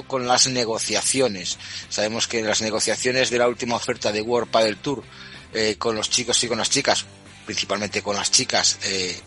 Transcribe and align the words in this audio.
con 0.00 0.26
las 0.26 0.46
negociaciones. 0.46 1.58
Sabemos 1.90 2.26
que 2.26 2.40
las 2.40 2.62
negociaciones 2.62 3.28
de 3.28 3.36
la 3.36 3.46
última 3.46 3.76
oferta 3.76 4.10
de 4.10 4.22
World 4.22 4.50
Padel 4.50 4.78
Tour 4.78 5.04
eh, 5.52 5.76
con 5.78 5.94
los 5.94 6.08
chicos 6.08 6.42
y 6.42 6.48
con 6.48 6.56
las 6.56 6.70
chicas, 6.70 7.04
principalmente 7.44 8.00
con 8.00 8.16
las 8.16 8.30
chicas, 8.30 8.78
eh, 8.84 9.20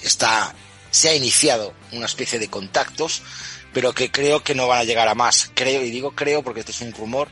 se 0.90 1.10
ha 1.10 1.14
iniciado 1.14 1.76
una 1.92 2.08
especie 2.08 2.40
de 2.40 2.48
contactos, 2.48 3.22
pero 3.76 3.94
que 3.94 4.10
creo 4.10 4.42
que 4.42 4.56
no 4.56 4.68
van 4.68 4.80
a 4.80 4.86
llegar 4.86 5.08
a 5.08 5.14
más. 5.14 5.52
Creo 5.54 5.84
y 5.84 5.92
digo 5.92 6.16
creo 6.16 6.42
porque 6.42 6.62
este 6.62 6.72
es 6.72 6.82
un 6.82 6.94
rumor 6.94 7.28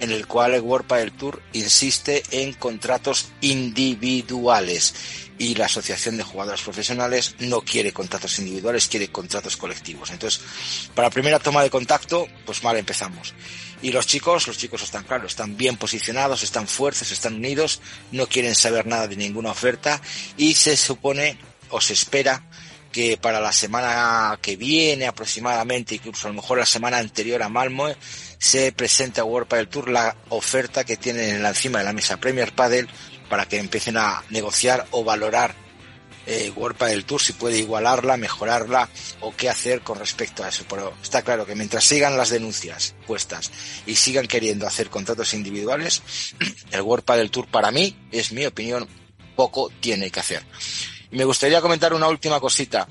en 0.00 0.10
el 0.10 0.26
cual 0.26 0.52
el 0.54 0.62
World 0.62 0.88
Padel 0.88 1.12
Tour 1.12 1.40
insiste 1.52 2.24
en 2.32 2.52
contratos 2.52 3.28
individuales 3.42 4.92
y 5.42 5.56
la 5.56 5.64
Asociación 5.64 6.16
de 6.16 6.22
Jugadores 6.22 6.62
Profesionales 6.62 7.34
no 7.40 7.62
quiere 7.62 7.92
contratos 7.92 8.38
individuales, 8.38 8.86
quiere 8.86 9.08
contratos 9.08 9.56
colectivos. 9.56 10.12
Entonces, 10.12 10.40
para 10.94 11.08
la 11.08 11.12
primera 11.12 11.40
toma 11.40 11.64
de 11.64 11.68
contacto, 11.68 12.28
pues 12.46 12.62
mal 12.62 12.76
empezamos. 12.76 13.34
Y 13.82 13.90
los 13.90 14.06
chicos, 14.06 14.46
los 14.46 14.56
chicos 14.56 14.84
están 14.84 15.02
claros, 15.02 15.32
están 15.32 15.56
bien 15.56 15.76
posicionados, 15.76 16.44
están 16.44 16.68
fuertes, 16.68 17.10
están 17.10 17.34
unidos, 17.34 17.80
no 18.12 18.28
quieren 18.28 18.54
saber 18.54 18.86
nada 18.86 19.08
de 19.08 19.16
ninguna 19.16 19.50
oferta 19.50 20.00
y 20.36 20.54
se 20.54 20.76
supone 20.76 21.36
o 21.70 21.80
se 21.80 21.94
espera 21.94 22.44
que 22.92 23.16
para 23.16 23.40
la 23.40 23.50
semana 23.50 24.38
que 24.40 24.54
viene 24.54 25.08
aproximadamente, 25.08 25.96
incluso 25.96 26.28
a 26.28 26.30
lo 26.30 26.36
mejor 26.36 26.58
la 26.58 26.66
semana 26.66 26.98
anterior 26.98 27.42
a 27.42 27.48
Malmo, 27.48 27.88
se 28.38 28.70
presenta 28.70 29.22
a 29.22 29.24
World 29.24 29.48
Padel 29.48 29.68
Tour 29.68 29.88
la 29.88 30.14
oferta 30.28 30.84
que 30.84 30.96
tienen 30.96 31.44
encima 31.44 31.80
de 31.80 31.84
la 31.84 31.92
mesa 31.92 32.18
Premier 32.18 32.52
Padel 32.54 32.88
para 33.32 33.46
que 33.46 33.56
empiecen 33.56 33.96
a 33.96 34.22
negociar 34.28 34.86
o 34.90 35.04
valorar 35.04 35.54
eh, 36.26 36.52
World 36.54 36.76
Padel 36.76 37.06
Tour, 37.06 37.18
si 37.18 37.32
puede 37.32 37.56
igualarla, 37.56 38.18
mejorarla 38.18 38.90
o 39.22 39.34
qué 39.34 39.48
hacer 39.48 39.80
con 39.80 39.98
respecto 39.98 40.44
a 40.44 40.50
eso. 40.50 40.66
Pero 40.68 40.92
está 41.02 41.22
claro 41.22 41.46
que 41.46 41.54
mientras 41.54 41.82
sigan 41.82 42.18
las 42.18 42.28
denuncias 42.28 42.94
puestas 43.06 43.50
y 43.86 43.96
sigan 43.96 44.26
queriendo 44.26 44.66
hacer 44.66 44.90
contratos 44.90 45.32
individuales, 45.32 46.02
el 46.72 46.82
World 46.82 47.06
Padel 47.06 47.30
Tour 47.30 47.46
para 47.46 47.70
mí, 47.70 47.96
es 48.10 48.32
mi 48.32 48.44
opinión, 48.44 48.86
poco 49.34 49.72
tiene 49.80 50.10
que 50.10 50.20
hacer. 50.20 50.44
Me 51.10 51.24
gustaría 51.24 51.62
comentar 51.62 51.94
una 51.94 52.08
última 52.08 52.38
cosita. 52.38 52.86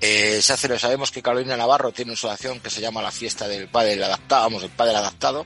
Eh, 0.00 0.38
se 0.40 0.52
hace, 0.52 0.78
sabemos 0.78 1.10
que 1.10 1.22
Carolina 1.22 1.56
Navarro 1.56 1.90
tiene 1.90 2.12
una 2.12 2.16
asociación 2.16 2.60
que 2.60 2.70
se 2.70 2.80
llama 2.80 3.02
la 3.02 3.10
fiesta 3.10 3.48
del 3.48 3.66
padre 3.66 4.04
adaptado, 4.04 4.44
vamos, 4.44 4.62
el 4.62 4.70
padre 4.70 4.94
adaptado. 4.94 5.44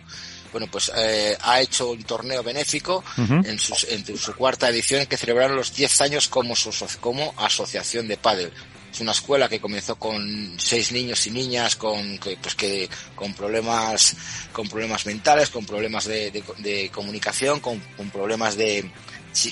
Bueno, 0.55 0.69
pues 0.71 0.93
eh, 0.95 1.37
ha 1.41 1.61
hecho 1.61 1.91
un 1.91 2.05
torneo 2.05 2.45
benéfico 2.45 3.03
en, 3.17 3.59
sus, 3.59 3.89
en, 3.91 4.17
su 4.17 4.37
cuarta 4.37 4.69
edición 4.69 5.05
que 5.07 5.17
celebraron 5.17 5.57
los 5.57 5.75
10 5.75 6.01
años 6.03 6.29
como, 6.29 6.55
su, 6.55 6.71
como 7.01 7.35
asociación 7.37 8.07
de 8.07 8.17
pádel. 8.17 8.53
Es 8.93 9.01
una 9.01 9.11
escuela 9.11 9.49
que 9.49 9.61
comenzó 9.61 9.97
con 9.97 10.55
seis 10.57 10.93
niños 10.93 11.27
y 11.27 11.33
niñas 11.33 11.75
con 11.75 12.19
que, 12.19 12.37
pues 12.37 12.55
que 12.55 12.89
con 13.17 13.35
problemas 13.35 14.15
con 14.53 14.69
problemas 14.69 15.07
mentales, 15.07 15.51
con 15.51 15.67
problemas 15.67 16.05
de, 16.05 16.31
de, 16.31 16.45
de 16.59 16.89
comunicación, 16.91 17.59
con, 17.59 17.81
con 17.97 18.11
problemas 18.11 18.57
de, 18.57 18.89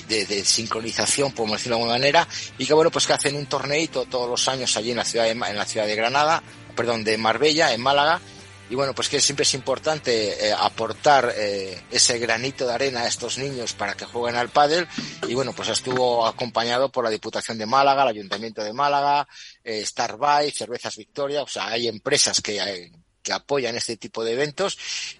de, 0.07 0.45
sincronización, 0.45 1.33
podemos 1.33 1.57
decirlo 1.57 1.75
de 1.75 1.81
alguna 1.81 1.99
manera, 1.99 2.25
y 2.57 2.65
que 2.65 2.73
bueno, 2.73 2.91
pues 2.91 3.05
que 3.05 3.11
hacen 3.11 3.35
un 3.35 3.47
torneito 3.47 4.05
todos 4.05 4.29
los 4.29 4.47
años 4.47 4.77
allí 4.77 4.91
en 4.91 4.97
la 4.97 5.03
ciudad 5.03 5.25
de, 5.25 5.31
en 5.31 5.57
la 5.57 5.65
ciudad 5.65 5.85
de 5.85 5.97
Granada, 5.97 6.41
perdón, 6.77 7.03
de 7.03 7.17
Marbella, 7.17 7.73
en 7.73 7.81
Málaga, 7.81 8.21
y 8.69 8.75
bueno, 8.75 8.95
pues 8.95 9.09
que 9.09 9.19
siempre 9.19 9.43
es 9.43 9.53
importante 9.53 10.47
eh, 10.47 10.53
aportar 10.57 11.33
eh, 11.35 11.81
ese 11.91 12.17
granito 12.17 12.65
de 12.65 12.73
arena 12.73 13.01
a 13.01 13.07
estos 13.07 13.37
niños 13.37 13.73
para 13.73 13.95
que 13.95 14.05
jueguen 14.05 14.35
al 14.35 14.49
pádel 14.49 14.87
y 15.27 15.33
bueno, 15.33 15.53
pues 15.53 15.69
estuvo 15.69 16.25
acompañado 16.25 16.91
por 16.91 17.03
la 17.03 17.09
Diputación 17.09 17.57
de 17.57 17.65
Málaga, 17.65 18.03
el 18.03 18.09
Ayuntamiento 18.09 18.63
de 18.63 18.73
Málaga, 18.73 19.27
eh, 19.63 19.85
Starbuy, 19.85 20.51
Cervezas 20.51 20.97
Victoria, 20.97 21.43
o 21.43 21.47
sea, 21.47 21.67
hay 21.67 21.87
empresas 21.87 22.41
que, 22.41 22.61
hay, 22.61 22.91
que 23.21 23.33
apoyan 23.33 23.75
este 23.75 23.97
tipo 23.97 24.23
de 24.23 24.33
eventos 24.33 24.77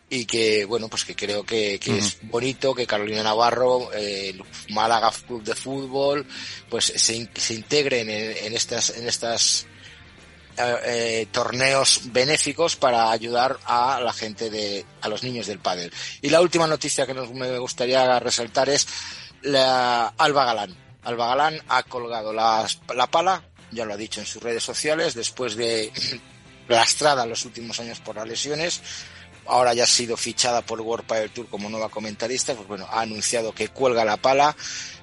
y 0.10 0.26
que 0.26 0.66
bueno 0.66 0.90
pues 0.90 1.06
que 1.06 1.16
creo 1.16 1.44
que, 1.44 1.80
que 1.80 1.92
uh 1.92 1.96
-huh. 1.96 2.00
es 2.00 2.18
bonito 2.24 2.76
que 2.76 2.86
Carolina 2.86 3.24
Navarro 3.24 3.90
eh, 3.94 4.38
Málaga 4.70 5.12
Club 5.26 5.44
de 5.44 5.56
Fútbol 5.56 6.26
pues 6.70 6.86
se, 6.86 7.30
se 7.34 7.54
integren 7.54 8.10
en, 8.10 8.46
en, 8.46 8.54
estas 8.54 8.92
en 8.92 9.08
estas 9.08 9.66
eh, 10.58 11.28
torneos 11.32 12.02
benéficos 12.06 12.76
para 12.76 13.12
ayudar 13.12 13.60
a 13.66 14.00
la 14.02 14.14
gente 14.14 14.50
de 14.50 14.86
a 15.02 15.08
los 15.10 15.24
niños 15.24 15.48
del 15.48 15.60
pádel. 15.60 15.92
Y 16.22 16.30
la 16.30 16.42
última 16.42 16.68
noticia 16.68 17.06
que 17.06 17.14
nos, 17.14 17.32
me 17.32 17.58
gustaría 17.60 18.20
resaltar 18.20 18.70
es 18.70 18.88
la 19.42 20.08
Alba 20.18 20.46
Galán. 20.46 20.76
Alba 21.04 21.28
Galán 21.28 21.62
ha 21.68 21.84
colgado 21.84 22.32
la, 22.32 22.66
la 22.96 23.08
pala 23.08 23.44
ya 23.74 23.86
lo 23.86 23.94
ha 23.94 23.98
dicho 23.98 24.20
en 24.20 24.26
sus 24.26 24.42
redes 24.42 24.64
sociales 24.64 25.14
después 25.14 25.56
de 25.56 25.92
lastrada 26.68 27.26
los 27.26 27.46
últimos 27.46 27.80
años 27.80 28.00
por 28.00 28.16
las 28.16 28.28
lesiones. 28.28 28.82
Ahora 29.46 29.74
ya 29.74 29.84
ha 29.84 29.88
sido 29.88 30.16
fichada 30.16 30.62
por 30.62 30.80
World 30.80 31.06
Power 31.06 31.30
Tour 31.30 31.50
como 31.50 31.70
nueva 31.70 31.90
comentarista, 31.90 32.54
pues 32.56 32.68
bueno, 32.68 32.88
ha 32.90 33.02
anunciado 33.02 33.54
que 33.54 33.68
cuelga 33.68 34.06
la 34.06 34.16
pala, 34.16 34.56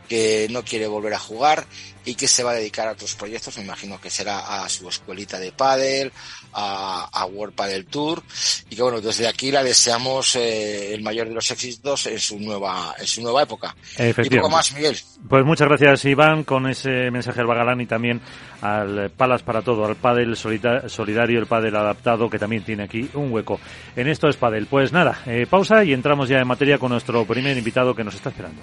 que 0.08 0.46
no 0.50 0.64
quiere 0.64 0.86
volver 0.86 1.12
a 1.12 1.18
jugar 1.18 1.66
y 2.04 2.14
que 2.14 2.28
se 2.28 2.42
va 2.42 2.52
a 2.52 2.54
dedicar 2.54 2.88
a 2.88 2.92
otros 2.92 3.14
proyectos, 3.14 3.56
me 3.58 3.64
imagino 3.64 4.00
que 4.00 4.10
será 4.10 4.62
a 4.62 4.68
su 4.68 4.88
escuelita 4.88 5.38
de 5.38 5.52
pádel, 5.52 6.12
a, 6.52 7.08
a 7.12 7.26
World 7.26 7.54
Padel 7.54 7.86
Tour 7.86 8.22
y 8.68 8.76
que 8.76 8.82
bueno, 8.82 9.00
desde 9.00 9.28
aquí 9.28 9.50
la 9.50 9.62
deseamos 9.62 10.36
eh, 10.36 10.94
el 10.94 11.02
mayor 11.02 11.28
de 11.28 11.34
los 11.34 11.50
éxitos 11.50 12.06
en 12.06 12.18
su 12.18 12.38
nueva 12.38 12.94
en 12.98 13.06
su 13.06 13.22
nueva 13.22 13.42
época. 13.42 13.74
Y 13.98 14.30
poco 14.30 14.50
más, 14.50 14.72
Miguel. 14.72 14.96
Pues 15.28 15.44
muchas 15.44 15.68
gracias 15.68 16.04
Iván 16.04 16.44
con 16.44 16.68
ese 16.68 17.10
mensaje 17.10 17.40
al 17.40 17.46
Bagalán 17.46 17.80
y 17.80 17.86
también 17.86 18.20
al 18.62 19.10
Palas 19.10 19.42
para 19.42 19.62
todo, 19.62 19.84
al 19.86 19.96
Padel 19.96 20.36
solidario, 20.36 21.38
el 21.38 21.46
Padel 21.46 21.76
adaptado 21.76 22.28
que 22.28 22.38
también 22.38 22.64
tiene 22.64 22.84
aquí 22.84 23.08
un 23.14 23.32
hueco. 23.32 23.60
En 23.96 24.08
esto 24.08 24.28
es 24.28 24.36
Padel. 24.36 24.66
Pues 24.66 24.92
nada, 24.92 25.22
eh, 25.26 25.46
pausa 25.48 25.84
y 25.84 25.92
entramos 25.92 26.28
ya 26.28 26.38
en 26.38 26.46
materia 26.46 26.78
con 26.78 26.90
nuestro 26.90 27.24
primer 27.24 27.56
invitado 27.56 27.94
que 27.94 28.04
nos 28.04 28.14
está 28.14 28.30
esperando. 28.30 28.62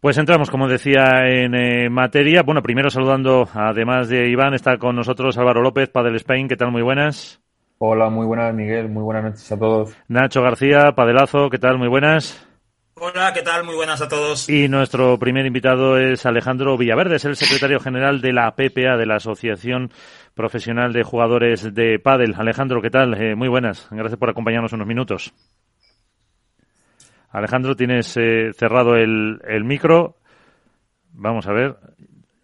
Pues 0.00 0.16
entramos, 0.16 0.48
como 0.48 0.68
decía, 0.68 1.26
en 1.26 1.56
eh, 1.56 1.90
materia. 1.90 2.42
Bueno, 2.44 2.62
primero 2.62 2.88
saludando, 2.88 3.48
además 3.52 4.08
de 4.08 4.28
Iván, 4.28 4.54
está 4.54 4.78
con 4.78 4.94
nosotros 4.94 5.36
Álvaro 5.38 5.60
López, 5.60 5.88
Padel 5.88 6.14
Spain. 6.16 6.46
¿Qué 6.46 6.56
tal? 6.56 6.70
Muy 6.70 6.82
buenas. 6.82 7.40
Hola, 7.78 8.08
muy 8.08 8.24
buenas, 8.24 8.54
Miguel. 8.54 8.88
Muy 8.88 9.02
buenas 9.02 9.24
noches 9.24 9.50
a 9.50 9.58
todos. 9.58 9.96
Nacho 10.06 10.40
García, 10.40 10.92
Padelazo. 10.92 11.50
¿Qué 11.50 11.58
tal? 11.58 11.78
Muy 11.78 11.88
buenas. 11.88 12.46
Hola, 12.94 13.32
¿qué 13.32 13.42
tal? 13.42 13.64
Muy 13.64 13.74
buenas 13.74 14.00
a 14.00 14.08
todos. 14.08 14.48
Y 14.48 14.68
nuestro 14.68 15.18
primer 15.18 15.46
invitado 15.46 15.98
es 15.98 16.26
Alejandro 16.26 16.76
Villaverde, 16.76 17.16
es 17.16 17.24
el 17.24 17.36
secretario 17.36 17.78
general 17.80 18.20
de 18.20 18.32
la 18.32 18.52
PPA, 18.52 18.96
de 18.96 19.06
la 19.06 19.16
Asociación 19.16 19.90
Profesional 20.34 20.92
de 20.92 21.02
Jugadores 21.02 21.74
de 21.74 21.98
Padel. 21.98 22.34
Alejandro, 22.36 22.82
¿qué 22.82 22.90
tal? 22.90 23.14
Eh, 23.20 23.34
muy 23.34 23.48
buenas. 23.48 23.88
Gracias 23.90 24.18
por 24.18 24.30
acompañarnos 24.30 24.72
unos 24.72 24.86
minutos. 24.86 25.32
Alejandro, 27.30 27.76
tienes 27.76 28.16
eh, 28.16 28.52
cerrado 28.54 28.96
el, 28.96 29.40
el, 29.46 29.64
micro. 29.64 30.16
Vamos 31.12 31.46
a 31.46 31.52
ver. 31.52 31.76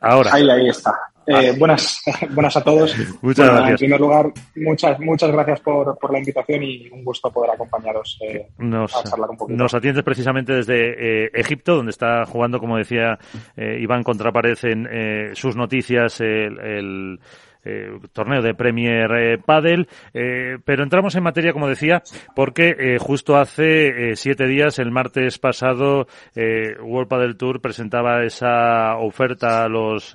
Ahora. 0.00 0.30
Ahí, 0.32 0.48
ahí 0.48 0.68
está. 0.68 0.94
Eh, 1.26 1.54
buenas, 1.58 2.02
buenas 2.30 2.56
a 2.56 2.62
todos. 2.62 2.94
Muchas 3.22 3.46
bueno, 3.46 3.52
gracias. 3.54 3.70
En 3.70 3.76
primer 3.76 4.00
lugar, 4.00 4.32
muchas, 4.56 5.00
muchas 5.00 5.30
gracias 5.30 5.60
por, 5.60 5.98
por 5.98 6.12
la 6.12 6.18
invitación 6.18 6.62
y 6.62 6.88
un 6.90 7.04
gusto 7.04 7.30
poder 7.30 7.52
acompañaros 7.52 8.18
eh, 8.20 8.48
nos, 8.58 8.94
a 8.94 9.02
charlar 9.04 9.30
un 9.30 9.36
poquito. 9.36 9.56
Nos 9.56 9.72
atiendes 9.74 10.04
precisamente 10.04 10.52
desde 10.52 11.24
eh, 11.24 11.30
Egipto, 11.32 11.76
donde 11.76 11.90
está 11.90 12.26
jugando, 12.26 12.60
como 12.60 12.76
decía 12.76 13.18
Iván 13.56 14.02
Contrapared 14.02 14.58
en 14.64 15.34
sus 15.34 15.56
noticias, 15.56 16.20
el, 16.20 16.58
el 16.58 17.20
eh, 17.64 17.98
torneo 18.12 18.42
de 18.42 18.54
Premier 18.54 19.10
eh, 19.12 19.38
Padel, 19.38 19.88
eh, 20.12 20.58
pero 20.64 20.82
entramos 20.82 21.14
en 21.14 21.22
materia, 21.22 21.52
como 21.52 21.68
decía, 21.68 22.02
porque 22.34 22.74
eh, 22.78 22.98
justo 22.98 23.36
hace 23.36 24.10
eh, 24.10 24.16
siete 24.16 24.46
días, 24.46 24.78
el 24.78 24.90
martes 24.90 25.38
pasado, 25.38 26.06
World 26.34 27.08
Padel 27.08 27.36
Tour 27.36 27.60
presentaba 27.60 28.24
esa 28.24 28.96
oferta 28.96 29.64
a 29.64 29.68
los 29.68 30.12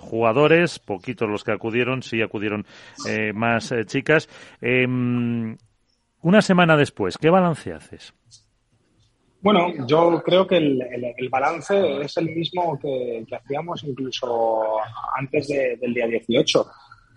jugadores, 0.00 0.78
poquitos 0.78 1.28
los 1.28 1.44
que 1.44 1.52
acudieron, 1.52 2.02
sí 2.02 2.20
acudieron 2.22 2.66
más 3.34 3.72
chicas. 3.86 4.28
una 4.60 6.42
semana 6.42 6.76
después, 6.76 7.18
¿qué 7.18 7.30
balance 7.30 7.72
haces? 7.72 8.14
Bueno, 9.40 9.86
yo 9.86 10.22
creo 10.24 10.46
que 10.46 10.56
el, 10.56 10.80
el, 11.16 11.28
balance 11.28 12.00
es 12.02 12.16
el 12.16 12.26
mismo 12.26 12.78
que, 12.78 13.24
que 13.28 13.34
hacíamos 13.34 13.82
incluso 13.82 14.76
antes 15.16 15.48
del 15.48 15.92
día 15.92 16.06
18. 16.06 16.64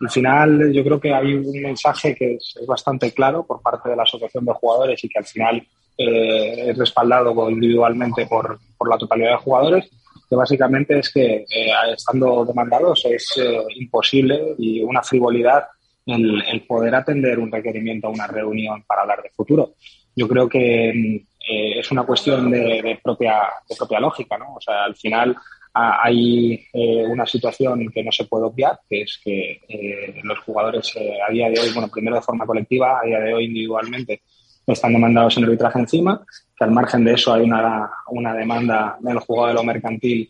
Al 0.02 0.10
final, 0.10 0.74
yo 0.74 0.84
creo 0.84 1.00
que 1.00 1.14
hay 1.14 1.34
un 1.34 1.62
mensaje 1.62 2.16
que 2.16 2.36
es, 2.36 2.58
bastante 2.68 3.12
claro 3.12 3.46
por 3.46 3.62
parte 3.62 3.90
de 3.90 3.96
la 3.96 4.04
Asociación 4.04 4.46
de 4.46 4.54
Jugadores 4.54 5.04
y 5.04 5.10
que 5.10 5.20
al 5.20 5.26
final 5.26 5.68
eh, 5.98 6.70
es 6.70 6.78
respaldado 6.78 7.50
individualmente 7.50 8.26
por, 8.28 8.60
por, 8.78 8.90
la 8.90 8.98
totalidad 8.98 9.32
de 9.32 9.38
jugadores, 9.38 9.90
que 10.30 10.36
básicamente 10.36 11.00
es 11.00 11.12
que 11.12 11.46
eh, 11.50 11.72
estando 11.96 12.46
demandados 12.46 13.06
es 13.06 13.38
eh, 13.38 13.64
imposible 13.78 14.56
y 14.58 14.82
una 14.82 15.02
frivolidad 15.02 15.66
el, 16.06 16.66
poder 16.68 16.96
atender 16.96 17.40
un 17.40 17.52
requerimiento 17.52 18.08
a 18.08 18.12
una 18.12 18.28
reunión 18.28 18.84
para 18.84 19.02
hablar 19.02 19.22
de 19.24 19.32
futuro. 19.32 19.74
Yo 20.16 20.28
creo 20.28 20.48
que 20.48 20.90
eh, 20.90 21.80
es 21.80 21.92
una 21.92 22.04
cuestión 22.04 22.50
de, 22.50 23.00
propia, 23.04 23.44
de 23.68 23.76
propia 23.76 24.00
lógica, 24.00 24.38
¿no? 24.38 24.56
O 24.56 24.62
sea, 24.62 24.86
al 24.86 24.96
final 24.96 25.36
hay 25.76 26.66
eh, 26.74 27.06
una 27.06 27.26
situación 27.26 27.90
que 27.94 28.04
no 28.04 28.12
se 28.12 28.26
puede 28.26 28.46
obviar, 28.46 28.80
que 28.90 29.02
es 29.02 29.20
que 29.24 29.60
eh, 29.68 30.22
los 30.24 30.40
jugadores 30.40 30.94
a 31.28 31.32
día 31.32 31.50
de 31.50 31.60
hoy, 31.60 31.72
bueno, 31.74 31.90
primero 31.90 32.16
de 32.16 32.22
forma 32.22 32.46
colectiva, 32.46 33.00
a 33.00 33.06
día 33.06 33.20
de 33.20 33.34
hoy 33.34 33.46
individualmente, 33.46 34.22
están 34.66 34.94
demandados 34.94 35.38
en 35.38 35.44
arbitraje 35.44 35.80
encima, 35.80 36.26
que 36.58 36.64
al 36.64 36.72
margen 36.72 37.04
de 37.04 37.14
eso 37.14 37.34
hay 37.34 37.44
una, 37.44 37.92
una 38.08 38.34
demanda 38.34 38.98
del 39.00 39.20
jugador 39.20 39.50
de 39.50 39.56
lo 39.56 39.64
mercantil 39.64 40.30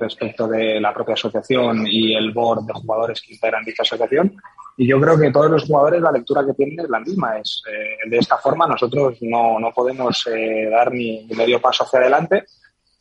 respecto 0.00 0.48
de 0.48 0.80
la 0.80 0.94
propia 0.94 1.12
asociación 1.12 1.86
y 1.86 2.14
el 2.14 2.32
board 2.32 2.64
de 2.64 2.72
jugadores 2.72 3.20
que 3.20 3.34
integran 3.34 3.64
dicha 3.64 3.82
asociación. 3.82 4.34
Y 4.80 4.86
yo 4.86 5.00
creo 5.00 5.18
que 5.18 5.32
todos 5.32 5.50
los 5.50 5.64
jugadores 5.64 6.00
la 6.00 6.12
lectura 6.12 6.46
que 6.46 6.54
tienen 6.54 6.78
es 6.78 6.88
la 6.88 7.00
misma. 7.00 7.36
Es, 7.38 7.62
eh, 7.68 8.08
de 8.08 8.16
esta 8.16 8.38
forma 8.38 8.64
nosotros 8.64 9.18
no, 9.22 9.58
no 9.58 9.72
podemos 9.72 10.24
eh, 10.28 10.68
dar 10.70 10.92
ni 10.92 11.26
medio 11.36 11.60
paso 11.60 11.82
hacia 11.82 11.98
adelante 11.98 12.44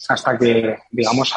hasta 0.09 0.37
que, 0.37 0.77
digamos, 0.91 1.33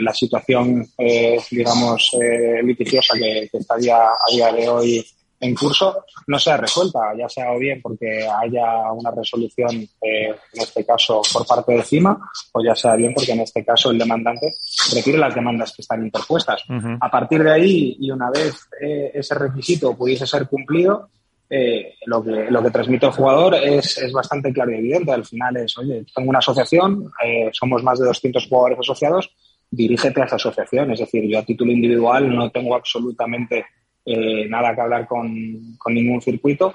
la 0.00 0.14
situación, 0.14 0.86
eh, 0.98 1.38
digamos, 1.50 2.16
litigiosa 2.62 3.14
que, 3.14 3.48
que 3.50 3.58
está 3.58 3.74
a 3.74 3.78
día 3.78 4.52
de 4.52 4.68
hoy 4.68 5.06
en 5.44 5.54
curso 5.54 6.04
no 6.26 6.38
sea 6.38 6.56
resuelta, 6.56 7.00
ya 7.16 7.28
sea 7.28 7.52
o 7.52 7.58
bien 7.58 7.80
porque 7.82 8.26
haya 8.26 8.90
una 8.92 9.10
resolución, 9.10 9.76
eh, 10.00 10.28
en 10.52 10.62
este 10.62 10.84
caso 10.84 11.20
por 11.32 11.46
parte 11.46 11.72
de 11.72 11.82
CIMA, 11.82 12.18
o 12.52 12.64
ya 12.64 12.74
sea 12.74 12.96
bien 12.96 13.12
porque 13.14 13.32
en 13.32 13.40
este 13.40 13.64
caso 13.64 13.90
el 13.90 13.98
demandante 13.98 14.54
retire 14.94 15.18
las 15.18 15.34
demandas 15.34 15.72
que 15.74 15.82
están 15.82 16.02
interpuestas. 16.02 16.62
A 17.00 17.10
partir 17.10 17.42
de 17.42 17.52
ahí, 17.52 17.96
y 18.00 18.10
una 18.10 18.30
vez 18.30 18.68
eh, 18.80 19.10
ese 19.14 19.34
requisito 19.34 19.94
pudiese 19.94 20.26
ser 20.26 20.48
cumplido, 20.48 21.10
eh, 21.50 21.94
lo, 22.06 22.22
que, 22.22 22.50
lo 22.50 22.62
que 22.62 22.70
transmite 22.70 23.06
el 23.06 23.12
jugador 23.12 23.54
es, 23.54 23.98
es 23.98 24.12
bastante 24.12 24.52
claro 24.52 24.72
y 24.72 24.78
evidente. 24.78 25.12
Al 25.12 25.24
final 25.24 25.56
es, 25.58 25.76
oye, 25.78 26.04
tengo 26.14 26.30
una 26.30 26.38
asociación, 26.38 27.10
somos 27.52 27.82
más 27.82 27.98
de 27.98 28.06
200 28.06 28.46
jugadores 28.48 28.78
asociados, 28.78 29.30
dirígete 29.70 30.22
a 30.22 30.24
esa 30.24 30.36
asociación. 30.36 30.90
Es 30.92 31.00
decir, 31.00 31.28
yo 31.28 31.38
a 31.38 31.44
título 31.44 31.72
individual 31.72 32.34
no 32.34 32.50
tengo 32.50 32.74
absolutamente 32.74 33.66
eh, 34.06 34.46
nada 34.48 34.74
que 34.74 34.80
hablar 34.82 35.06
con, 35.06 35.76
con, 35.78 35.94
ningún 35.94 36.20
circuito, 36.20 36.74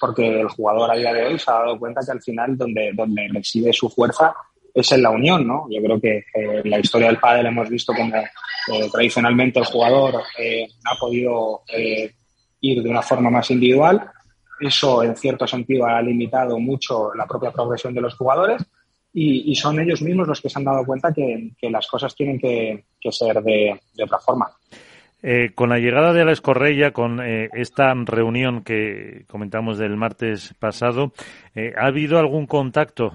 porque 0.00 0.40
el 0.40 0.48
jugador 0.48 0.90
a 0.90 0.96
día 0.96 1.12
de 1.12 1.26
hoy 1.26 1.38
se 1.38 1.50
ha 1.50 1.54
dado 1.54 1.78
cuenta 1.78 2.00
que 2.04 2.12
al 2.12 2.22
final 2.22 2.56
donde, 2.56 2.92
donde 2.94 3.28
reside 3.30 3.70
su 3.72 3.90
fuerza 3.90 4.34
es 4.72 4.90
en 4.92 5.02
la 5.02 5.10
unión, 5.10 5.46
¿no? 5.46 5.66
Yo 5.68 5.82
creo 5.82 6.00
que 6.00 6.18
eh, 6.18 6.62
en 6.64 6.70
la 6.70 6.78
historia 6.78 7.08
del 7.08 7.18
pádel 7.18 7.46
hemos 7.46 7.68
visto 7.68 7.92
como 7.92 8.16
eh, 8.16 8.88
tradicionalmente 8.90 9.58
el 9.58 9.66
jugador 9.66 10.14
ha 10.16 10.98
podido 10.98 11.62
ir 12.60 12.82
de 12.82 12.90
una 12.90 13.02
forma 13.02 13.30
más 13.30 13.50
individual. 13.50 14.10
Eso, 14.60 15.02
en 15.02 15.16
cierto 15.16 15.46
sentido, 15.46 15.86
ha 15.86 16.02
limitado 16.02 16.58
mucho 16.58 17.14
la 17.14 17.26
propia 17.26 17.50
progresión 17.50 17.94
de 17.94 18.02
los 18.02 18.14
jugadores 18.14 18.62
y, 19.12 19.54
son 19.56 19.80
ellos 19.80 20.02
mismos 20.02 20.28
los 20.28 20.40
que 20.40 20.48
se 20.48 20.58
han 20.58 20.64
dado 20.64 20.84
cuenta 20.84 21.12
que, 21.12 21.52
las 21.62 21.86
cosas 21.86 22.14
tienen 22.14 22.38
que, 22.38 22.84
ser 23.10 23.42
de, 23.42 23.80
otra 24.02 24.18
forma. 24.18 24.50
Eh, 25.22 25.50
con 25.54 25.68
la 25.68 25.78
llegada 25.78 26.12
de 26.12 26.22
Alex 26.22 26.40
Correia, 26.40 26.92
con 26.92 27.20
eh, 27.20 27.50
esta 27.52 27.92
reunión 27.94 28.62
que 28.62 29.24
comentamos 29.28 29.78
del 29.78 29.96
martes 29.96 30.54
pasado, 30.58 31.12
eh, 31.54 31.74
¿ha 31.76 31.86
habido 31.86 32.18
algún 32.18 32.46
contacto? 32.46 33.12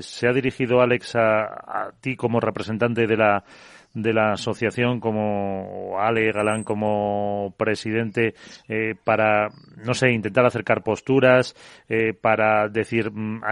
¿Se 0.00 0.28
ha 0.28 0.32
dirigido 0.32 0.80
Alex 0.80 1.16
a, 1.16 1.92
ti 2.00 2.14
como 2.14 2.40
representante 2.40 3.06
de 3.06 3.16
la 3.16 3.44
de 3.94 4.12
la 4.12 4.32
asociación 4.32 5.00
como 5.00 5.96
Ale 5.98 6.32
Galán 6.32 6.64
como 6.64 7.54
presidente 7.56 8.34
eh, 8.68 8.94
para, 9.02 9.48
no 9.84 9.94
sé, 9.94 10.12
intentar 10.12 10.46
acercar 10.46 10.82
posturas, 10.82 11.54
eh, 11.88 12.14
para 12.14 12.68
decir, 12.68 13.10
mm, 13.10 13.42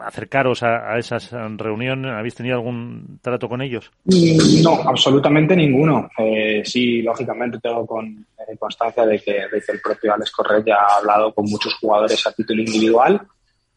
acercaros 0.00 0.62
a, 0.62 0.92
a 0.92 0.98
esas 0.98 1.30
reuniones? 1.56 2.12
¿Habéis 2.12 2.34
tenido 2.34 2.56
algún 2.56 3.18
trato 3.22 3.48
con 3.48 3.62
ellos? 3.62 3.90
Mm, 4.04 4.62
no, 4.62 4.82
absolutamente 4.88 5.56
ninguno. 5.56 6.08
Eh, 6.18 6.62
sí, 6.64 7.02
lógicamente 7.02 7.58
tengo 7.60 7.86
con, 7.86 8.26
constancia 8.58 9.04
de 9.04 9.18
que, 9.18 9.36
el 9.36 9.80
propio 9.82 10.14
Alex 10.14 10.30
Correa 10.30 10.76
ha 10.76 10.98
hablado 10.98 11.32
con 11.32 11.44
muchos 11.46 11.74
jugadores 11.74 12.26
a 12.26 12.32
título 12.32 12.62
individual 12.62 13.20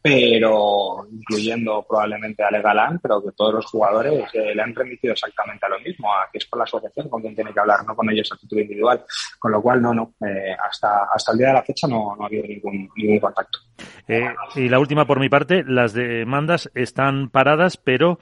pero 0.02 1.06
incluyendo 1.12 1.86
probablemente 1.88 2.42
a 2.44 2.52
Legalán, 2.52 3.00
pero 3.00 3.22
que 3.22 3.34
todos 3.34 3.56
los 3.56 3.66
jugadores 3.66 4.24
eh, 4.34 4.56
le 4.56 4.62
han 4.62 4.74
remitido 4.74 5.14
exactamente 5.14 5.66
a 5.66 5.70
lo 5.70 5.80
mismo, 5.80 6.14
a 6.14 6.30
que 6.32 6.38
es 6.38 6.46
con 6.46 6.60
la 6.60 6.64
asociación 6.64 7.10
con 7.10 7.22
quien 7.22 7.36
tiene 7.36 7.54
que 7.54 7.60
hablar, 7.60 7.86
no 7.86 7.96
con 7.96 8.10
ellos 8.10 8.32
a 8.32 8.38
título 8.38 8.62
individual. 8.62 9.04
Con 9.38 9.52
lo 9.52 9.62
cual, 9.62 9.82
no, 9.82 9.94
no, 9.94 10.14
eh, 10.26 10.56
hasta, 10.68 11.06
hasta 11.14 11.34
el 11.34 11.40
día 11.40 11.48
de 11.48 11.54
la 11.54 11.64
fecha 11.64 11.88
no, 11.88 12.16
no 12.16 12.24
ha 12.24 12.28
habido 12.28 12.48
ningún, 12.48 12.90
ningún 12.96 13.20
contacto. 13.20 13.60
Eh, 14.08 14.26
y 14.56 14.70
la 14.70 14.80
última 14.80 15.06
por 15.06 15.20
mi 15.20 15.28
parte, 15.28 15.64
las 15.68 15.94
demandas 15.94 16.72
están 16.76 17.30
paradas, 17.30 17.78
pero 17.78 18.20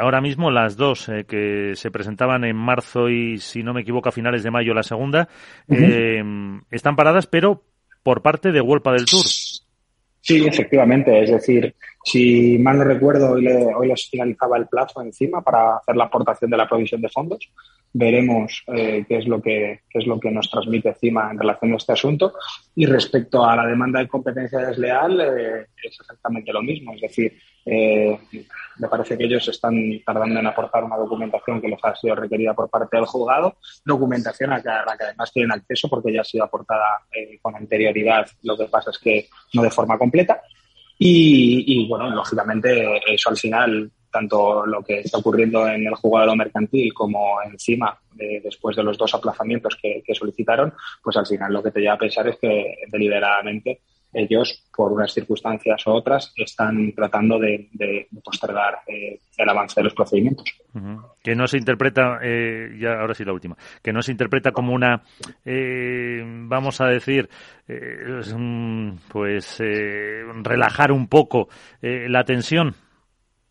ahora 0.00 0.20
mismo 0.20 0.50
las 0.50 0.76
dos 0.76 1.10
que 1.26 1.72
se 1.74 1.90
presentaban 1.90 2.44
en 2.44 2.56
marzo 2.56 3.08
y, 3.08 3.38
si 3.38 3.62
no 3.62 3.74
me 3.74 3.80
equivoco, 3.80 4.08
a 4.08 4.12
finales 4.12 4.42
de 4.42 4.50
mayo 4.50 4.74
la 4.74 4.82
segunda, 4.82 5.28
están 5.68 6.96
paradas, 6.96 7.26
pero 7.26 7.64
por 8.06 8.22
parte 8.22 8.52
de 8.52 8.60
Huelpa 8.60 8.92
del 8.92 9.04
Tour. 9.04 9.24
Sí, 10.26 10.44
efectivamente. 10.44 11.22
Es 11.22 11.30
decir, 11.30 11.72
si 12.04 12.58
mal 12.58 12.78
no 12.78 12.84
recuerdo, 12.84 13.30
hoy, 13.30 13.42
le, 13.42 13.72
hoy 13.72 13.86
les 13.86 14.08
finalizaba 14.10 14.56
el 14.58 14.66
plazo 14.66 15.00
encima 15.00 15.40
para 15.40 15.76
hacer 15.76 15.94
la 15.94 16.04
aportación 16.04 16.50
de 16.50 16.56
la 16.56 16.68
provisión 16.68 17.00
de 17.00 17.08
fondos. 17.08 17.48
Veremos 17.98 18.62
eh, 18.66 19.06
qué, 19.08 19.16
es 19.16 19.26
lo 19.26 19.40
que, 19.40 19.80
qué 19.88 19.98
es 20.00 20.06
lo 20.06 20.20
que 20.20 20.30
nos 20.30 20.50
transmite 20.50 20.90
encima 20.90 21.30
en 21.30 21.38
relación 21.38 21.72
a 21.72 21.76
este 21.76 21.92
asunto. 21.94 22.34
Y 22.74 22.84
respecto 22.84 23.42
a 23.42 23.56
la 23.56 23.66
demanda 23.66 24.00
de 24.00 24.08
competencia 24.08 24.58
desleal, 24.58 25.18
eh, 25.18 25.66
es 25.82 25.98
exactamente 25.98 26.52
lo 26.52 26.62
mismo. 26.62 26.92
Es 26.92 27.00
decir, 27.00 27.38
eh, 27.64 28.18
me 28.78 28.88
parece 28.88 29.16
que 29.16 29.24
ellos 29.24 29.48
están 29.48 29.74
tardando 30.04 30.38
en 30.38 30.46
aportar 30.46 30.84
una 30.84 30.98
documentación 30.98 31.58
que 31.58 31.68
les 31.68 31.82
ha 31.82 31.96
sido 31.96 32.14
requerida 32.14 32.52
por 32.52 32.68
parte 32.68 32.98
del 32.98 33.06
juzgado, 33.06 33.56
documentación 33.82 34.52
a 34.52 34.58
la 34.58 34.96
que 34.98 35.04
además 35.04 35.32
tienen 35.32 35.52
acceso 35.52 35.88
porque 35.88 36.12
ya 36.12 36.20
ha 36.20 36.24
sido 36.24 36.44
aportada 36.44 37.00
eh, 37.10 37.38
con 37.40 37.56
anterioridad, 37.56 38.26
lo 38.42 38.58
que 38.58 38.66
pasa 38.66 38.90
es 38.90 38.98
que 38.98 39.28
no 39.54 39.62
de 39.62 39.70
forma 39.70 39.96
completa. 39.96 40.42
Y, 40.98 41.86
bueno, 41.88 42.08
lógicamente 42.10 43.00
eso 43.06 43.28
al 43.28 43.36
final, 43.36 43.90
tanto 44.16 44.64
lo 44.64 44.82
que 44.82 45.00
está 45.00 45.18
ocurriendo 45.18 45.68
en 45.68 45.86
el 45.86 45.94
juzgado 45.94 46.34
mercantil 46.34 46.94
como 46.94 47.42
encima, 47.42 47.98
después 48.42 48.74
de 48.74 48.82
los 48.82 48.96
dos 48.96 49.14
aplazamientos 49.14 49.76
que, 49.76 50.14
solicitaron, 50.14 50.72
pues 51.02 51.18
al 51.18 51.26
final 51.26 51.52
lo 51.52 51.62
que 51.62 51.70
te 51.70 51.80
lleva 51.80 51.94
a 51.94 51.98
pensar 51.98 52.26
es 52.28 52.38
que 52.38 52.76
deliberadamente 52.90 53.80
ellos, 54.14 54.64
por 54.74 54.92
unas 54.92 55.12
circunstancias 55.12 55.86
u 55.86 55.90
otras, 55.90 56.32
están 56.34 56.92
tratando 56.92 57.38
de, 57.38 57.68
postergar 58.24 58.78
eh, 58.86 59.20
el 59.36 59.48
avance 59.50 59.74
de 59.78 59.84
los 59.84 59.92
procedimientos. 59.92 60.46
Que 61.22 61.34
no 61.34 61.46
se 61.46 61.58
interpreta, 61.58 62.20
eh, 62.22 62.74
ya 62.80 63.00
ahora 63.00 63.12
sí 63.12 63.22
la 63.22 63.34
última, 63.34 63.54
que 63.82 63.92
no 63.92 64.00
se 64.00 64.12
interpreta 64.12 64.52
como 64.52 64.72
una, 64.72 65.02
eh, 65.44 66.22
vamos 66.24 66.80
a 66.80 66.86
decir, 66.86 67.28
pues 69.12 69.58
relajar 70.42 70.92
un 70.92 71.08
poco 71.08 71.48
la 71.82 72.24
tensión 72.24 72.74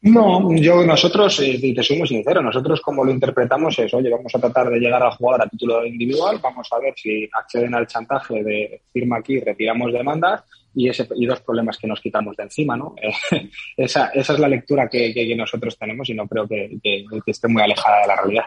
no, 0.06 0.56
yo 0.56 0.86
nosotros, 0.86 1.42
y 1.42 1.74
te 1.74 1.82
soy 1.82 1.98
muy 1.98 2.08
sincero, 2.08 2.40
nosotros 2.40 2.80
como 2.80 3.04
lo 3.04 3.12
interpretamos 3.12 3.80
es, 3.80 3.92
oye, 3.92 4.10
vamos 4.10 4.34
a 4.36 4.40
tratar 4.40 4.70
de 4.70 4.80
llegar 4.80 5.02
al 5.02 5.12
jugador 5.12 5.42
a 5.42 5.50
título 5.50 5.84
individual, 5.84 6.40
vamos 6.44 6.68
a 6.72 6.80
ver 6.80 6.94
si 6.96 7.28
acceden 7.34 7.74
al 7.74 7.88
chantaje 7.88 8.44
de 8.44 8.82
firma 8.94 9.18
aquí, 9.18 9.40
retiramos 9.40 9.92
demandas 9.92 10.44
y, 10.76 10.90
ese, 10.90 11.08
y 11.16 11.26
dos 11.26 11.42
problemas 11.42 11.80
que 11.80 11.88
nos 11.88 12.02
quitamos 12.02 12.36
de 12.38 12.44
encima, 12.44 12.78
¿no? 12.78 12.94
esa, 13.78 14.10
esa 14.10 14.34
es 14.34 14.40
la 14.40 14.48
lectura 14.48 14.88
que, 14.88 15.36
nosotros 15.36 15.76
tenemos 15.78 16.08
y 16.10 16.14
no 16.14 16.28
creo 16.28 16.48
que, 16.48 16.78
que, 16.84 17.06
esté 17.26 17.48
muy 17.48 17.64
alejada 17.64 18.02
de 18.02 18.08
la 18.08 18.16
realidad. 18.16 18.46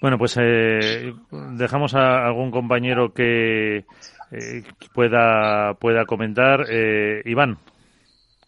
Bueno, 0.00 0.16
pues 0.16 0.38
eh, 0.40 1.12
dejamos 1.30 1.94
a 1.94 2.26
algún 2.26 2.50
compañero 2.50 3.12
que 3.12 3.84
eh, 4.30 4.62
pueda, 4.94 5.74
pueda 5.74 6.06
comentar. 6.06 6.64
Eh, 6.70 7.22
Iván. 7.26 7.58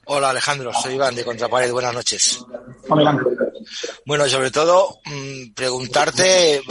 Hola 0.07 0.31
Alejandro, 0.31 0.73
soy 0.73 0.95
Iván 0.95 1.15
de 1.15 1.25
Contrapared, 1.25 1.73
buenas 1.73 1.95
noches. 1.95 2.39
Bueno, 4.07 4.29
sobre 4.29 4.51
todo 4.51 5.01
mm, 5.05 5.53
preguntarte, 5.55 6.63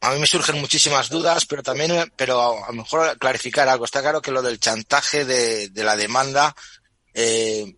a 0.00 0.10
mí 0.12 0.20
me 0.20 0.26
surgen 0.26 0.60
muchísimas 0.60 1.08
dudas, 1.08 1.46
pero 1.46 1.62
también, 1.62 2.12
pero 2.16 2.64
a 2.64 2.66
lo 2.68 2.72
mejor 2.72 3.16
clarificar 3.18 3.68
algo. 3.68 3.84
Está 3.84 4.02
claro 4.02 4.20
que 4.20 4.32
lo 4.32 4.42
del 4.42 4.60
chantaje 4.60 5.24
de, 5.24 5.70
la 5.74 5.96
demanda 5.96 6.54
eh, 7.14 7.76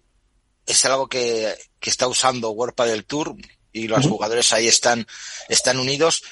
es 0.67 0.85
algo 0.87 1.07
que, 1.07 1.55
que 1.79 1.91
está 1.91 2.09
usando 2.09 2.51
World 2.51 2.75
del 2.75 3.05
Tour 3.05 3.37
y 3.73 3.89
los 3.89 4.07
jugadores 4.07 4.53
ahí 4.53 4.69
están, 4.69 5.07
están 5.49 5.79
unidos, 5.79 6.23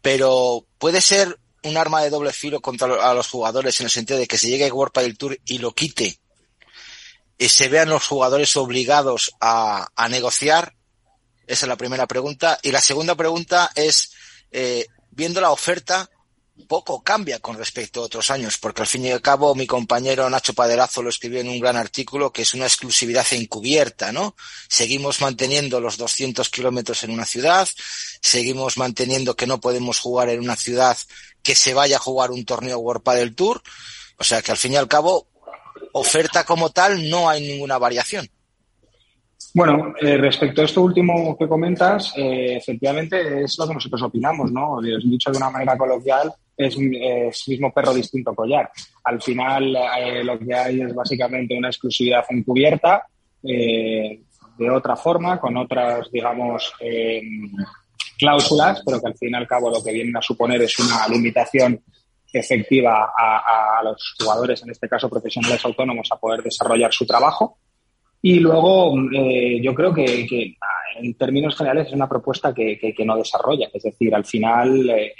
pero 0.00 0.66
puede 0.78 1.00
ser 1.00 1.38
un 1.64 1.76
arma 1.76 2.02
de 2.02 2.10
doble 2.10 2.32
filo 2.32 2.60
contra 2.60 3.08
a 3.08 3.14
los 3.14 3.28
jugadores 3.28 3.78
en 3.80 3.86
el 3.86 3.90
sentido 3.90 4.18
de 4.18 4.26
que 4.26 4.38
se 4.38 4.48
llegue 4.48 4.72
World 4.72 4.94
del 4.94 5.18
Tour 5.18 5.38
y 5.44 5.58
lo 5.58 5.74
quite 5.74 6.21
y 7.38 7.48
se 7.48 7.68
vean 7.68 7.88
los 7.88 8.06
jugadores 8.06 8.56
obligados 8.56 9.32
a, 9.40 9.88
negociar. 10.10 10.74
Esa 11.46 11.66
es 11.66 11.68
la 11.68 11.76
primera 11.76 12.06
pregunta. 12.06 12.58
Y 12.62 12.70
la 12.70 12.80
segunda 12.80 13.14
pregunta 13.14 13.70
es, 13.74 14.12
eh, 14.50 14.86
viendo 15.10 15.40
la 15.40 15.50
oferta, 15.50 16.08
poco 16.66 17.02
cambia 17.02 17.38
con 17.40 17.56
respecto 17.56 18.00
a 18.00 18.04
otros 18.04 18.30
años, 18.30 18.58
porque 18.58 18.82
al 18.82 18.88
fin 18.88 19.04
y 19.04 19.10
al 19.10 19.20
cabo 19.20 19.54
mi 19.54 19.66
compañero 19.66 20.28
Nacho 20.28 20.54
Paderazo 20.54 21.02
lo 21.02 21.08
escribió 21.08 21.40
en 21.40 21.48
un 21.48 21.60
gran 21.60 21.76
artículo 21.76 22.32
que 22.32 22.42
es 22.42 22.54
una 22.54 22.66
exclusividad 22.66 23.26
encubierta, 23.32 24.12
¿no? 24.12 24.36
Seguimos 24.68 25.20
manteniendo 25.20 25.80
los 25.80 25.96
200 25.96 26.48
kilómetros 26.50 27.02
en 27.04 27.10
una 27.10 27.24
ciudad, 27.24 27.68
seguimos 28.20 28.76
manteniendo 28.76 29.36
que 29.36 29.46
no 29.46 29.60
podemos 29.60 29.98
jugar 29.98 30.28
en 30.28 30.40
una 30.40 30.56
ciudad 30.56 30.96
que 31.42 31.54
se 31.54 31.74
vaya 31.74 31.96
a 31.96 32.00
jugar 32.00 32.30
un 32.30 32.44
torneo 32.44 32.78
World 32.78 33.02
del 33.14 33.34
Tour, 33.34 33.62
o 34.18 34.24
sea 34.24 34.42
que 34.42 34.52
al 34.52 34.58
fin 34.58 34.72
y 34.72 34.76
al 34.76 34.88
cabo, 34.88 35.26
oferta 35.92 36.44
como 36.44 36.70
tal 36.70 37.08
no 37.08 37.28
hay 37.28 37.46
ninguna 37.46 37.78
variación. 37.78 38.26
Bueno, 39.54 39.94
eh, 40.00 40.16
respecto 40.16 40.62
a 40.62 40.64
esto 40.64 40.80
último 40.80 41.36
que 41.36 41.46
comentas, 41.46 42.14
eh, 42.16 42.56
efectivamente 42.56 43.42
es 43.42 43.58
lo 43.58 43.68
que 43.68 43.74
nosotros 43.74 44.02
opinamos, 44.02 44.50
¿no? 44.50 44.80
Dicho 44.80 45.30
de 45.30 45.36
una 45.36 45.50
manera 45.50 45.76
coloquial, 45.76 46.32
es, 46.56 46.78
mismo 46.78 47.70
perro 47.72 47.92
distinto 47.92 48.34
collar. 48.34 48.70
Al 49.04 49.20
final 49.20 49.76
eh, 49.98 50.24
lo 50.24 50.38
que 50.38 50.54
hay 50.54 50.80
es 50.80 50.94
básicamente 50.94 51.56
una 51.56 51.68
exclusividad 51.68 52.24
encubierta 52.30 53.06
de 53.42 54.70
otra 54.70 54.94
forma, 54.94 55.40
con 55.40 55.56
otras, 55.56 56.08
digamos, 56.12 56.72
cláusulas, 58.16 58.82
pero 58.86 59.00
que 59.00 59.08
al 59.08 59.16
fin 59.16 59.30
y 59.32 59.34
al 59.34 59.48
cabo 59.48 59.68
lo 59.68 59.82
que 59.82 59.92
vienen 59.92 60.16
a 60.16 60.22
suponer 60.22 60.62
es 60.62 60.78
una 60.78 61.08
limitación 61.08 61.82
efectiva 62.32 63.12
a, 63.16 63.78
a 63.78 63.82
los 63.84 64.14
jugadores, 64.18 64.62
en 64.62 64.70
este 64.70 64.88
caso 64.88 65.08
profesionales 65.08 65.64
autónomos, 65.64 66.08
a 66.10 66.16
poder 66.16 66.42
desarrollar 66.42 66.92
su 66.92 67.06
trabajo 67.06 67.58
y 68.24 68.38
luego, 68.38 68.94
eh, 69.12 69.60
yo 69.60 69.74
creo 69.74 69.92
que, 69.92 70.56
en 70.96 71.14
términos 71.14 71.56
generales 71.56 71.88
es 71.88 71.92
una 71.92 72.08
propuesta 72.08 72.54
que, 72.54 72.94
no 73.04 73.16
desarrolla. 73.16 73.68
Es 73.74 73.82
decir, 73.82 74.14
al 74.14 74.24
final 74.24 74.88
eh, 74.90 75.12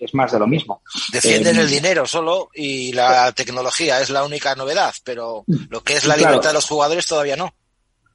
es 0.00 0.12
más 0.14 0.32
de 0.32 0.40
lo 0.40 0.48
mismo. 0.48 0.82
Defienden 1.12 1.56
el 1.56 1.68
eh, 1.68 1.70
dinero 1.70 2.06
solo 2.06 2.50
y 2.52 2.92
la 2.92 3.30
tecnología 3.32 4.00
es 4.00 4.10
la 4.10 4.24
única 4.24 4.56
novedad, 4.56 4.92
pero 5.04 5.44
lo 5.46 5.82
que 5.84 5.94
es 5.94 6.06
la 6.06 6.16
libertad 6.16 6.50
de 6.50 6.54
los 6.54 6.66
jugadores 6.66 7.06
todavía 7.06 7.36
no. 7.36 7.54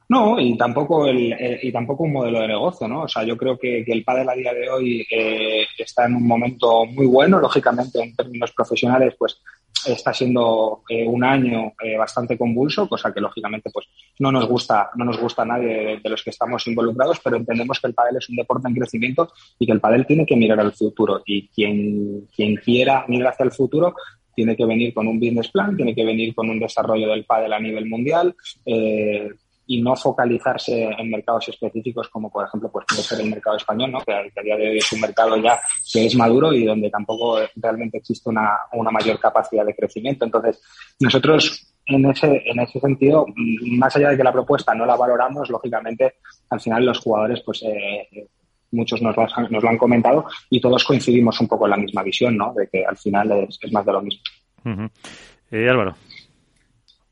No, 0.07 0.39
y 0.39 0.55
tampoco 0.57 1.07
el, 1.07 1.35
y 1.61 1.71
tampoco 1.71 2.03
un 2.03 2.13
modelo 2.13 2.41
de 2.41 2.49
negocio, 2.49 2.87
¿no? 2.87 3.03
O 3.03 3.07
sea, 3.07 3.23
yo 3.23 3.35
creo 3.35 3.57
que, 3.57 3.83
el 3.87 4.03
pádel 4.03 4.29
a 4.29 4.35
día 4.35 4.53
de 4.53 4.69
hoy 4.69 5.07
está 5.77 6.05
en 6.05 6.15
un 6.15 6.27
momento 6.27 6.85
muy 6.85 7.07
bueno, 7.07 7.39
lógicamente 7.39 8.01
en 8.01 8.15
términos 8.15 8.51
profesionales, 8.51 9.15
pues 9.17 9.41
está 9.85 10.13
siendo 10.13 10.83
eh, 10.89 11.05
un 11.05 11.23
año 11.23 11.73
eh, 11.81 11.97
bastante 11.97 12.37
convulso, 12.37 12.87
cosa 12.87 13.13
que 13.13 13.21
lógicamente 13.21 13.69
pues 13.71 13.87
no 14.19 14.31
nos 14.31 14.47
gusta, 14.47 14.89
no 14.95 15.05
nos 15.05 15.19
gusta 15.19 15.43
a 15.43 15.45
nadie 15.45 15.99
de, 16.01 16.09
los 16.09 16.23
que 16.23 16.29
estamos 16.29 16.65
involucrados, 16.67 17.19
pero 17.23 17.37
entendemos 17.37 17.79
que 17.79 17.87
el 17.87 17.93
pádel 17.93 18.17
es 18.17 18.29
un 18.29 18.35
deporte 18.35 18.67
en 18.67 18.75
crecimiento 18.75 19.31
y 19.59 19.65
que 19.65 19.71
el 19.71 19.81
pádel 19.81 20.05
tiene 20.05 20.25
que 20.25 20.35
mirar 20.35 20.59
al 20.59 20.73
futuro 20.73 21.21
y 21.25 21.47
quien, 21.49 22.27
quien 22.35 22.55
quiera 22.55 23.05
mirar 23.07 23.33
hacia 23.33 23.45
el 23.45 23.51
futuro 23.51 23.95
tiene 24.35 24.55
que 24.55 24.65
venir 24.65 24.93
con 24.93 25.07
un 25.07 25.19
business 25.19 25.49
plan, 25.49 25.75
tiene 25.75 25.95
que 25.95 26.03
venir 26.03 26.35
con 26.35 26.49
un 26.49 26.59
desarrollo 26.59 27.07
del 27.07 27.25
pádel 27.25 27.53
a 27.53 27.59
nivel 27.59 27.85
mundial, 27.85 28.35
eh, 28.65 29.29
y 29.67 29.81
no 29.81 29.95
focalizarse 29.95 30.83
en 30.83 31.09
mercados 31.09 31.49
específicos 31.49 32.09
como 32.09 32.29
por 32.29 32.45
ejemplo 32.45 32.69
pues 32.71 32.85
puede 32.87 33.01
ser 33.01 33.21
el 33.21 33.29
mercado 33.29 33.57
español 33.57 33.91
¿no? 33.91 33.99
que, 34.01 34.13
a 34.13 34.43
día 34.43 34.55
de 34.55 34.69
hoy 34.69 34.77
es 34.77 34.91
un 34.91 35.01
mercado 35.01 35.37
ya 35.37 35.59
que 35.91 36.05
es 36.05 36.15
maduro 36.15 36.53
y 36.53 36.65
donde 36.65 36.89
tampoco 36.89 37.39
realmente 37.55 37.97
existe 37.97 38.29
una, 38.29 38.57
una 38.73 38.91
mayor 38.91 39.19
capacidad 39.19 39.65
de 39.65 39.75
crecimiento 39.75 40.25
entonces 40.25 40.61
nosotros 40.99 41.73
en 41.85 42.05
ese 42.05 42.43
en 42.45 42.59
ese 42.59 42.79
sentido 42.79 43.25
más 43.77 43.95
allá 43.95 44.09
de 44.09 44.17
que 44.17 44.23
la 44.23 44.33
propuesta 44.33 44.73
no 44.75 44.85
la 44.85 44.95
valoramos 44.95 45.49
lógicamente 45.49 46.15
al 46.49 46.59
final 46.59 46.85
los 46.85 46.99
jugadores 46.99 47.41
pues 47.41 47.63
eh, 47.63 48.27
muchos 48.71 49.01
nos 49.01 49.15
lo, 49.15 49.23
han, 49.23 49.51
nos 49.51 49.63
lo 49.63 49.69
han 49.69 49.77
comentado 49.77 50.25
y 50.49 50.59
todos 50.59 50.83
coincidimos 50.83 51.39
un 51.39 51.47
poco 51.47 51.65
en 51.65 51.71
la 51.71 51.77
misma 51.77 52.03
visión 52.03 52.37
¿no? 52.37 52.53
de 52.53 52.67
que 52.67 52.85
al 52.85 52.97
final 52.97 53.31
es, 53.31 53.57
es 53.61 53.71
más 53.71 53.85
de 53.85 53.91
lo 53.91 54.01
mismo 54.01 54.21
eh, 55.51 55.69
Álvaro 55.69 55.95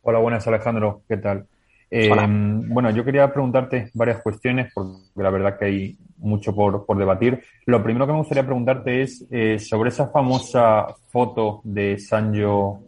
Hola, 0.06 0.20
buenas 0.20 0.46
Alejandro, 0.48 1.04
¿qué 1.08 1.16
tal? 1.16 1.48
Eh, 1.96 2.10
bueno, 2.10 2.90
yo 2.90 3.06
quería 3.06 3.32
preguntarte 3.32 3.92
varias 3.94 4.20
cuestiones, 4.24 4.72
porque 4.74 4.98
la 5.16 5.30
verdad 5.30 5.60
que 5.60 5.66
hay 5.66 5.98
mucho 6.18 6.56
por, 6.56 6.88
por 6.88 6.98
debatir. 6.98 7.44
Lo 7.68 7.84
primero 7.84 8.08
que 8.08 8.14
me 8.14 8.18
gustaría 8.18 8.44
preguntarte 8.44 9.04
es 9.04 9.28
eh, 9.30 9.60
sobre 9.60 9.90
esa 9.90 10.08
famosa 10.08 10.88
foto 11.12 11.62
de 11.64 12.00
Sancho 12.00 12.80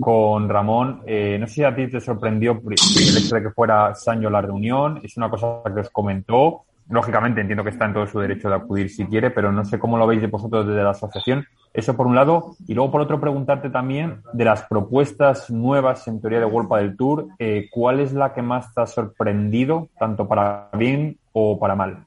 con 0.00 0.48
Ramón. 0.48 1.02
Eh, 1.06 1.36
no 1.38 1.46
sé 1.46 1.52
si 1.52 1.64
a 1.64 1.76
ti 1.76 1.88
te 1.88 2.00
sorprendió 2.00 2.52
el 2.52 3.16
hecho 3.18 3.34
de 3.34 3.42
que 3.42 3.50
fuera 3.50 3.94
Sancho 3.94 4.30
la 4.30 4.40
reunión. 4.40 5.00
Es 5.02 5.18
una 5.18 5.28
cosa 5.28 5.60
que 5.62 5.80
os 5.80 5.90
comentó. 5.90 6.64
Lógicamente 6.88 7.40
entiendo 7.40 7.64
que 7.64 7.70
está 7.70 7.86
en 7.86 7.94
todo 7.94 8.06
su 8.06 8.20
derecho 8.20 8.48
de 8.48 8.54
acudir 8.54 8.90
si 8.90 9.06
quiere, 9.06 9.30
pero 9.30 9.50
no 9.50 9.64
sé 9.64 9.78
cómo 9.78 9.98
lo 9.98 10.06
veis 10.06 10.20
de 10.20 10.28
vosotros 10.28 10.66
desde 10.66 10.84
la 10.84 10.90
asociación. 10.90 11.44
Eso 11.72 11.96
por 11.96 12.06
un 12.06 12.14
lado. 12.14 12.54
Y 12.68 12.74
luego 12.74 12.92
por 12.92 13.00
otro 13.00 13.20
preguntarte 13.20 13.70
también 13.70 14.22
de 14.32 14.44
las 14.44 14.62
propuestas 14.62 15.50
nuevas 15.50 16.06
en 16.06 16.20
teoría 16.20 16.38
de 16.38 16.46
World 16.46 16.72
del 16.76 16.96
Tour, 16.96 17.26
eh, 17.38 17.68
¿cuál 17.72 18.00
es 18.00 18.12
la 18.12 18.32
que 18.32 18.42
más 18.42 18.72
te 18.72 18.82
ha 18.82 18.86
sorprendido, 18.86 19.88
tanto 19.98 20.28
para 20.28 20.70
bien 20.74 21.18
o 21.32 21.58
para 21.58 21.74
mal? 21.74 22.06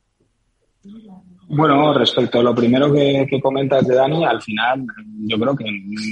Bueno, 1.52 1.94
respecto 1.94 2.40
a 2.40 2.44
lo 2.44 2.56
primero 2.56 2.94
que, 2.94 3.28
comentas 3.42 3.86
de 3.86 3.96
Dani, 3.96 4.24
al 4.24 4.42
final 4.42 4.86
yo 5.26 5.38
creo 5.40 5.56
que 5.56 5.66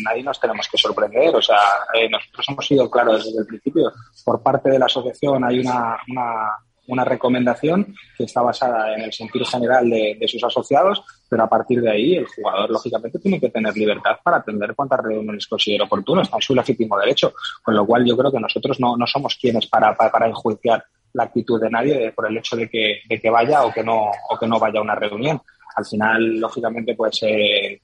nadie 0.04 0.24
nos 0.24 0.40
tenemos 0.40 0.68
que 0.68 0.78
sorprender. 0.78 1.36
O 1.36 1.42
sea, 1.42 1.60
eh, 1.94 2.10
nosotros 2.10 2.46
hemos 2.50 2.66
sido 2.66 2.90
claros 2.90 3.24
desde 3.24 3.40
el 3.40 3.46
principio. 3.46 3.92
Por 4.26 4.42
parte 4.42 4.72
de 4.72 4.80
la 4.80 4.86
asociación 4.86 5.44
hay 5.46 5.60
una 5.60 5.98
una 6.10 6.52
recomendación 6.96 7.96
que 8.18 8.24
está 8.24 8.42
basada 8.42 8.96
en 8.96 9.02
el 9.02 9.14
sentido 9.14 9.46
general 9.46 9.90
de, 9.90 10.28
sus 10.28 10.44
asociados, 10.44 11.04
pero 11.30 11.44
a 11.44 11.50
partir 11.50 11.82
de 11.82 11.92
ahí 11.92 12.16
el 12.16 12.26
jugador 12.28 12.70
lógicamente 12.70 13.20
tiene 13.20 13.40
que 13.40 13.50
tener 13.50 13.76
libertad 13.76 14.18
para 14.24 14.38
atender 14.38 14.74
cuántas 14.76 15.00
reuniones 15.00 15.48
considere 15.48 15.84
oportuno, 15.84 16.22
está 16.22 16.38
en 16.38 16.42
su 16.42 16.56
legítimo 16.56 16.98
derecho, 16.98 17.34
con 17.64 17.76
lo 17.76 17.86
cual 17.86 18.06
yo 18.06 18.18
creo 18.18 18.32
que 18.32 18.40
nosotros 18.40 18.80
no, 18.80 18.96
somos 19.08 19.38
quienes 19.40 19.68
para, 19.68 19.96
para, 19.96 20.28
enjuiciar 20.28 20.84
la 21.14 21.24
actitud 21.24 21.62
de 21.62 21.70
nadie 21.70 22.12
por 22.12 22.28
el 22.30 22.38
hecho 22.38 22.56
de 22.56 22.70
que, 22.70 23.02
de 23.08 23.20
que 23.20 23.30
vaya 23.30 23.66
o 23.66 23.72
que 23.72 23.84
no 23.84 24.12
o 24.30 24.38
que 24.38 24.48
no 24.48 24.60
vaya 24.60 24.80
a 24.80 24.84
una 24.84 24.96
reunión. 24.96 25.42
Al 25.76 25.86
final, 25.86 26.40
lógicamente, 26.40 26.96
pues 26.96 27.20
eh, 27.22 27.82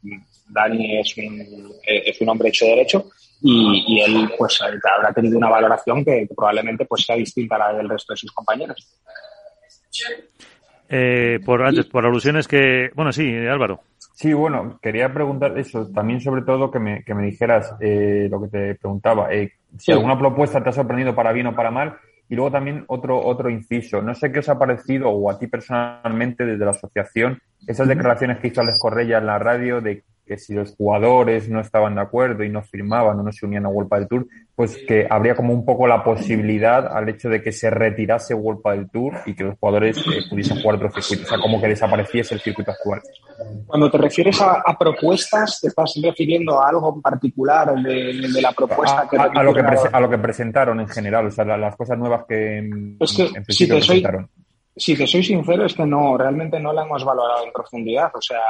Dani 0.49 0.99
es 0.99 1.15
un, 1.17 1.41
eh, 1.85 2.03
es 2.05 2.21
un 2.21 2.29
hombre 2.29 2.49
hecho 2.49 2.65
de 2.65 2.71
derecho 2.71 3.05
y, 3.45 3.99
él 3.99 4.31
pues 4.37 4.57
habrá 4.61 5.11
tenido 5.13 5.37
una 5.37 5.49
valoración 5.49 6.03
que, 6.05 6.27
probablemente 6.33 6.85
pues 6.85 7.05
sea 7.05 7.17
distinta 7.17 7.55
a 7.55 7.59
la 7.59 7.73
del 7.73 7.89
resto 7.89 8.13
de 8.13 8.17
sus 8.17 8.31
compañeros. 8.31 8.99
Eh, 10.87 11.39
por 11.45 11.61
antes, 11.61 11.85
por 11.87 12.05
alusiones 12.05 12.47
que, 12.47 12.89
bueno, 12.95 13.11
sí, 13.11 13.35
Álvaro. 13.35 13.81
Sí, 14.13 14.31
bueno, 14.31 14.79
quería 14.81 15.13
preguntar 15.13 15.57
eso, 15.57 15.89
también 15.91 16.21
sobre 16.21 16.43
todo 16.43 16.71
que 16.71 16.79
me, 16.79 17.03
que 17.03 17.13
me 17.13 17.25
dijeras 17.25 17.75
eh, 17.81 18.27
lo 18.29 18.41
que 18.41 18.47
te 18.47 18.75
preguntaba, 18.75 19.33
eh, 19.33 19.51
si 19.77 19.91
alguna 19.91 20.17
propuesta 20.17 20.63
te 20.63 20.69
ha 20.69 20.73
sorprendido 20.73 21.13
para 21.13 21.33
bien 21.33 21.47
o 21.47 21.55
para 21.55 21.71
mal, 21.71 21.97
y 22.29 22.35
luego 22.35 22.51
también 22.51 22.85
otro, 22.87 23.19
otro 23.19 23.49
inciso, 23.49 24.01
no 24.01 24.13
sé 24.13 24.31
qué 24.31 24.39
os 24.39 24.49
ha 24.49 24.57
parecido, 24.57 25.09
o 25.09 25.29
a 25.29 25.37
ti 25.37 25.47
personalmente 25.47 26.45
desde 26.45 26.63
la 26.63 26.71
asociación, 26.71 27.41
esas 27.67 27.87
declaraciones 27.87 28.39
que 28.39 28.47
hizo 28.47 28.61
Alex 28.61 28.79
Correia 28.79 29.17
en 29.17 29.25
la 29.25 29.39
radio 29.39 29.81
de 29.81 30.03
que 30.25 30.37
si 30.37 30.53
los 30.53 30.75
jugadores 30.75 31.49
no 31.49 31.59
estaban 31.59 31.95
de 31.95 32.01
acuerdo 32.01 32.43
y 32.43 32.49
no 32.49 32.61
firmaban 32.61 33.19
o 33.19 33.23
no 33.23 33.31
se 33.31 33.45
unían 33.45 33.65
a 33.65 33.69
World 33.69 33.91
del 33.91 34.07
Tour, 34.07 34.27
pues 34.55 34.77
que 34.87 35.05
habría 35.09 35.35
como 35.35 35.53
un 35.53 35.65
poco 35.65 35.87
la 35.87 36.03
posibilidad 36.03 36.95
al 36.95 37.09
hecho 37.09 37.29
de 37.29 37.41
que 37.41 37.51
se 37.51 37.69
retirase 37.69 38.33
World 38.33 38.61
del 38.63 38.89
Tour 38.89 39.13
y 39.25 39.35
que 39.35 39.43
los 39.43 39.57
jugadores 39.59 39.97
eh, 39.97 40.21
pudiesen 40.29 40.61
jugar 40.61 40.77
otro 40.77 41.01
circuito, 41.01 41.23
o 41.23 41.29
sea, 41.29 41.39
como 41.39 41.59
que 41.59 41.67
desapareciese 41.67 42.35
el 42.35 42.41
circuito 42.41 42.71
actual. 42.71 43.01
Cuando 43.65 43.91
te 43.91 43.97
refieres 43.97 44.39
a, 44.41 44.61
propuestas, 44.77 45.59
¿te 45.59 45.67
estás 45.67 45.93
refiriendo 46.01 46.61
a 46.61 46.69
algo 46.69 46.93
en 46.95 47.01
particular 47.01 47.73
de, 47.81 48.41
la 48.41 48.51
propuesta 48.51 49.07
que 49.09 49.17
a, 49.17 49.43
lo 49.43 49.53
que 49.53 49.61
a 49.61 49.99
lo 49.99 50.09
que 50.09 50.17
presentaron 50.17 50.79
en 50.79 50.87
general, 50.87 51.27
o 51.27 51.31
sea, 51.31 51.45
las 51.45 51.75
cosas 51.75 51.97
nuevas 51.97 52.25
que, 52.27 52.59
en, 52.59 52.97
principio 52.97 53.75
presentaron 53.75 54.29
si 54.75 54.95
te 54.95 55.05
soy 55.05 55.23
sincero, 55.23 55.65
es 55.65 55.73
que 55.73 55.85
no, 55.85 56.17
realmente 56.17 56.59
no 56.59 56.73
la 56.73 56.83
hemos 56.83 57.03
valorado 57.03 57.45
en 57.45 57.53
profundidad. 57.53 58.11
O 58.15 58.21
sea, 58.21 58.41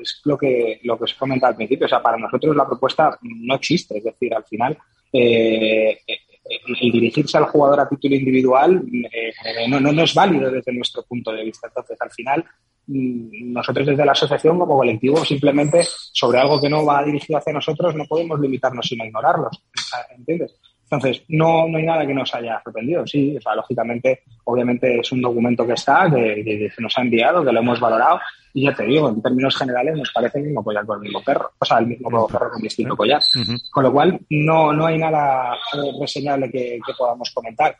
es 0.00 0.20
lo 0.24 0.36
que, 0.36 0.80
lo 0.84 0.98
que 0.98 1.04
os 1.04 1.14
comentado 1.14 1.50
al 1.50 1.56
principio. 1.56 1.86
O 1.86 1.88
sea, 1.88 2.02
para 2.02 2.18
nosotros 2.18 2.54
la 2.54 2.66
propuesta 2.66 3.18
no 3.22 3.54
existe. 3.54 3.98
Es 3.98 4.04
decir, 4.04 4.34
al 4.34 4.44
final, 4.44 4.76
eh, 5.12 5.98
el 6.44 6.92
dirigirse 6.92 7.38
al 7.38 7.46
jugador 7.46 7.80
a 7.80 7.88
título 7.88 8.14
individual 8.14 8.82
eh, 9.12 9.32
no, 9.68 9.80
no, 9.80 10.02
es 10.02 10.14
válido 10.14 10.50
desde 10.50 10.72
nuestro 10.72 11.02
punto 11.04 11.32
de 11.32 11.44
vista. 11.44 11.68
Entonces, 11.68 11.96
al 12.00 12.10
final, 12.10 12.44
mm, 12.86 13.52
nosotros 13.52 13.86
desde 13.86 14.04
la 14.04 14.12
asociación 14.12 14.58
como 14.58 14.76
colectivo 14.76 15.24
simplemente 15.24 15.82
sobre 15.84 16.40
algo 16.40 16.60
que 16.60 16.68
no 16.68 16.84
va 16.84 17.04
dirigido 17.04 17.38
hacia 17.38 17.52
nosotros 17.52 17.94
no 17.94 18.04
podemos 18.06 18.38
limitarnos 18.40 18.86
sino 18.86 19.04
ignorarlos. 19.04 19.62
¿Entiendes? 20.16 20.54
Entonces, 20.92 21.24
no, 21.28 21.66
no 21.68 21.78
hay 21.78 21.86
nada 21.86 22.06
que 22.06 22.12
nos 22.12 22.34
haya 22.34 22.60
sorprendido. 22.62 23.06
Sí, 23.06 23.34
o 23.34 23.40
sea, 23.40 23.54
lógicamente, 23.54 24.24
obviamente 24.44 25.00
es 25.00 25.10
un 25.10 25.22
documento 25.22 25.66
que 25.66 25.72
está, 25.72 26.10
que, 26.10 26.70
se 26.74 26.82
nos 26.82 26.98
ha 26.98 27.00
enviado, 27.00 27.42
que 27.42 27.50
lo 27.50 27.60
hemos 27.60 27.80
valorado. 27.80 28.20
Y 28.52 28.66
ya 28.66 28.74
te 28.74 28.84
digo, 28.84 29.08
en 29.08 29.22
términos 29.22 29.56
generales 29.56 29.96
nos 29.96 30.12
parece 30.12 30.38
el 30.38 30.44
mismo 30.44 30.62
collar 30.62 30.84
con 30.84 30.98
el 30.98 31.04
mismo 31.04 31.24
perro. 31.24 31.50
O 31.58 31.64
sea, 31.64 31.78
el 31.78 31.86
mismo 31.86 32.28
perro 32.28 32.50
con 32.50 32.60
distinto 32.60 32.94
collar. 32.94 33.22
Con 33.72 33.84
lo 33.84 33.90
cual, 33.90 34.20
no, 34.28 34.74
no 34.74 34.84
hay 34.84 34.98
nada 34.98 35.56
reseñable 35.98 36.50
que, 36.50 36.78
podamos 36.98 37.30
comentar. 37.30 37.74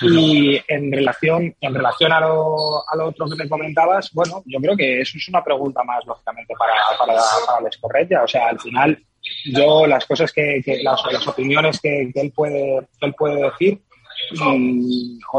Y 0.00 0.58
en 0.66 0.90
relación, 0.92 1.54
en 1.60 1.74
relación 1.74 2.10
a 2.12 2.20
lo, 2.20 2.88
a 2.90 2.96
lo 2.96 3.08
otro 3.08 3.26
que 3.26 3.36
me 3.36 3.50
comentabas, 3.50 4.10
bueno, 4.14 4.42
yo 4.46 4.58
creo 4.60 4.74
que 4.74 5.02
eso 5.02 5.18
es 5.18 5.28
una 5.28 5.44
pregunta 5.44 5.84
más, 5.84 6.06
lógicamente, 6.06 6.54
para, 6.58 6.72
para, 6.98 7.20
para 7.46 7.60
la 7.60 8.24
O 8.24 8.28
sea, 8.28 8.48
al 8.48 8.58
final, 8.58 8.98
yo 9.44 9.86
las 9.86 10.04
cosas 10.06 10.32
que, 10.32 10.62
las, 10.82 11.00
las, 11.10 11.26
opiniones 11.28 11.80
que, 11.80 12.10
él 12.14 12.32
puede 12.34 12.86
él 13.00 13.14
puede 13.14 13.42
decir 13.42 13.80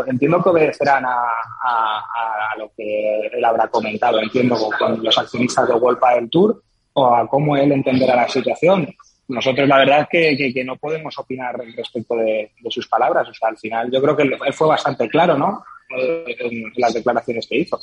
entiendo 0.07 0.41
que 0.41 0.49
obedecerán 0.49 1.03
a, 1.05 2.55
lo 2.57 2.71
que 2.75 3.27
él 3.33 3.43
habrá 3.43 3.67
comentado 3.67 4.19
entiendo 4.19 4.57
con, 4.77 5.03
los 5.03 5.17
accionistas 5.17 5.67
de 5.67 5.73
Wolpa 5.73 6.15
del 6.15 6.29
Tour 6.29 6.61
o 6.93 7.15
a 7.15 7.27
cómo 7.27 7.55
él 7.55 7.71
entenderá 7.71 8.15
la 8.15 8.27
situación. 8.27 8.87
Nosotros 9.27 9.67
la 9.67 9.77
verdad 9.77 10.07
que, 10.09 10.35
que, 10.53 10.63
no 10.63 10.77
podemos 10.77 11.17
opinar 11.19 11.57
respecto 11.75 12.15
de, 12.15 12.51
sus 12.69 12.87
palabras 12.87 13.27
o 13.29 13.33
sea 13.33 13.49
al 13.49 13.57
final 13.57 13.91
yo 13.91 14.01
creo 14.01 14.15
que 14.15 14.23
él 14.23 14.53
fue 14.53 14.67
bastante 14.67 15.09
claro 15.09 15.37
no 15.37 15.63
en 15.89 16.71
las 16.75 16.93
declaraciones 16.93 17.47
que 17.47 17.57
hizo 17.57 17.79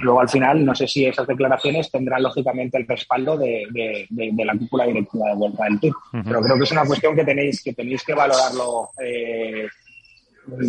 Luego, 0.00 0.20
al 0.20 0.28
final, 0.28 0.64
no 0.64 0.74
sé 0.74 0.86
si 0.86 1.06
esas 1.06 1.26
declaraciones 1.26 1.90
tendrán 1.90 2.22
lógicamente 2.22 2.78
el 2.78 2.86
respaldo 2.86 3.36
de, 3.36 4.06
la 4.10 4.56
cúpula 4.56 4.86
directiva 4.86 5.28
de 5.28 5.34
Vuelta 5.34 5.64
del 5.64 5.80
Tour. 5.80 5.96
Pero 6.24 6.40
creo 6.40 6.56
que 6.56 6.64
es 6.64 6.72
una 6.72 6.84
cuestión 6.84 7.16
que 7.16 7.24
tenéis 7.24 7.62
que, 7.62 7.72
tenéis 7.72 8.04
que 8.04 8.14
valorarlo 8.14 8.90
eh, 9.02 9.66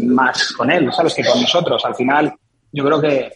más 0.06 0.54
con 0.54 0.72
él, 0.72 0.92
¿sabes? 0.92 1.14
Que 1.14 1.24
con 1.24 1.42
nosotros. 1.42 1.84
Al 1.86 1.96
final, 1.96 2.34
yo 2.72 2.86
creo 2.86 3.02
que 3.02 3.18
eh, 3.18 3.32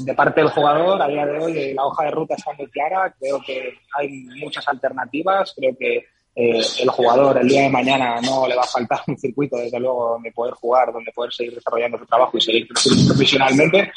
de 0.00 0.14
parte 0.14 0.40
del 0.40 0.50
jugador, 0.50 1.00
a 1.00 1.08
día 1.08 1.26
de 1.26 1.38
hoy, 1.38 1.74
la 1.74 1.84
hoja 1.84 2.04
de 2.04 2.10
ruta 2.10 2.34
está 2.34 2.52
muy 2.52 2.66
clara. 2.68 3.14
Creo 3.18 3.40
que 3.46 3.74
hay 3.98 4.08
muchas 4.40 4.66
alternativas. 4.68 5.54
Creo 5.56 5.74
que 5.78 6.04
eh, 6.34 6.62
el 6.80 6.88
jugador 6.88 7.38
el 7.38 7.48
día 7.48 7.62
de 7.62 7.70
mañana 7.70 8.20
no 8.22 8.46
le 8.46 8.56
va 8.56 8.62
a 8.62 8.66
faltar 8.66 9.00
un 9.06 9.18
circuito, 9.18 9.56
desde 9.56 9.78
luego, 9.78 10.12
donde 10.12 10.32
poder 10.32 10.54
jugar, 10.54 10.92
donde 10.92 11.12
poder 11.12 11.32
seguir 11.32 11.54
desarrollando 11.54 11.98
su 11.98 12.06
trabajo 12.06 12.38
y 12.38 12.40
seguir 12.40 12.68
creciendo 12.68 13.06
profesionalmente. 13.08 13.92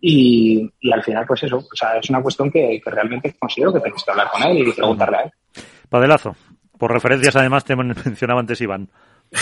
Y, 0.00 0.70
al 0.92 1.02
final, 1.02 1.24
pues 1.26 1.42
eso, 1.42 1.58
o 1.58 1.76
sea, 1.76 1.98
es 1.98 2.08
una 2.10 2.22
cuestión 2.22 2.50
que, 2.50 2.80
realmente 2.84 3.34
considero 3.38 3.72
que 3.72 3.80
tenéis 3.80 4.04
que 4.04 4.10
hablar 4.10 4.28
con 4.30 4.42
él 4.44 4.68
y 4.68 4.72
preguntarle 4.72 5.16
a 5.16 5.22
él. 5.22 5.32
Padelazo. 5.88 6.36
Por 6.78 6.92
referencias, 6.92 7.34
además, 7.34 7.64
te 7.64 7.74
mencionaba 7.76 8.40
antes 8.40 8.60
Iván. 8.60 8.88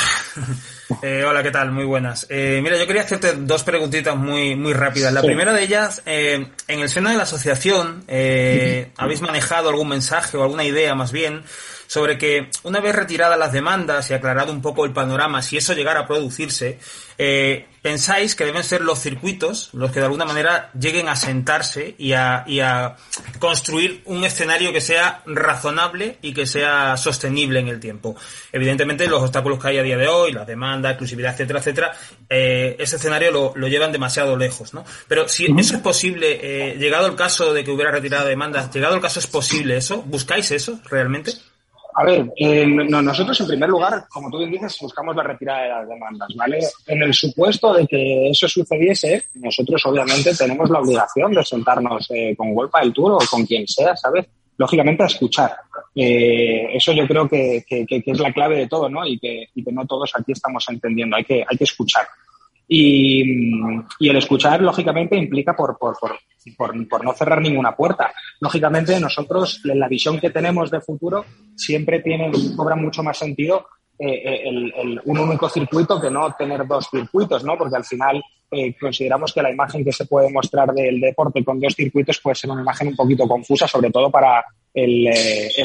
Eh, 1.03 1.25
hola, 1.25 1.43
¿qué 1.43 1.51
tal? 1.51 1.73
Muy 1.73 1.85
buenas. 1.85 2.29
Eh, 2.31 2.61
mira, 2.63 2.79
yo 2.79 2.87
quería 2.87 3.03
hacerte 3.03 3.33
dos 3.33 3.65
preguntitas 3.65 4.17
muy, 4.17 4.55
muy 4.55 4.73
rápidas. 4.73 5.13
La 5.13 5.21
primera 5.21 5.53
de 5.53 5.65
ellas, 5.65 6.01
eh, 6.07 6.47
en 6.69 6.81
el 6.81 6.89
seno 6.89 7.11
de 7.11 7.17
la 7.17 7.25
asociación, 7.25 8.05
¿habéis 8.97 9.21
manejado 9.21 9.69
algún 9.69 9.89
mensaje 9.89 10.37
o 10.37 10.45
alguna 10.45 10.63
idea 10.63 10.95
más 10.95 11.11
bien 11.11 11.43
sobre 11.87 12.19
que 12.19 12.51
una 12.63 12.81
vez 12.81 12.95
retiradas 12.95 13.39
las 13.39 13.53
demandas 13.53 14.11
y 14.11 14.15
aclarado 14.15 14.53
un 14.53 14.63
poco 14.63 14.85
el 14.85 14.93
panorama, 14.93 15.43
si 15.43 15.57
eso 15.57 15.75
llegara 15.75 16.01
a 16.01 16.07
producirse, 16.07 16.79
eh, 17.19 17.67
pensáis 17.81 18.35
que 18.35 18.45
deben 18.45 18.65
ser 18.65 18.83
los 18.83 18.99
circuitos 18.99 19.71
los 19.73 19.91
que 19.91 20.01
de 20.01 20.07
alguna 20.07 20.25
manera 20.25 20.71
lleguen 20.79 21.09
a 21.09 21.17
sentarse 21.17 21.95
y 21.99 22.13
a, 22.13 22.45
y 22.47 22.61
a 22.61 22.97
construir 23.39 24.03
un 24.07 24.25
escenario 24.25 24.73
que 24.73 24.81
sea 24.81 25.23
razonable 25.25 26.19
y 26.21 26.35
que 26.35 26.47
sea 26.47 26.97
sostenible 26.97 27.61
en 27.61 27.69
el 27.69 27.81
tiempo. 27.81 28.17
Evidentemente, 28.53 29.07
los 29.07 29.23
obstáculos 29.23 29.63
que 29.63 29.69
hay 29.69 29.79
a 29.79 29.83
día 29.83 29.97
de 29.97 30.09
hoy, 30.09 30.33
las 30.33 30.47
demandas, 30.47 30.93
exclusividad, 30.93 31.33
etcétera, 31.33 31.61
etcétera, 31.61 31.93
eh, 32.29 32.77
ese 32.79 32.97
escenario 32.97 33.31
lo, 33.31 33.53
lo, 33.55 33.69
llevan 33.69 33.93
demasiado 33.93 34.37
lejos, 34.37 34.75
¿no? 34.75 34.85
Pero 35.09 35.29
si 35.29 35.47
eso 35.59 35.77
es 35.77 35.83
posible, 35.83 36.41
eh, 36.43 36.77
llegado 36.77 37.07
el 37.07 37.15
caso 37.15 37.55
de 37.55 37.65
que 37.65 37.71
hubiera 37.71 37.91
retirado 37.91 38.27
demandas, 38.27 38.73
llegado 38.75 38.95
el 38.95 39.01
caso 39.01 39.21
es 39.21 39.27
posible 39.27 39.77
eso, 39.77 40.03
¿buscáis 40.03 40.51
eso 40.51 40.81
realmente? 40.91 41.33
A 41.99 42.05
ver, 42.05 42.31
nosotros 42.91 43.41
en 43.41 43.47
primer 43.47 43.71
lugar, 43.71 44.05
como 44.11 44.31
tú 44.31 44.37
bien 44.37 44.51
dices, 44.51 44.77
buscamos 44.83 45.17
la 45.17 45.23
retirada 45.23 45.63
de 45.63 45.69
las 45.71 45.89
demandas, 45.89 46.29
¿vale? 46.37 46.59
En 46.87 47.03
el 47.03 47.15
supuesto 47.15 47.73
de 47.73 47.87
que 47.87 48.29
eso 48.29 48.47
sucediese, 48.47 49.25
nosotros 49.37 49.81
obviamente 49.87 50.35
tenemos 50.35 50.69
la 50.69 50.81
obligación 50.81 51.33
de 51.33 51.43
sentarnos 51.43 52.07
eh, 52.11 52.37
con 52.37 52.53
Golpa 52.53 52.81
del 52.81 52.93
Tour 52.93 53.13
o 53.13 53.19
con 53.31 53.47
quien 53.47 53.67
sea, 53.67 53.97
¿sabes? 53.97 54.27
Lógicamente 54.59 55.05
a 55.05 55.07
escuchar. 55.07 55.57
Eh, 55.95 56.69
eso 56.75 56.93
yo 56.93 57.09
creo 57.09 57.27
que, 57.27 57.65
es 57.67 58.21
la 58.21 58.31
clave 58.31 58.59
de 58.59 58.69
todo, 58.69 58.91
¿no? 58.91 59.07
Y 59.07 59.19
que, 59.19 59.49
y 59.55 59.65
que 59.65 59.73
no 59.73 59.87
todos 59.87 60.13
aquí 60.15 60.33
estamos 60.33 60.67
entendiendo. 60.69 61.17
Hay 61.17 61.25
que, 61.25 61.47
hay 61.49 61.57
que 61.57 61.65
escuchar. 61.65 62.07
Y, 62.69 63.23
el 64.01 64.17
escuchar, 64.17 64.61
lógicamente, 64.61 65.17
implica 65.17 65.57
por, 65.57 65.79
por, 65.79 65.97
por, 65.99 66.19
por, 66.57 67.05
no 67.05 67.13
cerrar 67.13 67.41
ninguna 67.41 67.75
puerta. 67.75 68.13
Lógicamente, 68.41 68.99
nosotros, 69.01 69.61
en 69.65 69.79
la 69.79 69.89
visión 69.89 70.19
que 70.19 70.31
tenemos 70.31 70.71
de 70.71 70.81
futuro, 70.81 71.25
siempre 71.55 72.01
tiene, 72.01 72.31
cobra 72.57 72.77
mucho 72.77 73.03
más 73.03 73.19
sentido 73.19 73.67
eh, 73.99 74.09
eh, 74.09 74.43
el, 74.45 75.01
un 75.07 75.19
único 75.19 75.49
circuito 75.49 75.99
que 75.99 76.11
no 76.11 76.35
tener 76.35 76.67
dos 76.67 76.89
circuitos, 76.91 77.43
¿no? 77.45 77.57
Porque 77.57 77.77
al 77.77 77.85
final 77.85 78.23
eh, 78.51 78.75
consideramos 78.79 79.33
que 79.33 79.41
la 79.41 79.51
imagen 79.51 79.83
que 79.83 79.93
se 79.93 80.05
puede 80.05 80.31
mostrar 80.31 80.73
del 80.75 81.01
deporte 81.01 81.43
con 81.43 81.59
dos 81.59 81.75
circuitos 81.75 82.21
puede 82.21 82.35
ser 82.35 82.51
una 82.51 82.61
imagen 82.61 82.89
un 82.89 82.97
poquito 82.97 83.27
confusa, 83.27 83.67
sobre 83.67 83.91
todo 83.91 84.11
para 84.11 84.45
el, 84.75 85.09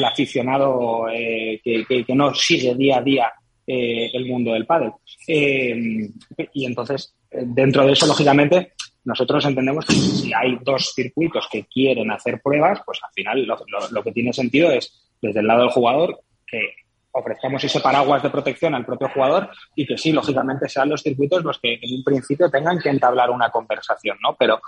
aficionado 0.04 1.04
que, 1.10 1.84
que, 1.86 2.14
no 2.14 2.34
sigue 2.34 2.74
día 2.74 2.98
a 2.98 3.02
día 3.02 3.32
el 3.66 4.26
mundo 4.26 4.54
del 4.54 4.64
pádel. 4.64 4.92
Y 5.26 6.64
entonces, 6.64 7.14
dentro 7.30 7.86
de 7.86 7.92
eso, 7.92 8.06
lógicamente, 8.06 8.72
nosotros 9.04 9.44
entendemos 9.44 9.84
que 9.86 9.94
si 9.94 10.32
hay 10.32 10.58
dos 10.62 10.92
circuitos 10.94 11.48
que 11.50 11.64
quieren 11.64 12.10
hacer 12.10 12.40
pruebas, 12.40 12.80
pues 12.84 13.00
al 13.02 13.12
final 13.12 13.46
lo, 13.90 14.02
que 14.02 14.12
tiene 14.12 14.32
sentido 14.32 14.70
es, 14.70 15.10
desde 15.20 15.40
el 15.40 15.46
lado 15.46 15.62
del 15.62 15.70
jugador, 15.70 16.20
que 16.46 16.74
ofrezcamos 17.10 17.62
ese 17.64 17.80
paraguas 17.80 18.22
de 18.22 18.30
protección 18.30 18.74
al 18.74 18.86
propio 18.86 19.08
jugador 19.08 19.50
y 19.74 19.86
que 19.86 19.98
sí, 19.98 20.12
lógicamente, 20.12 20.68
sean 20.68 20.88
los 20.88 21.02
circuitos 21.02 21.42
los 21.44 21.58
que 21.58 21.74
en 21.74 21.96
un 21.96 22.04
principio 22.04 22.48
tengan 22.48 22.78
que 22.78 22.88
entablar 22.88 23.30
una 23.30 23.50
conversación, 23.50 24.16
¿no? 24.22 24.36
Pero 24.38 24.60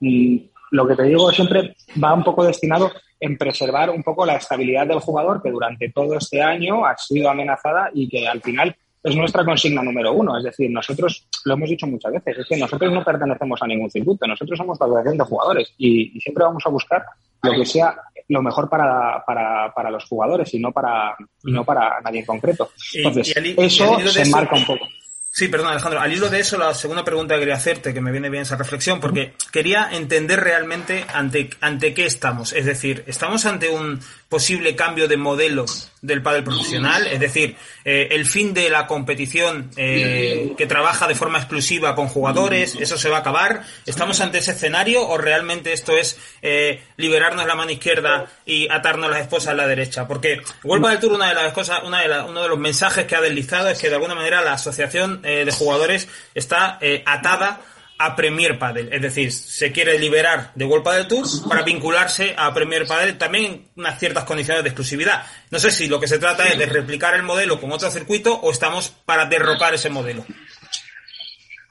mm, 0.00 0.36
lo 0.72 0.86
que 0.86 0.96
te 0.96 1.04
digo 1.04 1.32
siempre 1.32 1.74
va 2.02 2.14
un 2.14 2.22
poco 2.22 2.44
destinado 2.44 2.92
en 3.18 3.36
preservar 3.36 3.90
un 3.90 4.02
poco 4.02 4.24
la 4.24 4.36
estabilidad 4.36 4.86
del 4.86 5.00
jugador 5.00 5.42
que 5.42 5.50
durante 5.50 5.90
todo 5.90 6.16
este 6.16 6.42
año 6.42 6.86
ha 6.86 6.96
sido 6.96 7.28
amenazada 7.28 7.90
y 7.92 8.08
que 8.08 8.26
al 8.26 8.40
final 8.40 8.76
es 9.02 9.16
nuestra 9.16 9.44
consigna 9.44 9.82
número 9.82 10.12
uno. 10.12 10.36
Es 10.36 10.44
decir, 10.44 10.70
nosotros 10.70 11.26
lo 11.44 11.54
hemos 11.54 11.70
dicho 11.70 11.86
muchas 11.86 12.12
veces, 12.12 12.38
es 12.38 12.46
que 12.46 12.56
nosotros 12.56 12.92
no 12.92 13.04
pertenecemos 13.04 13.62
a 13.62 13.66
ningún 13.66 13.90
circuito, 13.90 14.26
nosotros 14.26 14.58
somos 14.58 14.78
la 14.78 14.86
asociación 14.86 15.18
de 15.18 15.24
jugadores 15.24 15.74
y, 15.78 16.20
siempre 16.20 16.44
vamos 16.44 16.62
a 16.66 16.70
buscar 16.70 17.04
lo 17.42 17.52
que 17.52 17.64
sea 17.64 17.96
lo 18.28 18.42
mejor 18.42 18.68
para, 18.68 19.24
para, 19.26 19.72
para 19.74 19.90
los 19.90 20.04
jugadores 20.04 20.52
y 20.54 20.60
no 20.60 20.70
para, 20.70 21.16
no 21.44 21.64
para 21.64 22.00
nadie 22.00 22.20
en 22.20 22.26
concreto. 22.26 22.70
Entonces, 22.94 23.34
eso 23.56 23.98
se 23.98 24.30
marca 24.30 24.56
un 24.56 24.66
poco. 24.66 24.86
Sí, 25.32 25.46
perdón, 25.48 25.68
Alejandro. 25.68 26.00
Al 26.00 26.12
hilo 26.12 26.28
de 26.28 26.40
eso, 26.40 26.58
la 26.58 26.74
segunda 26.74 27.04
pregunta 27.04 27.34
que 27.34 27.40
quería 27.40 27.54
hacerte, 27.54 27.94
que 27.94 28.00
me 28.00 28.10
viene 28.10 28.30
bien 28.30 28.42
esa 28.42 28.56
reflexión, 28.56 29.00
porque 29.00 29.34
quería 29.52 29.88
entender 29.92 30.40
realmente 30.40 31.04
ante, 31.12 31.50
ante 31.60 31.94
qué 31.94 32.04
estamos. 32.04 32.52
Es 32.52 32.66
decir, 32.66 33.04
¿estamos 33.06 33.46
ante 33.46 33.70
un 33.70 34.00
posible 34.30 34.76
cambio 34.76 35.08
de 35.08 35.18
modelo 35.18 35.66
del 36.00 36.22
pádel 36.22 36.44
profesional? 36.44 37.06
Es 37.06 37.20
decir, 37.20 37.56
eh, 37.84 38.08
el 38.12 38.24
fin 38.24 38.54
de 38.54 38.70
la 38.70 38.86
competición 38.86 39.70
eh, 39.76 40.54
que 40.56 40.66
trabaja 40.66 41.06
de 41.08 41.14
forma 41.14 41.38
exclusiva 41.38 41.94
con 41.94 42.06
jugadores, 42.06 42.76
¿eso 42.80 42.96
se 42.96 43.10
va 43.10 43.18
a 43.18 43.20
acabar? 43.20 43.62
¿Estamos 43.84 44.20
ante 44.20 44.38
ese 44.38 44.52
escenario 44.52 45.06
o 45.06 45.18
realmente 45.18 45.72
esto 45.72 45.92
es 45.92 46.16
eh, 46.40 46.82
liberarnos 46.96 47.44
la 47.46 47.56
mano 47.56 47.72
izquierda 47.72 48.26
y 48.46 48.70
atarnos 48.70 49.10
las 49.10 49.20
esposas 49.20 49.48
a 49.48 49.54
la 49.54 49.66
derecha? 49.66 50.06
Porque 50.06 50.40
Vuelva 50.62 50.90
del 50.90 51.00
Tour, 51.00 51.14
una 51.14 51.28
de 51.28 51.34
las 51.34 51.52
cosas, 51.52 51.80
una 51.84 52.00
de 52.02 52.22
uno 52.22 52.42
de 52.42 52.48
los 52.48 52.58
mensajes 52.58 53.06
que 53.06 53.16
ha 53.16 53.20
deslizado 53.20 53.68
es 53.68 53.80
que 53.80 53.88
de 53.88 53.96
alguna 53.96 54.14
manera 54.14 54.40
la 54.42 54.52
asociación 54.52 55.20
eh, 55.24 55.44
de 55.44 55.52
jugadores 55.52 56.08
está 56.34 56.78
eh, 56.80 57.02
atada 57.04 57.60
a 58.02 58.16
Premier 58.16 58.58
Padel. 58.58 58.90
Es 58.90 59.02
decir, 59.02 59.30
se 59.30 59.72
quiere 59.72 59.98
liberar 59.98 60.52
de 60.54 60.64
World 60.64 60.82
Padel 60.82 61.06
Tour 61.06 61.26
para 61.46 61.62
vincularse 61.62 62.34
a 62.36 62.52
Premier 62.54 62.86
Padel 62.86 63.18
también 63.18 63.44
en 63.44 63.68
unas 63.76 63.98
ciertas 63.98 64.24
condiciones 64.24 64.62
de 64.62 64.70
exclusividad. 64.70 65.22
No 65.50 65.58
sé 65.58 65.70
si 65.70 65.86
lo 65.86 66.00
que 66.00 66.08
se 66.08 66.18
trata 66.18 66.46
es 66.48 66.58
de 66.58 66.64
replicar 66.64 67.14
el 67.14 67.22
modelo 67.22 67.60
con 67.60 67.70
otro 67.70 67.90
circuito 67.90 68.34
o 68.40 68.50
estamos 68.50 68.88
para 68.88 69.26
derrocar 69.26 69.74
ese 69.74 69.90
modelo. 69.90 70.24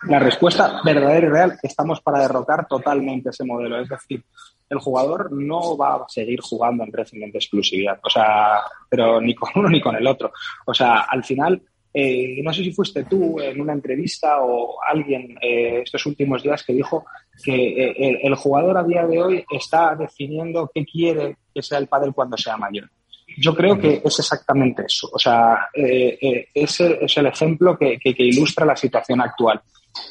La 0.04 0.20
respuesta 0.20 0.82
verdadera 0.86 1.26
y 1.26 1.30
real, 1.30 1.60
estamos 1.64 2.00
para 2.02 2.20
derrocar 2.20 2.68
totalmente 2.68 3.32
ese 3.32 3.44
modelo. 3.44 3.82
Es 3.82 3.90
decir, 3.90 4.24
el 4.70 4.78
jugador 4.78 5.32
no 5.32 5.76
va 5.76 5.96
a 5.96 6.06
seguir 6.10 6.42
jugando 6.42 6.84
en 6.84 6.94
régimen 6.94 7.32
de 7.32 7.40
exclusividad. 7.40 8.00
O 8.04 8.10
sea, 8.10 8.62
pero 8.88 9.20
ni 9.20 9.34
con 9.34 9.50
uno 9.56 9.68
ni 9.68 9.82
con 9.82 9.96
el 9.96 10.06
otro. 10.06 10.32
O 10.68 10.76
sea, 10.76 11.00
al 11.10 11.24
final 11.24 11.60
eh, 11.94 12.42
no 12.44 12.54
sé 12.54 12.64
si 12.64 12.72
fuiste 12.72 13.04
tú 13.06 13.40
en 13.40 13.60
una 13.60 13.74
entrevista 13.74 14.42
o 14.42 14.78
alguien 14.84 15.36
eh, 15.42 15.82
estos 15.84 16.06
últimos 16.06 16.44
días 16.44 16.64
que 16.64 16.74
dijo 16.74 17.06
que 17.44 17.56
eh, 17.56 18.20
el, 18.22 18.36
jugador 18.36 18.78
a 18.78 18.84
día 18.84 19.08
de 19.08 19.20
hoy 19.20 19.46
está 19.50 19.96
definiendo 19.96 20.70
qué 20.74 20.86
quiere 20.86 21.38
que 21.54 21.64
sea 21.64 21.80
el 21.80 21.88
pádel 21.88 22.14
cuando 22.14 22.38
sea 22.38 22.58
mayor. 22.58 22.90
yo 23.38 23.56
creo 23.56 23.80
que 23.80 24.02
es 24.04 24.20
exactamente 24.20 24.84
eso. 24.86 25.10
O 25.14 25.18
sea, 25.18 25.70
eh, 25.74 26.48
ese 26.54 27.00
es 27.02 27.18
el 27.18 27.26
ejemplo 27.26 27.78
que, 27.78 28.00
ilustra 28.04 28.66
la 28.66 28.76
situación 28.76 29.22
actual. 29.22 29.62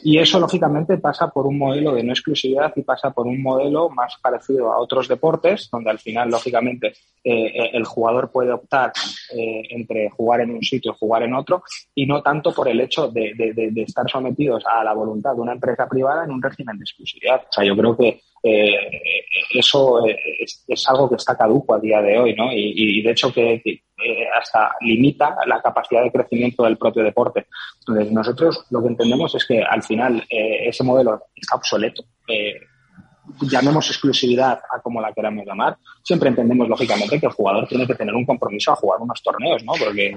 Y 0.02 0.18
eso, 0.18 0.38
lógicamente, 0.38 0.98
pasa 0.98 1.28
por 1.28 1.46
un 1.46 1.58
modelo 1.58 1.94
de 1.94 2.02
no 2.02 2.12
exclusividad 2.12 2.72
y 2.76 2.82
pasa 2.82 3.10
por 3.10 3.26
un 3.26 3.42
modelo 3.42 3.88
más 3.90 4.16
parecido 4.22 4.72
a 4.72 4.78
otros 4.78 5.08
deportes, 5.08 5.68
donde 5.70 5.90
al 5.90 5.98
final, 5.98 6.30
lógicamente, 6.30 6.88
eh, 7.24 7.46
eh 7.46 7.70
el 7.72 7.84
jugador 7.84 8.30
puede 8.30 8.52
optar 8.52 8.92
eh, 9.36 9.62
entre 9.70 10.10
jugar 10.10 10.40
en 10.40 10.50
un 10.50 10.62
sitio 10.62 10.92
y 10.92 10.98
jugar 10.98 11.22
en 11.22 11.34
otro, 11.34 11.62
y 11.94 12.06
no 12.06 12.22
tanto 12.22 12.52
por 12.52 12.68
el 12.68 12.80
hecho 12.80 13.08
de, 13.08 13.34
estar 13.76 14.08
sometidos 14.08 14.64
a 14.66 14.84
la 14.84 14.94
voluntad 14.94 15.34
de 15.34 15.40
una 15.40 15.52
empresa 15.52 15.88
privada 15.88 16.24
en 16.24 16.30
un 16.30 16.42
régimen 16.42 16.78
de 16.78 16.84
exclusividad. 16.84 17.42
O 17.48 17.52
sea, 17.52 17.64
yo 17.64 17.76
creo 17.76 17.96
que 17.96 18.20
eh, 18.42 18.90
eso 19.54 20.06
es, 20.06 20.64
es, 20.66 20.88
algo 20.88 21.08
que 21.08 21.16
está 21.16 21.36
caduco 21.36 21.74
a 21.74 21.80
día 21.80 22.00
de 22.00 22.18
hoy, 22.18 22.34
¿no? 22.34 22.52
Y, 22.52 22.98
y 22.98 23.02
de 23.02 23.10
hecho 23.10 23.32
que 23.32 23.82
eh, 24.04 24.26
hasta 24.32 24.76
limita 24.80 25.36
la 25.46 25.60
capacidad 25.60 26.02
de 26.02 26.12
crecimiento 26.12 26.64
del 26.64 26.76
propio 26.76 27.02
deporte. 27.02 27.46
Entonces, 27.80 28.12
nosotros 28.12 28.64
lo 28.70 28.80
que 28.80 28.88
entendemos 28.88 29.34
es 29.34 29.44
que 29.44 29.62
al 29.62 29.82
final 29.82 30.24
eh, 30.30 30.68
ese 30.68 30.84
modelo 30.84 31.20
está 31.34 31.56
obsoleto. 31.56 32.04
Eh, 32.28 32.60
llamemos 33.42 33.88
exclusividad 33.88 34.60
a 34.70 34.80
como 34.80 35.00
la 35.00 35.12
queramos 35.12 35.44
llamar, 35.44 35.76
siempre 36.02 36.28
entendemos 36.28 36.68
lógicamente 36.68 37.18
que 37.18 37.26
el 37.26 37.32
jugador 37.32 37.66
tiene 37.66 37.86
que 37.86 37.94
tener 37.94 38.14
un 38.14 38.24
compromiso 38.24 38.72
a 38.72 38.76
jugar 38.76 39.00
unos 39.00 39.22
torneos, 39.22 39.64
¿no? 39.64 39.72
Porque 39.72 40.14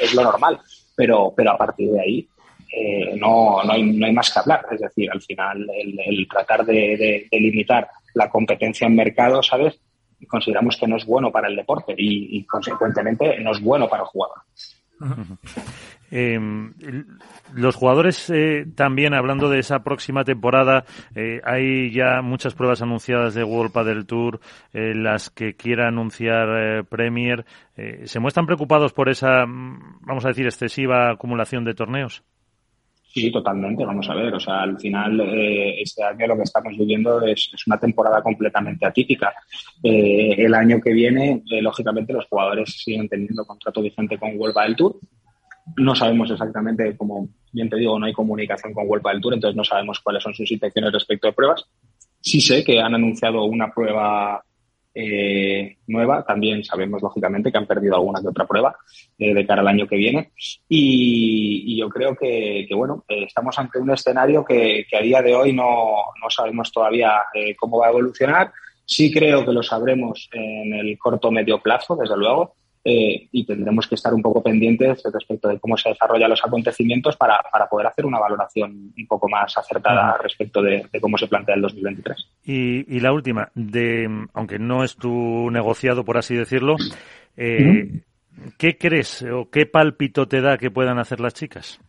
es, 0.00 0.14
lo 0.14 0.22
normal, 0.22 0.60
pero, 0.94 1.32
pero 1.36 1.52
a 1.52 1.58
partir 1.58 1.90
de 1.90 2.00
ahí 2.00 2.28
eh, 2.72 3.16
no, 3.16 3.62
no, 3.62 3.72
hay, 3.72 3.82
no 3.82 4.06
hay 4.06 4.12
más 4.12 4.32
que 4.32 4.38
hablar. 4.38 4.66
Es 4.70 4.80
decir, 4.80 5.10
al 5.10 5.20
final 5.20 5.66
el, 5.74 6.28
tratar 6.28 6.64
de, 6.64 6.96
de, 6.96 7.28
de, 7.30 7.40
limitar 7.40 7.88
la 8.14 8.30
competencia 8.30 8.86
en 8.86 8.96
mercado, 8.96 9.42
¿sabes? 9.42 9.78
Consideramos 10.26 10.76
que 10.76 10.86
no 10.86 10.96
es 10.96 11.04
bueno 11.04 11.30
para 11.30 11.48
el 11.48 11.56
deporte 11.56 11.94
y, 11.96 12.44
consecuentemente 12.44 13.38
no 13.40 13.52
es 13.52 13.60
bueno 13.60 13.88
para 13.88 14.02
el 14.02 14.08
jugador. 14.08 14.38
Eh, 16.10 16.38
los 17.54 17.74
jugadores 17.74 18.30
eh, 18.30 18.66
también, 18.74 19.14
hablando 19.14 19.48
de 19.48 19.58
esa 19.58 19.80
próxima 19.80 20.24
temporada, 20.24 20.84
eh, 21.14 21.40
hay 21.44 21.90
ya 21.90 22.22
muchas 22.22 22.54
pruebas 22.54 22.82
anunciadas 22.82 23.34
de 23.34 23.44
World 23.44 23.72
Padel 23.72 24.06
Tour, 24.06 24.40
eh, 24.72 24.94
las 24.94 25.30
que 25.30 25.54
quiera 25.54 25.88
anunciar 25.88 26.84
Premier. 26.86 27.44
¿Se 28.04 28.20
muestran 28.20 28.46
preocupados 28.46 28.92
por 28.92 29.08
esa, 29.08 29.44
mm, 29.46 30.00
vamos 30.02 30.24
a 30.24 30.28
decir, 30.28 30.46
excesiva 30.46 31.10
acumulación 31.10 31.64
de 31.64 31.74
torneos? 31.74 32.22
Sí, 33.16 33.30
totalmente. 33.30 33.82
Vamos 33.82 34.06
a 34.10 34.14
ver. 34.14 34.34
O 34.34 34.38
sea, 34.38 34.60
al 34.60 34.78
final, 34.78 35.18
eh, 35.20 35.80
este 35.80 36.04
año 36.04 36.26
lo 36.26 36.36
que 36.36 36.42
estamos 36.42 36.76
viviendo 36.76 37.22
es, 37.22 37.50
una 37.66 37.80
temporada 37.80 38.20
completamente 38.20 38.84
atípica. 38.84 39.32
Eh, 39.82 40.34
el 40.36 40.52
año 40.52 40.78
que 40.82 40.92
viene, 40.92 41.42
eh, 41.50 41.62
lógicamente, 41.62 42.12
los 42.12 42.26
jugadores 42.26 42.78
siguen 42.84 43.08
teniendo 43.08 43.46
contrato 43.46 43.80
vigente 43.80 44.18
con 44.18 44.32
Huelva 44.34 44.64
del 44.64 44.76
Tour. 44.76 44.98
No 45.78 45.94
sabemos 45.94 46.30
exactamente, 46.30 46.94
como 46.94 47.30
bien 47.52 47.70
te 47.70 47.76
digo, 47.76 47.98
no 47.98 48.04
hay 48.04 48.12
comunicación 48.12 48.74
con 48.74 48.84
Huelva 48.86 49.12
del 49.12 49.22
Tour, 49.22 49.32
entonces 49.32 49.56
no 49.56 49.64
sabemos 49.64 49.98
cuáles 50.00 50.22
son 50.22 50.34
sus 50.34 50.52
intenciones 50.52 50.92
respecto 50.92 51.28
a 51.28 51.32
pruebas. 51.32 51.64
Sí 52.20 52.42
sé 52.42 52.62
que 52.64 52.80
han 52.80 52.94
anunciado 52.94 53.44
una 53.44 53.72
prueba 53.72 54.44
eh, 54.96 55.76
nueva. 55.86 56.24
También 56.24 56.64
sabemos, 56.64 57.02
lógicamente, 57.02 57.52
que 57.52 57.58
han 57.58 57.66
perdido 57.66 57.96
alguna 57.96 58.20
que 58.20 58.28
otra 58.28 58.46
prueba 58.46 58.76
eh, 59.18 59.34
de 59.34 59.46
cara 59.46 59.60
al 59.60 59.68
año 59.68 59.86
que 59.86 59.96
viene. 59.96 60.32
Y, 60.68 61.76
yo 61.78 61.90
creo 61.90 62.16
que, 62.16 62.64
que 62.66 62.74
bueno, 62.74 63.04
eh, 63.08 63.24
estamos 63.24 63.58
ante 63.58 63.78
un 63.78 63.90
escenario 63.90 64.44
que, 64.44 64.86
que, 64.88 64.96
a 64.96 65.02
día 65.02 65.20
de 65.20 65.34
hoy 65.34 65.52
no, 65.52 65.96
no 66.22 66.30
sabemos 66.30 66.72
todavía 66.72 67.12
eh, 67.34 67.54
cómo 67.54 67.78
va 67.78 67.88
a 67.88 67.90
evolucionar. 67.90 68.52
Sí 68.86 69.12
creo 69.12 69.44
que 69.44 69.52
lo 69.52 69.62
sabremos 69.62 70.30
en 70.32 70.72
el 70.72 70.96
corto 70.98 71.30
medio 71.30 71.60
plazo, 71.60 71.96
desde 71.96 72.16
luego 72.16 72.54
eh, 72.88 73.28
y 73.32 73.44
tendremos 73.44 73.88
que 73.88 73.96
estar 73.96 74.14
un 74.14 74.22
poco 74.22 74.42
pendientes 74.42 75.02
respecto 75.12 75.48
de 75.48 75.58
cómo 75.58 75.76
se 75.76 75.88
desarrollan 75.88 76.30
los 76.30 76.44
acontecimientos 76.44 77.16
para, 77.16 77.40
para 77.50 77.66
poder 77.66 77.88
hacer 77.88 78.06
una 78.06 78.20
valoración 78.20 78.92
un 78.96 79.06
poco 79.08 79.28
más 79.28 79.58
acertada 79.58 80.12
uh 80.12 80.14
-huh. 80.14 80.22
respecto 80.22 80.62
de, 80.62 80.86
de, 80.92 81.00
cómo 81.00 81.18
se 81.18 81.26
plantea 81.26 81.56
el 81.56 81.62
2023. 81.62 82.16
Y, 82.44 82.96
y, 82.96 83.00
la 83.00 83.12
última, 83.12 83.50
de, 83.54 84.08
aunque 84.34 84.60
no 84.60 84.84
es 84.84 84.94
tu 84.94 85.50
negociado, 85.50 86.04
por 86.04 86.16
así 86.16 86.36
decirlo, 86.36 86.76
eh, 87.36 87.58
uh 87.60 87.66
-huh. 87.66 88.02
¿qué 88.56 88.76
crees 88.78 89.22
o 89.22 89.50
qué 89.50 89.66
pálpito 89.66 90.28
te 90.28 90.40
da 90.40 90.56
que 90.56 90.70
puedan 90.70 90.98
hacer 90.98 91.18
las 91.18 91.34
chicas? 91.34 91.80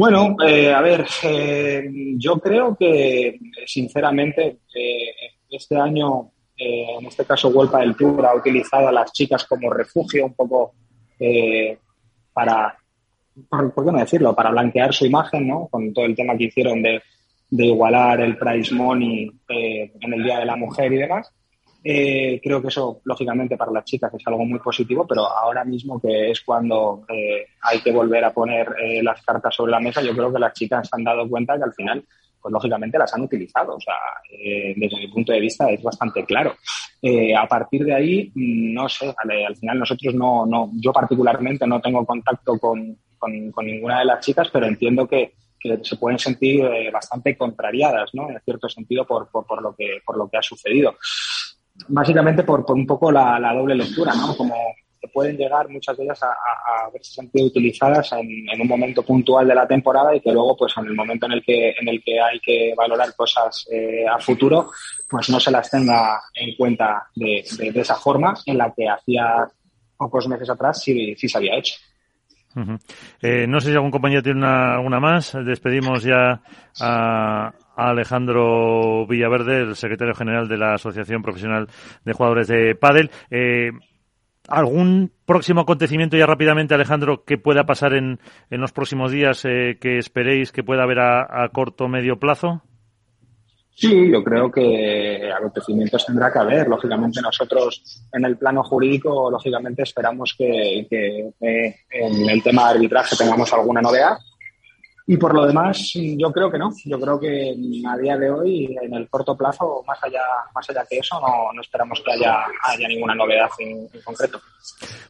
Bueno, 0.00 0.34
eh, 0.46 0.72
a 0.72 0.80
ver, 0.80 1.04
eh, 1.24 1.86
yo 2.16 2.38
creo 2.38 2.74
que, 2.74 3.38
sinceramente, 3.66 4.60
eh, 4.74 5.12
este 5.50 5.76
año 5.76 6.30
eh, 6.60 6.86
en 6.98 7.06
este 7.06 7.24
caso 7.24 7.48
Huelpa 7.48 7.80
del 7.80 7.96
Tour 7.96 8.26
ha 8.26 8.34
utilizado 8.34 8.88
a 8.88 8.92
las 8.92 9.12
chicas 9.12 9.44
como 9.46 9.70
refugio 9.70 10.26
un 10.26 10.34
poco 10.34 10.74
eh, 11.18 11.78
para, 12.32 12.76
por, 13.48 13.84
qué 13.84 13.92
no 13.92 13.98
decirlo, 13.98 14.34
para 14.34 14.50
blanquear 14.50 14.92
su 14.92 15.06
imagen, 15.06 15.48
¿no? 15.48 15.68
Con 15.68 15.92
todo 15.92 16.04
el 16.04 16.14
tema 16.14 16.36
que 16.36 16.44
hicieron 16.44 16.82
de, 16.82 17.02
de 17.50 17.66
igualar 17.66 18.20
el 18.20 18.36
price 18.36 18.74
money 18.74 19.30
eh, 19.48 19.92
en 20.00 20.12
el 20.12 20.22
Día 20.22 20.38
de 20.38 20.46
la 20.46 20.56
Mujer 20.56 20.92
y 20.92 20.98
demás. 20.98 21.32
Eh, 21.82 22.40
creo 22.42 22.60
que 22.60 22.68
eso, 22.68 23.00
lógicamente, 23.04 23.56
para 23.56 23.72
las 23.72 23.84
chicas 23.84 24.12
es 24.12 24.26
algo 24.26 24.44
muy 24.44 24.58
positivo, 24.58 25.06
pero 25.06 25.26
ahora 25.26 25.64
mismo 25.64 25.98
que 25.98 26.30
es 26.30 26.42
cuando 26.42 27.04
eh, 27.08 27.46
hay 27.62 27.80
que 27.80 27.90
volver 27.90 28.22
a 28.24 28.32
poner 28.32 28.74
eh, 28.82 29.02
las 29.02 29.22
cartas 29.22 29.54
sobre 29.54 29.72
la 29.72 29.80
mesa, 29.80 30.02
yo 30.02 30.12
creo 30.14 30.32
que 30.32 30.38
las 30.38 30.52
chicas 30.52 30.88
han 30.92 31.04
dado 31.04 31.28
cuenta 31.28 31.56
que 31.56 31.64
al 31.64 31.72
final 31.72 32.04
pues 32.40 32.52
lógicamente 32.52 32.98
las 32.98 33.12
han 33.14 33.22
utilizado. 33.22 33.76
O 33.76 33.80
sea, 33.80 33.94
eh, 34.30 34.74
desde 34.76 34.98
mi 34.98 35.08
punto 35.08 35.32
de 35.32 35.40
vista 35.40 35.68
es 35.70 35.82
bastante 35.82 36.24
claro. 36.24 36.54
Eh, 37.02 37.34
a 37.34 37.46
partir 37.46 37.84
de 37.84 37.94
ahí, 37.94 38.32
no 38.34 38.88
sé, 38.88 39.14
al, 39.16 39.30
al, 39.46 39.56
final 39.56 39.78
nosotros 39.78 40.14
no, 40.14 40.44
no, 40.46 40.70
yo 40.74 40.92
particularmente 40.92 41.66
no 41.66 41.80
tengo 41.80 42.04
contacto 42.04 42.58
con, 42.58 42.96
con, 43.18 43.50
con 43.50 43.66
ninguna 43.66 44.00
de 44.00 44.04
las 44.04 44.24
chicas, 44.24 44.50
pero 44.52 44.66
entiendo 44.66 45.06
que, 45.06 45.34
que 45.58 45.78
se 45.82 45.96
pueden 45.96 46.18
sentir 46.18 46.64
eh, 46.64 46.90
bastante 46.90 47.36
contrariadas, 47.36 48.10
¿no? 48.14 48.30
En 48.30 48.40
cierto 48.40 48.68
sentido 48.68 49.06
por, 49.06 49.30
por, 49.30 49.46
por, 49.46 49.62
lo, 49.62 49.74
que, 49.74 50.00
por 50.04 50.16
lo 50.16 50.28
que 50.28 50.38
ha 50.38 50.42
sucedido. 50.42 50.96
Básicamente 51.88 52.42
por, 52.42 52.64
por 52.64 52.76
un 52.76 52.86
poco 52.86 53.12
la, 53.12 53.38
la 53.38 53.54
doble 53.54 53.74
lectura, 53.74 54.12
¿no? 54.14 54.36
Como, 54.36 54.54
que 55.00 55.08
pueden 55.08 55.36
llegar 55.36 55.68
muchas 55.68 55.96
de 55.96 56.04
ellas 56.04 56.22
a, 56.22 56.28
a, 56.28 56.86
a 56.86 56.90
verse 56.90 57.14
sentido 57.14 57.46
utilizadas 57.46 58.12
en, 58.12 58.48
en, 58.50 58.60
un 58.60 58.68
momento 58.68 59.02
puntual 59.02 59.48
de 59.48 59.54
la 59.54 59.66
temporada 59.66 60.14
y 60.14 60.20
que 60.20 60.32
luego 60.32 60.56
pues 60.56 60.74
en 60.76 60.86
el 60.86 60.94
momento 60.94 61.26
en 61.26 61.32
el 61.32 61.42
que 61.42 61.70
en 61.70 61.88
el 61.88 62.02
que 62.04 62.20
hay 62.20 62.38
que 62.40 62.74
valorar 62.76 63.14
cosas 63.16 63.66
eh, 63.70 64.04
a 64.06 64.18
futuro 64.18 64.70
pues 65.08 65.30
no 65.30 65.40
se 65.40 65.50
las 65.50 65.70
tenga 65.70 66.20
en 66.34 66.54
cuenta 66.56 67.08
de, 67.14 67.42
de, 67.58 67.72
de, 67.72 67.80
esa 67.80 67.96
forma 67.96 68.34
en 68.46 68.58
la 68.58 68.72
que 68.76 68.88
hacía 68.88 69.48
pocos 69.96 70.28
meses 70.28 70.50
atrás 70.50 70.82
sí, 70.82 71.14
sí 71.16 71.28
se 71.28 71.38
había 71.38 71.56
hecho. 71.56 71.74
Uh 72.56 72.60
-huh. 72.62 72.78
eh, 73.22 73.46
no 73.46 73.60
sé 73.60 73.68
si 73.68 73.74
algún 73.74 73.92
compañero 73.92 74.22
tiene 74.22 74.40
una, 74.40 74.74
alguna 74.74 74.98
más. 74.98 75.36
Despedimos 75.44 76.02
ya 76.02 76.40
a, 76.80 77.52
a 77.76 77.90
Alejandro 77.90 79.06
Villaverde, 79.06 79.60
el 79.60 79.76
secretario 79.76 80.14
general 80.14 80.48
de 80.48 80.56
la 80.58 80.74
Asociación 80.74 81.22
Profesional 81.22 81.68
de 82.04 82.12
Jugadores 82.12 82.48
de 82.48 82.74
Pádel. 82.74 83.10
Eh, 83.30 83.70
¿Algún 84.48 85.12
próximo 85.26 85.60
acontecimiento 85.60 86.16
ya 86.16 86.26
rápidamente, 86.26 86.74
Alejandro, 86.74 87.24
que 87.24 87.38
pueda 87.38 87.66
pasar 87.66 87.94
en, 87.94 88.18
en 88.50 88.60
los 88.60 88.72
próximos 88.72 89.12
días 89.12 89.44
eh, 89.44 89.78
que 89.80 89.98
esperéis 89.98 90.50
que 90.50 90.64
pueda 90.64 90.82
haber 90.82 90.98
a, 91.00 91.48
corto 91.52 91.84
o 91.84 91.88
medio 91.88 92.18
plazo? 92.18 92.62
Sí, 93.72 94.10
yo 94.10 94.22
creo 94.24 94.50
que 94.50 95.30
acontecimientos 95.32 96.04
tendrá 96.04 96.32
que 96.32 96.38
haber. 96.38 96.68
Lógicamente 96.68 97.22
nosotros 97.22 98.02
en 98.12 98.24
el 98.24 98.36
plano 98.36 98.62
jurídico, 98.62 99.30
lógicamente 99.30 99.82
esperamos 99.82 100.34
que, 100.36 100.86
que 100.90 101.32
eh, 101.40 101.76
en 101.90 102.28
el 102.28 102.42
tema 102.42 102.64
de 102.64 102.74
arbitraje 102.74 103.16
tengamos 103.16 103.52
alguna 103.52 103.80
novedad. 103.80 104.18
Y 105.10 105.16
por 105.16 105.34
lo 105.34 105.44
demás, 105.44 105.90
yo 105.94 106.30
creo 106.30 106.52
que 106.52 106.56
no. 106.56 106.70
Yo 106.84 107.00
creo 107.00 107.18
que 107.18 107.52
a 107.84 107.96
día 107.98 108.16
de 108.16 108.30
hoy, 108.30 108.76
en 108.80 108.94
el 108.94 109.08
corto 109.08 109.36
plazo, 109.36 109.82
más 109.84 109.98
allá, 110.04 110.22
más 110.54 110.70
allá 110.70 110.86
que 110.88 110.98
eso, 110.98 111.20
no, 111.20 111.52
no 111.52 111.60
esperamos 111.60 112.00
que 112.00 112.12
haya, 112.12 112.44
haya 112.62 112.86
ninguna 112.86 113.16
novedad 113.16 113.48
en, 113.58 113.88
en 113.92 114.02
concreto. 114.04 114.40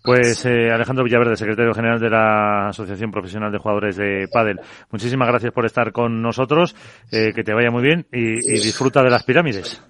Pues 0.03 0.47
eh, 0.47 0.71
Alejandro 0.73 1.05
Villaverde, 1.05 1.37
secretario 1.37 1.75
general 1.75 2.01
de 2.01 2.09
la 2.09 2.69
Asociación 2.69 3.11
Profesional 3.11 3.53
de 3.53 3.59
Jugadores 3.59 3.97
de 3.97 4.27
Padel. 4.33 4.63
Muchísimas 4.91 5.29
gracias 5.29 5.53
por 5.53 5.67
estar 5.67 5.93
con 5.93 6.23
nosotros. 6.23 6.75
Eh, 7.13 7.35
que 7.35 7.45
te 7.45 7.53
vaya 7.53 7.71
muy 7.71 7.83
bien 7.83 8.07
y, 8.11 8.39
y 8.39 8.59
disfruta 8.59 9.03
de 9.03 9.11
las 9.11 9.25
pirámides. 9.25 9.83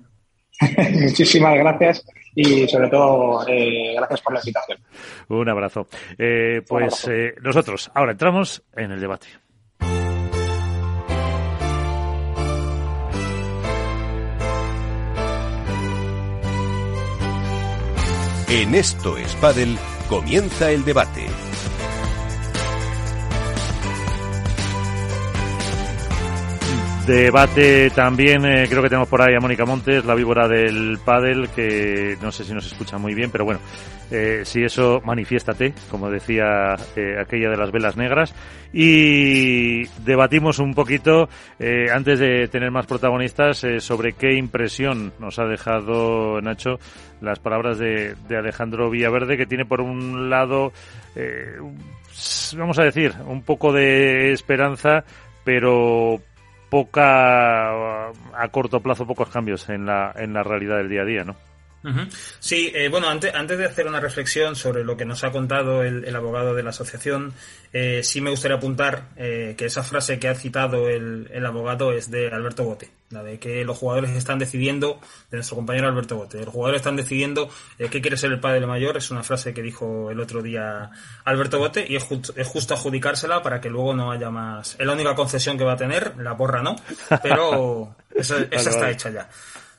Muchísimas 0.92 1.54
gracias 1.54 2.04
y 2.34 2.66
sobre 2.66 2.88
todo 2.88 3.46
eh, 3.46 3.94
gracias 3.94 4.22
por 4.22 4.34
la 4.34 4.40
invitación. 4.40 4.78
Un 5.28 5.48
abrazo. 5.48 5.86
Eh, 6.18 6.62
pues 6.66 7.04
Un 7.04 7.12
abrazo. 7.12 7.40
Nosotros 7.44 7.90
ahora 7.94 8.10
entramos 8.10 8.60
en 8.74 8.90
el 8.90 9.00
debate. 9.00 9.28
En 18.52 18.74
Esto 18.74 19.16
es 19.16 19.36
Padel 19.36 19.78
comienza 20.08 20.72
el 20.72 20.84
debate. 20.84 21.24
Debate 27.06 27.90
también, 27.90 28.44
eh, 28.44 28.66
creo 28.68 28.82
que 28.82 28.88
tenemos 28.88 29.08
por 29.08 29.22
ahí 29.22 29.34
a 29.34 29.40
Mónica 29.40 29.64
Montes, 29.64 30.04
la 30.04 30.14
víbora 30.14 30.46
del 30.48 30.98
pádel, 31.04 31.48
que 31.48 32.16
no 32.20 32.30
sé 32.30 32.44
si 32.44 32.52
nos 32.52 32.66
escucha 32.66 32.98
muy 32.98 33.14
bien, 33.14 33.30
pero 33.30 33.44
bueno, 33.44 33.60
eh, 34.10 34.42
si 34.44 34.62
eso, 34.62 35.00
manifiéstate, 35.04 35.72
como 35.90 36.10
decía 36.10 36.76
eh, 36.94 37.16
aquella 37.20 37.50
de 37.50 37.56
las 37.56 37.72
velas 37.72 37.96
negras. 37.96 38.34
Y 38.72 39.86
debatimos 40.04 40.60
un 40.60 40.74
poquito, 40.74 41.28
antes 41.92 42.20
de 42.20 42.46
tener 42.46 42.70
más 42.70 42.86
protagonistas, 42.86 43.66
sobre 43.78 44.12
qué 44.12 44.34
impresión 44.34 45.12
nos 45.18 45.40
ha 45.40 45.44
dejado, 45.46 46.40
Nacho, 46.40 46.78
las 47.20 47.38
palabras 47.38 47.78
de, 47.78 48.14
de 48.28 48.36
Alejandro 48.36 48.90
Villaverde, 48.90 49.36
que 49.36 49.46
tiene 49.46 49.64
por 49.64 49.80
un 49.80 50.30
lado, 50.30 50.72
vamos 52.56 52.78
a 52.78 52.84
decir, 52.84 53.14
un 53.26 53.42
poco 53.42 53.72
de 53.72 54.32
esperanza, 54.32 55.04
pero 55.44 56.20
poca 56.70 58.08
a 58.08 58.48
corto 58.50 58.80
plazo 58.80 59.06
pocos 59.06 59.28
cambios 59.28 59.68
en 59.68 59.86
la 59.86 60.12
en 60.16 60.32
la 60.32 60.42
realidad 60.44 60.76
del 60.76 60.88
día 60.88 61.02
a 61.02 61.04
día, 61.04 61.24
¿no? 61.24 61.49
Sí, 62.40 62.70
eh, 62.74 62.88
bueno, 62.88 63.08
antes, 63.08 63.34
antes 63.34 63.56
de 63.56 63.64
hacer 63.64 63.86
una 63.86 64.00
reflexión 64.00 64.54
sobre 64.54 64.84
lo 64.84 64.96
que 64.96 65.06
nos 65.06 65.24
ha 65.24 65.30
contado 65.30 65.82
el, 65.82 66.14
abogado 66.14 66.54
de 66.54 66.62
la 66.62 66.70
asociación, 66.70 67.32
eh, 67.72 68.02
sí 68.04 68.20
me 68.20 68.30
gustaría 68.30 68.58
apuntar 68.58 69.08
eh, 69.16 69.54
que 69.56 69.64
esa 69.64 69.82
frase 69.82 70.18
que 70.18 70.28
ha 70.28 70.34
citado 70.34 70.88
el, 70.88 71.28
el, 71.32 71.46
abogado 71.46 71.92
es 71.92 72.10
de 72.10 72.28
Alberto 72.28 72.64
Bote, 72.64 72.90
la 73.08 73.22
de 73.22 73.38
que 73.38 73.64
los 73.64 73.78
jugadores 73.78 74.10
están 74.10 74.38
decidiendo, 74.38 75.00
de 75.30 75.38
nuestro 75.38 75.56
compañero 75.56 75.88
Alberto 75.88 76.16
Bote, 76.16 76.44
los 76.44 76.52
jugadores 76.52 76.80
están 76.80 76.96
decidiendo 76.96 77.48
qué 77.78 78.00
quiere 78.02 78.18
ser 78.18 78.32
el 78.32 78.40
padre 78.40 78.66
mayor, 78.66 78.98
es 78.98 79.10
una 79.10 79.22
frase 79.22 79.54
que 79.54 79.62
dijo 79.62 80.10
el 80.10 80.20
otro 80.20 80.42
día 80.42 80.90
Alberto 81.24 81.58
Bote 81.58 81.86
y 81.88 81.96
es, 81.96 82.06
es 82.36 82.46
justo 82.46 82.74
adjudicársela 82.74 83.42
para 83.42 83.60
que 83.60 83.70
luego 83.70 83.94
no 83.94 84.12
haya 84.12 84.30
más. 84.30 84.76
Es 84.78 84.86
la 84.86 84.92
única 84.92 85.14
concesión 85.14 85.56
que 85.56 85.64
va 85.64 85.72
a 85.72 85.78
tener, 85.78 86.14
la 86.18 86.36
porra 86.36 86.62
no, 86.62 86.76
pero 87.22 87.96
esa, 88.14 88.38
está 88.50 88.90
hecha 88.90 89.10
ya. 89.10 89.28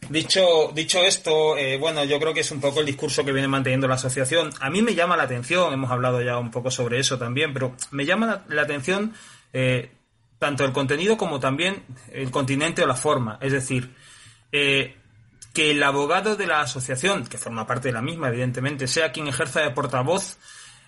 Dicho, 0.09 0.71
dicho 0.73 0.99
esto, 0.99 1.55
eh, 1.57 1.77
bueno, 1.77 2.03
yo 2.03 2.19
creo 2.19 2.33
que 2.33 2.41
es 2.41 2.51
un 2.51 2.59
poco 2.59 2.81
el 2.81 2.85
discurso 2.85 3.23
que 3.23 3.31
viene 3.31 3.47
manteniendo 3.47 3.87
la 3.87 3.95
asociación. 3.95 4.49
A 4.59 4.69
mí 4.69 4.81
me 4.81 4.93
llama 4.93 5.15
la 5.15 5.23
atención, 5.23 5.73
hemos 5.73 5.91
hablado 5.91 6.21
ya 6.21 6.37
un 6.37 6.51
poco 6.51 6.69
sobre 6.69 6.99
eso 6.99 7.17
también, 7.17 7.53
pero 7.53 7.75
me 7.91 8.05
llama 8.05 8.43
la, 8.49 8.61
atención 8.61 9.13
eh, 9.53 9.91
tanto 10.37 10.65
el 10.65 10.73
contenido 10.73 11.17
como 11.17 11.39
también 11.39 11.83
el 12.11 12.29
continente 12.31 12.83
o 12.83 12.87
la 12.87 12.95
forma. 12.95 13.37
Es 13.41 13.53
decir, 13.53 13.93
eh, 14.51 14.95
que 15.53 15.71
el 15.71 15.83
abogado 15.83 16.35
de 16.35 16.47
la 16.47 16.61
asociación, 16.61 17.25
que 17.27 17.37
forma 17.37 17.67
parte 17.67 17.89
de 17.89 17.93
la 17.93 18.01
misma, 18.01 18.29
evidentemente, 18.29 18.87
sea 18.87 19.11
quien 19.11 19.27
ejerza 19.27 19.61
de 19.61 19.71
portavoz, 19.71 20.37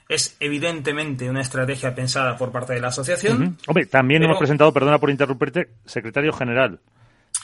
es 0.09 0.35
evidentemente 0.39 1.29
una 1.29 1.41
estrategia 1.41 1.95
pensada 1.95 2.37
por 2.37 2.51
parte 2.51 2.73
de 2.73 2.81
la 2.81 2.89
asociación. 2.89 3.57
Hombre, 3.67 3.85
también 3.85 4.23
hemos 4.23 4.37
presentado, 4.37 4.73
perdona 4.73 4.99
por 4.99 5.09
interrumpirte, 5.09 5.69
secretario 5.85 6.33
general 6.33 6.79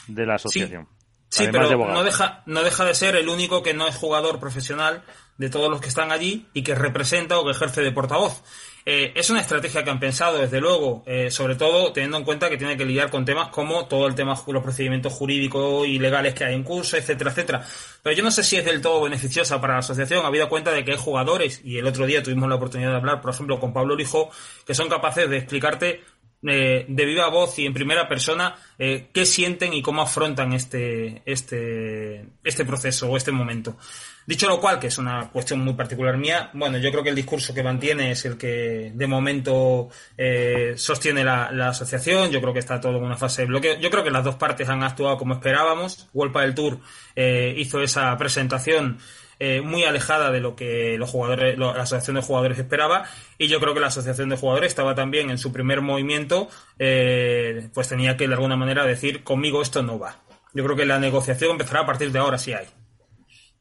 de 0.06 0.26
la 0.26 0.34
asociación. 0.34 0.86
Sí, 0.86 0.99
pero 1.36 1.76
no 1.76 2.02
deja, 2.02 2.42
no 2.46 2.62
deja 2.62 2.84
de 2.84 2.94
ser 2.94 3.16
el 3.16 3.28
único 3.28 3.62
que 3.62 3.74
no 3.74 3.86
es 3.86 3.94
jugador 3.94 4.40
profesional 4.40 5.02
de 5.38 5.48
todos 5.48 5.70
los 5.70 5.80
que 5.80 5.88
están 5.88 6.12
allí 6.12 6.46
y 6.52 6.62
que 6.62 6.74
representa 6.74 7.38
o 7.38 7.44
que 7.44 7.52
ejerce 7.52 7.82
de 7.82 7.92
portavoz. 7.92 8.42
Eh, 8.86 9.12
es 9.14 9.28
una 9.30 9.40
estrategia 9.40 9.84
que 9.84 9.90
han 9.90 10.00
pensado, 10.00 10.38
desde 10.38 10.60
luego, 10.60 11.02
eh, 11.06 11.30
sobre 11.30 11.54
todo 11.54 11.92
teniendo 11.92 12.16
en 12.16 12.24
cuenta 12.24 12.48
que 12.48 12.56
tiene 12.56 12.76
que 12.76 12.84
lidiar 12.84 13.10
con 13.10 13.24
temas 13.24 13.48
como 13.48 13.86
todo 13.86 14.06
el 14.06 14.14
tema 14.14 14.34
los 14.46 14.62
procedimientos 14.62 15.12
jurídicos 15.12 15.86
y 15.86 15.98
legales 15.98 16.34
que 16.34 16.44
hay 16.44 16.54
en 16.54 16.62
curso, 16.62 16.96
etcétera, 16.96 17.30
etcétera. 17.30 17.66
Pero 18.02 18.16
yo 18.16 18.22
no 18.22 18.30
sé 18.30 18.42
si 18.42 18.56
es 18.56 18.64
del 18.64 18.80
todo 18.80 19.02
beneficiosa 19.02 19.60
para 19.60 19.74
la 19.74 19.78
asociación, 19.80 20.24
habida 20.24 20.48
cuenta 20.48 20.72
de 20.72 20.84
que 20.84 20.92
hay 20.92 20.98
jugadores, 20.98 21.60
y 21.62 21.78
el 21.78 21.86
otro 21.86 22.06
día 22.06 22.22
tuvimos 22.22 22.48
la 22.48 22.56
oportunidad 22.56 22.90
de 22.90 22.96
hablar, 22.96 23.20
por 23.20 23.32
ejemplo, 23.32 23.60
con 23.60 23.72
Pablo 23.72 23.96
Lijo, 23.96 24.30
que 24.66 24.74
son 24.74 24.88
capaces 24.88 25.28
de 25.28 25.36
explicarte 25.36 26.02
eh, 26.42 26.86
de 26.88 27.04
viva 27.04 27.28
voz 27.28 27.58
y 27.58 27.66
en 27.66 27.74
primera 27.74 28.08
persona 28.08 28.56
eh, 28.78 29.08
qué 29.12 29.26
sienten 29.26 29.74
y 29.74 29.82
cómo 29.82 30.00
afrontan 30.00 30.54
este, 30.54 31.20
este, 31.26 32.24
este 32.42 32.64
proceso 32.64 33.10
o 33.10 33.16
este 33.18 33.30
momento. 33.30 33.76
Dicho 34.24 34.48
lo 34.48 34.58
cual, 34.58 34.78
que 34.78 34.86
es 34.86 34.96
una 34.96 35.28
cuestión 35.28 35.60
muy 35.60 35.74
particular 35.74 36.16
mía, 36.16 36.50
bueno, 36.54 36.78
yo 36.78 36.90
creo 36.92 37.02
que 37.02 37.10
el 37.10 37.14
discurso 37.14 37.52
que 37.52 37.62
mantiene 37.62 38.12
es 38.12 38.24
el 38.24 38.38
que 38.38 38.90
de 38.94 39.06
momento 39.06 39.90
eh, 40.16 40.74
sostiene 40.76 41.24
la, 41.24 41.68
asociación. 41.68 42.30
Yo 42.30 42.40
creo 42.40 42.54
que 42.54 42.60
está 42.60 42.80
todo 42.80 42.96
en 42.96 43.04
una 43.04 43.16
fase 43.16 43.42
de 43.42 43.48
bloqueo. 43.48 43.78
Yo 43.78 43.90
creo 43.90 44.02
que 44.02 44.10
las 44.10 44.24
dos 44.24 44.36
partes 44.36 44.68
han 44.68 44.82
actuado 44.82 45.18
como 45.18 45.34
esperábamos. 45.34 46.08
Wolpa 46.14 46.42
del 46.42 46.54
Tour 46.54 46.78
hizo 47.16 47.82
esa 47.82 48.16
presentación 48.16 48.98
eh, 49.42 49.62
muy 49.62 49.84
alejada 49.84 50.30
de 50.30 50.40
lo 50.40 50.54
que 50.54 50.98
los 50.98 51.08
jugadores, 51.08 51.58
la 51.58 51.70
asociación 51.70 52.16
de 52.16 52.22
jugadores 52.22 52.58
esperaba. 52.58 53.06
Y 53.38 53.48
yo 53.48 53.58
creo 53.58 53.72
que 53.72 53.80
la 53.80 53.86
asociación 53.86 54.28
de 54.28 54.36
jugadores 54.36 54.68
estaba 54.68 54.94
también 54.94 55.30
en 55.30 55.38
su 55.38 55.50
primer 55.50 55.80
movimiento, 55.80 56.48
eh, 56.78 57.70
pues 57.72 57.88
tenía 57.88 58.18
que 58.18 58.28
de 58.28 58.34
alguna 58.34 58.56
manera 58.56 58.84
decir 58.84 59.24
conmigo 59.24 59.62
esto 59.62 59.82
no 59.82 59.98
va. 59.98 60.18
Yo 60.52 60.62
creo 60.62 60.76
que 60.76 60.84
la 60.84 60.98
negociación 60.98 61.52
empezará 61.52 61.80
a 61.80 61.86
partir 61.86 62.12
de 62.12 62.18
ahora 62.18 62.36
si 62.36 62.52
hay. 62.52 62.66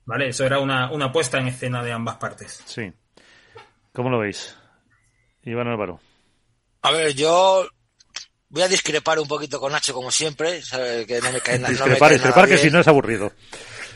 ¿Vale? 0.04 0.28
Eso 0.28 0.46
era 0.46 0.60
una, 0.60 0.92
una 0.92 1.14
puesta 1.14 1.40
en 1.40 1.48
escena 1.48 1.82
de 1.82 1.94
ambas 1.94 2.18
partes. 2.18 2.62
Sí. 2.66 2.92
¿Cómo 3.94 4.10
lo 4.10 4.20
veis? 4.20 4.58
Iván 5.44 5.68
Álvaro. 5.68 6.02
A 6.82 6.92
ver, 6.92 7.14
yo 7.14 7.70
voy 8.50 8.64
a 8.64 8.68
discrepar 8.68 9.18
un 9.20 9.28
poquito 9.30 9.62
con 9.62 9.72
Nacho 9.72 9.94
como 9.94 10.12
siempre, 10.12 10.62
que 11.08 11.22
no 11.22 11.32
me 11.32 11.40
cae, 11.40 11.60
discrepar, 11.60 12.12
discrepar 12.12 12.50
que 12.50 12.58
si 12.58 12.70
no 12.70 12.80
es 12.80 12.88
aburrido. 12.88 13.32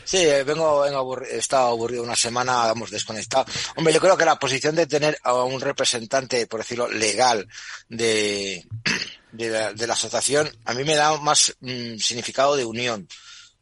Sí, 0.04 0.24
vengo, 0.44 0.80
vengo 0.80 0.98
aburrido, 0.98 1.32
he 1.32 1.38
estado 1.38 1.68
aburrido 1.68 2.02
una 2.02 2.16
semana, 2.16 2.70
hemos 2.70 2.90
desconectado. 2.90 3.46
Hombre, 3.76 3.92
yo 3.92 4.00
creo 4.00 4.16
que 4.16 4.24
la 4.24 4.38
posición 4.38 4.74
de 4.74 4.86
tener 4.86 5.18
a 5.22 5.34
un 5.44 5.60
representante, 5.60 6.46
por 6.46 6.60
decirlo, 6.60 6.88
legal 6.88 7.48
de, 7.88 8.66
de, 9.32 9.86
la, 9.86 9.94
asociación, 9.94 10.50
a 10.64 10.74
mí 10.74 10.84
me 10.84 10.94
da 10.94 11.18
más 11.18 11.54
mm, 11.60 11.96
significado 11.96 12.56
de 12.56 12.64
unión. 12.64 13.08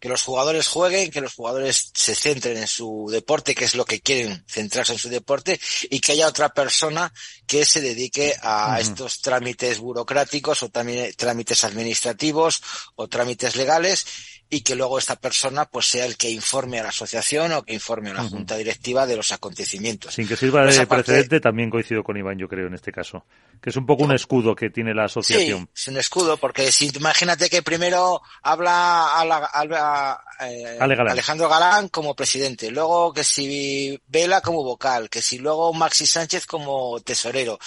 Que 0.01 0.09
los 0.09 0.25
jugadores 0.25 0.67
jueguen, 0.67 1.13
que 1.13 1.21
los 1.21 1.35
jugadores 1.35 1.93
se 1.95 2.17
centren 2.17 2.57
en 2.57 2.67
su 2.67 3.07
deporte, 3.09 3.55
que 3.55 3.67
es 3.67 3.77
lo 3.77 3.85
que 3.85 4.01
quieren, 4.01 4.45
centrarse 4.49 4.95
en 4.95 4.99
su 4.99 5.09
deporte, 5.09 5.61
y 5.91 6.01
que 6.01 6.11
haya 6.11 6.27
otra 6.27 6.49
persona 6.49 7.13
que 7.47 7.65
se 7.65 7.81
dedique 7.81 8.35
a 8.43 8.81
estos 8.81 9.21
trámites 9.21 9.79
burocráticos 9.79 10.65
o 10.65 10.71
también 10.71 11.15
trámites 11.17 11.63
administrativos 11.63 12.61
o 12.97 13.07
trámites 13.07 13.55
legales 13.55 14.05
y 14.53 14.61
que 14.61 14.75
luego 14.75 14.99
esta 14.99 15.17
persona 15.17 15.65
pues 15.65 15.87
sea 15.87 16.05
el 16.05 16.19
que 16.19 16.29
informe 16.29 16.79
a 16.79 16.83
la 16.83 16.91
asociación 16.91 17.53
o 17.53 17.63
que 17.63 17.73
informe 17.73 18.11
a 18.11 18.13
la 18.13 18.25
junta 18.25 18.55
directiva 18.55 19.07
de 19.07 19.17
los 19.17 19.33
acontecimientos. 19.33 20.13
Sin 20.13 20.29
que 20.29 20.37
sirva 20.37 20.67
de 20.67 20.87
precedente, 20.87 21.41
también 21.41 21.71
coincido 21.71 22.05
con 22.05 22.19
Iván, 22.19 22.37
yo 22.37 22.47
creo, 22.49 22.67
en 22.67 22.75
este 22.75 22.93
caso. 22.93 23.25
Que 23.63 23.71
es 23.71 23.77
un 23.77 23.87
poco 23.87 24.05
un 24.05 24.13
escudo 24.13 24.55
que 24.55 24.69
tiene 24.69 24.93
la 24.93 25.07
asociación. 25.07 25.71
Sí, 25.73 25.83
es 25.83 25.89
un 25.89 25.97
escudo, 25.97 26.37
porque 26.37 26.71
si 26.71 26.91
imagínate 26.95 27.49
que 27.49 27.63
primero 27.63 28.21
habla 28.43 29.23
a, 29.23 30.21
eh, 30.43 30.77
Alejandro 30.79 31.49
Galán 31.49 31.89
como 31.89 32.15
presidente, 32.15 32.71
luego 32.71 33.15
que 33.15 33.25
si 33.25 33.99
Vela 34.07 34.43
como 34.43 34.63
vocal, 34.63 35.09
que 35.09 35.23
si 35.23 35.39
luego 35.39 35.73
Maxi 35.73 36.05
Sánchez 36.05 36.45
como 36.45 37.01
tesorero. 37.01 37.59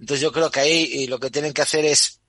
Entonces 0.00 0.20
yo 0.20 0.32
creo 0.32 0.50
que 0.50 0.58
ahí 0.58 1.06
lo 1.06 1.20
que 1.20 1.30
tienen 1.30 1.52
que 1.52 1.62
hacer 1.62 1.84
es 1.84 2.20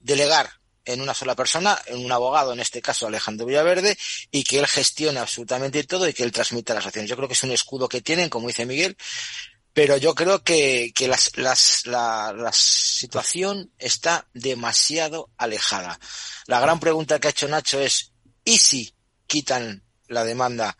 delegar 0.00 0.48
en 0.86 1.00
una 1.00 1.12
sola 1.12 1.34
persona, 1.34 1.78
en 1.86 2.02
un 2.02 2.10
abogado, 2.10 2.52
en 2.52 2.60
este 2.60 2.80
caso 2.80 3.06
Alejandro 3.06 3.44
Villaverde, 3.44 3.98
y 4.30 4.44
que 4.44 4.58
él 4.58 4.66
gestione 4.66 5.18
absolutamente 5.18 5.84
todo 5.84 6.08
y 6.08 6.14
que 6.14 6.22
él 6.22 6.32
transmita 6.32 6.72
las 6.72 6.86
acciones. 6.86 7.10
Yo 7.10 7.16
creo 7.16 7.28
que 7.28 7.34
es 7.34 7.42
un 7.42 7.52
escudo 7.52 7.88
que 7.88 8.00
tienen, 8.00 8.30
como 8.30 8.48
dice 8.48 8.64
Miguel, 8.64 8.96
pero 9.72 9.98
yo 9.98 10.14
creo 10.14 10.42
que, 10.42 10.92
que 10.94 11.08
las, 11.08 11.36
las, 11.36 11.84
la, 11.86 12.32
la 12.32 12.52
situación 12.52 13.70
está 13.78 14.26
demasiado 14.32 15.28
alejada. 15.36 16.00
La 16.46 16.60
gran 16.60 16.80
pregunta 16.80 17.18
que 17.18 17.28
ha 17.28 17.32
hecho 17.32 17.48
Nacho 17.48 17.78
es, 17.80 18.12
¿y 18.44 18.56
si 18.56 18.94
quitan 19.26 19.82
la 20.08 20.24
demanda 20.24 20.78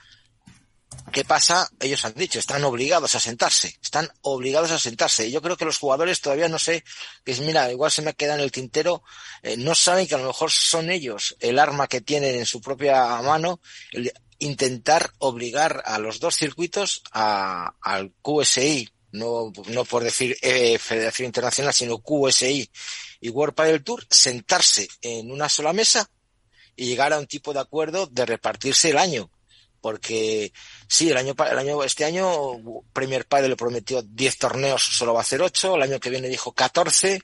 ¿Qué 1.12 1.24
pasa? 1.24 1.70
Ellos 1.80 2.04
han 2.04 2.14
dicho, 2.14 2.38
están 2.38 2.62
obligados 2.64 3.14
a 3.14 3.20
sentarse, 3.20 3.78
están 3.82 4.11
obligados 4.20 4.70
a 4.70 4.78
sentarse. 4.78 5.30
Yo 5.30 5.40
creo 5.40 5.56
que 5.56 5.64
los 5.64 5.78
jugadores 5.78 6.20
todavía 6.20 6.48
no 6.48 6.59
sé, 6.59 6.85
que 7.24 7.32
es, 7.32 7.40
mira, 7.40 7.70
igual 7.72 7.90
se 7.90 8.02
me 8.02 8.14
queda 8.14 8.35
en 8.35 8.40
el 8.40 8.52
tintero, 8.52 9.02
eh, 9.42 9.56
no 9.56 9.74
saben 9.74 10.06
que 10.06 10.14
a 10.14 10.18
lo 10.18 10.26
mejor 10.26 10.50
son 10.50 10.90
ellos 10.90 11.37
el 11.40 11.59
arma 11.59 11.87
que 11.87 12.02
tienen 12.02 12.35
en 12.35 12.44
su 12.44 12.61
propia 12.61 13.22
mano, 13.22 13.61
el 13.92 14.12
intentar 14.38 15.12
obligar 15.18 15.82
a 15.87 15.98
los 15.98 16.20
dos 16.20 16.37
circuitos 16.37 17.02
a, 17.12 17.74
al 17.80 18.12
QSI, 18.20 18.90
no, 19.12 19.52
no 19.68 19.85
por 19.85 20.04
decir 20.04 20.37
eh, 20.42 20.78
Federación 20.78 21.26
Internacional, 21.26 21.72
sino 21.72 21.98
QSI 21.98 22.70
y 23.20 23.28
World 23.30 23.54
Padel 23.54 23.82
Tour, 23.82 24.06
sentarse 24.11 24.88
en 25.00 25.30
una 25.30 25.48
sola 25.48 25.72
mesa 25.72 26.11
y 26.76 26.87
llegar 26.87 27.14
a 27.14 27.18
un 27.18 27.26
tipo 27.26 27.54
de 27.54 27.61
acuerdo 27.61 28.06
de 28.06 28.26
repartirse 28.26 28.90
el 28.90 28.98
año 28.98 29.30
porque 29.80 30.52
sí, 30.88 31.10
el 31.10 31.16
año, 31.16 31.34
el 31.50 31.58
año, 31.58 31.82
este 31.84 32.04
año 32.04 32.30
Premier 32.92 33.26
Padre 33.26 33.48
le 33.48 33.56
prometió 33.56 34.02
10 34.02 34.38
torneos, 34.38 34.82
solo 34.82 35.14
va 35.14 35.20
a 35.20 35.22
hacer 35.22 35.42
8, 35.42 35.76
el 35.76 35.82
año 35.82 36.00
que 36.00 36.10
viene 36.10 36.28
dijo 36.28 36.52
14, 36.52 37.22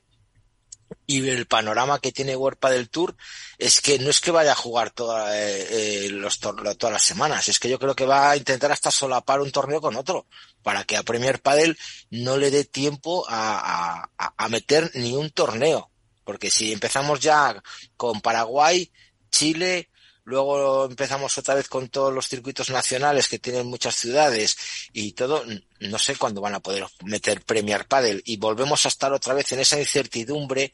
y 1.06 1.28
el 1.28 1.46
panorama 1.46 1.98
que 2.00 2.12
tiene 2.12 2.36
World 2.36 2.58
del 2.60 2.88
Tour 2.88 3.16
es 3.58 3.80
que 3.80 3.98
no 3.98 4.10
es 4.10 4.20
que 4.20 4.30
vaya 4.30 4.52
a 4.52 4.56
jugar 4.56 4.90
toda, 4.90 5.36
eh, 5.38 6.06
eh, 6.06 6.08
los 6.10 6.38
todas 6.38 6.92
las 6.92 7.04
semanas, 7.04 7.48
es 7.48 7.58
que 7.58 7.68
yo 7.68 7.78
creo 7.78 7.94
que 7.94 8.06
va 8.06 8.30
a 8.30 8.36
intentar 8.36 8.72
hasta 8.72 8.90
solapar 8.90 9.40
un 9.40 9.50
torneo 9.50 9.80
con 9.80 9.96
otro, 9.96 10.26
para 10.62 10.84
que 10.84 10.96
a 10.96 11.02
Premier 11.02 11.40
Padel 11.40 11.78
no 12.10 12.36
le 12.36 12.50
dé 12.50 12.64
tiempo 12.64 13.24
a, 13.28 14.08
a 14.16 14.48
meter 14.48 14.90
ni 14.94 15.14
un 15.14 15.30
torneo. 15.30 15.90
porque 16.24 16.50
si 16.50 16.72
empezamos 16.72 17.20
ya 17.20 17.60
con 17.96 18.20
Paraguay, 18.20 18.90
Chile, 19.30 19.88
luego 20.24 20.86
empezamos 20.86 21.36
otra 21.38 21.54
vez 21.54 21.68
con 21.68 21.88
todos 21.88 22.12
los 22.12 22.28
circuitos 22.28 22.70
nacionales 22.70 23.28
que 23.28 23.38
tienen 23.38 23.66
muchas 23.66 23.96
ciudades 23.96 24.56
y 24.92 25.12
todo, 25.12 25.44
no 25.80 25.98
sé 25.98 26.16
cuándo 26.16 26.40
van 26.40 26.54
a 26.54 26.60
poder 26.60 26.86
meter 27.04 27.44
Premier 27.44 27.86
Padel. 27.86 28.22
Y 28.24 28.36
volvemos 28.36 28.84
a 28.84 28.88
estar 28.88 29.12
otra 29.12 29.34
vez 29.34 29.50
en 29.52 29.60
esa 29.60 29.78
incertidumbre 29.78 30.72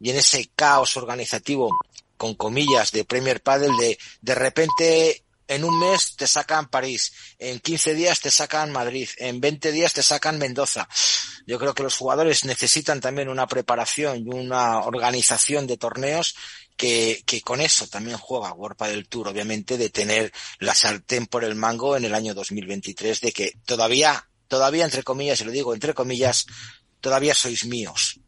y 0.00 0.10
en 0.10 0.16
ese 0.16 0.50
caos 0.54 0.96
organizativo 0.96 1.70
con 2.16 2.34
comillas 2.34 2.92
de 2.92 3.04
Premier 3.04 3.40
Padel 3.42 3.76
de 3.76 3.98
de 4.20 4.34
repente 4.34 5.24
en 5.48 5.64
un 5.64 5.78
mes 5.78 6.14
te 6.14 6.26
sacan 6.26 6.68
París, 6.68 7.12
en 7.38 7.58
15 7.58 7.94
días 7.94 8.20
te 8.20 8.30
sacan 8.30 8.70
Madrid, 8.70 9.08
en 9.16 9.40
20 9.40 9.72
días 9.72 9.94
te 9.94 10.02
sacan 10.02 10.38
Mendoza. 10.38 10.88
Yo 11.46 11.58
creo 11.58 11.74
que 11.74 11.82
los 11.82 11.96
jugadores 11.96 12.44
necesitan 12.44 13.00
también 13.00 13.30
una 13.30 13.46
preparación 13.46 14.18
y 14.18 14.28
una 14.28 14.80
organización 14.80 15.66
de 15.66 15.78
torneos 15.78 16.36
que, 16.76 17.22
que 17.24 17.40
con 17.40 17.60
eso 17.60 17.88
también 17.88 18.18
juega 18.18 18.52
World 18.52 18.78
del 18.82 19.08
Tour, 19.08 19.28
obviamente, 19.28 19.78
de 19.78 19.88
tener 19.88 20.32
la 20.60 20.74
sartén 20.74 21.26
por 21.26 21.42
el 21.42 21.54
mango 21.54 21.96
en 21.96 22.04
el 22.04 22.14
año 22.14 22.34
2023, 22.34 23.20
de 23.22 23.32
que 23.32 23.52
todavía, 23.64 24.28
todavía 24.46 24.84
entre 24.84 25.02
comillas, 25.02 25.40
y 25.40 25.44
lo 25.44 25.50
digo 25.50 25.74
entre 25.74 25.94
comillas, 25.94 26.46
todavía 27.00 27.34
sois 27.34 27.64
míos. 27.64 28.20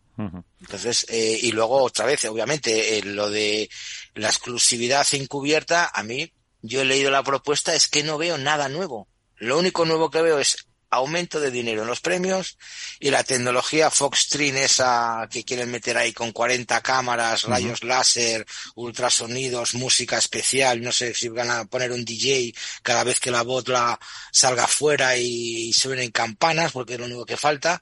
Entonces, 0.60 1.06
eh, 1.08 1.38
y 1.42 1.52
luego 1.52 1.82
otra 1.82 2.04
vez, 2.04 2.26
obviamente, 2.26 2.98
eh, 2.98 3.02
lo 3.02 3.30
de 3.30 3.70
la 4.14 4.28
exclusividad 4.28 5.06
encubierta, 5.12 5.90
a 5.94 6.02
mí 6.02 6.30
yo 6.62 6.82
he 6.82 6.84
leído 6.84 7.10
la 7.10 7.22
propuesta, 7.22 7.74
es 7.74 7.88
que 7.88 8.02
no 8.02 8.18
veo 8.18 8.38
nada 8.38 8.68
nuevo. 8.68 9.08
Lo 9.36 9.58
único 9.58 9.84
nuevo 9.84 10.10
que 10.10 10.22
veo 10.22 10.38
es 10.38 10.66
aumento 10.90 11.38
de 11.38 11.50
dinero 11.50 11.82
en 11.82 11.88
los 11.88 12.00
premios 12.00 12.58
y 12.98 13.10
la 13.10 13.22
tecnología 13.22 13.90
Foxstream 13.90 14.56
esa 14.56 15.28
que 15.30 15.44
quieren 15.44 15.70
meter 15.70 15.96
ahí 15.96 16.12
con 16.12 16.32
40 16.32 16.80
cámaras, 16.82 17.44
rayos 17.44 17.84
láser, 17.84 18.44
ultrasonidos, 18.74 19.74
música 19.74 20.18
especial, 20.18 20.82
no 20.82 20.90
sé 20.90 21.14
si 21.14 21.28
van 21.28 21.50
a 21.50 21.64
poner 21.64 21.92
un 21.92 22.04
DJ 22.04 22.52
cada 22.82 23.04
vez 23.04 23.20
que 23.20 23.30
la 23.30 23.42
voz 23.42 23.68
la 23.68 23.98
salga 24.32 24.66
fuera 24.66 25.16
y, 25.16 25.72
suenen 25.72 26.06
en 26.06 26.10
campanas 26.10 26.72
porque 26.72 26.94
es 26.94 26.98
lo 26.98 27.06
único 27.06 27.24
que 27.24 27.36
falta, 27.36 27.80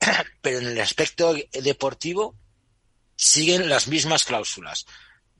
pero 0.42 0.58
en 0.58 0.66
el 0.66 0.80
aspecto 0.80 1.34
deportivo 1.52 2.34
siguen 3.14 3.68
las 3.68 3.86
mismas 3.86 4.24
cláusulas 4.24 4.86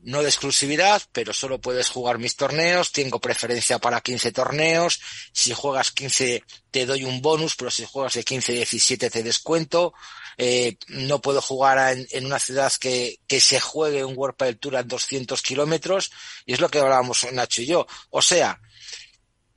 no 0.02 0.22
de 0.22 0.28
exclusividad, 0.28 1.02
pero 1.12 1.32
solo 1.32 1.60
puedes 1.60 1.88
jugar 1.88 2.18
mis 2.18 2.36
torneos, 2.36 2.92
tengo 2.92 3.20
preferencia 3.20 3.78
para 3.78 4.00
15 4.00 4.32
torneos, 4.32 5.00
si 5.32 5.52
juegas 5.52 5.90
15 5.90 6.42
te 6.70 6.86
doy 6.86 7.04
un 7.04 7.20
bonus, 7.20 7.56
pero 7.56 7.70
si 7.70 7.84
juegas 7.84 8.14
de 8.14 8.24
15 8.24 8.52
a 8.52 8.54
17 8.56 9.10
te 9.10 9.22
descuento, 9.22 9.92
eh, 10.38 10.78
no 10.88 11.20
puedo 11.20 11.42
jugar 11.42 11.96
en, 12.10 12.26
una 12.26 12.38
ciudad 12.38 12.72
que, 12.80 13.18
que, 13.26 13.40
se 13.40 13.60
juegue 13.60 14.04
un 14.04 14.16
World 14.16 14.36
Padel 14.36 14.58
Tour 14.58 14.76
a 14.76 14.82
200 14.82 15.42
kilómetros, 15.42 16.10
y 16.46 16.54
es 16.54 16.60
lo 16.60 16.70
que 16.70 16.78
hablábamos 16.78 17.26
Nacho 17.32 17.60
y 17.62 17.66
yo. 17.66 17.86
O 18.08 18.22
sea, 18.22 18.58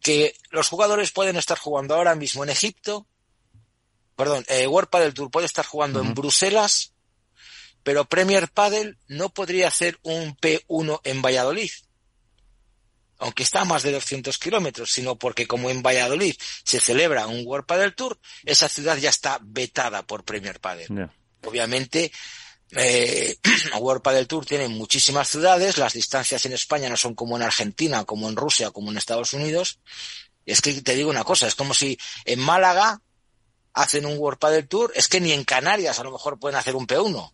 que 0.01 0.35
los 0.49 0.67
jugadores 0.67 1.11
pueden 1.11 1.37
estar 1.37 1.57
jugando 1.57 1.95
ahora 1.95 2.15
mismo 2.15 2.43
en 2.43 2.49
Egipto, 2.49 3.07
perdón, 4.15 4.45
eh, 4.49 4.67
World 4.67 4.89
Padel 4.89 5.13
Tour 5.13 5.31
puede 5.31 5.45
estar 5.45 5.65
jugando 5.65 6.01
en 6.01 6.13
Bruselas, 6.13 6.92
pero 7.83 8.05
Premier 8.05 8.49
Padel 8.49 8.97
no 9.07 9.29
podría 9.29 9.67
hacer 9.67 9.99
un 10.03 10.35
P1 10.37 11.01
en 11.03 11.21
Valladolid, 11.21 11.71
aunque 13.19 13.43
está 13.43 13.61
a 13.61 13.65
más 13.65 13.83
de 13.83 13.91
200 13.91 14.37
kilómetros, 14.37 14.91
sino 14.91 15.17
porque 15.17 15.47
como 15.47 15.69
en 15.69 15.83
Valladolid 15.83 16.35
se 16.63 16.79
celebra 16.79 17.27
un 17.27 17.45
World 17.45 17.65
Padel 17.65 17.95
Tour, 17.95 18.19
esa 18.43 18.67
ciudad 18.67 18.97
ya 18.97 19.09
está 19.09 19.39
vetada 19.41 20.03
por 20.03 20.23
Premier 20.23 20.59
Padel. 20.59 21.09
Obviamente, 21.45 22.11
eh, 22.71 23.37
World 23.79 24.01
Padel 24.01 24.27
Tour 24.27 24.45
tiene 24.45 24.67
muchísimas 24.67 25.29
ciudades, 25.29 25.77
las 25.77 25.93
distancias 25.93 26.45
en 26.45 26.53
España 26.53 26.89
no 26.89 26.97
son 26.97 27.15
como 27.15 27.35
en 27.35 27.43
Argentina, 27.43 28.05
como 28.05 28.29
en 28.29 28.35
Rusia, 28.35 28.71
como 28.71 28.91
en 28.91 28.97
Estados 28.97 29.33
Unidos. 29.33 29.79
Es 30.45 30.61
que 30.61 30.81
te 30.81 30.95
digo 30.95 31.09
una 31.09 31.23
cosa, 31.23 31.47
es 31.47 31.55
como 31.55 31.73
si 31.73 31.97
en 32.25 32.39
Málaga 32.39 33.01
hacen 33.73 34.05
un 34.05 34.17
World 34.17 34.39
Padel 34.39 34.67
Tour, 34.67 34.91
es 34.95 35.07
que 35.07 35.21
ni 35.21 35.31
en 35.31 35.43
Canarias 35.43 35.99
a 35.99 36.03
lo 36.03 36.11
mejor 36.11 36.39
pueden 36.39 36.57
hacer 36.57 36.75
un 36.75 36.87
P1. 36.87 37.31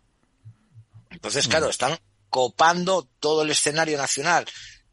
Entonces, 1.20 1.48
claro, 1.48 1.68
mm. 1.68 1.70
están 1.70 1.98
copando 2.30 3.08
todo 3.20 3.42
el 3.42 3.52
escenario 3.52 3.98
nacional 3.98 4.46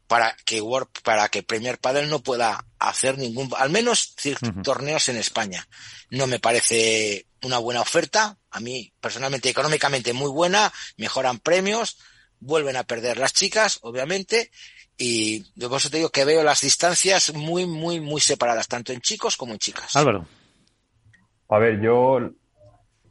para 0.07 0.35
que 0.45 0.61
World, 0.61 0.89
para 1.03 1.27
que 1.29 1.43
Premier 1.43 1.77
Padel 1.77 2.09
no 2.09 2.19
pueda 2.19 2.65
hacer 2.79 3.17
ningún, 3.17 3.49
al 3.57 3.69
menos 3.69 4.15
torneos 4.63 5.09
en 5.09 5.17
España. 5.17 5.67
No 6.09 6.27
me 6.27 6.39
parece 6.39 7.27
una 7.43 7.57
buena 7.57 7.81
oferta. 7.81 8.37
A 8.51 8.59
mí, 8.59 8.93
personalmente, 9.01 9.49
económicamente 9.49 10.13
muy 10.13 10.31
buena, 10.31 10.71
mejoran 10.97 11.39
premios, 11.39 11.97
vuelven 12.39 12.77
a 12.77 12.83
perder 12.83 13.17
las 13.17 13.33
chicas, 13.33 13.79
obviamente, 13.81 14.51
y 14.97 15.43
yo 15.55 15.69
por 15.69 15.77
eso 15.77 15.89
te 15.89 15.97
digo 15.97 16.09
que 16.09 16.25
veo 16.25 16.43
las 16.43 16.61
distancias 16.61 17.33
muy, 17.35 17.67
muy, 17.67 17.99
muy 17.99 18.19
separadas, 18.19 18.67
tanto 18.67 18.93
en 18.93 19.01
chicos 19.01 19.37
como 19.37 19.53
en 19.53 19.59
chicas. 19.59 19.95
Álvaro. 19.95 20.25
A 21.49 21.59
ver, 21.59 21.79
yo, 21.81 22.31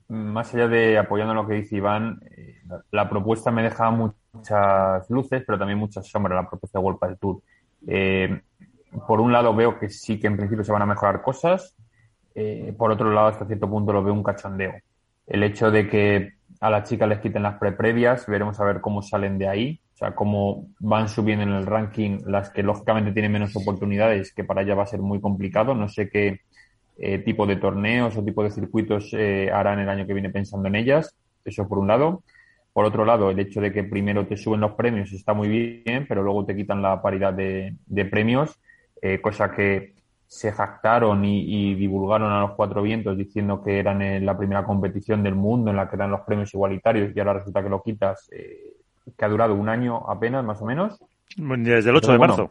más 0.08 0.52
allá 0.52 0.66
de 0.66 0.98
apoyando 0.98 1.34
lo 1.34 1.46
que 1.46 1.54
dice 1.54 1.76
Iván, 1.76 2.20
eh, 2.36 2.55
la, 2.90 3.08
propuesta 3.08 3.50
me 3.50 3.62
deja 3.62 3.90
muchas 3.90 5.08
luces, 5.10 5.42
pero 5.46 5.58
también 5.58 5.78
muchas 5.78 6.06
sombras, 6.06 6.36
la 6.36 6.48
propuesta 6.48 6.78
de 6.78 6.84
World 6.84 7.00
del 7.00 7.18
Tour. 7.18 7.40
Eh, 7.86 8.40
por 9.06 9.20
un 9.20 9.32
lado 9.32 9.54
veo 9.54 9.78
que 9.78 9.88
sí 9.88 10.18
que 10.18 10.26
en 10.26 10.36
principio 10.36 10.64
se 10.64 10.72
van 10.72 10.82
a 10.82 10.86
mejorar 10.86 11.22
cosas, 11.22 11.74
eh, 12.34 12.74
por 12.76 12.90
otro 12.90 13.10
lado 13.10 13.28
hasta 13.28 13.46
cierto 13.46 13.68
punto 13.68 13.92
lo 13.92 14.02
veo 14.02 14.14
un 14.14 14.22
cachondeo. 14.22 14.74
El 15.26 15.42
hecho 15.42 15.70
de 15.70 15.88
que 15.88 16.34
a 16.60 16.70
las 16.70 16.88
chicas 16.88 17.08
les 17.08 17.18
quiten 17.20 17.42
las 17.42 17.58
pre-previas, 17.58 18.26
veremos 18.26 18.58
a 18.60 18.64
ver 18.64 18.80
cómo 18.80 19.02
salen 19.02 19.38
de 19.38 19.48
ahí, 19.48 19.80
o 19.94 19.96
sea, 19.96 20.14
cómo 20.14 20.68
van 20.78 21.08
subiendo 21.08 21.42
en 21.44 21.52
el 21.52 21.66
ranking 21.66 22.20
las 22.26 22.50
que 22.50 22.62
lógicamente 22.62 23.12
tienen 23.12 23.32
menos 23.32 23.56
oportunidades, 23.56 24.32
que 24.32 24.44
para 24.44 24.62
ellas 24.62 24.78
va 24.78 24.82
a 24.82 24.86
ser 24.86 25.00
muy 25.00 25.20
complicado. 25.20 25.74
No 25.74 25.88
sé 25.88 26.08
qué 26.08 26.40
eh, 26.98 27.18
tipo 27.18 27.46
de 27.46 27.56
torneos 27.56 28.16
o 28.16 28.24
tipo 28.24 28.42
de 28.42 28.50
circuitos 28.50 29.14
harán 29.52 29.78
el 29.80 29.88
año 29.88 30.06
que 30.06 30.12
viene 30.12 30.30
pensando 30.30 30.68
en 30.68 30.76
ellas. 30.76 31.16
Eso 31.44 31.66
por 31.66 31.78
un 31.78 31.88
lado. 31.88 32.22
Por 32.76 32.84
otro 32.84 33.06
lado, 33.06 33.30
el 33.30 33.38
hecho 33.38 33.62
de 33.62 33.72
que 33.72 33.84
primero 33.84 34.26
te 34.26 34.36
suben 34.36 34.60
los 34.60 34.72
premios 34.72 35.10
está 35.10 35.32
muy 35.32 35.48
bien, 35.48 36.04
pero 36.06 36.22
luego 36.22 36.44
te 36.44 36.54
quitan 36.54 36.82
la 36.82 37.00
paridad 37.00 37.32
de, 37.32 38.04
premios, 38.10 38.60
eh, 39.00 39.18
cosa 39.18 39.50
que 39.50 39.94
se 40.26 40.52
jactaron 40.52 41.24
y, 41.24 41.74
divulgaron 41.74 42.30
a 42.30 42.42
los 42.42 42.50
cuatro 42.50 42.82
vientos 42.82 43.16
diciendo 43.16 43.62
que 43.62 43.78
eran 43.78 44.02
en 44.02 44.26
la 44.26 44.36
primera 44.36 44.62
competición 44.66 45.22
del 45.22 45.34
mundo 45.34 45.70
en 45.70 45.76
la 45.78 45.88
que 45.88 45.96
eran 45.96 46.10
los 46.10 46.20
premios 46.20 46.52
igualitarios 46.52 47.16
y 47.16 47.18
ahora 47.18 47.32
resulta 47.32 47.62
que 47.62 47.70
lo 47.70 47.82
quitas, 47.82 48.28
eh, 48.30 48.74
que 49.16 49.24
ha 49.24 49.28
durado 49.28 49.54
un 49.54 49.70
año 49.70 50.06
apenas, 50.06 50.44
más 50.44 50.60
o 50.60 50.66
menos. 50.66 51.02
Desde 51.34 51.88
el 51.88 51.96
8 51.96 52.12
de 52.12 52.18
marzo. 52.18 52.50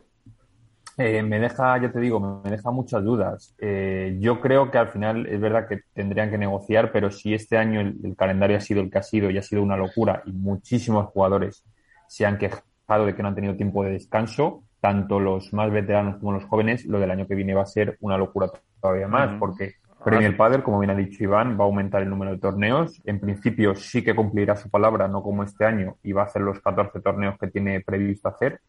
Eh, 0.97 1.21
me 1.23 1.39
deja, 1.39 1.77
ya 1.77 1.91
te 1.91 1.99
digo, 1.99 2.41
me 2.43 2.49
deja 2.49 2.71
muchas 2.71 3.03
dudas. 3.03 3.53
Eh, 3.59 4.17
yo 4.19 4.39
creo 4.39 4.71
que 4.71 4.77
al 4.77 4.87
final 4.89 5.25
es 5.25 5.41
verdad 5.41 5.67
que 5.67 5.81
tendrían 5.93 6.29
que 6.29 6.37
negociar, 6.37 6.91
pero 6.93 7.11
si 7.11 7.33
este 7.33 7.57
año 7.57 7.81
el, 7.81 8.15
calendario 8.17 8.57
ha 8.57 8.61
sido 8.61 8.81
el 8.81 8.89
que 8.89 8.99
ha 8.99 9.03
sido 9.03 9.29
y 9.29 9.37
ha 9.37 9.41
sido 9.41 9.61
una 9.61 9.75
locura 9.75 10.23
y 10.25 10.31
muchísimos 10.31 11.07
jugadores 11.07 11.65
se 12.07 12.25
han 12.25 12.37
quejado 12.37 13.05
de 13.05 13.13
que 13.13 13.21
no 13.21 13.29
han 13.29 13.35
tenido 13.35 13.55
tiempo 13.55 13.83
de 13.83 13.91
descanso, 13.91 14.63
tanto 14.79 15.19
los 15.19 15.51
más 15.51 15.69
veteranos 15.69 16.17
como 16.17 16.31
los 16.31 16.45
jóvenes, 16.45 16.85
lo 16.85 16.99
del 16.99 17.11
año 17.11 17.27
que 17.27 17.35
viene 17.35 17.53
va 17.53 17.63
a 17.63 17.67
ser 17.67 17.97
una 17.99 18.17
locura 18.17 18.49
todavía 18.79 19.07
más, 19.07 19.37
porque 19.37 19.73
Premier 20.03 20.37
Padel, 20.37 20.63
como 20.63 20.79
bien 20.79 20.91
ha 20.91 20.95
dicho 20.95 21.23
Iván, 21.23 21.59
va 21.59 21.63
a 21.63 21.67
aumentar 21.67 22.03
el 22.03 22.09
número 22.09 22.31
de 22.31 22.37
torneos. 22.37 23.01
En 23.05 23.19
principio 23.19 23.75
sí 23.75 24.03
que 24.03 24.15
cumplirá 24.15 24.55
su 24.55 24.69
palabra, 24.69 25.07
no 25.07 25.23
como 25.23 25.43
este 25.43 25.65
año, 25.65 25.97
y 26.03 26.13
va 26.13 26.21
a 26.21 26.25
hacer 26.25 26.43
los 26.43 26.61
14 26.61 27.01
torneos 27.01 27.37
que 27.39 27.47
tiene 27.47 27.81
previsto 27.81 28.29
hacer 28.29 28.61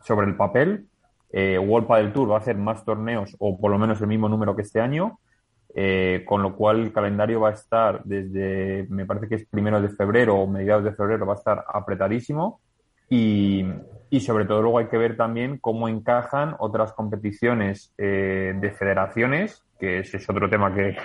sobre 0.00 0.28
el 0.28 0.36
papel 0.36 0.86
eh, 1.36 1.58
World 1.58 1.88
Padel 1.88 2.12
Tour 2.12 2.30
va 2.30 2.36
a 2.36 2.38
hacer 2.38 2.56
más 2.56 2.84
torneos 2.84 3.34
o 3.40 3.58
por 3.58 3.72
lo 3.72 3.76
menos 3.76 4.00
el 4.00 4.06
mismo 4.06 4.28
número 4.28 4.54
que 4.54 4.62
este 4.62 4.80
año, 4.80 5.18
eh, 5.74 6.22
con 6.28 6.42
lo 6.42 6.54
cual 6.54 6.78
el 6.78 6.92
calendario 6.92 7.40
va 7.40 7.48
a 7.48 7.54
estar 7.54 8.04
desde, 8.04 8.86
me 8.88 9.04
parece 9.04 9.26
que 9.26 9.34
es 9.34 9.46
primero 9.46 9.82
de 9.82 9.88
febrero 9.88 10.36
o 10.36 10.46
mediados 10.46 10.84
de 10.84 10.92
febrero, 10.92 11.26
va 11.26 11.32
a 11.32 11.38
estar 11.38 11.64
apretadísimo. 11.66 12.60
Y, 13.10 13.64
sobre 14.20 14.44
todo 14.44 14.62
luego 14.62 14.78
hay 14.78 14.86
que 14.86 14.96
ver 14.96 15.16
también 15.16 15.58
cómo 15.58 15.88
encajan 15.88 16.54
otras 16.60 16.92
competiciones 16.92 17.92
eh, 17.98 18.54
de 18.56 18.70
federaciones, 18.70 19.64
que 19.80 19.98
ese 19.98 20.18
es 20.18 20.30
otro 20.30 20.48
tema 20.48 20.72
que, 20.72 20.96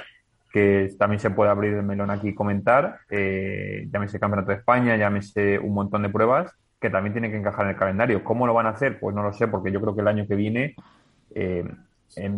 que 0.54 0.94
también 1.00 1.20
se 1.20 1.32
puede 1.32 1.50
abrir 1.50 1.74
el 1.74 1.82
melón 1.82 2.12
aquí 2.12 2.30
y 2.30 2.36
comentar, 2.36 3.00
eh, 3.10 3.88
llámese 3.92 4.20
Campeonato 4.20 4.52
de 4.52 4.58
España, 4.58 4.96
llámese 4.96 5.58
un 5.58 5.74
montón 5.74 6.04
de 6.04 6.10
pruebas 6.10 6.54
que 6.80 6.90
también 6.90 7.14
tiene 7.14 7.30
que 7.30 7.38
encajar 7.38 7.66
en 7.66 7.72
el 7.72 7.78
calendario. 7.78 8.24
¿Cómo 8.24 8.48
lo 8.48 8.54
van 8.54 8.68
a 8.68 8.70
hacer? 8.70 9.00
Pues 9.00 9.16
no 9.16 9.22
lo 9.22 9.34
sé, 9.34 9.48
porque 9.48 9.72
yo 9.72 9.82
creo 9.82 9.96
que 9.96 10.02
el 10.02 10.08
año 10.08 10.26
que 10.28 10.36
viene, 10.36 10.76
eh, 11.36 11.66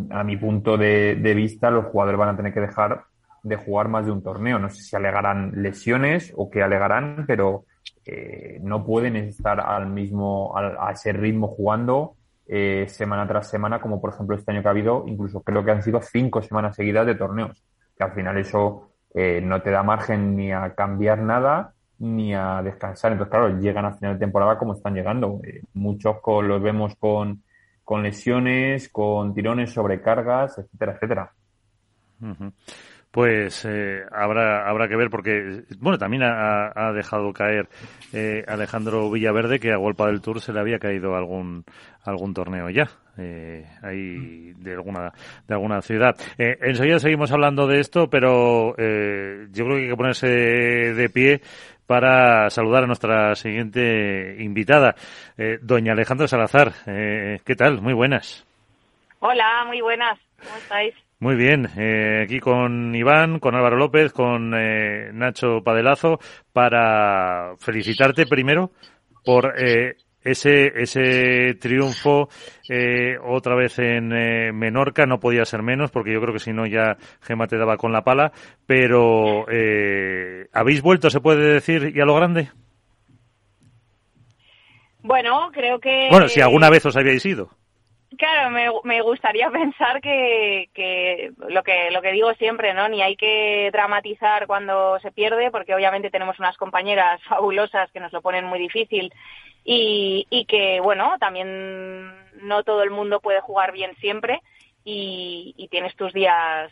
a 0.10 0.24
mi 0.24 0.38
punto 0.38 0.78
de, 0.78 1.34
vista, 1.36 1.70
los 1.70 1.86
jugadores 1.86 2.20
van 2.20 2.30
a 2.30 2.36
tener 2.36 2.54
que 2.54 2.62
dejar 2.62 3.04
de 3.44 3.56
jugar 3.56 3.88
más 3.88 4.06
de 4.06 4.12
un 4.12 4.24
torneo. 4.24 4.58
No 4.60 4.70
sé 4.70 4.82
si 4.82 4.96
alegarán 4.96 5.52
lesiones 5.56 6.34
o 6.36 6.50
qué 6.50 6.64
alegarán, 6.64 7.26
pero 7.28 7.66
eh, 8.06 8.60
no 8.64 8.84
pueden 8.84 9.16
estar 9.16 9.60
al 9.60 9.88
mismo, 9.88 10.58
a, 10.58 10.92
ese 10.92 11.14
ritmo 11.14 11.48
jugando 11.48 12.16
eh, 12.48 12.86
semana 12.90 13.28
tras 13.28 13.50
semana, 13.50 13.80
como 13.80 14.02
por 14.02 14.14
ejemplo 14.14 14.36
este 14.36 14.52
año 14.52 14.62
que 14.62 14.68
ha 14.68 14.72
habido, 14.72 15.06
incluso 15.08 15.42
creo 15.42 15.64
que 15.64 15.72
han 15.72 15.84
sido 15.84 16.02
cinco 16.02 16.42
semanas 16.42 16.76
seguidas 16.76 17.06
de 17.06 17.16
torneos, 17.16 17.64
que 17.96 18.04
al 18.04 18.12
final 18.12 18.38
eso 18.38 18.88
no 19.14 19.62
te 19.62 19.72
da 19.72 19.84
margen 19.84 20.38
ni 20.38 20.54
a 20.54 20.74
cambiar 20.74 21.20
nada 21.20 21.74
ni 22.02 22.34
a 22.34 22.62
descansar. 22.64 23.12
Entonces, 23.12 23.32
claro, 23.32 23.60
llegan 23.60 23.86
a 23.86 23.94
final 23.94 24.16
de 24.16 24.20
temporada 24.20 24.58
como 24.58 24.74
están 24.74 24.96
llegando. 24.96 25.40
Eh, 25.44 25.62
muchos 25.74 26.18
los 26.44 26.62
vemos 26.62 26.96
con, 26.96 27.44
con 27.84 28.02
lesiones, 28.04 28.90
con 28.90 29.34
tirones, 29.34 29.72
sobrecargas, 29.72 30.58
etcétera, 30.58 30.94
etcétera. 30.94 31.32
Pues 33.12 33.66
eh, 33.66 34.04
habrá 34.10 34.70
habrá 34.70 34.88
que 34.88 34.96
ver 34.96 35.10
porque 35.10 35.64
bueno 35.80 35.98
también 35.98 36.24
ha, 36.24 36.94
dejado 36.94 37.34
caer 37.34 37.68
eh, 38.14 38.46
Alejandro 38.48 39.12
Villaverde 39.12 39.60
que 39.60 39.74
a 39.74 39.78
Golpa 39.78 40.08
del 40.08 40.22
Tour 40.22 40.40
se 40.40 40.54
le 40.54 40.62
había 40.62 40.80
caído 40.80 41.16
algún 41.16 41.66
algún 42.06 42.34
torneo 42.34 42.70
ya 42.70 42.90
eh, 43.18 43.66
ahí 43.82 44.54
de 44.54 44.72
alguna 44.72 45.12
de 45.46 45.54
alguna 45.54 45.82
ciudad. 45.82 46.16
Eh, 46.38 46.58
enseguida 46.62 47.00
seguimos 47.00 47.34
hablando 47.34 47.68
de 47.68 47.82
esto, 47.82 48.10
pero 48.10 48.70
yo 48.78 49.66
creo 49.66 49.76
que 49.76 49.84
hay 49.84 49.90
que 49.90 49.98
ponerse 49.98 50.28
de 50.28 51.10
pie 51.10 51.42
para 51.92 52.50
saludar 52.50 52.86
a 52.86 52.88
nuestra 52.88 53.36
siguiente 53.36 54.38
invitada, 54.40 54.96
eh, 55.38 55.58
doña 55.62 55.92
Alejandra 55.92 56.26
Salazar. 56.26 56.72
Eh, 56.88 57.42
¿Qué 57.44 57.54
tal? 57.54 57.82
Muy 57.82 57.94
buenas. 57.94 58.48
Hola, 59.20 59.66
muy 59.68 59.82
buenas. 59.82 60.18
¿Cómo 60.42 60.56
estáis? 60.56 60.96
Muy 61.20 61.36
bien, 61.36 61.68
eh, 61.78 62.22
aquí 62.24 62.40
con 62.40 62.96
Iván, 62.96 63.40
con 63.40 63.56
Álvaro 63.56 63.76
López, 63.76 64.14
con 64.14 64.54
eh, 64.56 65.10
Nacho 65.12 65.62
Padelazo, 65.66 66.20
para 66.54 67.56
felicitarte 67.58 68.26
primero 68.26 68.72
por 69.26 69.54
eh, 69.62 69.98
ese, 70.24 70.72
ese 70.76 71.56
triunfo 71.56 72.30
eh, 72.70 73.18
otra 73.24 73.56
vez 73.56 73.80
en 73.80 74.12
eh, 74.14 74.52
Menorca 74.52 75.06
no 75.06 75.20
podía 75.20 75.46
ser 75.46 75.64
menos 75.64 75.92
porque 75.92 76.14
yo 76.14 76.22
creo 76.22 76.34
que 76.34 76.40
si 76.40 76.54
no 76.54 76.66
ya 76.66 76.98
Gema 77.22 77.48
te 77.48 77.58
daba 77.58 77.78
con 77.78 77.92
la 77.92 78.04
pala 78.04 78.32
pero 78.66 79.46
eh, 79.50 80.48
habéis 80.54 80.82
vuelto 80.82 81.10
se 81.10 81.22
puede 81.22 81.54
decir 81.54 81.92
y 81.96 82.00
a 82.00 82.06
lo 82.06 82.16
grande 82.16 82.50
bueno 85.02 85.50
creo 85.52 85.80
que 85.80 86.08
bueno 86.12 86.28
si 86.28 86.42
alguna 86.42 86.70
vez 86.70 86.86
os 86.86 86.96
habíais 86.96 87.26
ido 87.26 87.50
Claro, 88.18 88.50
me, 88.50 88.68
me 88.84 89.02
gustaría 89.02 89.50
pensar 89.52 90.02
que, 90.02 90.70
que 90.74 91.32
lo 91.48 91.64
que 91.64 91.90
lo 91.92 92.02
que 92.02 92.12
digo 92.12 92.34
siempre, 92.34 92.74
¿no? 92.74 92.90
Ni 92.90 93.02
hay 93.02 93.16
que 93.16 93.70
dramatizar 93.72 94.48
cuando 94.48 95.00
se 95.00 95.12
pierde, 95.12 95.50
porque 95.50 95.74
obviamente 95.74 96.10
tenemos 96.10 96.38
unas 96.38 96.58
compañeras 96.58 97.22
fabulosas 97.24 97.90
que 97.92 98.02
nos 98.02 98.12
lo 98.12 98.22
ponen 98.22 98.46
muy 98.46 98.60
difícil 98.60 99.14
y, 99.64 100.28
y 100.30 100.46
que, 100.46 100.80
bueno, 100.82 101.16
también 101.20 102.12
no 102.42 102.64
todo 102.64 102.84
el 102.84 102.90
mundo 102.90 103.20
puede 103.20 103.42
jugar 103.42 103.72
bien 103.72 103.96
siempre 103.98 104.42
y, 104.84 105.54
y 105.58 105.68
tienes 105.68 105.96
tus 105.96 106.14
días 106.14 106.72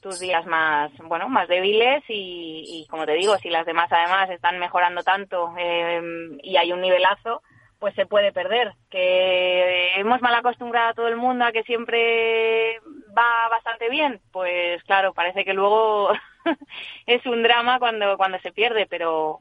tus 0.00 0.20
días 0.20 0.46
más 0.46 0.92
bueno 0.98 1.28
más 1.28 1.48
débiles 1.48 2.04
y, 2.08 2.64
y, 2.66 2.86
como 2.88 3.06
te 3.06 3.14
digo 3.14 3.36
si 3.38 3.50
las 3.50 3.66
demás 3.66 3.90
además 3.90 4.30
están 4.30 4.58
mejorando 4.58 5.02
tanto 5.02 5.52
eh, 5.58 6.00
y 6.42 6.56
hay 6.56 6.72
un 6.72 6.80
nivelazo 6.80 7.42
pues 7.80 7.94
se 7.96 8.06
puede 8.06 8.32
perder 8.32 8.72
que 8.88 9.94
hemos 9.96 10.22
mal 10.22 10.34
acostumbrado 10.34 10.90
a 10.90 10.94
todo 10.94 11.08
el 11.08 11.16
mundo 11.16 11.44
a 11.44 11.52
que 11.52 11.64
siempre 11.64 12.78
va 13.16 13.48
bastante 13.50 13.88
bien 13.88 14.20
pues 14.30 14.82
claro 14.84 15.12
parece 15.12 15.44
que 15.44 15.54
luego 15.54 16.12
es 17.06 17.26
un 17.26 17.42
drama 17.42 17.78
cuando 17.78 18.16
cuando 18.16 18.38
se 18.40 18.52
pierde 18.52 18.86
pero 18.86 19.40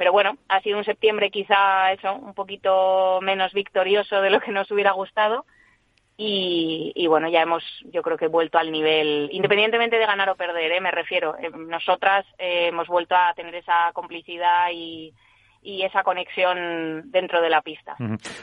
pero 0.00 0.12
bueno, 0.12 0.38
ha 0.48 0.62
sido 0.62 0.78
un 0.78 0.84
septiembre 0.86 1.30
quizá 1.30 1.92
eso, 1.92 2.14
un 2.14 2.32
poquito 2.32 3.20
menos 3.20 3.52
victorioso 3.52 4.22
de 4.22 4.30
lo 4.30 4.40
que 4.40 4.50
nos 4.50 4.70
hubiera 4.70 4.92
gustado. 4.92 5.44
Y, 6.16 6.92
y, 6.94 7.06
bueno, 7.06 7.28
ya 7.28 7.42
hemos, 7.42 7.62
yo 7.92 8.00
creo 8.00 8.16
que 8.16 8.26
vuelto 8.26 8.56
al 8.56 8.72
nivel, 8.72 9.28
independientemente 9.30 9.98
de 9.98 10.06
ganar 10.06 10.30
o 10.30 10.36
perder, 10.36 10.72
¿eh? 10.72 10.80
me 10.80 10.90
refiero. 10.90 11.36
Eh, 11.36 11.50
nosotras 11.50 12.24
eh, 12.38 12.68
hemos 12.68 12.88
vuelto 12.88 13.14
a 13.14 13.34
tener 13.34 13.54
esa 13.54 13.90
complicidad 13.92 14.70
y, 14.72 15.12
esa 15.62 16.02
conexión 16.02 17.10
dentro 17.10 17.42
de 17.42 17.50
la 17.50 17.60
pista. 17.60 17.94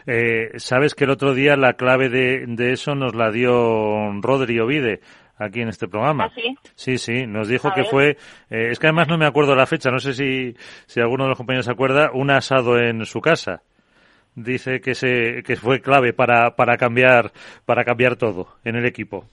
Eh, 0.05 0.51
Sabes 0.57 0.93
que 0.93 1.05
el 1.05 1.09
otro 1.09 1.33
día 1.33 1.55
la 1.55 1.73
clave 1.73 2.09
de, 2.09 2.45
de 2.45 2.73
eso 2.73 2.93
nos 2.93 3.15
la 3.15 3.31
dio 3.31 4.11
Rodri 4.21 4.59
Ovide 4.59 4.99
aquí 5.37 5.61
en 5.61 5.69
este 5.69 5.87
programa. 5.87 6.25
¿Ah, 6.25 6.31
sí? 6.35 6.57
Sí, 6.75 6.97
sí, 6.97 7.27
nos 7.27 7.47
dijo 7.47 7.67
a 7.69 7.73
que 7.73 7.81
ver. 7.81 7.89
fue, 7.89 8.09
eh, 8.49 8.69
es 8.71 8.79
que 8.79 8.87
además 8.87 9.07
no 9.07 9.17
me 9.17 9.25
acuerdo 9.25 9.55
la 9.55 9.65
fecha, 9.65 9.91
no 9.91 9.99
sé 9.99 10.13
si, 10.13 10.55
si 10.85 10.99
alguno 10.99 11.23
de 11.25 11.29
los 11.29 11.37
compañeros 11.37 11.65
se 11.65 11.71
acuerda, 11.71 12.11
un 12.13 12.31
asado 12.31 12.79
en 12.79 13.05
su 13.05 13.21
casa. 13.21 13.61
Dice 14.35 14.81
que 14.81 14.93
se, 14.93 15.41
que 15.43 15.55
fue 15.55 15.81
clave 15.81 16.13
para, 16.13 16.55
para 16.55 16.77
cambiar, 16.77 17.31
para 17.65 17.83
cambiar 17.83 18.17
todo 18.17 18.47
en 18.63 18.75
el 18.75 18.85
equipo. 18.85 19.25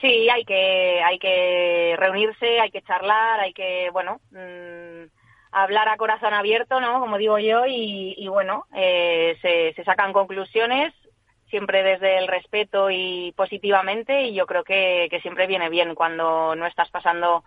Sí, 0.00 0.28
hay 0.28 0.44
que, 0.44 1.00
hay 1.02 1.18
que 1.18 1.96
reunirse, 1.98 2.60
hay 2.60 2.70
que 2.70 2.82
charlar, 2.82 3.40
hay 3.40 3.52
que, 3.52 3.88
bueno, 3.92 4.20
mmm, 4.30 5.08
hablar 5.50 5.88
a 5.88 5.96
corazón 5.96 6.34
abierto, 6.34 6.80
¿no? 6.80 7.00
Como 7.00 7.18
digo 7.18 7.38
yo, 7.38 7.66
y, 7.66 8.14
y 8.16 8.28
bueno, 8.28 8.66
eh, 8.76 9.36
se, 9.40 9.72
se 9.74 9.84
sacan 9.84 10.12
conclusiones, 10.12 10.92
siempre 11.48 11.82
desde 11.82 12.18
el 12.18 12.28
respeto 12.28 12.90
y 12.90 13.32
positivamente 13.36 14.22
y 14.22 14.34
yo 14.34 14.46
creo 14.46 14.64
que, 14.64 15.08
que 15.10 15.20
siempre 15.20 15.46
viene 15.46 15.68
bien 15.68 15.94
cuando 15.94 16.54
no 16.54 16.66
estás 16.66 16.90
pasando 16.90 17.44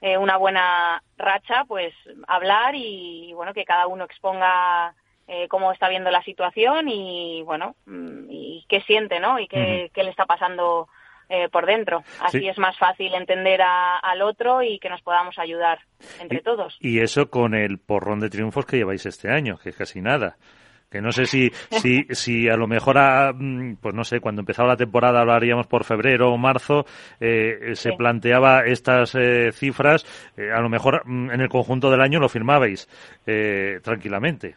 eh, 0.00 0.18
una 0.18 0.36
buena 0.36 1.02
racha, 1.16 1.64
pues 1.66 1.94
hablar 2.26 2.74
y, 2.74 3.32
bueno, 3.34 3.54
que 3.54 3.64
cada 3.64 3.86
uno 3.86 4.04
exponga 4.04 4.94
eh, 5.28 5.46
cómo 5.48 5.70
está 5.70 5.88
viendo 5.88 6.10
la 6.10 6.22
situación 6.24 6.88
y 6.88 7.42
bueno, 7.44 7.76
mm, 7.86 8.26
y 8.28 8.66
qué 8.68 8.80
siente, 8.80 9.20
¿no? 9.20 9.38
Y 9.38 9.46
qué, 9.46 9.56
uh 9.56 9.60
-huh. 9.60 9.90
qué 9.92 10.02
le 10.02 10.10
está 10.10 10.26
pasando 10.26 10.88
eh, 11.28 11.48
por 11.48 11.66
dentro. 11.66 12.02
Así 12.20 12.40
sí. 12.40 12.48
es 12.48 12.58
más 12.58 12.76
fácil 12.78 13.14
entender 13.14 13.62
a, 13.62 13.98
al 13.98 14.22
otro 14.22 14.62
y 14.62 14.80
que 14.80 14.90
nos 14.90 15.02
podamos 15.02 15.38
ayudar 15.38 15.78
entre 16.20 16.38
y, 16.38 16.42
todos. 16.42 16.76
Y 16.80 16.98
eso 17.00 17.30
con 17.30 17.54
el 17.54 17.78
porrón 17.78 18.18
de 18.18 18.28
triunfos 18.28 18.66
que 18.66 18.78
lleváis 18.78 19.06
este 19.06 19.30
año, 19.30 19.56
que 19.62 19.68
es 19.68 19.76
casi 19.76 20.00
nada 20.00 20.36
que 20.92 21.00
no 21.00 21.10
sé 21.10 21.26
si, 21.26 21.50
si, 21.70 22.04
si 22.10 22.48
a 22.48 22.56
lo 22.56 22.68
mejor, 22.68 22.98
a, 22.98 23.32
pues 23.32 23.94
no 23.94 24.04
sé, 24.04 24.20
cuando 24.20 24.42
empezaba 24.42 24.68
la 24.68 24.76
temporada 24.76 25.20
hablaríamos 25.20 25.66
por 25.66 25.84
febrero 25.84 26.30
o 26.30 26.38
marzo, 26.38 26.84
eh, 27.18 27.72
se 27.74 27.90
sí. 27.90 27.96
planteaba 27.96 28.64
estas 28.66 29.14
eh, 29.14 29.50
cifras, 29.52 30.04
eh, 30.36 30.52
a 30.54 30.60
lo 30.60 30.68
mejor 30.68 31.02
en 31.06 31.40
el 31.40 31.48
conjunto 31.48 31.90
del 31.90 32.02
año 32.02 32.20
lo 32.20 32.28
firmabais 32.28 32.88
eh, 33.26 33.80
tranquilamente. 33.82 34.54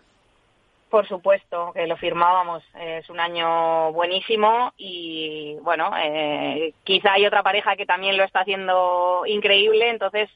Por 0.90 1.08
supuesto 1.08 1.72
que 1.74 1.88
lo 1.88 1.98
firmábamos. 1.98 2.64
Es 2.80 3.10
un 3.10 3.20
año 3.20 3.92
buenísimo 3.92 4.72
y 4.78 5.58
bueno, 5.62 5.92
eh, 6.02 6.74
quizá 6.84 7.14
hay 7.14 7.26
otra 7.26 7.44
pareja 7.44 7.76
que 7.76 7.86
también 7.86 8.16
lo 8.16 8.24
está 8.24 8.42
haciendo 8.42 9.24
increíble, 9.26 9.90
entonces 9.90 10.30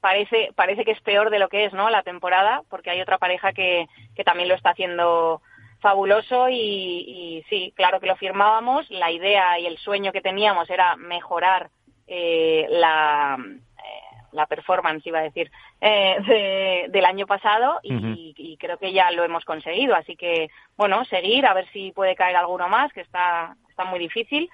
parece 0.00 0.50
parece 0.54 0.84
que 0.84 0.92
es 0.92 1.00
peor 1.00 1.30
de 1.30 1.38
lo 1.38 1.48
que 1.48 1.64
es, 1.64 1.72
¿no? 1.72 1.90
La 1.90 2.02
temporada, 2.02 2.62
porque 2.70 2.90
hay 2.90 3.00
otra 3.00 3.18
pareja 3.18 3.52
que, 3.52 3.86
que 4.14 4.24
también 4.24 4.48
lo 4.48 4.54
está 4.54 4.70
haciendo 4.70 5.40
fabuloso 5.80 6.48
y, 6.48 6.56
y 6.56 7.44
sí, 7.48 7.72
claro 7.76 8.00
que 8.00 8.06
lo 8.06 8.16
firmábamos. 8.16 8.90
La 8.90 9.10
idea 9.10 9.58
y 9.58 9.66
el 9.66 9.78
sueño 9.78 10.12
que 10.12 10.20
teníamos 10.20 10.68
era 10.70 10.96
mejorar 10.96 11.70
eh, 12.06 12.66
la 12.70 13.38
la 14.32 14.46
performance, 14.46 15.06
iba 15.06 15.20
a 15.20 15.22
decir, 15.22 15.50
eh, 15.80 16.16
de, 16.26 16.86
del 16.90 17.04
año 17.04 17.26
pasado 17.26 17.80
y, 17.82 17.94
uh 17.94 18.00
-huh. 18.00 18.34
y, 18.36 18.56
creo 18.58 18.78
que 18.78 18.92
ya 18.92 19.10
lo 19.10 19.24
hemos 19.24 19.44
conseguido. 19.44 19.94
Así 19.94 20.16
que, 20.16 20.50
bueno, 20.76 21.04
seguir, 21.04 21.46
a 21.46 21.54
ver 21.54 21.66
si 21.72 21.92
puede 21.92 22.14
caer 22.14 22.36
alguno 22.36 22.68
más, 22.68 22.92
que 22.92 23.00
está, 23.00 23.56
está 23.68 23.84
muy 23.84 23.98
difícil. 23.98 24.50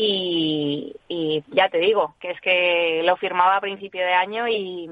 Y, 0.00 0.94
y 1.08 1.42
ya 1.48 1.68
te 1.70 1.78
digo, 1.78 2.14
que 2.20 2.30
es 2.30 2.40
que 2.40 3.02
lo 3.04 3.16
firmaba 3.16 3.56
a 3.56 3.60
principio 3.60 4.00
de 4.06 4.14
año 4.14 4.46
y, 4.46 4.88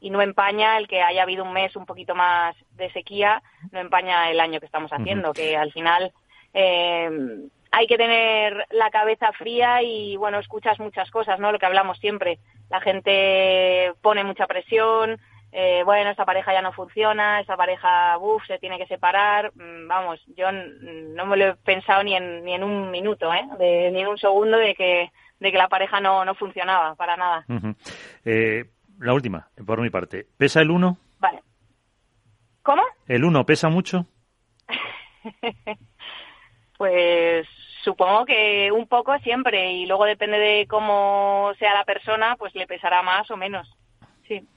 y 0.00 0.08
no 0.08 0.22
empaña 0.22 0.78
el 0.78 0.88
que 0.88 1.02
haya 1.02 1.22
habido 1.22 1.44
un 1.44 1.52
mes 1.52 1.76
un 1.76 1.84
poquito 1.84 2.14
más 2.14 2.56
de 2.70 2.90
sequía, 2.92 3.42
no 3.72 3.78
empaña 3.78 4.30
el 4.30 4.40
año 4.40 4.58
que 4.58 4.64
estamos 4.64 4.90
haciendo, 4.90 5.28
uh 5.28 5.32
-huh. 5.32 5.36
que 5.36 5.54
al 5.54 5.70
final 5.70 6.12
eh, 6.54 7.10
hay 7.72 7.86
que 7.86 7.98
tener 7.98 8.66
la 8.70 8.90
cabeza 8.90 9.32
fría 9.32 9.82
y, 9.82 10.16
bueno, 10.16 10.38
escuchas 10.38 10.80
muchas 10.80 11.10
cosas, 11.10 11.38
¿no? 11.38 11.52
Lo 11.52 11.58
que 11.58 11.66
hablamos 11.66 11.98
siempre. 11.98 12.38
La 12.70 12.80
gente 12.80 13.92
pone 14.00 14.24
mucha 14.24 14.46
presión, 14.46 15.20
eh, 15.54 15.82
bueno, 15.84 16.10
esta 16.10 16.24
pareja 16.24 16.54
ya 16.54 16.62
no 16.62 16.72
funciona, 16.72 17.38
esta 17.40 17.58
pareja, 17.58 18.16
uff, 18.16 18.42
se 18.46 18.58
tiene 18.58 18.78
que 18.78 18.86
separar. 18.86 19.52
Mm, 19.54 19.86
vamos, 19.86 20.18
yo 20.34 20.50
no 20.50 21.26
me 21.26 21.36
lo 21.36 21.44
he 21.44 21.54
pensado 21.56 22.02
ni 22.02 22.16
en, 22.16 22.42
ni 22.42 22.54
en 22.54 22.64
un 22.64 22.90
minuto, 22.90 23.32
¿eh? 23.32 23.46
De, 23.58 23.90
ni 23.90 24.00
en 24.00 24.08
un 24.08 24.16
segundo 24.16 24.56
de 24.56 24.74
que, 24.74 25.12
de 25.40 25.52
que 25.52 25.58
la 25.58 25.68
pareja 25.68 26.00
no, 26.00 26.24
no 26.24 26.34
funcionaba, 26.34 26.94
para 26.94 27.16
nada. 27.18 27.44
Uh 27.48 27.54
-huh. 27.54 27.76
eh, 28.24 28.64
la 28.98 29.12
última, 29.12 29.48
por 29.66 29.80
mi 29.82 29.90
parte. 29.90 30.26
¿Pesa 30.38 30.62
el 30.62 30.70
uno? 30.70 30.96
Vale. 31.18 31.42
¿Cómo? 32.62 32.82
¿El 33.06 33.24
uno 33.24 33.44
pesa 33.44 33.68
mucho? 33.68 34.06
pues 36.78 37.46
supongo 37.84 38.24
que 38.24 38.72
un 38.72 38.86
poco 38.86 39.18
siempre 39.18 39.72
y 39.72 39.84
luego 39.86 40.06
depende 40.06 40.38
de 40.38 40.66
cómo 40.66 41.52
sea 41.58 41.74
la 41.74 41.84
persona, 41.84 42.36
pues 42.36 42.54
le 42.54 42.66
pesará 42.66 43.02
más 43.02 43.30
o 43.30 43.36
menos. 43.36 43.68
Sí. 44.32 44.48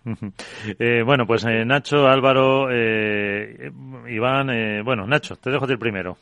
Eh, 0.80 1.04
bueno, 1.04 1.28
pues 1.28 1.44
eh, 1.44 1.66
Nacho, 1.66 2.08
Álvaro, 2.08 2.70
eh, 2.72 3.72
Iván, 4.08 4.50
eh, 4.50 4.82
bueno, 4.82 5.06
Nacho, 5.06 5.36
te 5.36 5.50
dejo 5.50 5.66
el 5.66 5.78
primero. 5.78 6.18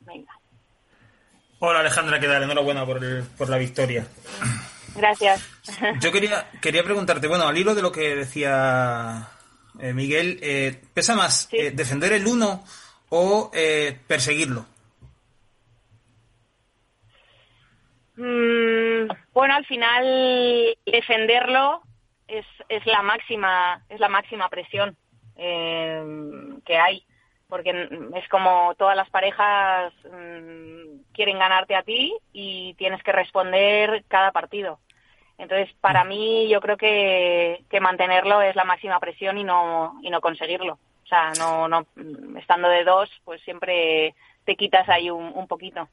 Venga. 0.00 0.32
Hola 1.60 1.80
Alejandra, 1.80 2.18
¿qué 2.18 2.26
tal? 2.26 2.42
Enhorabuena 2.42 2.84
por, 2.84 3.02
el, 3.02 3.22
por 3.38 3.48
la 3.48 3.58
victoria. 3.58 4.06
Gracias. 4.96 5.48
Yo 6.00 6.10
quería, 6.10 6.50
quería 6.60 6.82
preguntarte, 6.82 7.28
bueno, 7.28 7.46
al 7.46 7.56
hilo 7.56 7.74
de 7.74 7.82
lo 7.82 7.92
que 7.92 8.16
decía 8.16 9.28
eh, 9.80 9.92
Miguel, 9.92 10.38
eh, 10.42 10.80
¿pesa 10.92 11.14
más 11.14 11.48
eh, 11.52 11.70
defender 11.70 12.12
el 12.12 12.26
uno 12.26 12.64
o 13.10 13.50
perseguirlo? 14.06 14.66
Mm, 18.16 19.08
bueno, 19.32 19.54
al 19.54 19.66
final 19.66 20.76
defenderlo 20.86 21.82
es, 22.28 22.46
es 22.68 22.86
la 22.86 23.02
máxima 23.02 23.82
es 23.88 24.00
la 24.00 24.08
máxima 24.08 24.48
presión 24.48 24.96
que 25.36 26.78
hay 26.78 27.04
porque 27.48 27.88
es 28.16 28.28
como 28.28 28.74
todas 28.76 28.96
las 28.96 29.08
parejas 29.10 29.92
mm, 30.04 31.12
quieren 31.12 31.38
ganarte 31.38 31.76
a 31.76 31.82
ti 31.82 32.12
y 32.32 32.74
tienes 32.74 33.02
que 33.02 33.12
responder 33.12 34.04
cada 34.08 34.32
partido. 34.32 34.80
Entonces, 35.36 35.74
para 35.80 36.04
mí, 36.04 36.48
yo 36.48 36.60
creo 36.60 36.76
que, 36.76 37.64
que 37.68 37.80
mantenerlo 37.80 38.40
es 38.40 38.56
la 38.56 38.64
máxima 38.64 38.98
presión 39.00 39.36
y 39.38 39.44
no, 39.44 39.98
y 40.02 40.10
no 40.10 40.20
conseguirlo. 40.20 40.78
O 41.04 41.06
sea, 41.06 41.32
no, 41.38 41.68
no, 41.68 41.86
estando 42.38 42.68
de 42.68 42.84
dos, 42.84 43.10
pues 43.24 43.40
siempre 43.42 44.14
te 44.44 44.56
quitas 44.56 44.88
ahí 44.88 45.10
un 45.10 45.46
poquito. 45.46 45.88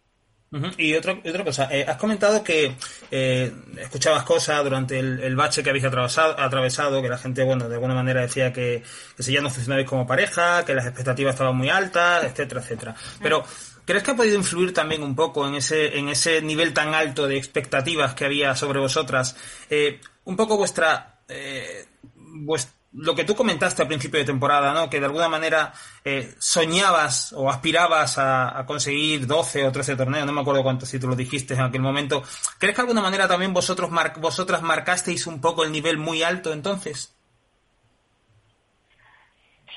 Y 0.78 0.94
otra, 0.96 1.14
otra 1.14 1.46
cosa, 1.46 1.70
eh, 1.72 1.86
has 1.88 1.96
comentado 1.96 2.44
que 2.44 2.76
eh, 3.10 3.54
escuchabas 3.78 4.24
cosas 4.24 4.62
durante 4.62 5.00
el, 5.00 5.34
bache 5.38 5.64
que 5.64 5.70
habéis 5.70 5.86
atravesado, 5.86 6.38
atravesado, 6.38 7.02
que 7.02 7.08
la 7.08 7.18
gente, 7.18 7.44
bueno, 7.44 7.70
de 7.70 7.76
alguna 7.76 7.94
manera 7.94 8.22
decía 8.22 8.52
que, 8.52 8.84
que 9.16 9.24
si 9.24 9.32
ya 9.32 9.40
no 9.40 9.50
funcionabais 9.50 9.88
como 9.88 10.06
pareja, 10.06 10.66
que 10.66 10.74
las 10.74 10.86
expectativas 10.86 11.36
estaban 11.36 11.56
muy 11.56 11.70
altas, 11.70 12.26
etcétera, 12.26 12.60
etcétera. 12.60 12.96
Pero, 13.22 13.46
¿crees 13.86 14.04
que 14.04 14.12
ha 14.12 14.16
podido 14.16 14.36
influir 14.36 14.74
también 14.74 15.04
un 15.04 15.16
poco 15.16 15.48
en 15.48 15.56
ese, 15.56 15.98
en 15.98 16.10
ese 16.10 16.42
nivel 16.42 16.74
tan 16.74 16.94
alto 16.94 17.28
de 17.28 17.38
expectativas 17.38 18.14
que 18.14 18.26
había 18.26 18.54
sobre 18.54 18.82
vosotras? 18.82 19.38
Eh, 19.70 20.02
un 20.26 20.36
poco 20.36 20.58
vuestra, 20.58 21.22
eh, 21.30 21.86
vuestra 22.14 22.81
lo 22.94 23.16
que 23.16 23.24
tú 23.24 23.36
comentaste 23.36 23.82
al 23.82 23.88
principio 23.88 24.20
de 24.20 24.26
temporada, 24.26 24.74
¿no? 24.74 24.90
Que 24.90 25.00
de 25.00 25.06
alguna 25.06 25.30
manera 25.30 25.72
eh, 26.04 26.34
soñabas 26.40 27.34
o 27.34 27.50
aspirabas 27.50 28.18
a, 28.18 28.64
conseguir 28.68 29.28
12 29.28 29.68
o 29.68 29.72
13 29.72 29.96
torneos, 29.96 30.26
no 30.26 30.34
me 30.34 30.42
acuerdo 30.42 30.64
cuántos 30.64 30.92
títulos 30.92 31.16
dijiste 31.16 31.54
en 31.54 31.62
aquel 31.62 31.82
momento. 31.82 32.22
¿Crees 32.60 32.76
que 32.76 32.82
de 32.82 32.88
alguna 32.88 33.02
manera 33.02 33.28
también 33.28 33.54
vosotros 33.54 33.90
vosotras 34.18 34.62
marcasteis 34.62 35.26
un 35.28 35.40
poco 35.40 35.64
el 35.64 35.72
nivel 35.72 35.98
muy 35.98 36.24
alto 36.24 36.52
entonces? 36.52 37.16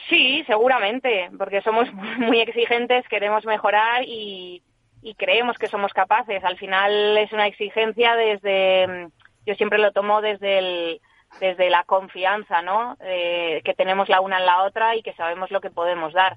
Sí, 0.08 0.44
seguramente, 0.46 1.30
porque 1.38 1.62
somos 1.62 1.92
muy 2.18 2.40
exigentes, 2.40 3.06
queremos 3.08 3.44
mejorar 3.44 4.02
y, 4.04 4.62
y 5.02 5.14
creemos 5.14 5.56
que 5.56 5.68
somos 5.68 5.92
capaces. 5.92 6.42
Al 6.42 6.58
final 6.58 7.16
es 7.18 7.32
una 7.32 7.46
exigencia 7.46 8.16
desde, 8.16 9.08
yo 9.46 9.54
siempre 9.54 9.78
lo 9.78 9.92
tomo 9.92 10.20
desde 10.20 10.58
el 10.58 11.00
desde 11.40 11.70
la 11.70 11.84
confianza, 11.84 12.62
¿no? 12.62 12.96
Eh, 13.00 13.60
que 13.64 13.74
tenemos 13.74 14.08
la 14.08 14.20
una 14.20 14.38
en 14.38 14.46
la 14.46 14.62
otra 14.62 14.96
y 14.96 15.02
que 15.02 15.14
sabemos 15.14 15.50
lo 15.50 15.60
que 15.60 15.70
podemos 15.70 16.12
dar. 16.12 16.36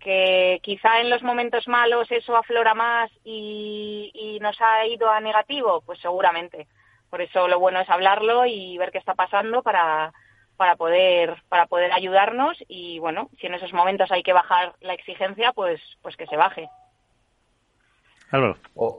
Que 0.00 0.60
quizá 0.62 1.00
en 1.00 1.10
los 1.10 1.22
momentos 1.22 1.68
malos 1.68 2.10
eso 2.10 2.36
aflora 2.36 2.74
más 2.74 3.10
y, 3.22 4.10
y 4.14 4.40
nos 4.40 4.58
ha 4.60 4.86
ido 4.86 5.10
a 5.10 5.20
negativo, 5.20 5.82
pues 5.84 6.00
seguramente. 6.00 6.66
Por 7.10 7.20
eso 7.20 7.48
lo 7.48 7.58
bueno 7.58 7.80
es 7.80 7.90
hablarlo 7.90 8.46
y 8.46 8.78
ver 8.78 8.92
qué 8.92 8.98
está 8.98 9.14
pasando 9.14 9.62
para, 9.62 10.12
para 10.56 10.76
poder 10.76 11.42
para 11.48 11.66
poder 11.66 11.90
ayudarnos 11.92 12.56
y 12.68 12.98
bueno, 12.98 13.30
si 13.40 13.46
en 13.46 13.54
esos 13.54 13.72
momentos 13.72 14.12
hay 14.12 14.22
que 14.22 14.32
bajar 14.32 14.74
la 14.80 14.94
exigencia, 14.94 15.52
pues 15.52 15.80
pues 16.02 16.16
que 16.16 16.26
se 16.26 16.36
baje. 16.36 16.68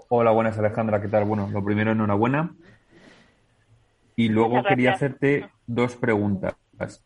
hola, 0.10 0.32
buenas 0.32 0.58
Alejandra, 0.60 1.02
¿qué 1.02 1.08
tal? 1.08 1.24
Bueno, 1.26 1.50
lo 1.52 1.64
primero 1.64 1.92
enhorabuena 1.92 2.50
y 4.16 4.30
luego 4.30 4.64
quería 4.64 4.94
hacerte 4.94 5.50
dos 5.66 5.96
preguntas. 5.96 6.56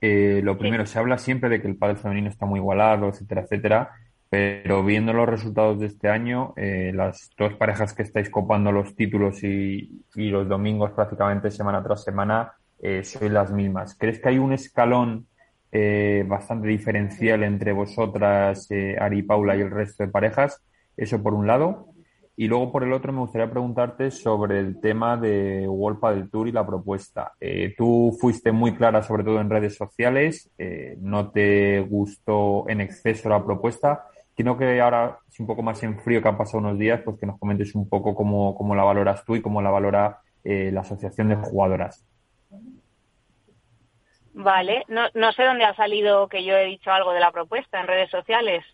Eh, 0.01 0.41
lo 0.43 0.57
primero, 0.57 0.85
se 0.85 0.99
habla 0.99 1.17
siempre 1.17 1.49
de 1.49 1.61
que 1.61 1.67
el 1.67 1.77
padre 1.77 1.97
femenino 1.97 2.29
está 2.29 2.45
muy 2.45 2.59
igualado, 2.59 3.09
etcétera, 3.09 3.41
etcétera, 3.41 3.91
pero 4.29 4.83
viendo 4.83 5.13
los 5.13 5.27
resultados 5.27 5.79
de 5.79 5.87
este 5.87 6.09
año, 6.09 6.53
eh, 6.57 6.91
las 6.93 7.29
dos 7.37 7.53
parejas 7.53 7.93
que 7.93 8.03
estáis 8.03 8.29
copando 8.29 8.71
los 8.71 8.95
títulos 8.95 9.43
y, 9.43 10.03
los 10.15 10.47
domingos 10.47 10.91
prácticamente 10.91 11.51
semana 11.51 11.83
tras 11.83 12.03
semana, 12.03 12.53
eh, 12.79 13.03
sois 13.03 13.31
las 13.31 13.51
mismas. 13.51 13.95
¿Crees 13.97 14.19
que 14.19 14.29
hay 14.29 14.37
un 14.37 14.53
escalón 14.53 15.27
bastante 16.27 16.69
diferencial 16.69 17.43
entre 17.43 17.73
vosotras, 17.73 18.69
Ari 18.97 19.19
y 19.19 19.23
Paula, 19.23 19.57
y 19.57 19.61
el 19.61 19.71
resto 19.71 20.03
de 20.05 20.09
parejas? 20.09 20.63
Eso 20.95 21.21
por 21.21 21.33
un 21.33 21.47
lado. 21.47 21.89
Y 22.37 22.47
luego, 22.47 22.71
por 22.71 22.83
el 22.83 22.91
otro, 22.91 23.13
me 23.13 23.19
gustaría 23.19 23.49
preguntarte 23.49 24.11
sobre 24.11 24.59
el 24.59 24.81
tema 24.81 25.15
de 25.15 25.67
Wolpa 25.67 26.11
del 26.11 26.29
Tour 26.29 26.49
y 26.49 26.51
la 26.51 26.67
propuesta. 26.67 27.31
Eh, 27.39 27.73
tú 27.77 28.15
fuiste 28.19 28.51
muy 28.51 28.75
clara, 28.75 29.01
sobre 29.03 29.23
todo 29.23 29.39
en 29.39 29.49
redes 29.49 29.77
sociales, 29.77 30.51
eh, 30.57 30.97
no 30.99 31.31
te 31.31 31.79
gustó 31.79 32.67
en 32.67 32.81
exceso 32.81 33.29
la 33.29 33.43
propuesta. 33.43 34.07
Quiero 34.35 34.57
que 34.57 34.81
ahora, 34.81 35.17
si 35.29 35.43
un 35.43 35.47
poco 35.47 35.63
más 35.63 35.81
en 35.83 35.97
frío 35.97 36.21
que 36.21 36.27
han 36.27 36.37
pasado 36.37 36.57
unos 36.57 36.77
días, 36.77 37.01
pues 37.05 37.17
que 37.17 37.25
nos 37.25 37.39
comentes 37.39 37.73
un 37.73 37.87
poco 37.87 38.13
cómo, 38.13 38.53
cómo 38.53 38.75
la 38.75 38.83
valoras 38.83 39.23
tú 39.23 39.37
y 39.37 39.41
cómo 39.41 39.61
la 39.61 39.69
valora 39.69 40.19
eh, 40.43 40.71
la 40.73 40.81
Asociación 40.81 41.29
de 41.29 41.35
Jugadoras. 41.35 42.05
Vale, 44.33 44.83
no, 44.89 45.03
no 45.13 45.31
sé 45.31 45.43
dónde 45.43 45.63
ha 45.63 45.73
salido 45.75 46.27
que 46.27 46.43
yo 46.43 46.57
he 46.57 46.65
dicho 46.65 46.91
algo 46.91 47.13
de 47.13 47.21
la 47.21 47.31
propuesta 47.31 47.79
en 47.79 47.87
redes 47.87 48.11
sociales. 48.11 48.65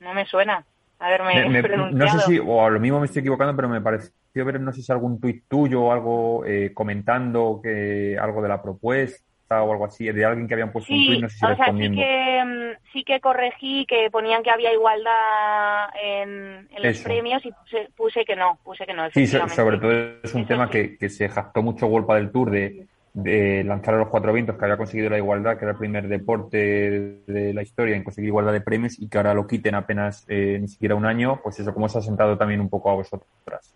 No 0.00 0.12
me 0.12 0.26
suena 0.26 0.66
haberme 0.98 1.62
No 1.92 2.08
sé 2.08 2.18
si, 2.20 2.38
o 2.38 2.64
a 2.64 2.70
lo 2.70 2.80
mismo 2.80 3.00
me 3.00 3.06
estoy 3.06 3.20
equivocando, 3.20 3.54
pero 3.54 3.68
me 3.68 3.80
pareció 3.80 4.44
ver, 4.44 4.60
no 4.60 4.72
sé 4.72 4.82
si 4.82 4.92
algún 4.92 5.20
tuit 5.20 5.44
tuyo 5.48 5.84
o 5.84 5.92
algo 5.92 6.44
eh, 6.44 6.72
comentando 6.74 7.60
que 7.62 8.18
algo 8.20 8.42
de 8.42 8.48
la 8.48 8.62
propuesta 8.62 9.62
o 9.62 9.72
algo 9.72 9.84
así, 9.84 10.10
de 10.10 10.24
alguien 10.24 10.48
que 10.48 10.54
habían 10.54 10.72
puesto 10.72 10.92
un 10.92 11.06
tuit, 11.06 11.20
no 11.22 11.28
sé 11.28 11.38
si 11.38 11.46
respondiendo. 11.46 12.00
sí, 12.00 12.04
que, 12.04 12.44
mm, 12.44 12.92
sí 12.92 13.04
que 13.04 13.20
corregí 13.20 13.86
que 13.86 14.10
ponían 14.10 14.42
que 14.42 14.50
había 14.50 14.72
igualdad 14.72 15.88
en, 16.02 16.68
los 16.82 16.98
premios 17.00 17.44
y 17.46 17.52
puse, 17.96 18.24
que 18.24 18.36
no, 18.36 18.58
puse 18.64 18.84
que 18.84 18.94
no. 18.94 19.10
Sí, 19.10 19.26
sobre 19.26 19.78
todo 19.78 19.92
es 20.22 20.34
un 20.34 20.46
tema 20.46 20.68
que, 20.68 20.96
que 20.98 21.08
se 21.08 21.28
jactó 21.28 21.62
mucho 21.62 21.86
Golpa 21.86 22.16
del 22.16 22.30
Tour 22.30 22.50
de 22.50 22.86
de 23.16 23.64
lanzar 23.64 23.94
a 23.94 23.98
los 23.98 24.08
cuatro 24.08 24.30
vientos, 24.30 24.58
que 24.58 24.64
había 24.66 24.76
conseguido 24.76 25.08
la 25.08 25.16
igualdad, 25.16 25.56
que 25.56 25.64
era 25.64 25.72
el 25.72 25.78
primer 25.78 26.06
deporte 26.06 27.22
de 27.26 27.54
la 27.54 27.62
historia 27.62 27.96
en 27.96 28.04
conseguir 28.04 28.28
igualdad 28.28 28.52
de 28.52 28.60
premios 28.60 29.00
y 29.00 29.08
que 29.08 29.16
ahora 29.16 29.32
lo 29.32 29.46
quiten 29.46 29.74
apenas 29.74 30.26
eh, 30.28 30.58
ni 30.60 30.68
siquiera 30.68 30.94
un 30.94 31.06
año, 31.06 31.40
pues 31.42 31.58
eso, 31.58 31.72
¿cómo 31.72 31.88
se 31.88 31.96
ha 31.96 32.02
sentado 32.02 32.36
también 32.36 32.60
un 32.60 32.68
poco 32.68 32.90
a 32.90 32.94
vosotras? 32.94 33.74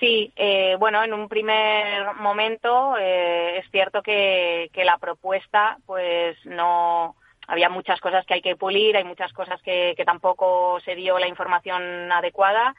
Sí, 0.00 0.32
eh, 0.36 0.74
bueno, 0.78 1.04
en 1.04 1.12
un 1.12 1.28
primer 1.28 2.14
momento 2.14 2.96
eh, 2.98 3.58
es 3.58 3.70
cierto 3.70 4.02
que, 4.02 4.70
que, 4.72 4.86
la 4.86 4.96
propuesta, 4.96 5.76
pues 5.84 6.38
no 6.46 7.14
había 7.46 7.68
muchas 7.68 8.00
cosas 8.00 8.24
que 8.24 8.34
hay 8.34 8.42
que 8.42 8.56
pulir, 8.56 8.96
hay 8.96 9.04
muchas 9.04 9.34
cosas 9.34 9.60
que, 9.60 9.92
que 9.98 10.06
tampoco 10.06 10.80
se 10.80 10.94
dio 10.94 11.18
la 11.18 11.28
información 11.28 12.10
adecuada 12.10 12.74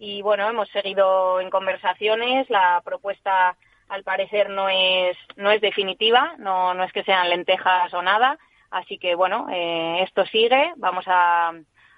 y 0.00 0.22
bueno, 0.22 0.48
hemos 0.50 0.68
seguido 0.70 1.40
en 1.40 1.50
conversaciones, 1.50 2.50
la 2.50 2.82
propuesta 2.84 3.56
al 3.88 4.02
parecer 4.02 4.50
no 4.50 4.68
es, 4.68 5.16
no 5.36 5.50
es 5.50 5.60
definitiva, 5.60 6.34
no, 6.38 6.74
no 6.74 6.84
es 6.84 6.92
que 6.92 7.04
sean 7.04 7.28
lentejas 7.30 7.92
o 7.94 8.02
nada. 8.02 8.38
Así 8.70 8.98
que 8.98 9.14
bueno, 9.14 9.46
eh, 9.52 10.02
esto 10.02 10.26
sigue, 10.26 10.72
vamos 10.76 11.04
a, 11.06 11.52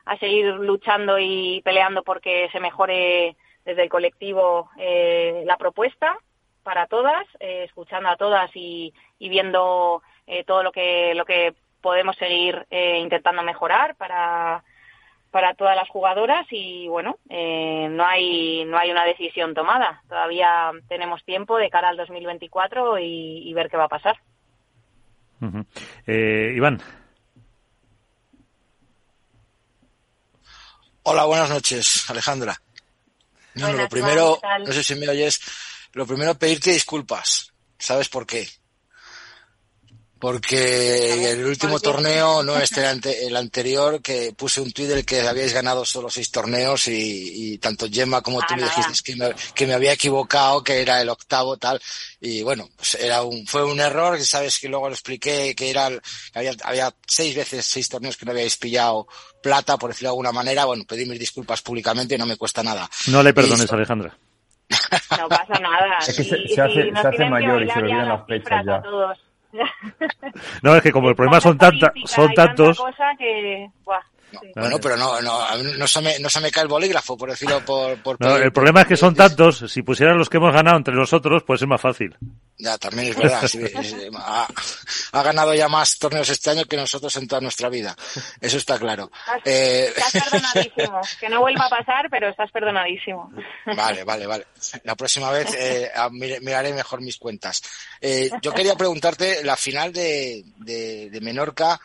a 0.05 0.19
seguir 0.19 0.47
luchando 0.55 1.19
y 1.19 1.63
peleando 1.65 2.03
porque 2.03 2.49
se 2.53 2.61
mejore 2.61 3.37
desde 3.65 3.83
el 3.83 3.89
colectivo 3.89 4.71
eh, 4.79 5.43
la 5.47 5.57
propuesta 5.57 6.17
para 6.63 6.87
todas, 6.87 7.27
eh, 7.41 7.65
escuchando 7.65 8.11
a 8.11 8.17
todas 8.17 8.51
y, 8.55 8.93
y 9.19 9.29
viendo 9.29 10.03
todo 10.47 10.63
lo 10.63 10.73
que, 10.73 11.15
lo 11.15 11.25
que 11.25 11.55
podemos 11.81 12.15
seguir 12.17 12.67
intentando 12.71 13.43
mejorar 13.43 13.97
para 13.97 14.63
para 15.31 15.55
todas 15.55 15.77
las 15.77 15.89
jugadoras 15.89 16.47
y 16.51 16.89
bueno, 16.89 17.19
eh, 17.29 17.89
no 17.91 18.05
hay 18.05 18.65
no 18.65 18.79
hay 18.79 18.91
una 18.91 19.05
decisión 19.05 19.55
tomada. 19.55 20.03
Todavía 20.09 20.71
tenemos 20.89 21.25
tiempo 21.25 21.57
de 21.59 21.71
cara 21.71 21.89
al 21.91 21.97
2024 21.97 22.99
y, 22.99 23.49
y 23.49 23.53
ver 23.55 23.69
qué 23.71 23.77
va 23.77 23.85
a 23.85 23.89
pasar. 23.89 24.19
eh, 26.07 26.53
Iván. 26.57 26.81
Hola, 31.05 31.25
buenas 31.25 31.49
noches, 31.49 32.09
Alejandra. 32.11 32.61
lo 33.55 33.89
primero, 33.89 34.39
no 34.67 34.73
sé 34.73 34.85
si 34.85 34.95
me 34.95 35.09
oyes, 35.09 35.41
lo 35.93 36.07
primero 36.07 36.35
pedirte 36.35 36.71
disculpas. 36.71 37.53
¿Sabes 37.79 38.09
por 38.09 38.27
qué? 38.27 38.47
Porque 40.19 41.33
el 41.33 41.45
último 41.45 41.79
torneo, 41.81 42.43
no 42.43 42.57
este 42.59 43.27
el 43.27 43.37
anterior, 43.37 44.01
que 44.03 44.33
puse 44.37 44.61
un 44.61 44.73
tuit 44.73 44.89
del 44.89 45.05
que 45.05 45.21
habíais 45.21 45.53
ganado 45.53 45.85
solo 45.85 46.11
seis 46.11 46.31
torneos 46.31 46.89
y, 46.89 47.59
tanto 47.59 47.87
Gemma 47.91 48.21
como 48.21 48.41
tú 48.41 48.55
me 48.57 48.63
dijiste 48.63 49.17
que 49.55 49.67
me, 49.67 49.75
había 49.75 49.93
equivocado, 49.93 50.63
que 50.63 50.81
era 50.81 51.01
el 51.01 51.09
octavo 51.09 51.57
tal, 51.57 51.81
y 52.21 52.43
bueno, 52.43 52.69
pues 52.77 52.95
era 52.95 53.23
un, 53.23 53.47
fue 53.47 53.65
un 53.65 53.81
error, 53.81 54.17
que 54.17 54.25
sabes 54.25 54.59
que 54.59 54.69
luego 54.69 54.89
lo 54.89 54.95
expliqué, 54.95 55.55
que 55.55 55.71
era, 55.71 55.91
había, 56.35 56.53
había 56.65 56.95
seis 57.07 57.35
veces 57.35 57.67
seis 57.67 57.89
torneos 57.89 58.17
que 58.17 58.27
no 58.27 58.33
habíais 58.33 58.57
pillado 58.57 59.07
plata, 59.43 59.77
por 59.77 59.91
decirlo 59.91 60.09
de 60.09 60.13
alguna 60.13 60.33
manera, 60.33 60.65
bueno, 60.65 60.85
pedí 60.87 61.07
mis 61.07 61.19
disculpas 61.19 61.63
públicamente, 61.63 62.19
no 62.19 62.27
me 62.27 62.37
cuesta 62.37 62.63
nada. 62.63 62.89
No 63.07 63.23
le 63.23 63.33
perdones, 63.33 63.73
Alejandra. 63.73 64.17
No 65.19 65.29
pasa 65.29 65.59
nada. 65.61 65.99
Es 66.07 66.17
que 66.17 66.25
se, 66.25 66.61
hace, 66.61 66.91
se 66.93 67.09
hace 67.09 67.25
mayor 67.31 67.63
y 67.63 67.71
se 67.71 67.79
olvidan 67.79 68.09
las 68.09 68.27
fechas 68.27 68.65
ya. 68.67 68.83
no, 70.63 70.77
es 70.77 70.83
que 70.83 70.93
como 70.93 71.09
el 71.09 71.17
problema 71.17 71.41
son, 71.41 71.59
tanta, 71.59 71.93
son 72.05 72.33
tantos... 72.35 72.79
Cosa 72.79 73.15
que, 73.19 73.71
bueno, 74.55 74.79
pero 74.81 74.97
no, 74.97 75.21
no, 75.21 75.57
no, 75.77 75.87
se 75.87 76.01
me, 76.01 76.19
no 76.19 76.29
se 76.29 76.41
me 76.41 76.51
cae 76.51 76.65
el 76.65 76.69
bolígrafo, 76.69 77.17
por 77.17 77.31
decirlo 77.31 77.65
por... 77.65 78.03
por 78.03 78.21
no, 78.21 78.37
el 78.37 78.53
problema 78.53 78.83
es 78.83 78.89
que 78.89 78.97
son 78.97 79.15
tantos, 79.15 79.65
si 79.69 79.83
pusieran 79.83 80.19
los 80.19 80.29
que 80.29 80.37
hemos 80.37 80.53
ganado 80.53 80.77
entre 80.77 80.95
nosotros, 80.95 81.43
pues 81.47 81.63
es 81.63 81.69
más 81.69 81.81
fácil. 81.81 82.17
Ya, 82.59 82.77
también 82.77 83.11
es 83.11 83.17
verdad. 83.17 83.43
ha, 85.13 85.23
ganado 85.23 85.55
ya 85.55 85.69
más 85.69 85.97
torneos 85.99 86.29
este 86.29 86.51
año 86.51 86.65
que 86.65 86.77
nosotros 86.77 87.15
en 87.17 87.29
toda 87.29 87.41
nuestra 87.41 87.69
vida. 87.69 87.95
Eso 88.41 88.57
está 88.57 88.79
claro. 88.79 89.11
Estás, 89.45 90.15
eh... 90.15 90.21
perdonadísimo. 90.25 91.01
Que 91.21 91.29
no 91.29 91.41
vuelva 91.41 91.67
a 91.67 91.71
pasar, 91.71 92.09
pero 92.11 92.29
estás 92.29 92.51
perdonadísimo. 92.51 93.31
Vale, 93.65 94.03
vale, 94.03 94.27
vale. 94.27 94.47
La 94.83 94.97
próxima 94.97 95.31
vez 95.31 95.55
eh, 95.57 95.91
miraré 96.11 96.73
mejor 96.73 97.01
mis 97.01 97.17
cuentas. 97.17 97.63
Eh, 98.01 98.29
yo 98.43 98.53
quería 98.53 98.75
preguntarte, 98.75 99.45
la 99.45 99.57
final 99.57 99.93
de, 99.93 100.43
de, 100.57 101.11
de 101.11 101.21
Menorca 101.21 101.81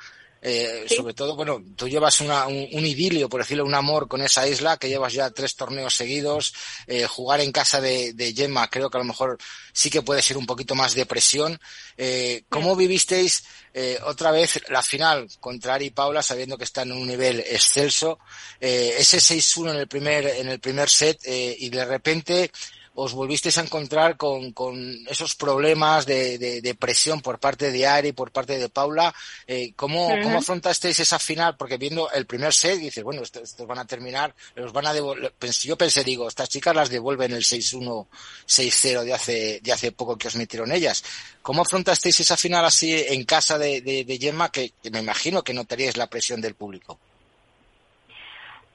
eh, 0.45 0.85
sobre 0.89 1.13
todo, 1.13 1.37
bueno, 1.37 1.63
tú 1.77 1.87
llevas 1.87 2.19
una, 2.19 2.47
un, 2.47 2.85
idilio, 2.85 3.29
por 3.29 3.41
decirlo, 3.41 3.63
un 3.63 3.73
amor 3.73 4.09
con 4.09 4.21
esa 4.21 4.45
isla, 4.45 4.75
que 4.75 4.89
llevas 4.89 5.13
ya 5.13 5.31
tres 5.31 5.55
torneos 5.55 5.95
seguidos, 5.95 6.53
eh, 6.85 7.07
jugar 7.07 7.39
en 7.39 7.53
casa 7.53 7.79
de, 7.79 8.11
de, 8.11 8.33
Gemma 8.33 8.69
creo 8.69 8.89
que 8.89 8.97
a 8.97 8.99
lo 8.99 9.05
mejor 9.05 9.37
sí 9.71 9.89
que 9.89 10.01
puede 10.01 10.21
ser 10.21 10.37
un 10.37 10.45
poquito 10.45 10.75
más 10.75 10.93
de 10.93 11.05
presión. 11.05 11.59
Eh, 11.97 12.43
¿Cómo 12.49 12.75
vivisteis 12.75 13.43
eh, 13.73 13.97
otra 14.05 14.31
vez 14.31 14.61
la 14.69 14.81
final 14.81 15.27
contra 15.39 15.75
Ari 15.75 15.85
y 15.85 15.91
Paula, 15.91 16.21
sabiendo 16.21 16.57
que 16.57 16.63
están 16.65 16.91
en 16.91 16.97
un 16.97 17.07
nivel 17.07 17.39
excelso? 17.39 18.19
Eh, 18.59 18.95
ese 18.97 19.17
6-1 19.17 19.71
en 19.71 19.77
el 19.77 19.87
primer, 19.87 20.25
en 20.27 20.49
el 20.49 20.59
primer 20.59 20.89
set 20.89 21.19
y 21.25 21.69
de 21.69 21.85
repente 21.85 22.51
os 22.95 23.13
volvisteis 23.13 23.57
a 23.57 23.61
encontrar 23.61 24.17
con, 24.17 24.51
con 24.53 24.77
esos 25.07 25.35
problemas 25.35 26.05
de, 26.05 26.37
de, 26.37 26.75
presión 26.75 27.21
por 27.21 27.39
parte 27.39 27.71
de 27.71 27.87
Ari, 27.87 28.11
por 28.11 28.31
parte 28.31 28.57
de 28.57 28.69
Paula. 28.69 29.13
Eh, 29.47 29.73
¿cómo, 29.75 30.09
¿Cómo 30.21 30.37
afrontasteis 30.37 30.99
esa 30.99 31.17
final? 31.17 31.57
Porque 31.57 31.77
viendo 31.77 32.11
el 32.11 32.25
primer 32.25 32.53
set, 32.53 32.79
dices, 32.79 33.03
bueno, 33.03 33.23
estos, 33.23 33.55
van 33.65 33.79
a 33.79 33.85
terminar, 33.85 34.35
los 34.55 34.71
van 34.71 34.87
a 34.87 34.93
devolver. 34.93 35.33
Yo 35.63 35.77
pensé, 35.77 36.03
digo, 36.03 36.27
estas 36.27 36.49
chicas 36.49 36.75
las 36.75 36.89
devuelven 36.89 37.31
el 37.33 37.43
6-1, 37.43 38.07
6-0 38.47 39.03
de 39.03 39.13
hace, 39.13 39.59
de 39.63 39.71
hace 39.71 39.91
poco 39.91 40.17
que 40.17 40.27
os 40.27 40.35
metieron 40.35 40.71
ellas. 40.71 41.03
¿Cómo 41.41 41.63
afrontasteis 41.63 42.19
esa 42.19 42.37
final 42.37 42.63
así 42.65 42.93
en 42.93 43.23
casa 43.23 43.57
de, 43.57 43.81
de, 43.81 44.03
de 44.03 44.17
Gemma, 44.17 44.49
que, 44.49 44.73
que 44.81 44.91
me 44.91 44.99
imagino 44.99 45.43
que 45.43 45.53
notaríais 45.53 45.97
la 45.97 46.07
presión 46.07 46.41
del 46.41 46.55
público? 46.55 46.99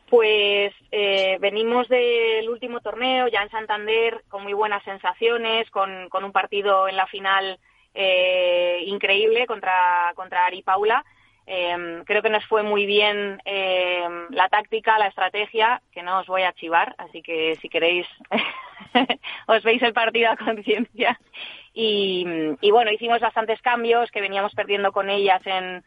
Pues 0.08 0.72
eh, 0.90 1.36
venimos 1.38 1.86
del 1.88 2.48
último 2.48 2.80
torneo 2.80 3.28
ya 3.28 3.42
en 3.42 3.50
Santander 3.50 4.22
con 4.28 4.42
muy 4.42 4.54
buenas 4.54 4.82
sensaciones, 4.82 5.70
con, 5.70 6.08
un 6.10 6.32
partido 6.32 6.88
en 6.88 6.96
la 6.96 7.06
final 7.06 7.58
eh, 7.94 8.82
increíble 8.86 9.46
contra, 9.46 10.12
contra 10.14 10.46
Ari 10.46 10.62
Paula. 10.62 11.04
Eh, 11.46 12.02
creo 12.06 12.22
que 12.22 12.30
nos 12.30 12.44
fue 12.46 12.62
muy 12.62 12.86
bien 12.86 13.40
em, 13.44 14.26
la 14.30 14.48
táctica, 14.48 14.98
la 14.98 15.08
estrategia, 15.08 15.82
que 15.92 16.02
no 16.02 16.20
os 16.20 16.26
voy 16.26 16.42
a 16.42 16.52
chivar, 16.52 16.94
así 16.98 17.22
que 17.22 17.56
si 17.56 17.68
queréis 17.68 18.06
os 19.46 19.62
veis 19.62 19.82
el 19.82 19.92
partido 19.92 20.30
a 20.30 20.36
conciencia. 20.36 21.18
Y 21.80 22.70
bueno, 22.72 22.90
hicimos 22.90 23.20
bastantes 23.20 23.60
cambios 23.62 24.10
que 24.10 24.20
veníamos 24.20 24.52
perdiendo 24.54 24.90
con 24.90 25.10
ellas 25.10 25.40
en, 25.46 25.84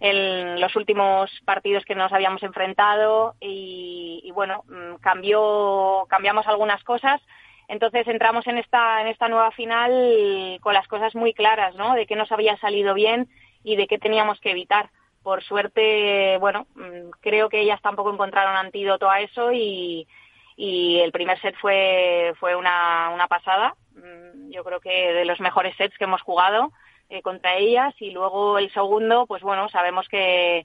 en 0.00 0.58
los 0.60 0.74
últimos 0.76 1.30
partidos 1.44 1.84
que 1.84 1.94
nos 1.94 2.12
habíamos 2.12 2.42
enfrentado 2.42 3.34
y, 3.38 4.30
bueno, 4.34 4.64
mm, 4.68 4.96
cambió, 4.96 6.06
cambiamos 6.08 6.46
algunas 6.46 6.82
cosas. 6.84 7.20
Entonces 7.68 8.08
entramos 8.08 8.46
en 8.46 8.58
esta, 8.58 9.02
en 9.02 9.08
esta 9.08 9.28
nueva 9.28 9.50
final 9.52 10.58
con 10.62 10.74
las 10.74 10.88
cosas 10.88 11.14
muy 11.14 11.34
claras, 11.34 11.74
¿no? 11.76 11.94
De 11.94 12.06
qué 12.06 12.16
nos 12.16 12.32
había 12.32 12.56
salido 12.56 12.94
bien 12.94 13.28
y 13.62 13.76
de 13.76 13.86
qué 13.86 13.98
teníamos 13.98 14.40
que 14.40 14.50
evitar. 14.50 14.90
Por 15.22 15.42
suerte, 15.42 16.38
bueno, 16.38 16.66
mm, 16.74 17.10
creo 17.20 17.50
que 17.50 17.60
ellas 17.60 17.80
tampoco 17.82 18.12
encontraron 18.12 18.56
antídoto 18.56 19.10
a 19.10 19.20
eso 19.20 19.52
y, 19.52 20.08
y 20.56 20.98
el 21.00 21.12
primer 21.12 21.38
set 21.40 21.54
fue, 21.60 22.32
fue 22.40 22.56
una, 22.56 23.10
una 23.12 23.28
pasada. 23.28 23.74
Mm, 23.94 24.50
yo 24.50 24.64
creo 24.64 24.80
que 24.80 25.12
de 25.12 25.26
los 25.26 25.40
mejores 25.40 25.76
sets 25.76 25.96
que 25.98 26.04
hemos 26.04 26.22
jugado 26.22 26.72
eh, 27.10 27.22
contra 27.22 27.56
ellas 27.56 27.94
y 27.98 28.10
luego 28.10 28.58
el 28.58 28.72
segundo, 28.72 29.26
pues 29.26 29.42
bueno, 29.42 29.68
sabemos 29.68 30.08
que, 30.08 30.64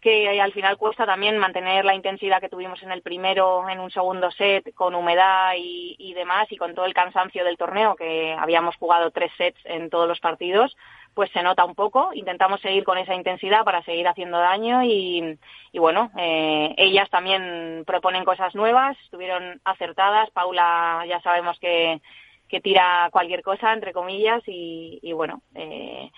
que 0.00 0.40
al 0.40 0.52
final 0.52 0.76
cuesta 0.76 1.04
también 1.04 1.38
mantener 1.38 1.84
la 1.84 1.94
intensidad 1.94 2.40
que 2.40 2.48
tuvimos 2.48 2.82
en 2.82 2.92
el 2.92 3.02
primero, 3.02 3.68
en 3.68 3.78
un 3.78 3.90
segundo 3.90 4.30
set, 4.30 4.74
con 4.74 4.94
humedad 4.94 5.52
y, 5.56 5.96
y, 5.98 6.14
demás, 6.14 6.50
y 6.50 6.56
con 6.56 6.74
todo 6.74 6.86
el 6.86 6.94
cansancio 6.94 7.44
del 7.44 7.58
torneo, 7.58 7.94
que 7.94 8.34
habíamos 8.38 8.76
jugado 8.76 9.10
tres 9.10 9.30
sets 9.36 9.60
en 9.64 9.90
todos 9.90 10.08
los 10.08 10.20
partidos, 10.20 10.76
pues 11.14 11.30
se 11.32 11.42
nota 11.42 11.64
un 11.64 11.74
poco. 11.74 12.10
Intentamos 12.12 12.60
seguir 12.60 12.84
con 12.84 12.98
esa 12.98 13.14
intensidad 13.14 13.64
para 13.64 13.82
seguir 13.82 14.06
haciendo 14.06 14.38
daño 14.38 14.82
y, 14.82 15.38
y 15.72 15.78
bueno, 15.78 16.10
eh, 16.16 16.74
ellas 16.76 17.08
también 17.10 17.84
proponen 17.86 18.24
cosas 18.24 18.54
nuevas, 18.54 18.96
estuvieron 19.04 19.60
acertadas. 19.64 20.30
Paula 20.30 21.04
ya 21.08 21.20
sabemos 21.22 21.58
que 21.58 22.00
que 22.48 22.60
tira 22.60 23.08
cualquier 23.12 23.42
cosa, 23.42 23.72
entre 23.72 23.92
comillas, 23.92 24.42
y, 24.46 24.98
y 25.02 25.12
bueno, 25.12 25.42
eh, 25.54 26.10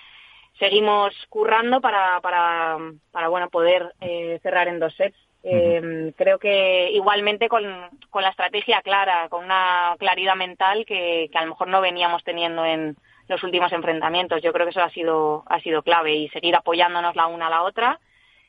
seguimos 0.59 1.15
currando 1.29 1.81
para, 1.81 2.21
para, 2.21 2.79
para 3.11 3.29
bueno, 3.29 3.49
poder 3.49 3.95
eh, 4.01 4.39
cerrar 4.43 4.69
en 4.69 4.79
dos 4.79 4.95
sets. 4.95 5.17
Eh, 5.45 6.13
creo 6.17 6.39
que 6.39 6.91
igualmente 6.91 7.49
con, 7.49 7.65
con, 8.11 8.23
la 8.23 8.31
estrategia 8.31 8.83
clara, 8.83 9.29
con 9.29 9.45
una 9.45 9.95
claridad 9.99 10.35
mental 10.35 10.85
que, 10.85 11.29
que, 11.31 11.39
a 11.39 11.43
lo 11.43 11.51
mejor 11.51 11.69
no 11.69 11.81
veníamos 11.81 12.25
teniendo 12.25 12.65
en 12.65 12.97
los 13.29 13.43
últimos 13.45 13.73
enfrentamientos. 13.73 14.43
Yo 14.43 14.53
creo 14.53 14.67
que 14.67 14.71
eso 14.71 14.83
ha 14.83 14.91
sido, 14.91 15.45
ha 15.47 15.61
sido 15.61 15.83
clave 15.83 16.15
y 16.15 16.29
seguir 16.31 16.57
apoyándonos 16.57 17.15
la 17.15 17.29
una 17.29 17.47
a 17.47 17.51
la 17.51 17.63
otra 17.63 18.01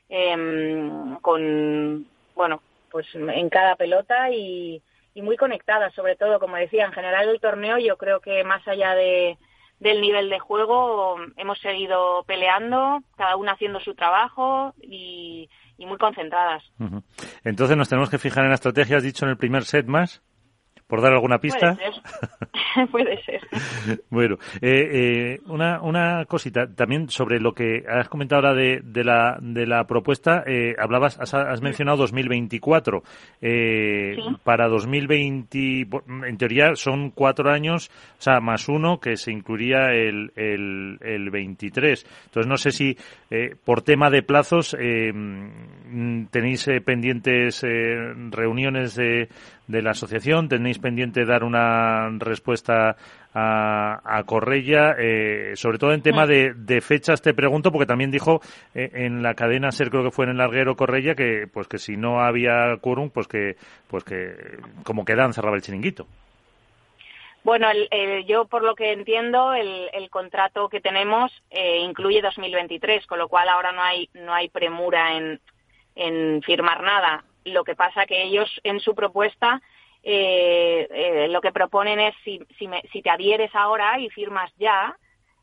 em, 0.08 1.16
con, 1.20 2.06
bueno, 2.34 2.60
pues 2.90 3.06
en 3.14 3.48
cada 3.50 3.76
pelota 3.76 4.30
y, 4.30 4.82
y 5.14 5.22
muy 5.22 5.36
conectadas, 5.36 5.92
sobre 5.94 6.16
todo, 6.16 6.38
como 6.38 6.56
decía, 6.56 6.86
en 6.86 6.92
general 6.92 7.28
el 7.28 7.40
torneo 7.40 7.78
yo 7.78 7.96
creo 7.96 8.20
que 8.20 8.44
más 8.44 8.66
allá 8.68 8.94
de, 8.94 9.38
del 9.80 10.00
nivel 10.00 10.28
de 10.30 10.38
juego 10.38 11.16
hemos 11.36 11.58
seguido 11.58 12.22
peleando, 12.24 13.02
cada 13.16 13.36
una 13.36 13.52
haciendo 13.52 13.80
su 13.80 13.94
trabajo 13.94 14.74
y, 14.82 15.48
muy 15.78 15.96
concentradas. 15.96 16.62
Entonces 17.42 17.74
nos 17.74 17.88
tenemos 17.88 18.10
que 18.10 18.18
fijar 18.18 18.44
en 18.44 18.50
la 18.50 18.56
estrategia, 18.56 18.98
has 18.98 19.02
dicho 19.02 19.24
en 19.24 19.30
el 19.30 19.38
primer 19.38 19.64
set 19.64 19.86
más 19.86 20.22
por 20.90 21.00
dar 21.00 21.12
alguna 21.12 21.38
pista. 21.38 21.78
Puede 22.90 23.22
ser. 23.22 23.40
bueno, 24.10 24.36
eh, 24.60 24.88
eh, 24.92 25.40
una, 25.46 25.80
una 25.80 26.24
cosita 26.26 26.66
también 26.66 27.08
sobre 27.08 27.40
lo 27.40 27.52
que 27.52 27.84
has 27.88 28.08
comentado 28.08 28.48
ahora 28.48 28.60
de, 28.60 28.80
de, 28.82 29.04
la, 29.04 29.38
de 29.40 29.66
la 29.66 29.84
propuesta. 29.84 30.42
Eh, 30.46 30.74
hablabas, 30.78 31.18
has, 31.20 31.62
mencionado 31.62 31.98
2024. 31.98 33.02
Eh, 33.40 34.16
Para 34.42 34.68
2020, 34.68 35.88
en 36.26 36.36
teoría 36.36 36.74
son 36.74 37.10
cuatro 37.10 37.50
años, 37.50 37.90
o 38.18 38.22
sea, 38.22 38.40
más 38.40 38.68
uno 38.68 38.98
que 38.98 39.16
se 39.16 39.30
incluiría 39.30 39.92
el, 39.92 40.32
el, 40.34 40.98
el 41.00 41.30
23. 41.30 42.04
Entonces 42.26 42.48
no 42.48 42.56
sé 42.56 42.72
si 42.72 42.96
eh, 43.30 43.54
por 43.64 43.82
tema 43.82 44.10
de 44.10 44.22
plazos 44.22 44.76
tenéis 46.30 46.68
pendientes 46.84 47.64
reuniones 48.30 48.96
de 48.96 49.28
de 49.70 49.82
la 49.82 49.90
asociación. 49.90 50.48
Tenéis 50.48 50.78
pendiente 50.78 51.24
dar 51.24 51.44
una 51.44 52.08
respuesta 52.18 52.96
a, 53.32 54.00
a 54.04 54.22
Correia, 54.24 54.94
eh, 54.98 55.52
sobre 55.54 55.78
todo 55.78 55.92
en 55.92 56.02
tema 56.02 56.26
de, 56.26 56.52
de, 56.54 56.80
fechas, 56.80 57.22
te 57.22 57.34
pregunto, 57.34 57.70
porque 57.70 57.86
también 57.86 58.10
dijo 58.10 58.40
eh, 58.74 58.90
en 58.92 59.22
la 59.22 59.34
cadena 59.34 59.70
SER, 59.70 59.90
creo 59.90 60.04
que 60.04 60.10
fue 60.10 60.24
en 60.24 60.32
el 60.32 60.38
larguero 60.38 60.76
Correia, 60.76 61.14
que 61.14 61.46
pues 61.52 61.68
que 61.68 61.78
si 61.78 61.96
no 61.96 62.20
había 62.20 62.76
quórum, 62.80 63.10
pues 63.10 63.28
que, 63.28 63.56
pues 63.88 64.04
que 64.04 64.34
como 64.84 65.04
quedan 65.04 65.32
cerraba 65.32 65.56
el 65.56 65.62
chiringuito. 65.62 66.06
Bueno, 67.42 67.68
el, 67.70 68.26
yo 68.26 68.44
por 68.44 68.62
lo 68.62 68.74
que 68.74 68.92
entiendo, 68.92 69.54
el, 69.54 69.88
el 69.94 70.10
contrato 70.10 70.68
que 70.68 70.80
tenemos 70.80 71.32
eh, 71.50 71.78
incluye 71.78 72.20
2023, 72.20 73.06
con 73.06 73.18
lo 73.18 73.28
cual 73.28 73.48
ahora 73.48 73.72
no 73.72 73.82
hay, 73.82 74.10
no 74.12 74.34
hay 74.34 74.48
premura 74.48 75.16
en, 75.16 75.40
en 75.94 76.42
firmar 76.42 76.82
nada. 76.82 77.24
Lo 77.44 77.64
que 77.64 77.74
pasa 77.74 78.06
que 78.06 78.22
ellos 78.22 78.48
en 78.64 78.80
su 78.80 78.94
propuesta 78.94 79.60
eh, 80.02 80.88
eh, 80.90 81.28
lo 81.28 81.40
que 81.40 81.52
proponen 81.52 82.00
es 82.00 82.14
si, 82.24 82.40
si, 82.58 82.66
me, 82.68 82.82
si, 82.92 83.02
te 83.02 83.10
adhieres 83.10 83.54
ahora 83.54 83.98
y 83.98 84.08
firmas 84.08 84.50
ya, 84.58 84.96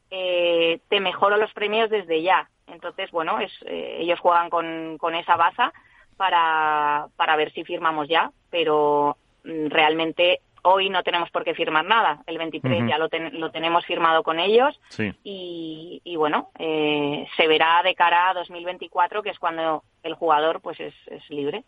eh, 0.10 0.80
te 0.90 1.00
mejoro 1.00 1.38
los 1.38 1.54
premios 1.54 1.90
desde 1.90 2.22
ya. 2.22 2.50
Entonces, 2.68 3.12
bueno, 3.12 3.40
es, 3.40 3.52
eh, 3.66 3.98
ellos 4.00 4.20
juegan 4.20 4.50
con, 4.50 4.98
con 4.98 5.16
esa 5.16 5.36
baza 5.36 5.74
para, 6.18 7.08
para 7.16 7.36
ver 7.36 7.54
si 7.54 7.64
firmamos 7.64 8.08
ya, 8.08 8.32
pero 8.50 9.18
mm, 9.44 9.68
realmente 9.68 10.42
hoy 10.64 10.90
no 10.90 11.04
tenemos 11.04 11.30
por 11.30 11.44
qué 11.44 11.54
firmar 11.54 11.86
nada. 11.86 12.24
El 12.26 12.38
23 12.38 12.90
ya 12.90 12.98
lo, 12.98 13.08
lo, 13.32 13.52
tenemos 13.52 13.86
firmado 13.86 14.24
con 14.24 14.40
ellos 14.40 14.80
y, 15.24 16.02
y, 16.04 16.16
bueno, 16.18 16.50
eh, 16.60 17.26
se 17.38 17.48
verá 17.48 17.82
de 17.84 17.96
cara 17.96 18.30
a 18.30 18.34
2024, 18.34 19.24
que 19.24 19.30
es 19.30 19.40
cuando 19.40 19.84
el 20.04 20.16
jugador 20.16 20.60
pues 20.62 20.80
es, 20.80 20.94
es 21.08 21.30
libre. 21.30 21.64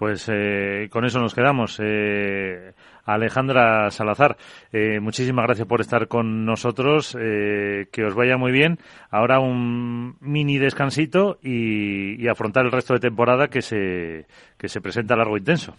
Pues 0.00 0.30
eh, 0.32 0.88
con 0.90 1.04
eso 1.04 1.20
nos 1.20 1.34
quedamos. 1.34 1.78
Eh, 1.78 2.72
Alejandra 3.04 3.90
Salazar, 3.90 4.38
eh, 4.72 4.98
muchísimas 4.98 5.44
gracias 5.44 5.68
por 5.68 5.82
estar 5.82 6.08
con 6.08 6.46
nosotros. 6.46 7.14
Eh, 7.20 7.86
que 7.92 8.06
os 8.06 8.14
vaya 8.14 8.38
muy 8.38 8.50
bien. 8.50 8.78
Ahora 9.10 9.40
un 9.40 10.16
mini 10.20 10.56
descansito 10.56 11.36
y, 11.42 12.14
y, 12.18 12.28
afrontar 12.28 12.64
el 12.64 12.72
resto 12.72 12.94
de 12.94 13.00
temporada 13.00 13.48
que 13.48 13.60
se, 13.60 14.24
que 14.56 14.70
se 14.70 14.80
presenta 14.80 15.16
largo 15.16 15.36
e 15.36 15.40
intenso. 15.40 15.74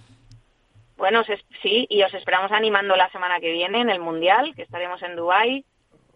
Bueno, 0.97 1.23
sí, 1.63 1.87
y 1.89 2.03
os 2.03 2.13
esperamos 2.13 2.51
animando 2.51 2.95
la 2.95 3.09
semana 3.09 3.39
que 3.39 3.51
viene 3.51 3.81
en 3.81 3.89
el 3.89 4.01
Mundial, 4.01 4.53
que 4.55 4.61
estaremos 4.61 5.01
en 5.01 5.15
Dubái. 5.15 5.65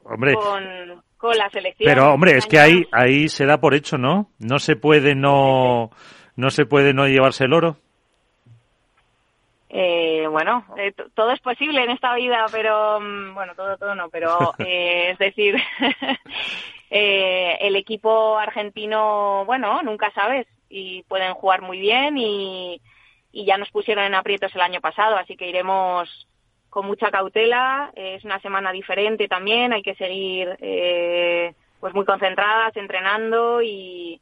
Hombre, 0.03 0.36
con, 0.36 1.01
con 1.18 1.36
la 1.36 1.49
selección. 1.49 1.91
Pero, 1.91 2.14
hombre, 2.14 2.38
es 2.38 2.45
que 2.45 2.60
ahí, 2.60 2.86
ahí 2.91 3.30
se 3.30 3.47
da 3.47 3.58
por 3.58 3.74
hecho, 3.74 3.97
¿no? 3.97 4.30
No 4.38 4.60
se 4.60 4.76
puede 4.76 5.16
no, 5.16 5.89
no 6.36 6.49
se 6.51 6.68
puede 6.68 6.93
no 6.93 7.08
llevarse 7.08 7.45
el 7.45 7.53
oro. 7.53 7.78
Eh, 9.78 10.26
bueno, 10.32 10.63
eh, 10.78 10.93
todo 11.15 11.32
es 11.32 11.41
posible 11.41 11.84
en 11.84 11.89
esta 11.89 12.15
vida, 12.15 12.45
pero 12.49 12.97
mm, 13.01 13.34
bueno, 13.34 13.55
todo, 13.55 13.78
todo 13.78 13.93
no, 13.93 14.07
pero 14.09 14.53
eh, 14.59 15.09
es 15.11 15.17
decir, 15.17 15.57
eh, 16.89 17.57
el 17.59 17.76
equipo 17.76 18.38
argentino, 18.38 19.43
bueno, 19.45 19.84
nunca 19.84 20.13
sabes 20.13 20.47
y 20.69 21.03
pueden 21.03 21.34
jugar 21.34 21.61
muy 21.61 21.78
bien 21.78 22.17
y, 22.17 22.80
y 23.34 23.43
ya 23.43 23.57
nos 23.57 23.69
pusieron 23.69 24.05
en 24.05 24.15
aprietos 24.15 24.55
el 24.55 24.61
año 24.61 24.80
pasado, 24.80 25.17
así 25.17 25.36
que 25.36 25.49
iremos 25.49 26.26
con 26.69 26.86
mucha 26.86 27.11
cautela. 27.11 27.91
Es 27.97 28.23
una 28.23 28.39
semana 28.39 28.71
diferente 28.71 29.28
también, 29.28 29.73
hay 29.73 29.84
que 29.84 29.95
seguir 29.95 30.55
eh, 30.61 31.53
pues 31.82 31.93
muy 31.93 32.05
concentradas, 32.05 32.78
entrenando 32.78 33.61
y, 33.61 34.21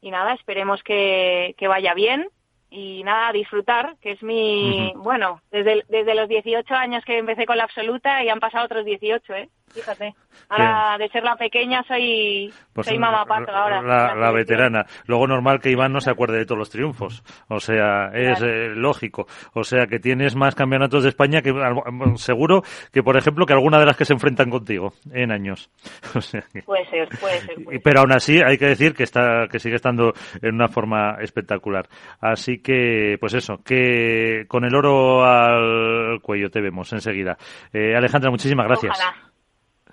y 0.00 0.10
nada, 0.10 0.32
esperemos 0.32 0.82
que, 0.82 1.54
que 1.58 1.68
vaya 1.68 1.92
bien 1.92 2.30
y 2.70 3.02
nada, 3.04 3.32
disfrutar, 3.32 3.96
que 4.00 4.12
es 4.12 4.22
mi, 4.22 4.92
bueno, 4.96 5.40
desde, 5.50 5.84
desde 5.88 6.14
los 6.14 6.28
18 6.28 6.74
años 6.74 7.04
que 7.04 7.18
empecé 7.18 7.46
con 7.46 7.56
la 7.56 7.64
absoluta 7.64 8.22
y 8.24 8.28
han 8.28 8.40
pasado 8.40 8.64
otros 8.64 8.84
18, 8.84 9.34
¿eh? 9.34 9.48
Fíjate. 9.74 10.14
Ahora, 10.48 10.96
de 10.98 11.08
ser 11.08 11.22
la 11.24 11.34
pequeña, 11.36 11.82
soy, 11.88 12.52
pues 12.72 12.86
soy 12.86 12.98
mamá 12.98 13.24
pato 13.26 13.50
ahora. 13.52 13.82
La, 13.82 14.14
la, 14.14 14.30
veterana. 14.30 14.86
Luego, 15.06 15.26
normal 15.26 15.60
que 15.60 15.70
Iván 15.70 15.92
no 15.92 16.00
se 16.00 16.10
acuerde 16.10 16.38
de 16.38 16.46
todos 16.46 16.58
los 16.58 16.70
triunfos. 16.70 17.22
O 17.48 17.58
sea, 17.58 18.06
es 18.14 18.38
Claro. 18.38 18.52
eh, 18.52 18.68
lógico. 18.74 19.26
O 19.54 19.64
sea, 19.64 19.86
que 19.86 19.98
tienes 19.98 20.36
más 20.36 20.54
campeonatos 20.54 21.02
de 21.02 21.08
España 21.08 21.42
que, 21.42 21.50
al- 21.50 22.16
seguro, 22.18 22.62
que 22.92 23.02
por 23.02 23.16
ejemplo, 23.16 23.44
que 23.44 23.54
alguna 23.54 23.78
de 23.78 23.86
las 23.86 23.96
que 23.96 24.04
se 24.04 24.12
enfrentan 24.12 24.48
contigo 24.50 24.92
en 25.12 25.32
años. 25.32 25.70
O 26.14 26.20
sea 26.20 26.42
que- 26.52 26.62
Puede 26.62 26.86
ser, 26.86 27.08
puede 27.20 27.40
ser. 27.40 27.64
puede 27.64 27.80
pero 27.80 28.00
aún 28.00 28.12
así 28.12 28.40
hay 28.42 28.56
que 28.58 28.66
decir 28.66 28.94
que 28.94 29.02
está 29.02 29.48
que 29.50 29.58
sigue 29.58 29.76
estando 29.76 30.12
en 30.40 30.54
una 30.54 30.68
forma 30.68 31.16
espectacular 31.20 31.86
así 32.20 32.58
que 32.58 33.16
pues 33.20 33.34
eso 33.34 33.58
que 33.64 34.44
con 34.48 34.64
el 34.64 34.74
oro 34.74 35.24
al 35.24 36.20
cuello 36.22 36.50
te 36.50 36.60
vemos 36.60 36.92
enseguida 36.92 37.36
Eh, 37.72 37.94
Alejandra 37.94 38.30
muchísimas 38.30 38.66
gracias 38.66 38.98
Ojalá. 38.98 39.25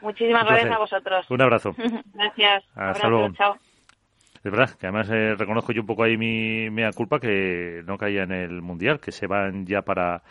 Muchísimas 0.04 0.46
gracias 0.46 0.72
a 0.72 0.78
vosotros. 0.78 1.32
un 1.32 1.42
abrazo 1.42 1.72
Gracias. 2.14 2.64
Hasta 2.76 2.82
Abrazo, 2.90 3.10
luego. 3.10 3.34
Chao. 3.34 3.56
es 4.36 4.52
verdad 4.52 4.70
que 4.78 4.88
además 4.88 5.10
eh, 5.10 5.34
reconozco 5.36 5.72
yo 5.72 5.82
un 5.82 5.88
poco 5.88 6.04
ahí 6.04 6.18
mi 6.18 6.70
mea 6.70 6.92
culpa 6.92 7.20
que 7.20 7.82
no 7.86 7.98
caía 7.98 8.24
en 8.24 8.32
el 8.34 8.62
mundial 8.62 9.00
que 9.00 9.12
se 9.12 9.26
van 9.28 9.66
ya 9.66 9.82
para 9.82 10.22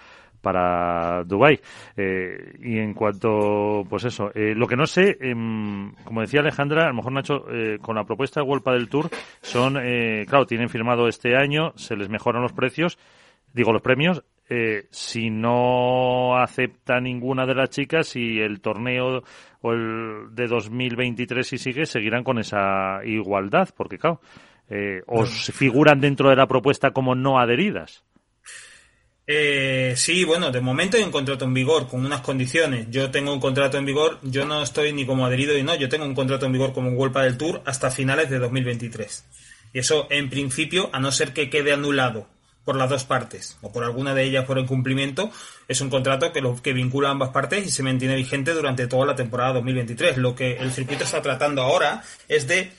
para 0.43 1.23
Dubai 1.25 1.59
eh, 1.97 2.53
y 2.61 2.79
en 2.79 2.93
cuanto 2.95 3.85
pues 3.89 4.05
eso 4.05 4.31
eh, 4.35 4.55
lo 4.55 4.67
que 4.67 4.77
no 4.77 4.87
sé 4.87 5.17
em, 5.21 5.95
como 6.05 6.21
decía 6.21 6.41
Alejandra 6.41 6.85
a 6.85 6.89
lo 6.89 6.95
mejor 6.95 7.13
Nacho 7.13 7.45
eh, 7.49 7.79
con 7.81 7.95
la 7.95 8.05
propuesta 8.05 8.41
de 8.41 8.47
World 8.47 8.65
del 8.65 8.89
Tour 8.89 9.09
son 9.41 9.79
eh, 9.81 10.27
claro 10.29 10.45
tienen 10.45 10.69
firmado 10.69 11.07
este 11.07 11.37
año 11.37 11.73
se 11.77 11.97
les 11.97 12.09
mejoran 12.09 12.43
los 12.43 12.53
precios 12.53 12.99
digo 13.55 13.73
los 13.73 13.83
premios 13.83 14.25
eh, 14.49 14.87
si 14.91 15.31
no 15.31 16.37
acepta 16.37 17.01
ninguna 17.01 17.47
de 17.47 17.55
las 17.55 17.71
chicas 17.71 18.17
y 18.17 18.41
el 18.41 18.61
torneo 18.61 19.23
o 19.63 19.73
el 19.73 20.35
de 20.35 20.47
2023 20.47 21.47
si 21.47 21.59
sigue 21.59 21.87
seguirán 21.87 22.25
con 22.25 22.39
esa 22.39 23.01
igualdad 23.05 23.69
porque 23.77 23.99
claro 23.99 24.21
eh, 24.69 25.03
os 25.07 25.51
figuran 25.55 26.01
dentro 26.01 26.29
de 26.31 26.37
la 26.37 26.47
propuesta 26.47 26.91
como 26.91 27.15
no 27.15 27.39
adheridas 27.39 28.05
Eh, 29.25 29.95
sí, 29.97 30.25
bueno, 30.25 30.51
de 30.51 30.61
momento 30.61 30.97
hay 30.97 31.05
un 31.05 31.13
contrato 31.13 31.45
en 31.45 31.55
vigor 31.55 31.87
con 31.87 32.05
unas 32.05 32.23
condiciones. 32.23 32.89
Yo 32.91 33.11
tengo 33.13 33.33
un 33.33 33.39
contrato 33.39 33.79
en 33.79 33.87
vigor, 33.87 34.19
yo 34.23 34.45
no 34.45 34.63
estoy 34.63 34.93
ni 34.93 35.07
como 35.07 35.25
adherido 35.25 35.57
y 35.57 35.63
no, 35.63 35.77
yo 35.77 35.89
tengo 35.89 36.05
un 36.05 36.15
contrato 36.15 36.45
en 36.45 36.53
vigor 36.53 36.73
como 36.73 36.91
World 36.91 37.17
del 37.17 37.39
Tour 37.39 37.63
hasta 37.65 37.93
finales 37.93 38.29
de 38.31 38.41
2023. 38.41 39.25
Y 39.75 39.79
eso, 39.79 40.09
en 40.11 40.29
principio, 40.29 40.91
a 40.93 40.99
no 40.99 41.13
ser 41.13 41.33
que 41.33 41.49
quede 41.49 41.73
anulado 41.73 42.27
por 42.65 42.77
las 42.77 42.89
dos 42.89 43.05
partes 43.05 43.59
o 43.63 43.73
por 43.73 43.85
alguna 43.85 44.15
de 44.15 44.25
ellas 44.25 44.45
por 44.45 44.59
incumplimiento, 44.59 45.31
es 45.69 45.81
un 45.81 45.91
contrato 45.91 46.33
que, 46.33 46.41
lo, 46.41 46.61
que 46.61 46.73
vincula 46.73 47.09
a 47.09 47.13
ambas 47.13 47.31
partes 47.31 47.67
y 47.67 47.71
se 47.71 47.83
mantiene 47.83 48.17
vigente 48.17 48.53
durante 48.53 48.87
toda 48.87 49.07
la 49.07 49.17
temporada 49.17 49.55
2023. 49.55 50.17
Lo 50.19 50.35
que 50.35 50.57
el 50.57 50.73
circuito 50.73 51.05
está 51.05 51.23
tratando 51.23 51.63
ahora 51.63 52.03
es 52.29 52.47
de 52.47 52.73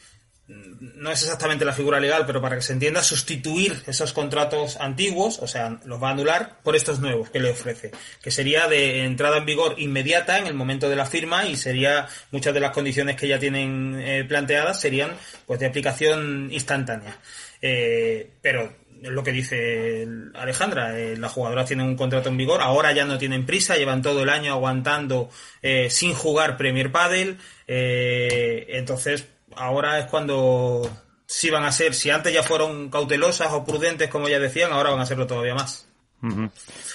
no 0.47 1.11
es 1.11 1.23
exactamente 1.23 1.63
la 1.63 1.71
figura 1.71 1.99
legal, 1.99 2.25
pero 2.25 2.41
para 2.41 2.57
que 2.57 2.61
se 2.61 2.73
entienda, 2.73 3.01
sustituir 3.01 3.81
esos 3.87 4.11
contratos 4.11 4.77
antiguos, 4.77 5.39
o 5.39 5.47
sea, 5.47 5.79
los 5.85 6.03
va 6.03 6.09
a 6.09 6.11
anular 6.11 6.59
por 6.63 6.75
estos 6.75 6.99
nuevos 6.99 7.29
que 7.29 7.39
le 7.39 7.51
ofrece, 7.51 7.91
que 8.21 8.31
sería 8.31 8.67
de 8.67 9.05
entrada 9.05 9.37
en 9.37 9.45
vigor 9.45 9.75
inmediata 9.77 10.39
en 10.39 10.47
el 10.47 10.53
momento 10.53 10.89
de 10.89 10.97
la 10.97 11.05
firma 11.05 11.45
y 11.45 11.55
sería 11.55 12.07
muchas 12.31 12.53
de 12.53 12.59
las 12.59 12.71
condiciones 12.71 13.15
que 13.15 13.27
ya 13.27 13.39
tienen 13.39 13.95
eh, 13.99 14.25
planteadas 14.25 14.79
serían 14.81 15.11
pues 15.45 15.59
de 15.61 15.67
aplicación 15.67 16.49
instantánea. 16.51 17.17
Eh, 17.61 18.31
pero 18.41 18.75
lo 19.09 19.23
que 19.23 19.31
dice 19.31 20.07
Alejandra, 20.33 20.97
eh, 20.97 21.17
las 21.17 21.31
jugadoras 21.31 21.67
tienen 21.67 21.87
un 21.87 21.95
contrato 21.95 22.29
en 22.29 22.37
vigor, 22.37 22.61
ahora 22.61 22.91
ya 22.91 23.05
no 23.05 23.17
tienen 23.17 23.45
prisa, 23.45 23.75
llevan 23.75 24.01
todo 24.01 24.23
el 24.23 24.29
año 24.29 24.53
aguantando 24.53 25.29
eh, 25.61 25.89
sin 25.89 26.13
jugar 26.13 26.57
Premier 26.57 26.91
Padel, 26.91 27.37
eh, 27.67 28.65
entonces 28.69 29.27
ahora 29.55 29.99
es 29.99 30.05
cuando 30.05 30.89
sí 31.25 31.49
van 31.49 31.65
a 31.65 31.71
ser, 31.71 31.93
si 31.93 32.09
antes 32.09 32.33
ya 32.33 32.43
fueron 32.43 32.89
cautelosas 32.89 33.51
o 33.51 33.65
prudentes 33.65 34.09
como 34.09 34.29
ya 34.29 34.39
decían, 34.39 34.71
ahora 34.71 34.91
van 34.91 35.01
a 35.01 35.05
serlo 35.05 35.27
todavía 35.27 35.55
más. 35.55 35.87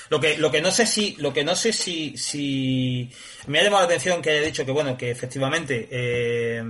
Lo 0.09 0.21
que, 0.21 0.39
lo 0.39 0.51
que 0.51 0.63
no 0.63 0.71
sé 0.71 0.87
si, 0.87 1.15
lo 1.19 1.35
que 1.35 1.45
no 1.45 1.55
sé 1.55 1.75
si, 1.75 2.17
si 2.17 3.11
me 3.47 3.61
ha 3.61 3.65
llamado 3.65 3.83
la 3.83 3.87
atención 3.89 4.23
que 4.23 4.31
haya 4.31 4.41
dicho 4.41 4.65
que 4.65 4.73
bueno, 4.73 4.97
que 4.97 5.11
efectivamente 5.11 5.87
eh, 5.91 6.65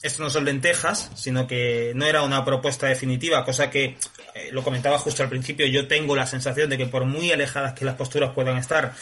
esto 0.00 0.22
no 0.22 0.30
son 0.30 0.44
lentejas, 0.44 1.10
sino 1.16 1.46
que 1.46 1.92
no 1.96 2.06
era 2.06 2.22
una 2.22 2.44
propuesta 2.44 2.86
definitiva, 2.86 3.44
cosa 3.44 3.70
que 3.70 3.96
eh, 4.34 4.50
lo 4.52 4.62
comentaba 4.62 4.98
justo 4.98 5.22
al 5.22 5.28
principio, 5.28 5.66
yo 5.66 5.86
tengo 5.86 6.16
la 6.16 6.26
sensación 6.26 6.68
de 6.68 6.76
que 6.76 6.86
por 6.86 7.04
muy 7.04 7.30
alejadas 7.30 7.74
que 7.74 7.84
las 7.84 7.94
posturas 7.94 8.32
puedan 8.32 8.56
estar, 8.56 8.92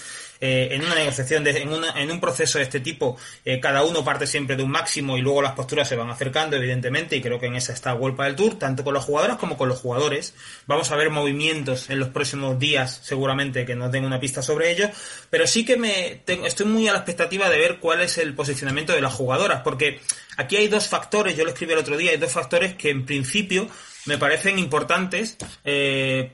eh, 0.45 0.75
en 0.75 0.85
una 0.85 0.97
negociación, 0.97 1.45
de, 1.45 1.53
en, 1.53 1.69
una, 1.69 1.93
en, 1.93 2.11
un 2.11 2.19
proceso 2.19 2.59
de 2.59 2.65
este 2.65 2.81
tipo, 2.81 3.17
eh, 3.45 3.61
cada 3.61 3.85
uno 3.85 4.05
parte 4.05 4.27
siempre 4.27 4.57
de 4.57 4.65
un 4.65 4.73
máximo 4.73 5.17
y 5.17 5.21
luego 5.21 5.41
las 5.41 5.53
posturas 5.53 5.89
se 5.89 5.95
van 5.95 6.11
acercando, 6.11 6.57
evidentemente, 6.57 7.15
y 7.15 7.23
creo 7.23 7.39
que 7.39 7.47
en 7.47 7.55
esa 7.55 7.73
está 7.73 7.93
Vuelta 7.93 8.25
del 8.25 8.35
Tour, 8.35 8.59
tanto 8.59 8.83
con 8.83 8.93
las 8.93 9.05
jugadoras 9.05 9.37
como 9.37 9.57
con 9.57 9.69
los 9.69 9.79
jugadores. 9.79 10.35
Vamos 10.67 10.91
a 10.91 10.97
ver 10.97 11.11
movimientos 11.11 11.91
en 11.91 12.01
los 12.01 12.09
próximos 12.09 12.59
días, 12.59 13.03
seguramente, 13.05 13.65
que 13.65 13.77
nos 13.77 13.93
den 13.93 14.05
una 14.05 14.19
pista 14.19 14.43
sobre 14.43 14.73
ello, 14.73 14.91
pero 15.31 15.47
sí 15.47 15.65
que 15.65 15.77
me 15.77 16.23
estoy 16.27 16.67
muy 16.67 16.89
a 16.89 16.93
la 16.93 16.99
expectativa 16.99 17.49
de 17.49 17.59
ver 17.59 17.79
cuál 17.79 18.01
es 18.01 18.19
el 18.19 18.35
posicionamiento 18.35 18.93
de 18.93 19.01
las 19.01 19.15
jugadoras, 19.15 19.61
porque 19.63 20.01
aquí 20.39 20.57
hay 20.57 20.67
dos 20.67 20.89
factores, 20.89 21.37
yo 21.37 21.45
lo 21.45 21.51
escribí 21.51 21.73
el 21.73 21.79
otro 21.79 21.97
día, 21.97 22.11
hay 22.11 22.17
dos 22.17 22.33
factores 22.33 22.75
que 22.75 22.91
en 22.91 23.07
principio 23.07 23.69
me 24.07 24.19
parecen 24.19 24.59
importantes 24.59 25.37
eh, 25.65 26.33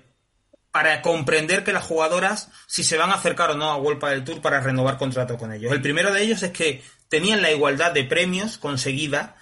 para 0.70 1.02
comprender 1.02 1.64
que 1.64 1.72
las 1.72 1.84
jugadoras 1.84 2.50
si 2.66 2.84
se 2.84 2.96
van 2.96 3.10
a 3.10 3.14
acercar 3.14 3.50
o 3.50 3.54
no 3.56 3.70
a 3.70 3.76
World 3.76 4.04
del 4.04 4.24
Tour 4.24 4.40
para 4.42 4.60
renovar 4.60 4.98
contrato 4.98 5.36
con 5.38 5.52
ellos. 5.52 5.72
El 5.72 5.80
primero 5.82 6.12
de 6.12 6.22
ellos 6.22 6.42
es 6.42 6.50
que 6.52 6.82
tenían 7.08 7.42
la 7.42 7.50
igualdad 7.50 7.92
de 7.92 8.04
premios 8.04 8.58
conseguida 8.58 9.36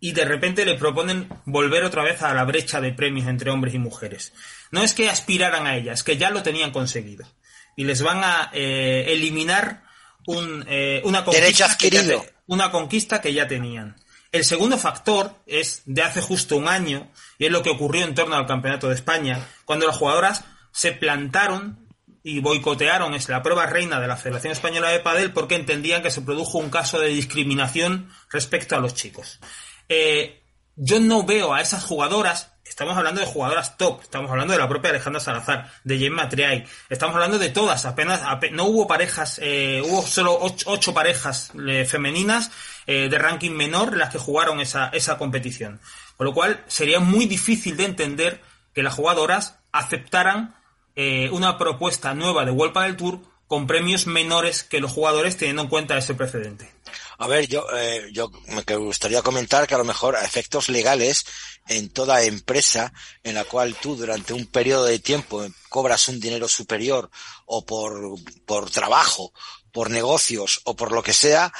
y 0.00 0.12
de 0.12 0.24
repente 0.24 0.64
le 0.64 0.74
proponen 0.76 1.28
volver 1.44 1.82
otra 1.82 2.04
vez 2.04 2.22
a 2.22 2.32
la 2.32 2.44
brecha 2.44 2.80
de 2.80 2.92
premios 2.92 3.26
entre 3.26 3.50
hombres 3.50 3.74
y 3.74 3.78
mujeres. 3.80 4.32
No 4.70 4.82
es 4.84 4.94
que 4.94 5.10
aspiraran 5.10 5.66
a 5.66 5.76
ella, 5.76 5.92
es 5.92 6.04
que 6.04 6.16
ya 6.16 6.30
lo 6.30 6.42
tenían 6.44 6.70
conseguido. 6.70 7.26
Y 7.74 7.84
les 7.84 8.02
van 8.02 8.22
a 8.22 8.50
eh, 8.52 9.06
eliminar 9.08 9.82
un, 10.26 10.64
eh, 10.68 11.00
una, 11.04 11.24
conquista 11.24 11.46
que 11.46 11.52
ya 11.52 11.66
adquirido. 12.00 12.20
te- 12.22 12.34
una 12.46 12.70
conquista 12.70 13.20
que 13.20 13.32
ya 13.32 13.48
tenían. 13.48 13.96
El 14.30 14.44
segundo 14.44 14.78
factor 14.78 15.34
es 15.46 15.82
de 15.86 16.02
hace 16.02 16.20
justo 16.20 16.56
un 16.56 16.68
año, 16.68 17.10
y 17.38 17.46
es 17.46 17.50
lo 17.50 17.62
que 17.62 17.70
ocurrió 17.70 18.04
en 18.04 18.14
torno 18.14 18.36
al 18.36 18.46
Campeonato 18.46 18.88
de 18.88 18.94
España, 18.94 19.40
cuando 19.64 19.86
las 19.86 19.96
jugadoras 19.96 20.44
se 20.78 20.92
plantaron 20.92 21.88
y 22.22 22.38
boicotearon 22.38 23.12
es 23.14 23.28
la 23.28 23.42
prueba 23.42 23.66
reina 23.66 23.98
de 23.98 24.06
la 24.06 24.16
Federación 24.16 24.52
Española 24.52 24.90
de 24.90 25.00
Padel 25.00 25.32
porque 25.32 25.56
entendían 25.56 26.02
que 26.02 26.12
se 26.12 26.22
produjo 26.22 26.58
un 26.58 26.70
caso 26.70 27.00
de 27.00 27.08
discriminación 27.08 28.08
respecto 28.30 28.76
a 28.76 28.78
los 28.78 28.94
chicos. 28.94 29.40
Eh, 29.88 30.40
yo 30.76 31.00
no 31.00 31.24
veo 31.24 31.52
a 31.52 31.60
esas 31.60 31.82
jugadoras, 31.82 32.52
estamos 32.64 32.96
hablando 32.96 33.20
de 33.20 33.26
jugadoras 33.26 33.76
top, 33.76 34.02
estamos 34.02 34.30
hablando 34.30 34.52
de 34.52 34.60
la 34.60 34.68
propia 34.68 34.90
Alejandra 34.90 35.18
Salazar, 35.20 35.68
de 35.82 35.98
Gemma 35.98 36.28
Triay, 36.28 36.64
estamos 36.88 37.16
hablando 37.16 37.40
de 37.40 37.48
todas, 37.48 37.84
apenas, 37.84 38.22
ape- 38.22 38.52
no 38.52 38.66
hubo 38.66 38.86
parejas, 38.86 39.40
eh, 39.42 39.82
hubo 39.84 40.06
solo 40.06 40.38
ocho, 40.40 40.70
ocho 40.70 40.94
parejas 40.94 41.50
eh, 41.68 41.84
femeninas 41.86 42.52
eh, 42.86 43.08
de 43.08 43.18
ranking 43.18 43.50
menor 43.50 43.96
las 43.96 44.10
que 44.10 44.18
jugaron 44.18 44.60
esa, 44.60 44.90
esa 44.90 45.18
competición. 45.18 45.80
Con 46.16 46.26
lo 46.26 46.32
cual 46.34 46.62
sería 46.68 47.00
muy 47.00 47.26
difícil 47.26 47.76
de 47.76 47.86
entender 47.86 48.40
que 48.74 48.84
las 48.84 48.94
jugadoras 48.94 49.58
aceptaran 49.72 50.54
eh, 51.00 51.30
una 51.30 51.58
propuesta 51.58 52.12
nueva 52.12 52.44
de 52.44 52.50
World 52.50 52.76
del 52.76 52.96
Tour 52.96 53.20
con 53.46 53.68
premios 53.68 54.08
menores 54.08 54.64
que 54.64 54.80
los 54.80 54.90
jugadores 54.90 55.36
teniendo 55.36 55.62
en 55.62 55.68
cuenta 55.68 55.96
ese 55.96 56.14
precedente. 56.14 56.74
A 57.18 57.28
ver, 57.28 57.46
yo, 57.46 57.64
eh, 57.72 58.08
yo 58.12 58.32
me 58.48 58.76
gustaría 58.76 59.22
comentar 59.22 59.68
que 59.68 59.76
a 59.76 59.78
lo 59.78 59.84
mejor 59.84 60.16
a 60.16 60.24
efectos 60.24 60.68
legales 60.68 61.24
en 61.68 61.88
toda 61.88 62.24
empresa 62.24 62.92
en 63.22 63.36
la 63.36 63.44
cual 63.44 63.76
tú 63.76 63.94
durante 63.94 64.32
un 64.32 64.46
periodo 64.46 64.86
de 64.86 64.98
tiempo 64.98 65.46
cobras 65.68 66.08
un 66.08 66.18
dinero 66.18 66.48
superior 66.48 67.10
o 67.46 67.64
por, 67.64 68.16
por 68.44 68.68
trabajo, 68.68 69.32
por 69.70 69.90
negocios 69.90 70.62
o 70.64 70.74
por 70.74 70.90
lo 70.90 71.04
que 71.04 71.12
sea, 71.12 71.52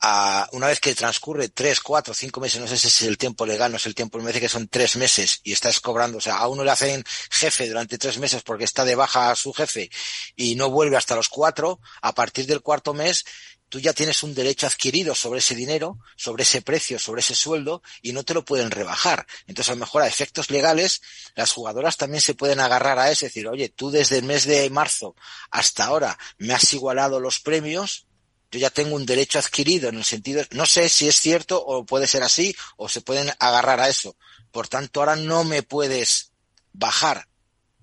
a, 0.00 0.48
una 0.52 0.68
vez 0.68 0.80
que 0.80 0.94
transcurre 0.94 1.48
tres, 1.48 1.80
cuatro, 1.80 2.14
cinco 2.14 2.40
meses, 2.40 2.60
no 2.60 2.66
sé 2.66 2.76
si 2.76 2.88
es 2.88 3.02
el 3.02 3.18
tiempo 3.18 3.46
legal, 3.46 3.70
no 3.70 3.78
es 3.78 3.86
el 3.86 3.94
tiempo, 3.94 4.18
me 4.18 4.24
parece 4.24 4.40
que 4.40 4.48
son 4.48 4.68
tres 4.68 4.96
meses 4.96 5.40
y 5.42 5.52
estás 5.52 5.80
cobrando, 5.80 6.18
o 6.18 6.20
sea, 6.20 6.36
a 6.38 6.48
uno 6.48 6.64
le 6.64 6.70
hacen 6.70 7.04
jefe 7.30 7.68
durante 7.68 7.98
tres 7.98 8.18
meses 8.18 8.42
porque 8.42 8.64
está 8.64 8.84
de 8.84 8.94
baja 8.94 9.30
a 9.30 9.36
su 9.36 9.52
jefe 9.52 9.90
y 10.34 10.54
no 10.54 10.70
vuelve 10.70 10.96
hasta 10.96 11.16
los 11.16 11.28
cuatro, 11.28 11.80
a 12.02 12.14
partir 12.14 12.46
del 12.46 12.60
cuarto 12.60 12.94
mes 12.94 13.24
tú 13.68 13.80
ya 13.80 13.92
tienes 13.92 14.22
un 14.22 14.34
derecho 14.34 14.66
adquirido 14.66 15.14
sobre 15.14 15.40
ese 15.40 15.54
dinero, 15.54 15.98
sobre 16.16 16.44
ese 16.44 16.62
precio, 16.62 16.98
sobre 16.98 17.20
ese 17.20 17.34
sueldo 17.34 17.82
y 18.02 18.12
no 18.12 18.22
te 18.22 18.34
lo 18.34 18.44
pueden 18.44 18.70
rebajar. 18.70 19.26
Entonces, 19.46 19.70
a 19.70 19.74
lo 19.74 19.80
mejor 19.80 20.02
a 20.02 20.06
efectos 20.06 20.50
legales, 20.50 21.02
las 21.34 21.52
jugadoras 21.52 21.96
también 21.96 22.20
se 22.20 22.34
pueden 22.34 22.60
agarrar 22.60 22.98
a 22.98 23.10
eso, 23.10 23.26
decir, 23.26 23.48
oye, 23.48 23.68
tú 23.68 23.90
desde 23.90 24.18
el 24.18 24.24
mes 24.24 24.44
de 24.44 24.68
marzo 24.70 25.16
hasta 25.50 25.84
ahora 25.84 26.18
me 26.38 26.54
has 26.54 26.72
igualado 26.74 27.20
los 27.20 27.40
premios, 27.40 28.06
yo 28.50 28.60
ya 28.60 28.70
tengo 28.70 28.96
un 28.96 29.06
derecho 29.06 29.38
adquirido 29.38 29.88
en 29.88 29.96
el 29.96 30.04
sentido, 30.04 30.44
no 30.52 30.66
sé 30.66 30.88
si 30.88 31.08
es 31.08 31.20
cierto 31.20 31.62
o 31.64 31.84
puede 31.84 32.06
ser 32.06 32.22
así 32.22 32.54
o 32.76 32.88
se 32.88 33.00
pueden 33.00 33.30
agarrar 33.38 33.80
a 33.80 33.88
eso. 33.88 34.16
Por 34.50 34.68
tanto, 34.68 35.00
ahora 35.00 35.16
no 35.16 35.44
me 35.44 35.62
puedes 35.62 36.32
bajar. 36.72 37.28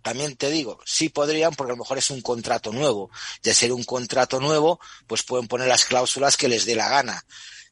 También 0.02 0.36
te 0.36 0.50
digo, 0.50 0.80
sí 0.86 1.10
podrían 1.10 1.54
porque 1.54 1.72
a 1.72 1.76
lo 1.76 1.84
mejor 1.84 1.98
es 1.98 2.10
un 2.10 2.22
contrato 2.22 2.72
nuevo. 2.72 3.10
De 3.42 3.54
ser 3.54 3.72
un 3.72 3.84
contrato 3.84 4.40
nuevo, 4.40 4.80
pues 5.08 5.24
pueden 5.24 5.48
poner 5.48 5.68
las 5.68 5.86
cláusulas 5.86 6.36
que 6.36 6.50
les 6.50 6.66
dé 6.66 6.76
la 6.76 6.90
gana. 6.90 7.24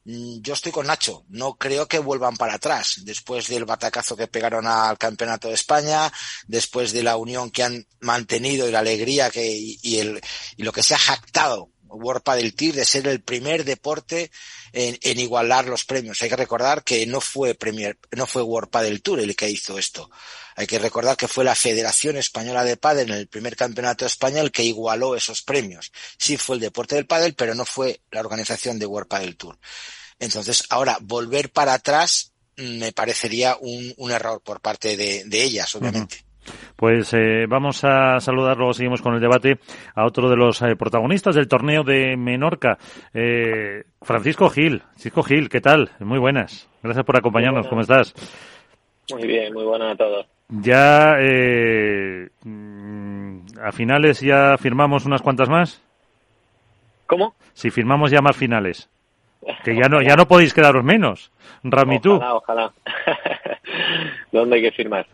Mm, 0.04 0.40
yo 0.40 0.54
estoy 0.54 0.72
con 0.72 0.86
Nacho, 0.86 1.24
no 1.28 1.54
creo 1.54 1.86
que 1.86 1.98
vuelvan 2.00 2.36
para 2.36 2.54
atrás 2.54 3.02
después 3.04 3.46
del 3.46 3.64
batacazo 3.64 4.16
que 4.16 4.26
pegaron 4.26 4.66
al 4.66 4.98
Campeonato 4.98 5.48
de 5.48 5.54
España, 5.54 6.12
después 6.48 6.92
de 6.92 7.04
la 7.04 7.16
unión 7.16 7.50
que 7.50 7.62
han 7.62 7.86
mantenido 8.00 8.68
y 8.68 8.72
la 8.72 8.80
alegría 8.80 9.30
que 9.30 9.46
y, 9.54 9.98
el 9.98 10.20
y 10.56 10.64
lo 10.64 10.72
que 10.72 10.82
se 10.82 10.94
ha 10.94 10.98
jactado 10.98 11.70
World 11.92 12.22
del 12.36 12.54
TIR 12.54 12.74
de 12.74 12.84
ser 12.84 13.06
el 13.06 13.20
primer 13.20 13.64
deporte 13.64 14.30
en, 14.72 15.18
igualar 15.18 15.66
los 15.66 15.84
premios. 15.84 16.20
Hay 16.22 16.28
que 16.28 16.36
recordar 16.36 16.84
que 16.84 17.06
no 17.06 17.20
fue 17.20 17.54
Premier, 17.54 17.98
no 18.12 18.26
fue 18.26 18.42
World 18.42 19.02
Tour 19.02 19.20
el 19.20 19.36
que 19.36 19.50
hizo 19.50 19.78
esto. 19.78 20.10
Hay 20.56 20.66
que 20.66 20.78
recordar 20.78 21.16
que 21.16 21.28
fue 21.28 21.44
la 21.44 21.54
Federación 21.54 22.16
Española 22.16 22.64
de 22.64 22.76
Pádel 22.76 23.10
en 23.10 23.18
el 23.18 23.28
primer 23.28 23.56
campeonato 23.56 24.06
el 24.06 24.52
que 24.52 24.64
igualó 24.64 25.16
esos 25.16 25.42
premios. 25.42 25.92
Sí 26.18 26.36
fue 26.36 26.56
el 26.56 26.60
deporte 26.60 26.94
del 26.94 27.06
pádel, 27.06 27.34
pero 27.34 27.54
no 27.54 27.64
fue 27.64 28.00
la 28.10 28.20
organización 28.20 28.78
de 28.78 28.86
World 28.86 29.12
del 29.20 29.36
Tour. 29.36 29.58
Entonces, 30.18 30.64
ahora 30.68 30.98
volver 31.00 31.50
para 31.50 31.74
atrás 31.74 32.32
mm, 32.56 32.78
me 32.78 32.92
parecería 32.92 33.56
un, 33.60 34.10
error 34.10 34.42
por 34.42 34.60
parte 34.60 34.96
de 34.96 35.42
ellas, 35.42 35.74
obviamente. 35.74 36.24
Pues 36.76 37.12
eh, 37.14 37.46
vamos 37.48 37.84
a 37.84 38.18
saludar, 38.20 38.56
luego 38.56 38.74
seguimos 38.74 39.02
con 39.02 39.14
el 39.14 39.20
debate, 39.20 39.58
a 39.94 40.04
otro 40.04 40.28
de 40.28 40.36
los 40.36 40.60
eh, 40.62 40.76
protagonistas 40.76 41.34
del 41.34 41.48
torneo 41.48 41.82
de 41.84 42.16
Menorca, 42.16 42.78
eh, 43.14 43.84
Francisco 44.00 44.48
Gil. 44.50 44.80
Francisco 44.80 45.22
Gil, 45.22 45.48
¿qué 45.48 45.60
tal? 45.60 45.90
Muy 46.00 46.18
buenas. 46.18 46.68
Gracias 46.82 47.04
por 47.04 47.16
acompañarnos. 47.16 47.68
¿Cómo 47.68 47.82
estás? 47.82 48.14
Muy 49.10 49.26
bien, 49.26 49.52
muy 49.52 49.64
buenas 49.64 49.94
a 49.94 49.96
todos. 49.96 50.26
Ya 50.48 51.16
mm, 52.44 53.36
a 53.62 53.72
finales 53.72 54.20
ya 54.20 54.56
firmamos 54.58 55.06
unas 55.06 55.22
cuantas 55.22 55.48
más. 55.48 55.82
¿Cómo? 57.06 57.34
Si 57.52 57.70
firmamos 57.70 58.10
ya 58.10 58.20
más 58.20 58.36
finales. 58.36 58.88
Que 59.64 59.74
ya 59.74 59.88
no, 59.88 60.00
ya 60.00 60.14
no 60.14 60.26
podéis 60.26 60.54
quedaros 60.54 60.84
menos. 60.84 61.32
Rami, 61.64 62.00
tú. 62.00 62.14
Ojalá, 62.14 62.34
ojalá. 62.34 62.72
¿Dónde 64.32 64.56
hay 64.56 64.62
que 64.62 64.72
firmar? 64.72 65.06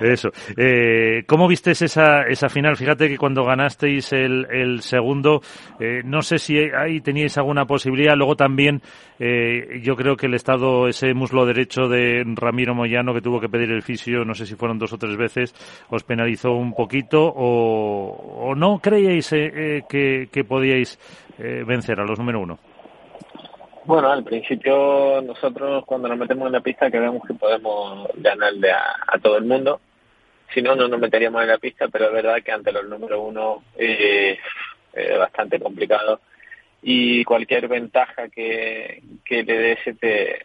Eso. 0.00 0.30
Eh, 0.56 1.24
¿Cómo 1.26 1.48
visteis 1.48 1.82
esa, 1.82 2.22
esa 2.22 2.48
final? 2.48 2.76
Fíjate 2.76 3.08
que 3.08 3.18
cuando 3.18 3.44
ganasteis 3.44 4.12
el, 4.12 4.46
el 4.50 4.80
segundo, 4.80 5.42
eh, 5.78 6.02
no 6.04 6.22
sé 6.22 6.38
si 6.38 6.58
ahí 6.58 7.00
teníais 7.00 7.36
alguna 7.38 7.66
posibilidad. 7.66 8.14
Luego 8.16 8.36
también, 8.36 8.80
eh, 9.18 9.80
yo 9.82 9.96
creo 9.96 10.16
que 10.16 10.26
el 10.26 10.34
Estado, 10.34 10.88
ese 10.88 11.14
muslo 11.14 11.44
derecho 11.44 11.88
de 11.88 12.24
Ramiro 12.34 12.74
Moyano 12.74 13.14
que 13.14 13.20
tuvo 13.20 13.40
que 13.40 13.48
pedir 13.48 13.70
el 13.70 13.82
fisio, 13.82 14.24
no 14.24 14.34
sé 14.34 14.46
si 14.46 14.54
fueron 14.54 14.78
dos 14.78 14.92
o 14.92 14.98
tres 14.98 15.16
veces, 15.16 15.54
os 15.90 16.04
penalizó 16.04 16.52
un 16.52 16.74
poquito 16.74 17.22
o, 17.22 18.48
o 18.48 18.54
no 18.54 18.78
creíais 18.78 19.32
eh, 19.32 19.82
que, 19.88 20.28
que 20.32 20.44
podíais 20.44 20.98
vencer 21.66 21.98
a 21.98 22.04
los 22.04 22.18
número 22.18 22.40
uno. 22.40 22.58
Bueno, 23.84 24.12
al 24.12 24.22
principio 24.22 25.20
nosotros 25.22 25.84
cuando 25.84 26.08
nos 26.08 26.18
metemos 26.18 26.46
en 26.46 26.52
la 26.52 26.60
pista 26.60 26.90
creemos 26.90 27.26
que 27.26 27.34
podemos 27.34 28.08
ganarle 28.14 28.70
a, 28.70 29.18
todo 29.20 29.38
el 29.38 29.44
mundo. 29.44 29.80
Si 30.54 30.62
no, 30.62 30.76
no 30.76 30.86
nos 30.86 31.00
meteríamos 31.00 31.42
en 31.42 31.48
la 31.48 31.58
pista, 31.58 31.88
pero 31.88 32.06
es 32.06 32.12
verdad 32.12 32.42
que 32.44 32.52
ante 32.52 32.70
los 32.70 32.88
número 32.88 33.20
uno 33.22 33.64
eh, 33.76 34.38
es 34.92 35.18
bastante 35.18 35.58
complicado 35.58 36.20
y 36.82 37.24
cualquier 37.24 37.68
ventaja 37.68 38.28
que, 38.28 39.02
que 39.24 39.42
le 39.42 39.58
des 39.58 39.78
se 39.84 39.94
te, 39.94 40.44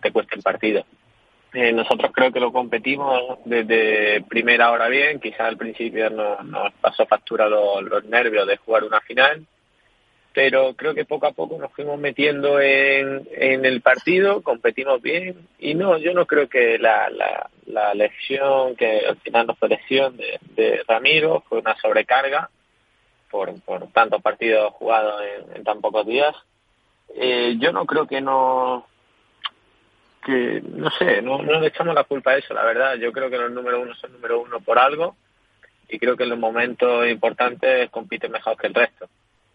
te, 0.00 0.12
cuesta 0.12 0.36
el 0.36 0.42
partido. 0.42 0.84
Eh, 1.52 1.72
nosotros 1.72 2.10
creo 2.14 2.32
que 2.32 2.40
lo 2.40 2.52
competimos 2.52 3.38
desde 3.44 4.22
primera 4.22 4.70
hora 4.70 4.88
bien, 4.88 5.20
quizás 5.20 5.40
al 5.40 5.56
principio 5.58 6.08
nos, 6.08 6.44
nos 6.44 6.72
pasó 6.74 7.04
factura 7.06 7.48
los 7.48 8.04
nervios 8.04 8.46
de 8.46 8.56
jugar 8.58 8.84
una 8.84 9.00
final, 9.00 9.44
pero 10.34 10.74
creo 10.74 10.94
que 10.94 11.04
poco 11.04 11.26
a 11.26 11.32
poco 11.32 11.58
nos 11.58 11.72
fuimos 11.72 11.98
metiendo 11.98 12.60
en, 12.60 13.28
en 13.32 13.64
el 13.64 13.82
partido, 13.82 14.42
competimos 14.42 15.02
bien 15.02 15.46
y 15.58 15.74
no, 15.74 15.98
yo 15.98 16.14
no 16.14 16.26
creo 16.26 16.48
que 16.48 16.78
la, 16.78 17.10
la, 17.10 17.50
la 17.66 17.94
lesión, 17.94 18.74
que 18.76 19.06
al 19.06 19.16
final 19.18 19.46
no 19.46 19.54
fue 19.54 19.68
lesión 19.68 20.16
de, 20.16 20.38
de 20.54 20.82
Ramiro, 20.88 21.42
fue 21.48 21.58
una 21.58 21.76
sobrecarga 21.76 22.48
por, 23.30 23.60
por 23.62 23.86
tantos 23.92 24.22
partidos 24.22 24.72
jugados 24.74 25.22
en, 25.54 25.64
tan 25.64 25.80
pocos 25.80 26.06
días. 26.06 26.34
Eh, 27.14 27.56
yo 27.58 27.72
no 27.72 27.84
creo 27.84 28.06
que 28.06 28.22
no, 28.22 28.86
que 30.24 30.62
no 30.64 30.90
sé, 30.92 31.20
no, 31.20 31.42
no 31.42 31.60
le 31.60 31.68
echamos 31.68 31.94
la 31.94 32.04
culpa 32.04 32.32
a 32.32 32.36
eso, 32.38 32.54
la 32.54 32.64
verdad. 32.64 32.94
Yo 32.94 33.12
creo 33.12 33.28
que 33.28 33.36
los 33.38 33.50
número 33.50 33.80
uno 33.80 33.94
son 33.96 34.12
número 34.12 34.40
uno 34.40 34.60
por 34.60 34.78
algo 34.78 35.14
y 35.88 35.98
creo 35.98 36.16
que 36.16 36.22
en 36.22 36.30
los 36.30 36.38
momentos 36.38 37.06
importantes 37.06 37.90
compiten 37.90 38.32
mejor 38.32 38.56
que 38.56 38.68
el 38.68 38.74
resto 38.74 39.08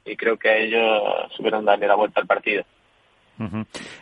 y 0.07 0.15
creo 0.15 0.37
que 0.37 0.63
ellos 0.63 1.01
supieron 1.35 1.65
darle 1.65 1.87
la 1.87 1.95
vuelta 1.95 2.21
al 2.21 2.27
partido. 2.27 2.63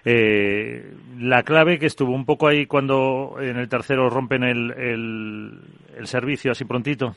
eh, 0.05 0.93
la 1.19 1.43
clave 1.43 1.77
que 1.77 1.87
estuvo 1.87 2.13
un 2.13 2.25
poco 2.25 2.47
ahí 2.47 2.65
cuando 2.65 3.35
en 3.39 3.57
el 3.57 3.67
tercero 3.67 4.09
rompen 4.09 4.43
el, 4.43 4.71
el, 4.71 5.59
el, 5.97 6.07
servicio 6.07 6.51
así 6.51 6.63
prontito. 6.63 7.15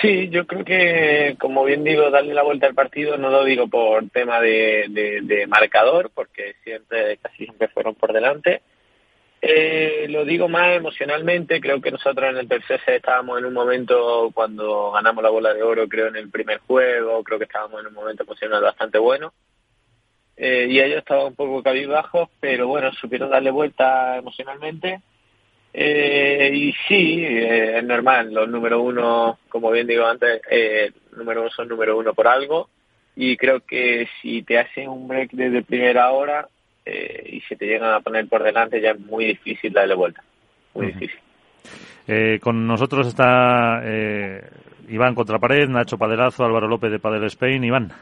Sí, 0.00 0.28
yo 0.28 0.46
creo 0.46 0.64
que, 0.64 1.36
como 1.40 1.64
bien 1.64 1.82
digo, 1.82 2.08
darle 2.10 2.32
la 2.32 2.44
vuelta 2.44 2.68
al 2.68 2.74
partido 2.74 3.16
no 3.16 3.30
lo 3.30 3.44
digo 3.44 3.66
por 3.66 4.08
tema 4.10 4.40
de, 4.40 4.86
de, 4.90 5.20
de 5.22 5.46
marcador, 5.48 6.12
porque 6.14 6.54
siempre, 6.62 7.16
casi 7.16 7.44
siempre 7.46 7.66
fueron 7.68 7.96
por 7.96 8.12
delante, 8.12 8.62
eh, 9.40 10.06
lo 10.08 10.24
digo 10.24 10.48
más 10.48 10.76
emocionalmente, 10.76 11.60
creo 11.60 11.80
que 11.80 11.90
nosotros 11.90 12.30
en 12.30 12.38
el 12.38 12.48
set 12.48 12.80
estábamos 12.88 13.38
en 13.38 13.44
un 13.44 13.54
momento 13.54 14.30
cuando 14.34 14.90
ganamos 14.92 15.22
la 15.22 15.30
bola 15.30 15.54
de 15.54 15.62
oro, 15.62 15.88
creo 15.88 16.08
en 16.08 16.16
el 16.16 16.30
primer 16.30 16.58
juego, 16.60 17.22
creo 17.22 17.38
que 17.38 17.44
estábamos 17.44 17.80
en 17.80 17.86
un 17.88 17.94
momento 17.94 18.24
emocional 18.24 18.62
bastante 18.62 18.98
bueno. 18.98 19.32
Eh, 20.36 20.68
y 20.70 20.80
ellos 20.80 20.98
estaban 20.98 21.26
un 21.26 21.34
poco 21.34 21.62
cabizbajos, 21.62 22.28
pero 22.40 22.68
bueno, 22.68 22.92
supieron 22.92 23.30
darle 23.30 23.50
vuelta 23.50 24.16
emocionalmente. 24.16 25.00
Eh, 25.72 26.50
y 26.54 26.72
sí, 26.88 27.24
eh, 27.24 27.78
es 27.78 27.84
normal, 27.84 28.32
los 28.32 28.48
número 28.48 28.80
uno, 28.82 29.38
como 29.48 29.70
bien 29.70 29.86
digo 29.86 30.06
antes, 30.06 30.40
eh, 30.50 30.92
número 31.16 31.42
uno 31.42 31.50
son 31.50 31.68
número 31.68 31.96
uno 31.96 32.14
por 32.14 32.26
algo. 32.26 32.68
Y 33.16 33.36
creo 33.36 33.60
que 33.60 34.08
si 34.22 34.42
te 34.42 34.58
hacen 34.58 34.88
un 34.88 35.08
break 35.08 35.32
desde 35.32 35.62
primera 35.62 36.10
hora, 36.12 36.48
eh, 36.88 37.36
y 37.36 37.40
si 37.42 37.56
te 37.56 37.66
llegan 37.66 37.92
a 37.92 38.00
poner 38.00 38.26
por 38.28 38.42
delante 38.42 38.80
ya 38.80 38.92
es 38.92 39.00
muy 39.00 39.26
difícil 39.26 39.72
darle 39.72 39.94
vuelta, 39.94 40.22
muy 40.74 40.86
uh 40.86 40.88
-huh. 40.88 40.92
difícil. 40.94 41.20
Eh, 42.06 42.38
con 42.40 42.66
nosotros 42.66 43.06
está 43.06 43.82
eh, 43.84 44.42
Iván 44.88 45.14
Contrapared, 45.14 45.68
Nacho 45.68 45.98
Padelazo, 45.98 46.44
Álvaro 46.44 46.66
López 46.66 46.90
de 46.90 46.98
Padel 46.98 47.24
Spain. 47.24 47.62
Iván. 47.62 47.92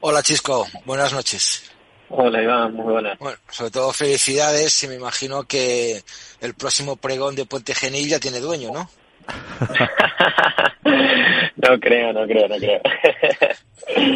Hola 0.00 0.22
Chisco, 0.22 0.66
buenas 0.84 1.14
noches. 1.14 1.74
Hola 2.10 2.42
Iván, 2.42 2.74
muy 2.74 2.92
buenas. 2.92 3.18
Bueno, 3.18 3.38
sobre 3.48 3.70
todo 3.70 3.92
felicidades 3.92 4.84
y 4.84 4.88
me 4.88 4.96
imagino 4.96 5.44
que 5.44 6.02
el 6.42 6.54
próximo 6.54 6.96
pregón 6.96 7.34
de 7.34 7.46
Puente 7.46 7.74
Genil 7.74 8.08
ya 8.08 8.18
tiene 8.18 8.40
dueño, 8.40 8.70
¿no? 8.72 8.90
no 10.84 11.80
creo, 11.80 12.12
no 12.12 12.26
creo, 12.26 12.48
no 12.48 12.56
creo. 12.56 12.80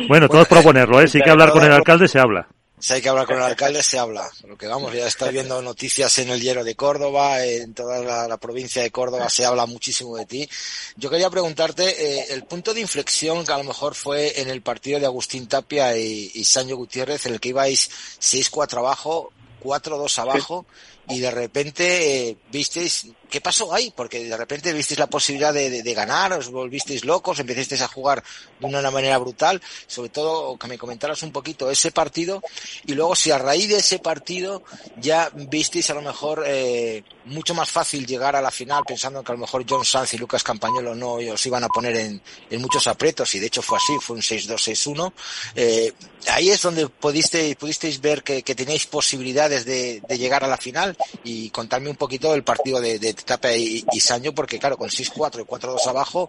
bueno, 0.09 0.29
todo 0.29 0.43
es 0.43 0.49
proponerlo, 0.49 1.01
¿eh? 1.01 1.09
Si 1.09 1.19
hay 1.19 1.25
que 1.25 1.31
hablar 1.31 1.51
con 1.51 1.65
el 1.65 1.73
alcalde, 1.73 2.09
se 2.09 2.19
habla. 2.19 2.47
Si 2.83 2.95
hay 2.95 3.01
que 3.01 3.09
hablar 3.09 3.27
con 3.27 3.37
el 3.37 3.45
alcalde, 3.45 3.81
se 3.81 3.97
habla. 3.97 4.29
Lo 4.45 4.59
que 4.59 4.67
vamos, 4.67 4.93
ya 4.93 5.07
estoy 5.07 5.31
viendo 5.33 5.63
noticias 5.63 6.19
en 6.19 6.31
el 6.31 6.41
Hierro 6.41 6.65
de 6.65 6.75
Córdoba, 6.75 7.47
en 7.47 7.75
toda 7.75 8.27
la, 8.27 8.37
provincia 8.39 8.83
de 8.83 8.91
Córdoba 8.91 9.31
se 9.31 9.45
habla 9.45 9.67
muchísimo 9.67 10.17
de 10.17 10.27
ti. 10.27 10.51
Yo 10.97 11.09
quería 11.09 11.31
preguntarte, 11.31 11.85
eh, 11.85 12.27
el 12.31 12.43
punto 12.43 12.75
de 12.75 12.81
inflexión 12.81 13.47
que 13.47 13.53
a 13.53 13.59
lo 13.59 13.63
mejor 13.63 13.95
fue 13.95 14.41
en 14.41 14.51
el 14.51 14.63
partido 14.63 14.99
de 14.99 15.07
Agustín 15.07 15.47
Tapia 15.47 15.97
y, 15.97 16.33
y 16.35 16.43
Sancho 16.43 16.77
Gutiérrez, 16.77 17.25
en 17.27 17.35
el 17.35 17.41
que 17.41 17.51
ibais 17.51 17.89
6-4 18.21 18.79
abajo, 18.79 19.33
4-2 19.63 20.19
abajo, 20.19 20.67
y 21.09 21.21
de 21.21 21.31
repente 21.31 22.31
eh, 22.31 22.37
visteis 22.51 23.07
qué 23.33 23.41
pasó 23.41 23.73
ahí, 23.73 23.91
porque 23.97 24.25
de 24.25 24.37
repente 24.37 24.75
visteis 24.75 25.01
la 25.01 25.07
posibilidad 25.07 25.55
de, 25.55 25.83
de, 25.83 25.95
ganar, 25.95 26.35
os 26.35 26.51
volvisteis 26.51 27.03
locos, 27.07 27.41
empezasteis 27.41 27.81
a 27.81 27.89
jugar 27.89 28.23
de 28.61 28.67
una 28.67 28.91
manera 28.91 29.17
brutal, 29.17 29.61
sobre 29.87 30.11
todo 30.11 30.59
que 30.59 30.67
me 30.69 30.77
comentaras 30.77 31.23
un 31.23 31.33
poquito 31.33 31.71
ese 31.71 31.93
partido, 31.93 32.43
y 32.85 32.93
luego 32.93 33.17
si 33.17 33.31
a 33.31 33.39
raíz 33.39 33.71
de 33.71 33.79
ese 33.79 33.99
partido 33.99 34.63
ya 34.99 35.31
visteis 35.35 35.89
a 35.89 35.95
lo 35.95 36.03
mejor 36.03 36.45
eh, 36.47 37.03
mucho 37.25 37.55
más 37.55 37.71
fácil 37.71 38.07
llegar 38.07 38.37
a 38.37 38.43
la 38.43 38.51
final, 38.51 38.83
pensando 38.87 39.25
que 39.25 39.33
a 39.33 39.35
lo 39.35 39.41
mejor 39.41 39.65
John 39.67 39.85
Sanz 39.85 40.13
y 40.13 40.19
Lucas 40.19 40.45
Campañolo 40.45 40.95
no 40.95 41.15
os 41.15 41.47
iban 41.47 41.65
a 41.65 41.69
poner 41.69 41.97
en, 41.97 42.21
en 42.51 42.61
muchos 42.61 42.87
apretos, 42.87 43.35
y 43.35 43.41
de 43.41 43.47
hecho 43.47 43.63
fue 43.63 43.79
así, 43.79 43.95
fue 43.99 44.17
un 44.17 44.23
6-2-6-1, 44.23 45.11
eh, 45.57 45.91
ahí 46.29 46.51
es 46.51 46.61
donde 46.61 46.87
pudisteis, 46.87 47.57
pudisteis 47.57 47.99
ver 47.99 48.23
que, 48.23 48.43
que 48.43 48.55
tenéis 48.55 48.85
posibilidades 48.85 49.65
de, 49.65 50.03
de 50.07 50.19
llegar 50.19 50.45
a 50.45 50.49
la 50.49 50.59
final, 50.59 50.99
y 51.25 51.49
contarme 51.49 51.89
un 51.89 51.97
poquito 51.97 52.31
del 52.33 52.45
partido 52.45 52.79
de, 52.79 52.99
de 52.99 53.22
Tapia 53.25 53.57
y, 53.57 53.85
y 53.93 54.31
porque 54.31 54.59
claro, 54.59 54.77
con 54.77 54.89
6-4 54.89 55.41
y 55.41 55.45
4-2 55.45 55.87
abajo, 55.89 56.29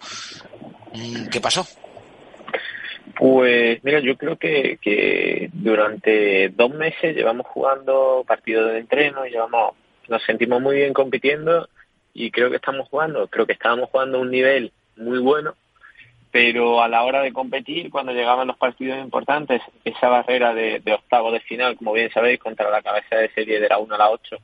mm, 0.94 1.28
¿qué 1.30 1.42
pasó? 1.42 1.66
Pues 3.16 3.84
mira, 3.84 4.00
yo 4.00 4.18
creo 4.18 4.38
que, 4.38 4.80
que 4.82 5.50
durante 5.54 6.50
dos 6.50 6.72
meses 6.72 7.16
llevamos 7.16 7.46
jugando 7.48 8.24
partidos 8.28 8.72
de 8.72 8.80
entreno, 8.80 9.26
llevamos, 9.26 9.76
nos 10.08 10.24
sentimos 10.24 10.62
muy 10.62 10.78
bien 10.78 10.94
compitiendo 10.94 11.70
y 12.14 12.32
creo 12.32 12.50
que 12.50 12.56
estamos 12.58 12.90
jugando, 12.90 13.28
creo 13.28 13.46
que 13.46 13.54
estábamos 13.54 13.90
jugando 13.90 14.18
a 14.18 14.22
un 14.22 14.32
nivel 14.32 14.72
muy 14.98 15.20
bueno, 15.20 15.56
pero 16.32 16.82
a 16.82 16.88
la 16.88 17.04
hora 17.04 17.22
de 17.22 17.32
competir, 17.32 17.92
cuando 17.92 18.12
llegaban 18.12 18.48
los 18.48 18.58
partidos 18.58 18.98
importantes, 19.00 19.62
esa 19.86 20.10
barrera 20.10 20.54
de, 20.54 20.80
de 20.80 20.94
octavo 20.94 21.32
de 21.32 21.40
final, 21.42 21.78
como 21.78 21.94
bien 21.94 22.12
sabéis, 22.12 22.40
contra 22.40 22.72
la 22.72 22.82
cabeza 22.82 23.18
de 23.18 23.30
serie 23.34 23.60
de 23.60 23.70
la 23.70 23.78
1 23.78 23.94
a 23.94 23.98
la 23.98 24.10
8, 24.10 24.38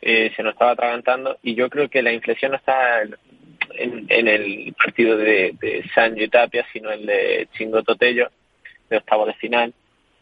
eh, 0.00 0.32
se 0.36 0.42
nos 0.42 0.52
estaba 0.52 0.72
atragantando 0.72 1.38
y 1.42 1.54
yo 1.54 1.68
creo 1.68 1.88
que 1.88 2.02
la 2.02 2.12
inflexión 2.12 2.52
no 2.52 2.58
está 2.58 3.02
en, 3.02 4.28
el 4.28 4.74
partido 4.74 5.16
de, 5.16 5.54
de 5.60 5.88
Sancho 5.94 6.28
Tapia, 6.30 6.66
sino 6.72 6.90
el 6.90 7.06
de 7.06 7.48
Chingo 7.56 7.82
Totello, 7.82 8.30
de 8.88 8.96
octavo 8.96 9.26
de 9.26 9.34
final, 9.34 9.74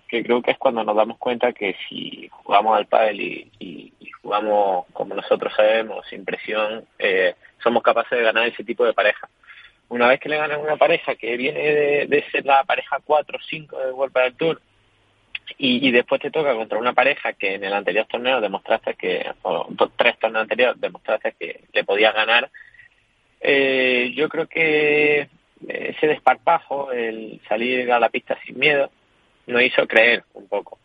que 0.09 0.23
creo 0.23 0.43
que 0.43 0.53
es 0.53 0.59
cuando 0.59 0.85
nos 0.85 0.97
damos 0.97 1.19
cuenta 1.19 1.53
que 1.53 1.77
si 1.89 2.29
jugamos 2.31 2.77
al 2.77 2.87
pádel 2.87 3.21
y, 3.21 3.53
y, 3.59 3.93
jugamos 4.23 4.87
como 4.93 5.15
nosotros 5.15 5.53
sabemos, 5.55 6.05
sin 6.09 6.25
presión, 6.25 6.85
eh, 6.99 7.37
somos 7.63 7.81
capaces 7.81 8.19
de 8.19 8.25
ganar 8.25 8.49
ese 8.49 8.65
tipo 8.65 8.85
de 8.85 8.93
pareja. 8.93 9.29
Una 9.89 10.09
vez 10.09 10.19
que 10.19 10.29
le 10.29 10.37
ganas 10.37 10.59
una 10.59 10.77
pareja 10.77 11.15
que 11.15 11.37
viene 11.37 11.61
de, 11.61 12.07
de 12.07 12.25
ser 12.33 12.45
la 12.45 12.65
pareja 12.65 12.99
4 13.05 13.39
o 13.39 13.41
5 13.41 13.79
del 13.79 13.93
World 13.93 14.15
del 14.15 14.35
Tour, 14.35 14.61
y, 15.59 15.89
y, 15.89 15.91
después 15.91 16.21
te 16.21 16.31
toca 16.31 16.55
contra 16.55 16.79
una 16.79 16.93
pareja 16.93 17.33
que 17.33 17.55
en 17.55 17.65
el 17.65 17.73
anterior 17.73 18.07
torneo 18.07 18.41
demostraste 18.41 18.95
que, 18.95 19.25
o 19.43 19.69
tres 19.97 20.19
torneos 20.19 20.43
anteriores 20.43 20.81
demostraste 20.81 21.35
que 21.39 21.65
le 21.73 21.85
podías 21.85 22.15
ganar, 22.15 22.51
eh, 23.41 24.13
yo 24.15 24.29
creo 24.29 24.47
que 24.47 25.29
ese 25.69 26.07
desparpajo, 26.07 26.93
el 26.93 27.41
salir 27.49 27.91
a 27.91 28.01
la 28.01 28.09
pista 28.09 28.39
sin 28.45 28.59
miedo, 28.59 28.91
nos 29.47 29.63
hizo 29.63 29.87
creer 29.87 30.25
un 30.35 30.49
poco. 30.49 30.79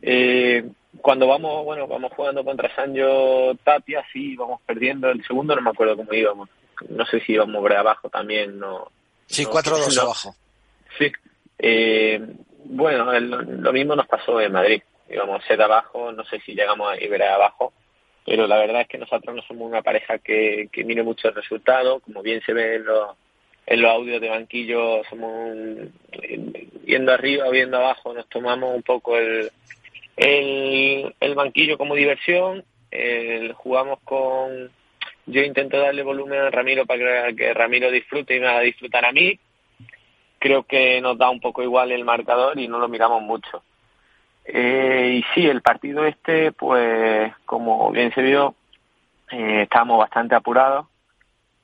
Eh, 0.00 0.64
cuando 1.00 1.26
vamos, 1.26 1.64
bueno, 1.64 1.86
vamos 1.86 2.12
jugando 2.14 2.44
contra 2.44 2.74
Sancho 2.74 3.56
Tapia, 3.64 4.04
sí, 4.12 4.36
vamos 4.36 4.60
perdiendo. 4.66 5.10
El 5.10 5.24
segundo 5.24 5.54
no 5.54 5.62
me 5.62 5.70
acuerdo 5.70 5.96
cómo 5.96 6.12
íbamos. 6.12 6.48
No 6.88 7.06
sé 7.06 7.20
si 7.20 7.32
íbamos 7.32 7.60
por 7.60 7.72
abajo 7.72 8.08
también, 8.08 8.58
no. 8.58 8.90
Sí, 9.26 9.44
no, 9.44 9.50
4-2 9.50 9.96
no. 9.96 10.02
abajo. 10.02 10.34
Sí. 10.98 11.12
Eh, 11.58 12.20
bueno, 12.64 13.12
el, 13.12 13.30
lo 13.30 13.72
mismo 13.72 13.96
nos 13.96 14.06
pasó 14.06 14.40
en 14.40 14.52
Madrid. 14.52 14.82
Íbamos 15.08 15.44
set 15.44 15.60
abajo, 15.60 16.12
no 16.12 16.24
sé 16.24 16.40
si 16.40 16.54
llegamos 16.54 16.90
a 16.90 17.00
ir 17.00 17.22
abajo, 17.22 17.72
pero 18.24 18.46
la 18.46 18.56
verdad 18.58 18.82
es 18.82 18.88
que 18.88 18.98
nosotros 18.98 19.34
no 19.34 19.42
somos 19.42 19.68
una 19.68 19.82
pareja 19.82 20.18
que, 20.18 20.68
que 20.72 20.84
mire 20.84 21.02
mucho 21.02 21.28
el 21.28 21.34
resultado, 21.34 22.00
como 22.00 22.22
bien 22.22 22.40
se 22.46 22.52
ve 22.52 22.76
en 22.76 22.84
los, 22.84 23.90
audios 23.90 24.20
de 24.20 24.28
banquillo, 24.28 25.02
somos 25.10 25.56
viendo 26.82 27.12
arriba 27.12 27.50
viendo 27.50 27.76
abajo, 27.76 28.14
nos 28.14 28.28
tomamos 28.28 28.74
un 28.74 28.82
poco 28.82 29.18
el, 29.18 29.50
el, 30.16 31.14
el 31.20 31.34
banquillo 31.34 31.76
como 31.76 31.94
diversión, 31.94 32.64
el, 32.90 33.52
jugamos 33.54 33.98
con, 34.04 34.70
yo 35.26 35.42
intento 35.42 35.78
darle 35.78 36.02
volumen 36.02 36.40
a 36.40 36.50
Ramiro 36.50 36.86
para 36.86 37.26
que, 37.28 37.36
que 37.36 37.54
Ramiro 37.54 37.90
disfrute 37.90 38.36
y 38.36 38.40
me 38.40 38.46
haga 38.46 38.60
disfrutar 38.60 39.04
a 39.04 39.12
mí, 39.12 39.38
creo 40.42 40.64
que 40.64 41.00
nos 41.00 41.16
da 41.16 41.30
un 41.30 41.38
poco 41.38 41.62
igual 41.62 41.92
el 41.92 42.04
marcador 42.04 42.58
y 42.58 42.66
no 42.66 42.80
lo 42.80 42.88
miramos 42.88 43.22
mucho. 43.22 43.62
Eh, 44.44 45.20
y 45.20 45.24
sí, 45.32 45.46
el 45.46 45.62
partido 45.62 46.04
este, 46.04 46.50
pues 46.50 47.32
como 47.46 47.92
bien 47.92 48.12
se 48.12 48.22
vio, 48.22 48.56
eh, 49.30 49.62
estábamos 49.62 49.98
bastante 49.98 50.34
apurados, 50.34 50.88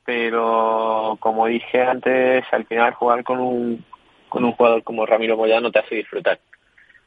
pero 0.04 1.16
como 1.18 1.48
dije 1.48 1.82
antes, 1.82 2.44
al 2.52 2.66
final 2.66 2.94
jugar 2.94 3.24
con 3.24 3.40
un, 3.40 3.84
con 4.28 4.44
un 4.44 4.52
jugador 4.52 4.84
como 4.84 5.04
Ramiro 5.04 5.36
Moyano 5.36 5.72
te 5.72 5.80
hace 5.80 5.96
disfrutar. 5.96 6.38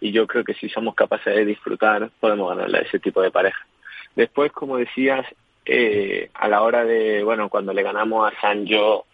Y 0.02 0.12
yo 0.12 0.28
creo 0.28 0.44
que 0.44 0.56
si 0.56 0.68
somos 0.68 0.94
capaces 0.94 1.34
de 1.34 1.46
disfrutar, 1.46 2.10
podemos 2.20 2.50
ganarle 2.50 2.80
a 2.80 2.82
ese 2.82 3.00
tipo 3.00 3.22
de 3.22 3.32
pareja. 3.32 3.66
Después, 4.14 4.52
como 4.52 4.76
decías, 4.76 5.26
eh, 5.64 6.30
a 6.34 6.50
la 6.50 6.64
hora 6.64 6.84
de, 6.84 7.24
bueno, 7.24 7.48
cuando 7.48 7.72
le 7.72 7.82
ganamos 7.82 8.30
a 8.30 8.42
Sancho, 8.42 9.06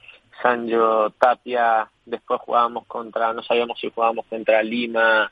Sancho 0.41 1.13
Tapia, 1.19 1.87
después 2.07 2.41
jugábamos 2.41 2.85
contra, 2.87 3.33
no 3.33 3.43
sabíamos 3.43 3.79
si 3.79 3.91
jugábamos 3.91 4.25
contra 4.25 4.63
Lima, 4.63 5.31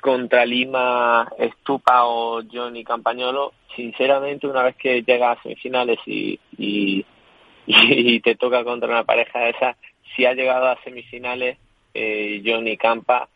contra 0.00 0.44
Lima, 0.44 1.28
Estupa 1.38 2.04
o 2.04 2.42
Johnny 2.50 2.84
Campañolo, 2.84 3.52
sinceramente 3.74 4.46
una 4.46 4.62
vez 4.62 4.76
que 4.76 5.02
llegas 5.02 5.38
a 5.38 5.42
semifinales 5.42 5.98
y, 6.06 6.38
y, 6.58 7.04
y, 7.66 8.20
te 8.20 8.36
toca 8.36 8.62
contra 8.64 8.88
una 8.88 9.04
pareja 9.04 9.40
de 9.40 9.50
esas, 9.50 9.76
si 10.14 10.24
ha 10.24 10.34
llegado 10.34 10.68
a 10.68 10.82
semifinales 10.84 11.58
eh, 11.94 12.42
Johnny 12.44 12.76
Campa 12.76 13.28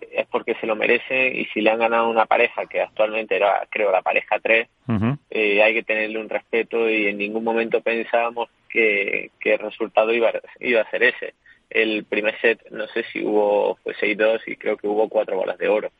es 0.00 0.26
porque 0.28 0.54
se 0.54 0.66
lo 0.66 0.76
merece. 0.76 1.28
Y 1.28 1.44
si 1.46 1.60
le 1.60 1.70
han 1.70 1.78
ganado 1.78 2.08
una 2.08 2.26
pareja 2.26 2.66
que 2.66 2.80
actualmente 2.80 3.36
era 3.36 3.66
creo 3.70 3.90
la 3.90 4.02
pareja 4.02 4.38
3 4.40 4.68
uh 4.86 4.92
-huh. 4.92 5.18
eh, 5.30 5.62
hay 5.62 5.74
que 5.74 5.82
tenerle 5.82 6.18
un 6.18 6.28
respeto 6.28 6.88
y 6.88 7.08
en 7.08 7.18
ningún 7.18 7.44
momento 7.44 7.80
pensábamos 7.80 8.48
que, 8.68 9.30
que 9.40 9.54
el 9.54 9.58
resultado 9.58 10.12
iba, 10.12 10.32
iba 10.60 10.82
a 10.82 10.90
ser 10.90 11.02
ese 11.02 11.34
el 11.70 12.04
primer 12.04 12.40
set 12.40 12.70
no 12.70 12.86
sé 12.88 13.04
si 13.12 13.24
hubo 13.24 13.76
fue 13.82 13.94
6-2 13.94 14.42
y 14.46 14.56
creo 14.56 14.76
que 14.76 14.86
hubo 14.86 15.08
cuatro 15.08 15.36
bolas 15.36 15.58
de 15.58 15.68
oro. 15.68 15.90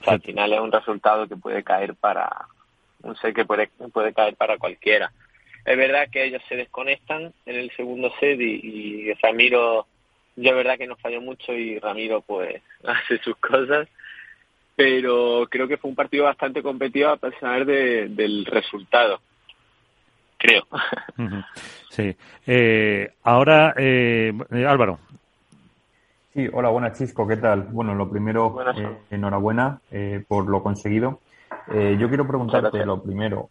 O 0.00 0.04
sea, 0.04 0.14
al 0.14 0.22
final 0.22 0.52
es 0.52 0.60
un 0.60 0.72
resultado 0.72 1.26
que 1.26 1.36
puede 1.36 1.64
caer 1.64 1.94
para 1.94 2.46
un 3.02 3.16
set 3.16 3.34
que 3.34 3.44
puede, 3.44 3.68
puede 3.92 4.12
caer 4.12 4.36
para 4.36 4.58
cualquiera. 4.58 5.12
Es 5.64 5.76
verdad 5.76 6.08
que 6.10 6.24
ellos 6.24 6.42
se 6.48 6.56
desconectan 6.56 7.32
en 7.46 7.56
el 7.56 7.70
segundo 7.76 8.12
set 8.20 8.40
y, 8.40 9.12
Ramiro 9.22 9.86
yo 10.36 10.50
es 10.50 10.56
verdad 10.56 10.78
que 10.78 10.86
nos 10.86 11.00
falló 11.00 11.20
mucho 11.20 11.52
y 11.52 11.80
Ramiro 11.80 12.20
pues 12.20 12.62
hace 12.84 13.18
sus 13.18 13.36
cosas 13.36 13.88
pero 14.76 15.48
creo 15.50 15.66
que 15.66 15.76
fue 15.76 15.90
un 15.90 15.96
partido 15.96 16.24
bastante 16.24 16.62
competitivo 16.62 17.08
a 17.08 17.16
pesar 17.16 17.66
de, 17.66 18.06
del 18.08 18.44
resultado 18.44 19.20
creo 20.36 20.64
sí. 21.88 22.16
Eh, 22.46 23.10
ahora 23.24 23.74
eh, 23.76 24.32
Álvaro. 24.66 24.98
Sí 26.32 26.48
hola 26.52 26.68
buenas 26.68 26.96
Chisco 26.96 27.26
qué 27.26 27.36
tal 27.36 27.62
bueno 27.64 27.94
lo 27.94 28.08
primero 28.08 28.56
eh, 28.76 28.98
enhorabuena 29.10 29.80
eh, 29.90 30.24
por 30.26 30.48
lo 30.48 30.62
conseguido. 30.62 31.20
Eh, 31.70 31.96
yo 31.98 32.08
quiero 32.08 32.26
preguntarte 32.26 32.84
lo 32.84 33.02
primero. 33.02 33.50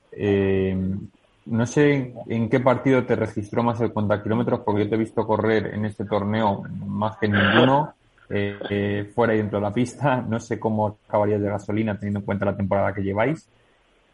No 1.47 1.65
sé 1.65 2.13
en 2.27 2.49
qué 2.49 2.59
partido 2.59 3.05
te 3.05 3.15
registró 3.15 3.63
más 3.63 3.79
el 3.79 3.93
cuenta 3.93 4.21
kilómetros, 4.21 4.61
porque 4.65 4.83
yo 4.83 4.89
te 4.89 4.95
he 4.95 4.99
visto 4.99 5.25
correr 5.25 5.67
en 5.73 5.85
este 5.85 6.03
torneo 6.03 6.63
más 6.85 7.17
que 7.17 7.29
ninguno, 7.29 7.93
eh, 8.29 8.59
eh, 8.69 9.11
fuera 9.15 9.33
y 9.33 9.38
dentro 9.38 9.59
de 9.59 9.63
la 9.63 9.73
pista. 9.73 10.21
No 10.21 10.41
sé 10.41 10.59
cómo 10.59 10.97
acabarías 11.07 11.41
de 11.41 11.47
gasolina 11.47 11.97
teniendo 11.97 12.19
en 12.19 12.25
cuenta 12.25 12.45
la 12.45 12.57
temporada 12.57 12.93
que 12.93 13.01
lleváis. 13.01 13.47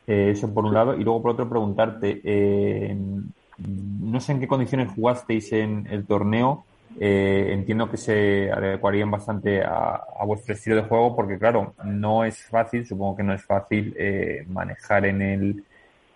Eh, 0.06 0.30
eso 0.32 0.54
por 0.54 0.66
un 0.66 0.76
lado. 0.76 0.96
Y 0.96 1.04
luego 1.04 1.24
por 1.24 1.32
otro 1.32 1.50
preguntarte, 1.50 2.22
eh, 2.24 2.96
no 3.58 4.20
sé 4.20 4.34
en 4.34 4.40
qué 4.40 4.48
condiciones 4.48 4.92
jugasteis 4.94 5.52
en 5.54 5.88
el 5.90 6.06
torneo. 6.06 6.66
entiendo 7.00 7.90
que 7.90 7.98
se 7.98 8.52
adecuarían 8.52 9.10
bastante 9.10 9.64
a, 9.64 10.02
a, 10.20 10.26
vuestro 10.26 10.54
estilo 10.54 10.76
de 10.76 10.84
juego, 10.84 11.16
porque 11.16 11.40
claro, 11.40 11.74
no 11.84 12.24
es 12.24 12.44
fácil, 12.44 12.86
supongo 12.86 13.18
que 13.18 13.24
no 13.24 13.34
es 13.34 13.44
fácil 13.44 13.96
manejar 14.48 15.06
en 15.06 15.22
el 15.22 15.64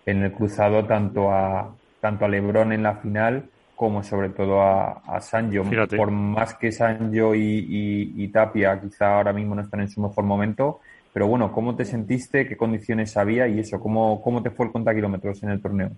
en 0.06 0.22
el 0.22 0.32
cruzado 0.32 0.84
tanto 0.86 1.30
a 1.30 1.74
tanto 2.00 2.24
a 2.24 2.28
LeBron 2.28 2.72
en 2.72 2.82
la 2.82 2.94
final 2.96 3.44
como 3.78 4.02
sobre 4.02 4.30
todo 4.30 4.60
a, 4.60 5.02
a 5.06 5.20
Sanjo. 5.20 5.62
Por 5.96 6.10
más 6.10 6.54
que 6.54 6.72
Sanjo 6.72 7.32
y, 7.34 8.28
Tapia 8.32 8.80
quizá 8.80 9.16
ahora 9.16 9.32
mismo 9.32 9.54
no 9.54 9.62
están 9.62 9.80
en 9.80 9.88
su 9.88 10.00
mejor 10.00 10.24
momento, 10.24 10.80
pero 11.12 11.28
bueno, 11.28 11.52
¿cómo 11.52 11.76
te 11.76 11.84
sentiste? 11.84 12.46
¿Qué 12.46 12.56
condiciones 12.56 13.16
había? 13.16 13.46
Y 13.46 13.60
eso, 13.60 13.78
¿cómo, 13.78 14.20
cómo 14.20 14.42
te 14.42 14.50
fue 14.50 14.66
el 14.66 14.72
conta 14.72 14.92
kilómetros 14.92 15.42
en 15.44 15.50
el 15.50 15.62
torneo? 15.62 15.90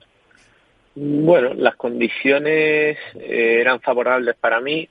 Bueno, 0.94 1.54
las 1.54 1.76
condiciones 1.76 2.98
eh, 3.14 3.58
eran 3.60 3.80
favorables 3.80 4.34
para 4.36 4.60
mí, 4.60 4.88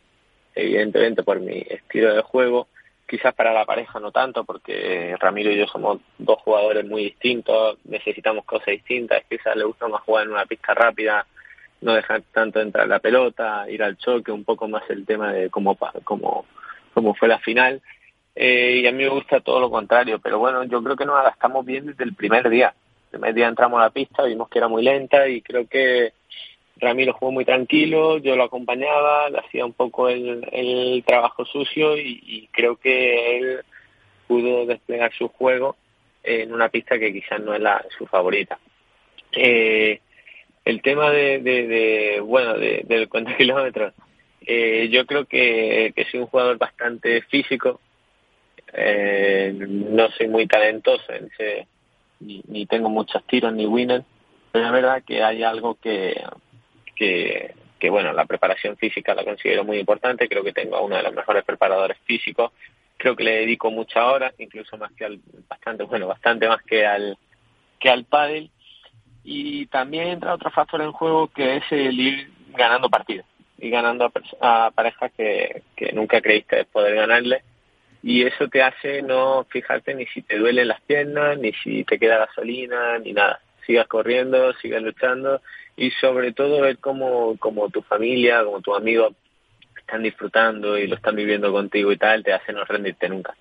evidentemente 0.56 1.24
por 1.24 1.40
mi 1.40 1.66
estilo 1.70 2.14
de 2.14 2.22
juego. 2.22 2.68
Quizás 3.06 3.34
para 3.34 3.52
la 3.52 3.66
pareja 3.66 4.00
no 4.00 4.12
tanto, 4.12 4.44
porque 4.44 5.16
Ramiro 5.20 5.52
y 5.52 5.58
yo 5.58 5.68
somos 5.68 6.00
dos 6.18 6.40
jugadores 6.40 6.86
muy 6.86 7.04
distintos, 7.04 7.78
necesitamos 7.84 8.46
cosas 8.46 8.68
distintas. 8.68 9.24
Quizás 9.28 9.56
le 9.56 9.66
gusta 9.66 9.88
más 9.88 10.02
jugar 10.02 10.26
en 10.26 10.32
una 10.32 10.46
pista 10.46 10.74
rápida, 10.74 11.26
no 11.82 11.94
dejar 11.94 12.22
tanto 12.32 12.62
entrar 12.62 12.88
la 12.88 13.00
pelota, 13.00 13.66
ir 13.70 13.84
al 13.84 13.98
choque, 13.98 14.32
un 14.32 14.44
poco 14.44 14.68
más 14.68 14.84
el 14.90 15.06
tema 15.06 15.34
de 15.34 15.50
cómo, 15.50 15.78
cómo, 16.04 16.46
cómo 16.94 17.16
fue 17.16 17.28
la 17.28 17.40
final. 17.40 17.82
Eh, 18.36 18.82
y 18.84 18.88
a 18.88 18.92
mí 18.92 19.04
me 19.04 19.10
gusta 19.10 19.42
todo 19.42 19.60
lo 19.60 19.70
contrario, 19.70 20.20
pero 20.20 20.40
bueno, 20.40 20.64
yo 20.64 20.82
creo 20.82 20.96
que 20.96 21.06
nos 21.06 21.20
adaptamos 21.20 21.66
bien 21.66 21.88
desde 21.88 22.04
el 22.04 22.14
primer 22.14 22.50
día. 22.50 22.74
El 23.12 23.36
día 23.36 23.48
entramos 23.48 23.80
a 23.80 23.84
la 23.84 23.90
pista, 23.90 24.24
vimos 24.24 24.50
que 24.50 24.60
era 24.60 24.68
muy 24.68 24.84
lenta 24.84 25.28
y 25.28 25.42
creo 25.42 25.68
que 25.68 26.14
Ramiro 26.78 27.14
jugó 27.14 27.32
muy 27.32 27.46
tranquilo, 27.46 28.18
yo 28.18 28.36
lo 28.36 28.44
acompañaba, 28.44 29.30
le 29.30 29.40
hacía 29.40 29.66
un 29.66 29.74
poco 29.74 30.10
el, 30.10 30.48
el 30.52 31.04
trabajo 31.06 31.46
sucio 31.46 31.98
y, 31.98 32.48
creo 32.52 32.78
que 32.78 33.38
él 33.38 33.60
pudo 34.28 34.66
desplegar 34.66 35.12
su 35.14 35.28
juego 35.28 35.76
en 36.24 36.54
una 36.54 36.70
pista 36.70 37.00
que 37.00 37.12
quizás 37.12 37.42
no 37.42 37.54
es 37.54 37.62
la, 37.62 37.84
su 37.98 38.06
favorita. 38.06 38.60
Eh, 39.32 40.00
el 40.66 40.82
tema 40.82 41.10
de, 41.10 41.40
de, 41.40 42.20
bueno, 42.22 42.58
de, 42.58 42.84
del 42.86 43.10
cuenta 43.10 43.36
kilómetros, 43.36 43.94
eh, 44.46 44.88
yo 44.90 45.06
creo 45.06 45.26
que, 45.26 45.92
que 45.96 46.06
soy 46.06 46.22
un 46.22 46.28
jugador 46.28 46.58
bastante 46.58 47.22
físico, 47.24 47.82
eh, 48.74 49.52
no 49.54 50.10
soy 50.12 50.28
muy 50.28 50.48
talentoso 50.48 51.12
en 51.12 51.26
ese, 51.26 51.68
ni, 52.20 52.42
ni 52.48 52.66
tengo 52.66 52.90
muchos 52.90 53.24
tiros 53.26 53.54
ni 53.54 53.66
winners, 53.66 54.06
pero 54.52 54.66
es 54.66 54.72
verdad 54.72 55.04
que 55.06 55.24
hay 55.24 55.44
algo 55.44 55.76
que, 55.76 56.22
que, 56.96 57.90
bueno, 57.90 58.12
la 58.14 58.26
preparación 58.26 58.76
física 58.78 59.16
la 59.16 59.24
considero 59.24 59.64
muy 59.64 59.78
importante, 59.78 60.28
creo 60.28 60.44
que 60.44 60.54
tengo 60.54 60.76
a 60.76 60.82
uno 60.82 60.98
de 60.98 61.04
los 61.04 61.14
mejores 61.14 61.44
preparadores 61.46 61.98
físicos, 62.06 62.52
creo 62.98 63.16
que 63.16 63.24
le 63.24 63.40
dedico 63.40 63.72
muchas 63.72 64.04
horas, 64.04 64.34
incluso 64.38 64.78
más 64.78 64.92
que 64.94 65.06
al, 65.06 65.20
bastante, 65.48 65.84
bueno, 65.84 66.08
bastante 66.08 66.48
más 66.48 66.62
que 66.64 66.86
al, 66.86 67.18
que 67.80 67.90
al 67.90 68.04
pádel, 68.06 68.52
y 69.24 69.68
también 69.68 70.08
entra 70.08 70.34
otro 70.34 70.50
factor 70.52 70.82
en 70.82 70.92
juego 70.92 71.28
que 71.28 71.58
es 71.58 71.64
el 71.72 72.00
ir 72.00 72.32
ganando 72.50 72.90
partidos, 72.90 73.26
y 73.58 73.70
ganando 73.70 74.12
a, 74.42 74.72
parejas 74.72 75.12
que, 75.16 75.64
que 75.76 75.92
nunca 75.94 76.22
creíste 76.22 76.66
poder 76.66 76.96
ganarle, 76.96 77.44
y 78.02 78.24
eso 78.24 78.48
te 78.48 78.62
hace 78.62 79.02
no 79.02 79.46
fijarte 79.50 79.94
ni 79.94 80.06
si 80.08 80.22
te 80.22 80.38
duelen 80.38 80.68
las 80.68 80.82
piernas, 80.82 81.38
ni 81.38 81.52
si 81.54 81.84
te 81.84 82.00
queda 82.00 82.20
gasolina, 82.20 82.98
ni 83.00 83.14
nada. 83.14 83.42
Sigas 83.66 83.88
corriendo, 83.88 84.54
sigas 84.54 84.82
luchando 84.82 85.42
y 85.76 85.92
sobre 85.92 86.34
todo 86.34 86.62
ver 86.62 86.78
cómo, 86.80 87.38
como 87.38 87.70
tu 87.70 87.82
familia, 87.82 88.44
como 88.44 88.62
tus 88.62 88.78
amigos 88.78 89.14
están 89.78 90.04
disfrutando 90.04 90.78
y 90.78 90.88
lo 90.88 90.96
están 90.96 91.16
viviendo 91.16 91.52
contigo 91.52 91.92
y 91.92 91.98
tal, 91.98 92.24
te 92.24 92.34
hace 92.34 92.54
no 92.54 92.64
rendirte 92.64 93.10
nunca. 93.10 93.36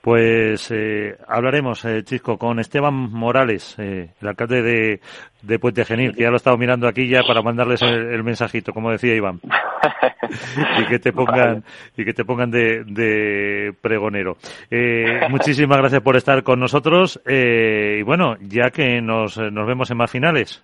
Pues 0.00 0.70
eh, 0.70 1.16
hablaremos, 1.26 1.82
eh, 1.86 2.02
Chisco, 2.04 2.36
con 2.36 2.58
Esteban 2.58 2.94
Morales, 2.94 3.74
eh, 3.78 4.10
el 4.20 4.28
alcalde 4.28 4.60
de, 4.60 5.00
de, 5.40 5.58
Puente 5.58 5.84
Genil, 5.86 6.14
que 6.14 6.22
ya 6.22 6.28
lo 6.28 6.34
he 6.34 6.36
estado 6.36 6.58
mirando 6.58 6.86
aquí 6.86 7.08
ya 7.08 7.22
para 7.26 7.40
mandarles 7.40 7.80
el, 7.80 8.22
mensajito, 8.22 8.74
como 8.74 8.90
decía 8.90 9.14
Iván, 9.14 9.40
y 10.78 10.84
que 10.84 10.98
te 10.98 11.12
pongan 11.12 11.64
y 11.96 12.04
que 12.04 12.12
te 12.12 12.24
pongan 12.24 12.50
de, 12.50 12.84
de 12.84 13.72
pregonero. 13.80 14.36
Eh, 14.70 15.20
muchísimas 15.30 15.78
gracias 15.78 16.02
por 16.02 16.16
estar 16.16 16.42
con 16.42 16.60
nosotros 16.60 17.18
y 17.26 18.02
bueno, 18.02 18.36
ya 18.42 18.70
que 18.70 19.00
nos, 19.00 19.38
nos 19.38 19.66
vemos 19.66 19.90
en 19.90 19.96
más 19.96 20.10
finales. 20.10 20.62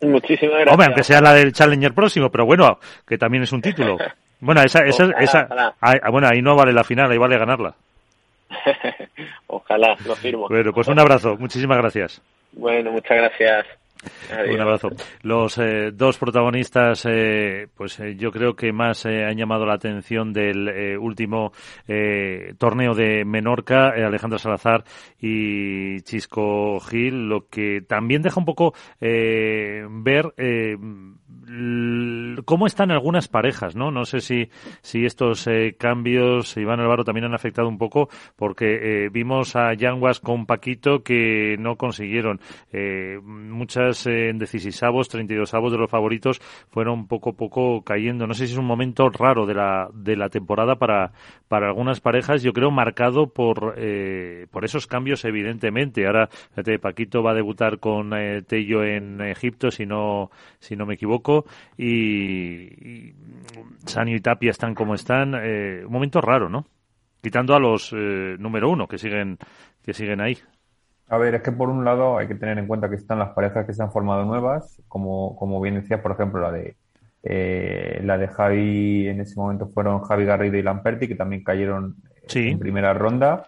Muchísimas 0.00 0.54
gracias. 0.54 0.72
Hombre, 0.72 0.86
aunque 0.86 1.02
sea 1.02 1.20
la 1.20 1.34
del 1.34 1.52
Challenger 1.52 1.92
próximo, 1.92 2.30
pero 2.30 2.46
bueno, 2.46 2.78
que 3.06 3.18
también 3.18 3.42
es 3.42 3.52
un 3.52 3.62
título. 3.62 3.98
Bueno, 4.40 4.62
esa, 4.62 4.84
esa, 4.84 5.10
esa 5.18 5.74
ah, 5.80 6.10
bueno, 6.10 6.28
ahí 6.28 6.40
no 6.40 6.56
vale 6.56 6.72
la 6.72 6.84
final, 6.84 7.10
ahí 7.10 7.18
vale 7.18 7.38
ganarla. 7.38 7.74
ojalá, 9.46 9.96
lo 10.06 10.16
firmo. 10.16 10.48
Bueno, 10.48 10.72
pues 10.72 10.88
un 10.88 10.98
abrazo, 10.98 11.36
muchísimas 11.36 11.78
gracias. 11.78 12.22
Bueno, 12.52 12.90
muchas 12.90 13.16
gracias. 13.16 13.66
Un 14.48 14.60
abrazo. 14.60 14.88
Los 15.22 15.58
eh, 15.58 15.90
dos 15.92 16.16
protagonistas, 16.16 17.04
eh, 17.06 17.66
pues 17.76 18.00
eh, 18.00 18.16
yo 18.16 18.30
creo 18.30 18.54
que 18.54 18.72
más 18.72 19.04
han 19.04 19.36
llamado 19.36 19.66
la 19.66 19.74
atención 19.74 20.32
del 20.32 20.96
último 20.98 21.52
torneo 22.58 22.94
de 22.94 23.24
Menorca, 23.24 23.88
Alejandro 23.88 24.38
Salazar 24.38 24.84
y 25.20 26.00
Chisco 26.02 26.80
Gil, 26.80 27.28
lo 27.28 27.46
que 27.48 27.82
también 27.86 28.22
deja 28.22 28.40
un 28.40 28.46
poco 28.46 28.72
ver 29.00 30.32
cómo 32.44 32.66
están 32.66 32.90
algunas 32.90 33.28
parejas, 33.28 33.76
¿no? 33.76 33.90
No 33.90 34.04
sé 34.04 34.20
si, 34.20 34.50
si 34.82 35.04
estos 35.04 35.48
cambios, 35.78 36.56
Iván 36.56 36.80
Álvaro, 36.80 37.04
también 37.04 37.24
han 37.24 37.34
afectado 37.34 37.68
un 37.68 37.78
poco, 37.78 38.08
porque 38.36 39.08
vimos 39.12 39.56
a 39.56 39.74
Yanguas 39.74 40.20
con 40.20 40.46
Paquito 40.46 41.02
que 41.02 41.56
no 41.58 41.76
consiguieron 41.76 42.40
muchas 43.22 44.06
en 44.06 44.38
16 44.38 44.82
avos, 44.82 45.08
32 45.08 45.52
avos 45.54 45.72
de 45.72 45.78
los 45.78 45.90
favoritos 45.90 46.40
fueron 46.68 47.06
poco 47.06 47.30
a 47.30 47.32
poco 47.32 47.82
cayendo. 47.82 48.26
No 48.26 48.34
sé 48.34 48.46
si 48.46 48.52
es 48.52 48.58
un 48.58 48.66
momento 48.66 49.08
raro 49.08 49.46
de 49.46 49.54
la, 49.54 49.88
de 49.92 50.16
la 50.16 50.28
temporada 50.28 50.76
para, 50.76 51.12
para 51.48 51.68
algunas 51.68 52.00
parejas, 52.00 52.42
yo 52.42 52.52
creo 52.52 52.70
marcado 52.70 53.28
por, 53.28 53.74
eh, 53.76 54.46
por 54.50 54.64
esos 54.64 54.86
cambios 54.86 55.24
evidentemente. 55.24 56.06
Ahora, 56.06 56.28
Paquito 56.80 57.22
va 57.22 57.32
a 57.32 57.34
debutar 57.34 57.78
con 57.78 58.12
eh, 58.14 58.42
Tello 58.42 58.84
en 58.84 59.20
Egipto, 59.20 59.70
si 59.70 59.86
no, 59.86 60.30
si 60.58 60.76
no 60.76 60.86
me 60.86 60.94
equivoco, 60.94 61.39
y, 61.76 63.12
Sanio 63.86 64.16
y 64.16 64.20
Tapia 64.20 64.50
están 64.50 64.74
como 64.74 64.94
están. 64.94 65.34
Eh, 65.34 65.82
un 65.84 65.92
momento 65.92 66.20
raro, 66.20 66.48
¿no? 66.48 66.66
Quitando 67.22 67.54
a 67.54 67.60
los 67.60 67.92
número 67.92 68.70
uno 68.70 68.86
que 68.86 68.96
siguen, 68.96 69.38
que 69.84 69.92
siguen 69.92 70.20
ahí. 70.20 70.38
A 71.08 71.18
ver, 71.18 71.34
es 71.34 71.42
que 71.42 71.52
por 71.52 71.68
un 71.68 71.84
lado 71.84 72.18
hay 72.18 72.28
que 72.28 72.36
tener 72.36 72.56
en 72.58 72.66
cuenta 72.66 72.88
que 72.88 72.96
están 72.96 73.18
las 73.18 73.30
parejas 73.30 73.66
que 73.66 73.74
se 73.74 73.82
han 73.82 73.92
formado 73.92 74.24
nuevas, 74.24 74.80
como, 74.88 75.36
como 75.36 75.60
bien 75.60 75.74
decías, 75.74 76.00
por 76.00 76.12
ejemplo, 76.12 76.40
la 76.40 76.52
de 76.52 76.76
eh, 77.22 78.00
la 78.02 78.16
de 78.16 78.28
Javi, 78.28 79.08
en 79.08 79.20
ese 79.20 79.36
momento 79.36 79.68
fueron 79.68 80.00
Javi 80.02 80.24
Garrido 80.24 80.56
y 80.56 80.62
Lamperti, 80.62 81.08
que 81.08 81.14
también 81.14 81.44
cayeron 81.44 81.96
en 82.34 82.58
primera 82.58 82.94
ronda. 82.94 83.46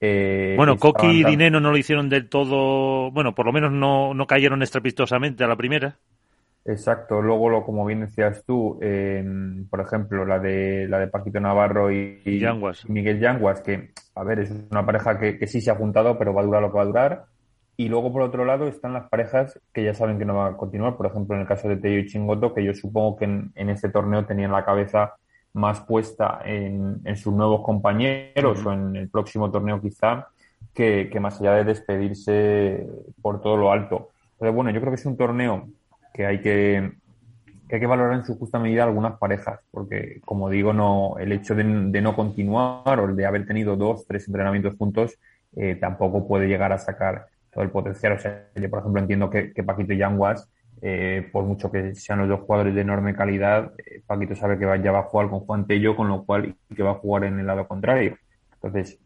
Eh, 0.00 0.54
bueno, 0.56 0.76
Coqui 0.78 1.20
y 1.20 1.24
Dineno 1.24 1.60
no 1.60 1.70
lo 1.70 1.76
hicieron 1.76 2.08
del 2.08 2.28
todo, 2.28 3.12
bueno, 3.12 3.34
por 3.34 3.46
lo 3.46 3.52
menos 3.52 3.70
no, 3.70 4.14
no 4.14 4.26
cayeron 4.26 4.62
estrepitosamente 4.62 5.44
a 5.44 5.46
la 5.46 5.56
primera. 5.56 5.96
Exacto, 6.64 7.20
luego 7.20 7.48
lo, 7.48 7.64
como 7.64 7.84
bien 7.84 8.00
decías 8.00 8.44
tú, 8.46 8.78
por 9.68 9.80
ejemplo, 9.80 10.24
la 10.24 10.38
de 10.38 10.86
la 10.88 11.00
de 11.00 11.08
Paquito 11.08 11.40
Navarro 11.40 11.90
y, 11.90 12.22
Miguel 12.86 13.18
Yanguas, 13.18 13.60
que 13.62 13.90
a 14.14 14.22
ver, 14.22 14.40
es 14.40 14.52
una 14.70 14.86
pareja 14.86 15.18
que, 15.18 15.38
que, 15.38 15.46
sí 15.48 15.60
se 15.60 15.72
ha 15.72 15.74
juntado, 15.74 16.16
pero 16.18 16.32
va 16.32 16.42
a 16.42 16.44
durar 16.44 16.62
lo 16.62 16.70
que 16.70 16.76
va 16.76 16.82
a 16.82 16.86
durar. 16.86 17.24
Y 17.76 17.88
luego, 17.88 18.12
por 18.12 18.22
otro 18.22 18.44
lado, 18.44 18.68
están 18.68 18.92
las 18.92 19.08
parejas 19.08 19.58
que 19.72 19.82
ya 19.82 19.94
saben 19.94 20.18
que 20.18 20.24
no 20.24 20.36
van 20.36 20.54
a 20.54 20.56
continuar. 20.56 20.96
Por 20.96 21.06
ejemplo, 21.06 21.34
en 21.34 21.42
el 21.42 21.48
caso 21.48 21.68
de 21.68 21.78
Tello 21.78 21.98
y 21.98 22.06
Chingoto, 22.06 22.54
que 22.54 22.62
yo 22.62 22.74
supongo 22.74 23.16
que 23.16 23.24
en, 23.24 23.70
este 23.70 23.88
torneo 23.88 24.24
tenían 24.24 24.52
la 24.52 24.64
cabeza 24.64 25.14
más 25.54 25.80
puesta 25.80 26.40
en, 26.44 27.00
en 27.04 27.16
sus 27.16 27.32
nuevos 27.32 27.62
compañeros 27.62 28.64
o 28.64 28.72
en 28.72 28.94
el 28.94 29.08
próximo 29.08 29.50
torneo 29.50 29.80
quizá, 29.80 30.28
que, 30.72 31.08
que 31.10 31.18
más 31.18 31.40
allá 31.40 31.54
de 31.54 31.64
despedirse 31.64 32.86
por 33.20 33.40
todo 33.40 33.56
lo 33.56 33.72
alto. 33.72 34.10
Entonces, 34.34 34.54
bueno, 34.54 34.70
yo 34.70 34.80
creo 34.80 34.92
que 34.92 35.00
es 35.00 35.06
un 35.06 35.16
torneo 35.16 35.68
que 36.12 36.26
hay 36.26 36.40
que, 36.40 36.92
que 37.68 37.76
hay 37.76 37.80
que 37.80 37.86
valorar 37.86 38.14
en 38.14 38.24
su 38.24 38.38
justa 38.38 38.58
medida 38.58 38.84
algunas 38.84 39.18
parejas, 39.18 39.60
porque 39.70 40.20
como 40.24 40.50
digo, 40.50 40.72
no, 40.72 41.16
el 41.18 41.32
hecho 41.32 41.54
de, 41.54 41.64
no 41.64 42.14
continuar 42.14 43.00
o 43.00 43.08
el 43.08 43.16
de 43.16 43.26
haber 43.26 43.46
tenido 43.46 43.76
dos, 43.76 44.06
tres 44.06 44.26
entrenamientos 44.26 44.74
juntos, 44.76 45.18
eh, 45.56 45.76
tampoco 45.76 46.26
puede 46.26 46.48
llegar 46.48 46.72
a 46.72 46.78
sacar 46.78 47.26
todo 47.52 47.64
el 47.64 47.70
potencial. 47.70 48.12
O 48.12 48.18
sea, 48.18 48.48
yo 48.54 48.70
por 48.70 48.80
ejemplo 48.80 49.00
entiendo 49.00 49.30
que, 49.30 49.52
Paquito 49.64 49.92
y 49.92 49.98
Yanguas, 49.98 50.48
eh, 50.80 51.28
por 51.32 51.44
mucho 51.44 51.70
que 51.70 51.94
sean 51.94 52.18
los 52.18 52.28
dos 52.28 52.40
jugadores 52.40 52.74
de 52.74 52.80
enorme 52.80 53.14
calidad, 53.14 53.72
eh, 53.78 54.02
Paquito 54.06 54.34
sabe 54.34 54.58
que 54.58 54.66
va, 54.66 54.76
ya 54.76 54.92
va 54.92 55.00
a 55.00 55.04
jugar 55.04 55.30
con 55.30 55.40
Juan 55.40 55.66
Tello, 55.66 55.96
con 55.96 56.08
lo 56.08 56.24
cual 56.24 56.54
que 56.74 56.82
va 56.82 56.92
a 56.92 56.94
jugar 56.94 57.24
en 57.24 57.38
el 57.38 57.46
lado 57.46 57.66
contrario. 57.68 58.16
Entonces, 58.54 58.98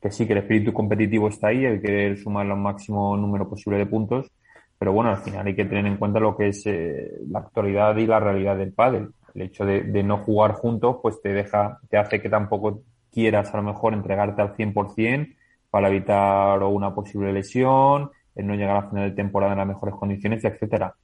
que 0.00 0.10
sí, 0.10 0.26
que 0.26 0.34
el 0.34 0.40
espíritu 0.40 0.72
competitivo 0.72 1.28
está 1.28 1.48
ahí, 1.48 1.64
el 1.64 1.80
querer 1.80 2.18
sumar 2.18 2.46
el 2.46 2.54
máximo 2.56 3.16
número 3.16 3.48
posible 3.48 3.78
de 3.78 3.86
puntos, 3.86 4.30
pero 4.78 4.92
bueno, 4.92 5.10
al 5.10 5.18
final 5.18 5.46
hay 5.46 5.54
que 5.54 5.64
tener 5.64 5.86
en 5.86 5.96
cuenta 5.96 6.20
lo 6.20 6.36
que 6.36 6.48
es 6.48 6.66
eh, 6.66 7.18
la 7.28 7.40
actualidad 7.40 7.96
y 7.96 8.06
la 8.06 8.20
realidad 8.20 8.56
del 8.56 8.72
pádel. 8.72 9.10
El 9.34 9.42
hecho 9.42 9.64
de, 9.64 10.02
no 10.02 10.18
jugar 10.18 10.52
juntos, 10.52 10.98
pues 11.02 11.20
te 11.20 11.32
deja, 11.32 11.80
te 11.88 11.96
hace 11.96 12.20
que 12.20 12.28
tampoco 12.28 12.82
quieras 13.12 13.52
a 13.52 13.56
lo 13.56 13.64
mejor 13.64 13.94
entregarte 13.94 14.42
al 14.42 14.54
100% 14.54 15.34
para 15.70 15.88
evitar 15.88 16.62
una 16.62 16.94
posible 16.94 17.32
lesión, 17.32 18.10
el 18.34 18.46
no 18.46 18.54
llegar 18.54 18.76
a 18.76 18.88
final 18.90 19.10
de 19.10 19.16
temporada 19.16 19.52
en 19.52 19.58
las 19.58 19.68
mejores 19.68 19.94
condiciones, 19.96 20.44
etcétera. 20.44 20.94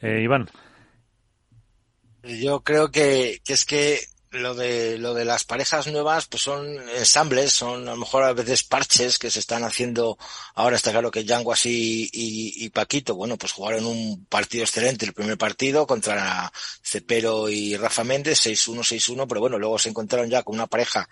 Eh, 0.00 0.20
Iván. 0.22 0.46
Yo 2.22 2.60
creo 2.60 2.90
que, 2.90 3.38
que 3.44 3.52
es 3.54 3.64
que 3.64 3.98
lo 4.30 4.54
de 4.54 4.98
lo 4.98 5.14
de 5.14 5.24
las 5.24 5.44
parejas 5.44 5.86
nuevas 5.86 6.26
pues 6.26 6.42
son 6.42 6.66
ensambles 6.90 7.52
son 7.52 7.88
a 7.88 7.92
lo 7.92 7.96
mejor 7.96 8.24
a 8.24 8.32
veces 8.32 8.62
parches 8.62 9.18
que 9.18 9.30
se 9.30 9.40
están 9.40 9.64
haciendo. 9.64 10.18
Ahora 10.54 10.76
está 10.76 10.90
claro 10.90 11.10
que 11.10 11.24
Yanguas 11.24 11.66
y, 11.66 12.10
y, 12.12 12.68
Paquito 12.70 13.14
bueno 13.14 13.36
pues 13.38 13.52
jugaron 13.52 13.86
un 13.86 14.26
partido 14.26 14.64
excelente 14.64 15.06
el 15.06 15.14
primer 15.14 15.38
partido 15.38 15.86
contra 15.86 16.52
Cepero 16.82 17.48
y 17.48 17.76
Rafa 17.76 18.04
Méndez 18.04 18.46
6-1 18.46 18.80
6-1 18.80 19.26
pero 19.28 19.40
bueno 19.40 19.58
luego 19.58 19.78
se 19.78 19.88
encontraron 19.88 20.28
ya 20.28 20.42
con 20.42 20.56
una 20.56 20.66
pareja 20.66 21.08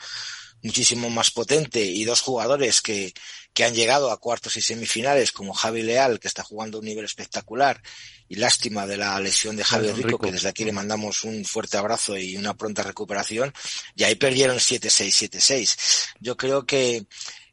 muchísimo 0.62 1.10
más 1.10 1.30
potente 1.30 1.84
y 1.84 2.04
dos 2.04 2.20
jugadores 2.20 2.80
que, 2.82 3.12
que 3.56 3.64
han 3.64 3.74
llegado 3.74 4.10
a 4.12 4.20
cuartos 4.20 4.54
y 4.58 4.60
semifinales 4.60 5.32
como 5.32 5.54
Javi 5.54 5.80
Leal 5.80 6.20
que 6.20 6.28
está 6.28 6.42
jugando 6.42 6.76
a 6.76 6.80
un 6.80 6.84
nivel 6.84 7.06
espectacular 7.06 7.80
y 8.28 8.34
lástima 8.34 8.86
de 8.86 8.98
la 8.98 9.18
lesión 9.18 9.56
de 9.56 9.64
Javier 9.64 9.96
Rico, 9.96 10.18
que 10.18 10.30
desde 10.30 10.50
aquí 10.50 10.62
le 10.62 10.72
mandamos 10.72 11.24
un 11.24 11.42
fuerte 11.42 11.78
abrazo 11.78 12.18
y 12.18 12.36
una 12.36 12.52
pronta 12.52 12.82
recuperación, 12.82 13.54
y 13.94 14.04
ahí 14.04 14.14
perdieron 14.16 14.58
7-6, 14.58 15.30
7-6. 15.30 15.76
Yo 16.20 16.36
creo 16.36 16.66
que, 16.66 17.06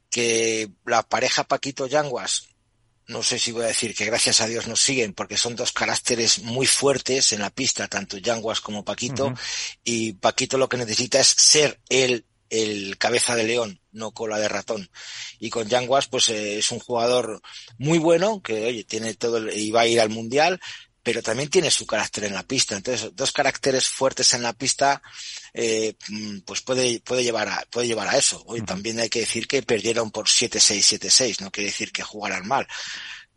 que 0.09 0.69
la 0.85 1.03
pareja 1.03 1.45
Paquito 1.45 1.87
Yanguas, 1.87 2.49
no 3.07 3.23
sé 3.23 3.39
si 3.39 3.53
voy 3.53 3.63
a 3.63 3.67
decir 3.67 3.95
que 3.95 4.03
gracias 4.03 4.41
a 4.41 4.47
Dios 4.47 4.67
nos 4.67 4.81
siguen, 4.81 5.13
porque 5.13 5.37
son 5.37 5.55
dos 5.55 5.71
caracteres 5.71 6.39
muy 6.39 6.65
fuertes 6.65 7.31
en 7.31 7.39
la 7.39 7.49
pista, 7.49 7.87
tanto 7.87 8.17
Yanguas 8.17 8.59
como 8.59 8.83
Paquito, 8.83 9.33
y 9.85 10.13
Paquito 10.13 10.57
lo 10.57 10.67
que 10.67 10.75
necesita 10.75 11.21
es 11.21 11.27
ser 11.29 11.79
él 11.87 12.25
el 12.49 12.97
cabeza 12.97 13.35
de 13.35 13.43
león, 13.43 13.79
no 13.91 14.11
cola 14.11 14.39
de 14.39 14.47
ratón. 14.47 14.89
Y 15.39 15.49
con 15.49 15.67
Yanguas, 15.67 16.07
pues 16.07 16.29
eh, 16.29 16.57
es 16.59 16.71
un 16.71 16.79
jugador 16.79 17.41
muy 17.77 17.97
bueno, 17.97 18.41
que 18.41 18.65
oye, 18.65 18.83
tiene 18.83 19.13
todo, 19.15 19.37
el, 19.37 19.57
y 19.57 19.71
va 19.71 19.81
a 19.81 19.87
ir 19.87 19.99
al 19.99 20.09
mundial, 20.09 20.59
pero 21.03 21.21
también 21.21 21.49
tiene 21.49 21.69
su 21.69 21.85
carácter 21.85 22.23
en 22.23 22.33
la 22.33 22.43
pista. 22.43 22.75
Entonces, 22.75 23.11
dos 23.13 23.31
caracteres 23.31 23.87
fuertes 23.87 24.33
en 24.33 24.41
la 24.41 24.53
pista, 24.53 25.01
eh, 25.53 25.95
mm, 26.07 26.39
pues 26.39 26.61
puede, 26.61 27.01
puede 27.01 27.23
llevar 27.23 27.49
a, 27.49 27.65
puede 27.69 27.87
llevar 27.87 28.07
a 28.07 28.17
eso. 28.17 28.41
Hoy 28.47 28.61
también 28.61 28.99
hay 28.99 29.09
que 29.09 29.19
decir 29.19 29.47
que 29.47 29.61
perdieron 29.63 30.11
por 30.11 30.27
7-6, 30.27 30.99
7-6, 30.99 31.41
no 31.41 31.51
quiere 31.51 31.69
decir 31.69 31.91
que 31.91 32.03
jugaran 32.03 32.47
mal. 32.47 32.67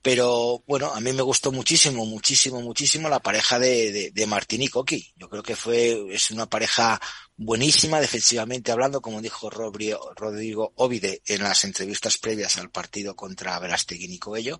Pero 0.00 0.62
bueno, 0.68 0.92
a 0.94 1.00
mí 1.00 1.12
me 1.12 1.22
gustó 1.22 1.50
muchísimo, 1.50 2.06
muchísimo, 2.06 2.60
muchísimo 2.60 3.08
la 3.08 3.18
pareja 3.18 3.58
de, 3.58 3.90
de, 3.90 4.10
de 4.12 4.26
Martín 4.26 4.62
y 4.62 4.68
Coqui. 4.68 5.12
Yo 5.16 5.28
creo 5.28 5.42
que 5.42 5.56
fue, 5.56 6.14
es 6.14 6.30
una 6.30 6.46
pareja 6.46 7.00
buenísima 7.36 8.00
defensivamente 8.00 8.72
hablando, 8.72 9.02
como 9.02 9.20
dijo 9.20 9.50
Rodrigo 9.50 10.72
Ovide 10.76 11.22
en 11.26 11.42
las 11.42 11.64
entrevistas 11.64 12.18
previas 12.18 12.56
al 12.56 12.70
partido 12.70 13.14
contra 13.14 13.58
Verastegui 13.58 14.06
y 14.06 14.18
Coello, 14.18 14.58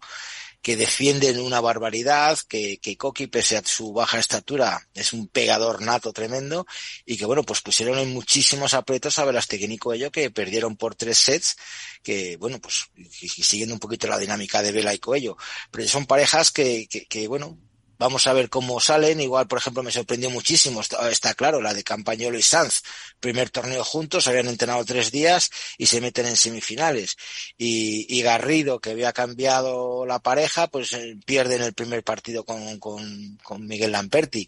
que 0.61 0.77
defienden 0.77 1.41
una 1.41 1.61
barbaridad, 1.61 2.39
que, 2.49 2.79
que 2.79 2.97
Coqui, 2.97 3.29
pese 3.29 3.57
a 3.57 3.63
su 3.65 3.93
baja 3.93 4.19
estatura, 4.19 4.89
es 4.95 5.13
un 5.13 5.29
pegador 5.29 5.81
nato 5.81 6.13
tremendo, 6.13 6.67
y 7.05 7.17
que 7.17 7.25
bueno, 7.25 7.45
pues 7.45 7.63
pusieron 7.63 7.99
en 7.99 8.13
muchísimos 8.13 8.75
aprietos 8.75 9.19
a 9.19 9.25
Verastegui 9.25 9.73
y 9.73 9.79
Coello, 9.79 10.11
que 10.11 10.31
perdieron 10.31 10.77
por 10.77 10.95
tres 10.95 11.19
sets, 11.19 11.57
que 12.03 12.37
bueno, 12.37 12.61
pues, 12.61 12.89
y, 12.97 13.29
siguiendo 13.29 13.75
un 13.75 13.81
poquito 13.81 14.07
la 14.07 14.19
dinámica 14.19 14.63
de 14.63 14.73
Vela 14.73 14.93
y 14.93 14.99
Coello, 14.99 15.37
pero 15.71 15.87
son 15.89 16.07
parejas 16.07 16.51
que, 16.51 16.87
que, 16.89 17.07
que 17.07 17.29
bueno, 17.29 17.59
Vamos 17.99 18.27
a 18.27 18.33
ver 18.33 18.49
cómo 18.49 18.81
salen. 18.81 19.21
Igual, 19.21 19.47
por 19.47 19.59
ejemplo, 19.59 19.83
me 19.83 19.91
sorprendió 19.91 20.31
muchísimo, 20.31 20.81
está, 20.81 21.35
claro, 21.35 21.61
la 21.61 21.75
de 21.75 21.85
Campañolo 21.85 22.39
y 22.39 22.43
Sanz. 22.43 22.83
Primer 23.21 23.51
torneo 23.51 23.85
juntos, 23.85 24.27
habían 24.27 24.49
entrenado 24.49 24.85
tres 24.85 25.11
días 25.11 25.51
y 25.79 25.87
se 25.87 26.01
meten 26.01 26.27
en 26.27 26.37
semifinales. 26.37 27.17
Y, 27.57 28.07
y 28.09 28.23
Garrido, 28.23 28.81
que 28.81 28.91
había 28.91 29.13
cambiado 29.13 30.07
la 30.07 30.19
pareja, 30.19 30.67
pues 30.69 30.93
eh, 30.93 31.17
pierde 31.25 31.57
en 31.57 31.63
el 31.63 31.75
primer 31.75 32.05
partido 32.05 32.45
con, 32.45 32.79
con, 32.79 33.39
con 33.43 33.67
Miguel 33.67 33.93
Lamperti. 33.93 34.47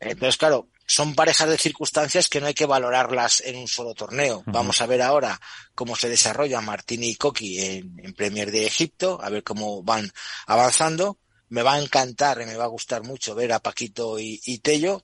Entonces, 0.00 0.36
claro, 0.36 0.68
son 0.86 1.14
parejas 1.14 1.48
de 1.48 1.58
circunstancias 1.58 2.28
que 2.28 2.40
no 2.40 2.46
hay 2.46 2.54
que 2.54 2.66
valorarlas 2.66 3.40
en 3.40 3.56
un 3.56 3.68
solo 3.68 3.94
torneo. 3.94 4.42
Vamos 4.46 4.80
a 4.80 4.86
ver 4.86 5.00
ahora 5.00 5.40
cómo 5.74 5.96
se 5.96 6.08
desarrolla 6.08 6.60
Martín 6.60 7.04
y 7.04 7.14
Coqui 7.14 7.60
en, 7.60 7.98
en 8.02 8.12
Premier 8.12 8.50
de 8.50 8.66
Egipto, 8.66 9.18
a 9.22 9.30
ver 9.30 9.42
cómo 9.42 9.82
van 9.82 10.12
avanzando 10.46 11.18
me 11.54 11.62
va 11.62 11.74
a 11.74 11.80
encantar 11.80 12.40
y 12.42 12.46
me 12.46 12.56
va 12.56 12.64
a 12.64 12.68
gustar 12.68 13.04
mucho 13.04 13.36
ver 13.36 13.52
a 13.52 13.60
Paquito 13.60 14.18
y, 14.18 14.40
y 14.44 14.58
Tello. 14.58 15.02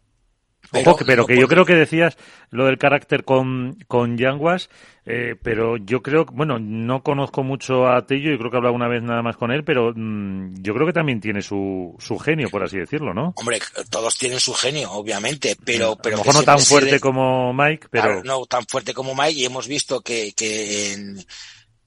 Pero, 0.73 0.91
Ojo, 0.91 1.05
pero 1.07 1.25
que 1.25 1.39
yo 1.39 1.49
creo 1.49 1.65
que 1.65 1.75
decías 1.75 2.17
lo 2.51 2.67
del 2.67 2.77
carácter 2.77 3.25
con, 3.25 3.79
con 3.87 4.19
Yanguas, 4.19 4.69
eh, 5.07 5.37
pero 5.43 5.77
yo 5.79 6.03
creo, 6.03 6.27
bueno, 6.27 6.59
no 6.59 7.03
conozco 7.03 7.43
mucho 7.43 7.89
a 7.89 8.05
Tello, 8.05 8.33
y 8.33 8.39
creo 8.39 8.51
que 8.51 8.57
he 8.57 8.59
hablado 8.59 8.75
una 8.75 8.89
vez 8.89 9.03
nada 9.03 9.23
más 9.23 9.37
con 9.37 9.53
él, 9.53 9.65
pero 9.65 9.93
mmm, 9.95 10.55
yo 10.61 10.75
creo 10.75 10.87
que 10.87 10.93
también 10.93 11.21
tiene 11.21 11.41
su, 11.41 11.97
su 11.99 12.19
genio, 12.19 12.51
por 12.51 12.63
así 12.63 12.79
decirlo, 12.79 13.15
¿no? 13.15 13.33
Hombre, 13.37 13.59
todos 13.91 14.19
tienen 14.19 14.39
su 14.39 14.53
genio, 14.53 14.91
obviamente, 14.93 15.57
pero... 15.65 15.97
pero 15.97 16.17
a 16.17 16.19
lo 16.19 16.25
mejor 16.25 16.41
no 16.41 16.45
tan 16.45 16.59
fuerte 16.59 17.01
como 17.01 17.55
Mike, 17.55 17.87
pero... 17.91 18.05
Claro, 18.05 18.23
no 18.25 18.47
tan 18.47 18.67
fuerte 18.67 18.93
como 18.93 19.15
Mike, 19.15 19.41
y 19.41 19.45
hemos 19.47 19.67
visto 19.67 20.03
que, 20.03 20.33
que 20.33 20.93
en 20.93 21.25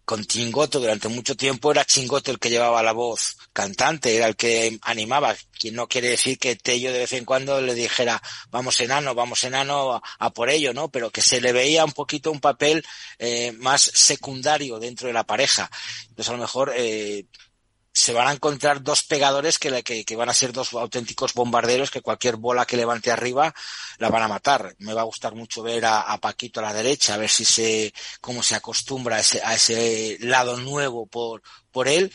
con 0.05 0.25
Chingoto 0.25 0.79
durante 0.79 1.07
mucho 1.07 1.35
tiempo 1.35 1.71
era 1.71 1.85
Chingoto 1.85 2.31
el 2.31 2.39
que 2.39 2.49
llevaba 2.49 2.83
la 2.83 2.91
voz 2.91 3.37
cantante, 3.53 4.15
era 4.15 4.27
el 4.27 4.35
que 4.35 4.77
animaba, 4.81 5.35
quien 5.57 5.75
no 5.75 5.87
quiere 5.87 6.09
decir 6.09 6.37
que 6.37 6.55
Tello 6.55 6.91
de 6.91 6.99
vez 6.99 7.13
en 7.13 7.25
cuando 7.25 7.61
le 7.61 7.73
dijera 7.73 8.21
vamos 8.49 8.79
enano, 8.81 9.15
vamos 9.15 9.43
enano 9.43 9.93
a, 9.93 10.01
a 10.19 10.29
por 10.31 10.49
ello, 10.49 10.73
¿no? 10.73 10.89
Pero 10.89 11.09
que 11.09 11.21
se 11.21 11.39
le 11.39 11.53
veía 11.53 11.85
un 11.85 11.93
poquito 11.93 12.31
un 12.31 12.41
papel 12.41 12.83
eh, 13.17 13.53
más 13.53 13.81
secundario 13.81 14.79
dentro 14.79 15.07
de 15.07 15.13
la 15.13 15.23
pareja. 15.23 15.69
Entonces 16.09 16.29
a 16.29 16.33
lo 16.33 16.39
mejor 16.39 16.73
eh, 16.75 17.25
se 17.93 18.11
van 18.11 18.27
a 18.27 18.31
encontrar 18.33 18.81
dos 18.81 19.03
pegadores 19.03 19.59
que, 19.59 19.83
que, 19.83 20.03
que, 20.03 20.15
van 20.15 20.27
a 20.27 20.33
ser 20.33 20.51
dos 20.51 20.73
auténticos 20.73 21.33
bombarderos 21.35 21.91
que 21.91 22.01
cualquier 22.01 22.37
bola 22.37 22.65
que 22.65 22.75
levante 22.75 23.11
arriba 23.11 23.53
la 23.99 24.09
van 24.09 24.23
a 24.23 24.27
matar. 24.27 24.75
Me 24.79 24.93
va 24.93 25.01
a 25.01 25.05
gustar 25.05 25.35
mucho 25.35 25.61
ver 25.61 25.85
a, 25.85 26.17
Paquito 26.17 26.59
a 26.59 26.63
la 26.63 26.73
derecha, 26.73 27.13
a 27.13 27.17
ver 27.17 27.29
si 27.29 27.45
se, 27.45 27.93
cómo 28.19 28.41
se 28.41 28.55
acostumbra 28.55 29.17
a 29.17 29.19
ese, 29.19 29.41
a 29.43 29.53
ese 29.53 30.17
lado 30.21 30.57
nuevo 30.57 31.05
por, 31.05 31.43
por 31.71 31.87
él. 31.87 32.11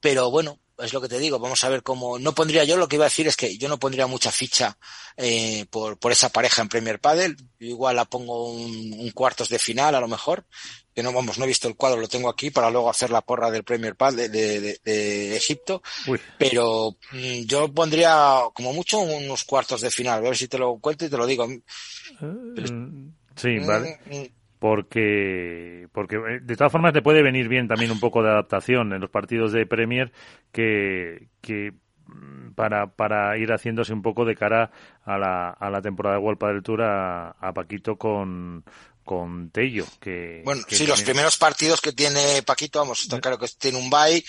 Pero 0.00 0.30
bueno, 0.30 0.58
es 0.78 0.92
lo 0.92 1.00
que 1.00 1.08
te 1.08 1.18
digo, 1.18 1.38
vamos 1.38 1.62
a 1.64 1.68
ver 1.68 1.82
cómo, 1.82 2.18
no 2.18 2.34
pondría 2.34 2.64
yo, 2.64 2.76
lo 2.76 2.88
que 2.88 2.96
iba 2.96 3.04
a 3.04 3.08
decir 3.08 3.26
es 3.26 3.36
que 3.36 3.56
yo 3.58 3.68
no 3.68 3.78
pondría 3.78 4.06
mucha 4.06 4.32
ficha 4.32 4.76
eh, 5.16 5.66
por, 5.70 5.98
por 5.98 6.12
esa 6.12 6.30
pareja 6.30 6.62
en 6.62 6.68
Premier 6.68 7.00
Padel, 7.00 7.36
igual 7.58 7.96
la 7.96 8.04
pongo 8.04 8.50
un, 8.50 9.10
cuartos 9.12 9.48
de 9.48 9.58
final 9.58 9.94
a 9.94 10.00
lo 10.00 10.08
mejor, 10.08 10.46
que 10.94 11.02
no 11.02 11.12
vamos, 11.12 11.38
no 11.38 11.44
he 11.44 11.48
visto 11.48 11.68
el 11.68 11.76
cuadro, 11.76 12.00
lo 12.00 12.08
tengo 12.08 12.28
aquí 12.28 12.50
para 12.50 12.70
luego 12.70 12.90
hacer 12.90 13.10
la 13.10 13.22
porra 13.22 13.50
del 13.50 13.64
Premier 13.64 13.96
Padel 13.96 14.30
de, 14.30 14.60
de, 14.60 14.60
de, 14.60 14.80
de 14.84 15.36
Egipto, 15.36 15.82
Uy. 16.06 16.20
pero 16.38 16.96
mmm, 17.12 17.44
yo 17.46 17.72
pondría 17.72 18.40
como 18.52 18.72
mucho 18.72 19.00
unos 19.00 19.44
cuartos 19.44 19.80
de 19.80 19.90
final, 19.90 20.18
a 20.18 20.28
ver 20.28 20.36
si 20.36 20.48
te 20.48 20.58
lo 20.58 20.76
cuento 20.78 21.04
y 21.04 21.10
te 21.10 21.16
lo 21.16 21.26
digo. 21.26 21.46
Uh, 21.46 23.10
sí, 23.36 23.58
vale. 23.60 23.98
Mm, 24.06 24.42
porque 24.58 25.88
porque 25.92 26.16
eh, 26.16 26.40
de 26.40 26.56
todas 26.56 26.70
formas 26.70 26.92
te 26.92 27.02
puede 27.02 27.22
venir 27.22 27.48
bien 27.48 27.66
también 27.66 27.90
un 27.90 27.98
poco 27.98 28.22
de 28.22 28.30
adaptación 28.30 28.92
en 28.92 29.00
los 29.00 29.10
partidos 29.10 29.52
de 29.52 29.66
Premier 29.66 30.12
que, 30.52 31.28
que 31.40 31.72
mm, 32.06 32.52
para, 32.54 32.86
para 32.86 33.36
ir 33.38 33.50
haciéndose 33.50 33.92
un 33.92 34.02
poco 34.02 34.24
de 34.24 34.36
cara 34.36 34.70
a 35.04 35.18
la, 35.18 35.50
a 35.50 35.68
la 35.68 35.82
temporada 35.82 36.16
de 36.16 36.22
World 36.22 36.38
del 36.44 36.62
Tour 36.62 36.82
a, 36.82 37.30
a 37.30 37.52
Paquito 37.52 37.96
con, 37.96 38.64
con 39.04 39.50
Tello. 39.50 39.86
Que, 40.00 40.42
bueno, 40.44 40.62
que 40.66 40.76
sí, 40.76 40.86
los 40.86 41.02
primeros 41.02 41.36
partidos 41.36 41.80
que 41.80 41.92
tiene 41.92 42.42
Paquito, 42.42 42.78
vamos, 42.78 43.00
está 43.02 43.20
claro 43.20 43.38
que 43.38 43.48
tiene 43.58 43.78
un 43.78 43.90
bye, 43.90 44.24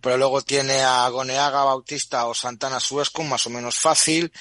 pero 0.00 0.16
luego 0.16 0.42
tiene 0.42 0.80
a 0.82 1.08
Goneaga, 1.08 1.64
Bautista 1.64 2.26
o 2.26 2.34
Santana 2.34 2.80
Suesco, 2.80 3.24
más 3.24 3.46
o 3.46 3.50
menos 3.50 3.78
fácil. 3.78 4.32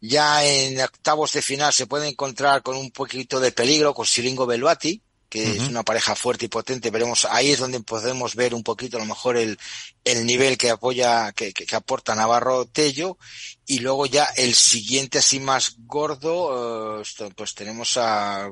Ya 0.00 0.44
en 0.44 0.80
octavos 0.80 1.32
de 1.32 1.42
final 1.42 1.72
se 1.72 1.86
puede 1.86 2.08
encontrar 2.08 2.62
con 2.62 2.76
un 2.76 2.90
poquito 2.90 3.40
de 3.40 3.52
peligro 3.52 3.94
con 3.94 4.04
Silingo 4.04 4.44
Beluati, 4.44 5.02
que 5.34 5.42
uh 5.42 5.46
-huh. 5.48 5.62
es 5.62 5.68
una 5.68 5.82
pareja 5.82 6.14
fuerte 6.14 6.44
y 6.44 6.48
potente. 6.48 6.92
Veremos, 6.92 7.24
ahí 7.24 7.50
es 7.50 7.58
donde 7.58 7.80
podemos 7.80 8.36
ver 8.36 8.54
un 8.54 8.62
poquito 8.62 8.98
a 8.98 9.00
lo 9.00 9.06
mejor 9.06 9.36
el, 9.36 9.58
el 10.04 10.24
nivel 10.24 10.56
que 10.56 10.70
apoya, 10.70 11.32
que, 11.32 11.52
que, 11.52 11.66
que 11.66 11.74
aporta 11.74 12.14
Navarro 12.14 12.66
Tello. 12.66 13.18
Y 13.66 13.80
luego 13.80 14.06
ya 14.06 14.26
el 14.36 14.54
siguiente 14.54 15.18
así 15.18 15.40
más 15.40 15.74
gordo, 15.78 17.00
uh, 17.00 17.02
pues 17.34 17.54
tenemos 17.54 17.96
a, 17.96 18.48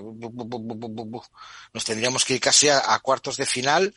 nos 1.73 1.85
tendríamos 1.85 2.25
que 2.25 2.35
ir 2.35 2.41
casi 2.41 2.69
a, 2.69 2.93
a 2.93 2.99
cuartos 2.99 3.37
de 3.37 3.47
final 3.47 3.95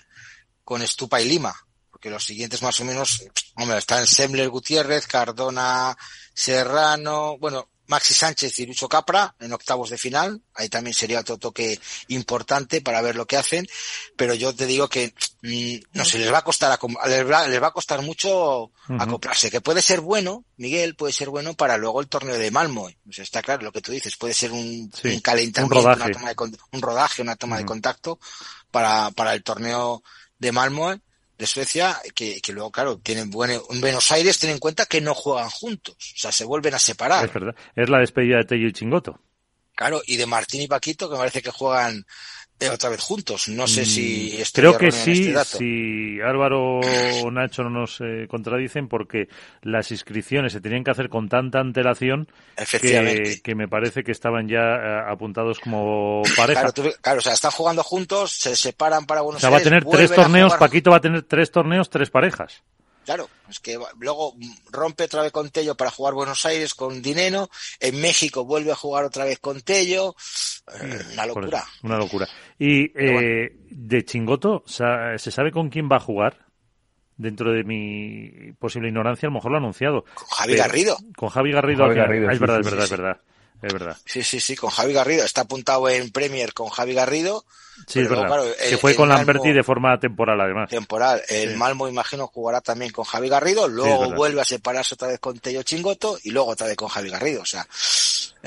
con 0.63 0.83
Estupa 0.83 1.19
y 1.21 1.27
Lima 1.27 1.55
porque 1.89 2.09
los 2.09 2.25
siguientes 2.25 2.61
más 2.61 2.77
o 2.81 2.83
menos, 2.83 3.23
hombre, 3.55 3.77
están 3.77 4.05
Semler 4.05 4.49
Gutiérrez, 4.49 5.07
Cardona 5.07 5.97
Serrano, 6.33 7.37
bueno, 7.39 7.69
Maxi 7.87 8.13
Sánchez 8.13 8.59
y 8.59 8.65
Lucho 8.65 8.89
Capra 8.89 9.35
en 9.39 9.53
octavos 9.53 9.89
de 9.89 9.97
final, 9.97 10.41
ahí 10.53 10.69
también 10.69 10.93
sería 10.93 11.19
otro 11.19 11.37
toque 11.37 11.79
importante 12.07 12.81
para 12.81 13.01
ver 13.01 13.15
lo 13.15 13.25
que 13.25 13.37
hacen, 13.37 13.67
pero 14.15 14.33
yo 14.33 14.53
te 14.55 14.65
digo 14.65 14.87
que 14.87 15.13
mmm, 15.41 15.77
no 15.93 16.05
sé, 16.05 16.19
les 16.19 16.31
va 16.31 16.39
a 16.39 16.43
costar 16.43 16.77
les 17.07 17.29
va, 17.29 17.47
les 17.47 17.61
va 17.61 17.67
a 17.67 17.71
costar 17.73 18.01
mucho 18.01 18.63
uh 18.63 18.71
-huh. 18.87 19.01
acoplarse, 19.01 19.51
que 19.51 19.61
puede 19.61 19.81
ser 19.81 20.01
bueno, 20.01 20.45
Miguel, 20.57 20.95
puede 20.95 21.13
ser 21.13 21.29
bueno 21.29 21.53
para 21.53 21.77
luego 21.77 22.01
el 22.01 22.07
torneo 22.07 22.37
de 22.37 22.51
Malmo, 22.51 22.83
o 22.85 23.11
sea, 23.11 23.23
está 23.23 23.41
claro 23.41 23.63
lo 23.63 23.71
que 23.71 23.81
tú 23.81 23.91
dices, 23.91 24.15
puede 24.17 24.33
ser 24.33 24.51
un, 24.51 24.91
sí, 24.93 25.09
un 25.09 25.19
calentamiento, 25.19 25.77
un 25.77 25.83
rodaje. 25.83 26.03
Una 26.03 26.13
toma 26.13 26.33
de, 26.33 26.57
un 26.71 26.81
rodaje, 26.81 27.21
una 27.21 27.35
toma 27.35 27.55
uh 27.55 27.59
-huh. 27.59 27.61
de 27.61 27.65
contacto 27.65 28.19
para, 28.71 29.11
para 29.11 29.33
el 29.33 29.43
torneo 29.43 30.03
de 30.37 30.51
Malmo, 30.51 30.93
de 31.37 31.45
Suecia, 31.45 31.97
que, 32.13 32.39
que 32.41 32.53
luego, 32.53 32.71
claro, 32.71 32.97
tienen 32.97 33.29
bueno, 33.29 33.61
en 33.69 33.81
Buenos 33.81 34.11
Aires, 34.11 34.39
tienen 34.39 34.55
en 34.55 34.59
cuenta 34.59 34.85
que 34.85 35.01
no 35.01 35.13
juegan 35.13 35.49
juntos, 35.49 35.95
o 36.15 36.17
sea, 36.17 36.31
se 36.31 36.45
vuelven 36.45 36.73
a 36.73 36.79
separar. 36.79 37.25
Es 37.25 37.33
verdad. 37.33 37.55
Es 37.75 37.89
la 37.89 37.99
despedida 37.99 38.37
de 38.37 38.45
Tello 38.45 38.67
y 38.67 38.73
Chingoto. 38.73 39.19
Claro, 39.75 40.01
y 40.05 40.15
de 40.15 40.25
Martín 40.25 40.61
y 40.61 40.67
Paquito, 40.67 41.09
que 41.09 41.13
me 41.13 41.19
parece 41.19 41.41
que 41.41 41.51
juegan 41.51 42.05
otra 42.71 42.89
vez 42.89 43.01
juntos. 43.01 43.47
No 43.49 43.67
sé 43.67 43.85
si 43.85 44.37
mm, 44.39 44.43
Creo 44.53 44.77
que 44.77 44.91
sí, 44.91 45.33
este 45.35 45.57
si 45.57 46.21
Álvaro 46.21 46.79
o 46.79 47.31
Nacho 47.31 47.63
no 47.63 47.69
nos 47.69 47.99
eh, 48.01 48.27
contradicen, 48.29 48.87
porque 48.87 49.27
las 49.61 49.91
inscripciones 49.91 50.53
se 50.53 50.61
tenían 50.61 50.83
que 50.83 50.91
hacer 50.91 51.09
con 51.09 51.29
tanta 51.29 51.59
antelación 51.59 52.27
que, 52.81 53.39
que, 53.43 53.55
me 53.55 53.67
parece 53.67 54.03
que 54.03 54.11
estaban 54.11 54.47
ya 54.47 54.59
eh, 54.59 55.01
apuntados 55.07 55.59
como 55.59 56.23
pareja. 56.35 56.71
Claro, 56.71 56.93
claro, 57.01 57.19
o 57.19 57.21
sea, 57.21 57.33
están 57.33 57.51
jugando 57.51 57.83
juntos, 57.83 58.31
se 58.31 58.55
separan 58.55 59.05
para 59.05 59.21
Buenos 59.21 59.39
O 59.39 59.41
sea, 59.41 59.49
va 59.49 59.57
a 59.57 59.61
tener 59.61 59.83
tres 59.85 60.11
torneos, 60.13 60.53
Paquito 60.55 60.91
va 60.91 60.97
a 60.97 61.01
tener 61.01 61.23
tres 61.23 61.51
torneos, 61.51 61.89
tres 61.89 62.09
parejas. 62.09 62.63
Claro, 63.05 63.29
es 63.49 63.59
que 63.59 63.77
luego 63.99 64.35
rompe 64.71 65.03
otra 65.03 65.21
vez 65.21 65.31
con 65.31 65.49
Tello 65.51 65.75
para 65.75 65.91
jugar 65.91 66.15
Buenos 66.15 66.45
Aires 66.45 66.73
con 66.73 67.01
Dineno, 67.01 67.49
en 67.79 68.01
México 68.01 68.43
vuelve 68.45 68.71
a 68.71 68.75
jugar 68.75 69.05
otra 69.05 69.25
vez 69.25 69.39
con 69.39 69.61
Tello, 69.61 70.15
eh, 70.81 70.99
una 71.13 71.25
locura. 71.27 71.63
una 71.83 71.97
locura. 71.97 72.27
Y 72.57 72.91
eh, 72.99 73.55
de 73.69 74.05
Chingoto, 74.05 74.63
¿se 74.65 75.31
sabe 75.31 75.51
con 75.51 75.69
quién 75.69 75.89
va 75.89 75.97
a 75.97 76.01
jugar? 76.01 76.45
Dentro 77.17 77.53
de 77.53 77.63
mi 77.63 78.51
posible 78.59 78.89
ignorancia, 78.89 79.27
a 79.27 79.29
lo 79.29 79.35
mejor 79.35 79.51
lo 79.51 79.57
ha 79.57 79.59
anunciado. 79.61 80.03
Con 80.15 80.27
Javi 80.27 80.55
Garrido. 80.55 80.97
Con 81.15 81.29
Javi 81.29 81.53
Garrido. 81.53 81.89
es, 81.89 81.95
verdad, 81.95 82.19
es 82.29 82.39
verdad, 82.39 82.59
es 82.59 82.69
verdad, 82.69 82.83
es 82.83 82.91
verdad 82.91 83.21
es 83.61 83.73
verdad. 83.73 83.97
Sí, 84.05 84.23
sí, 84.23 84.39
sí, 84.39 84.55
con 84.55 84.69
Javi 84.69 84.93
Garrido. 84.93 85.23
Está 85.23 85.41
apuntado 85.41 85.89
en 85.89 86.11
Premier 86.11 86.53
con 86.53 86.69
Javi 86.69 86.93
Garrido. 86.93 87.45
Sí, 87.87 87.99
es 87.99 88.09
verdad. 88.09 88.41
que 88.69 88.77
fue 88.77 88.95
con 88.95 89.09
Lamberti 89.09 89.51
de 89.51 89.63
forma 89.63 89.99
temporal, 89.99 90.39
además. 90.39 90.69
Temporal. 90.69 91.21
El 91.27 91.57
Malmo, 91.57 91.87
imagino, 91.87 92.27
jugará 92.27 92.61
también 92.61 92.91
con 92.91 93.05
Javi 93.05 93.29
Garrido. 93.29 93.67
Luego 93.67 94.13
vuelve 94.13 94.41
a 94.41 94.45
separarse 94.45 94.95
otra 94.95 95.09
vez 95.09 95.19
con 95.19 95.39
Tello 95.39 95.63
Chingoto 95.63 96.17
y 96.23 96.31
luego 96.31 96.49
otra 96.49 96.67
vez 96.67 96.75
con 96.75 96.87
Javi 96.87 97.09
Garrido. 97.09 97.41
O 97.41 97.45
sea, 97.45 97.67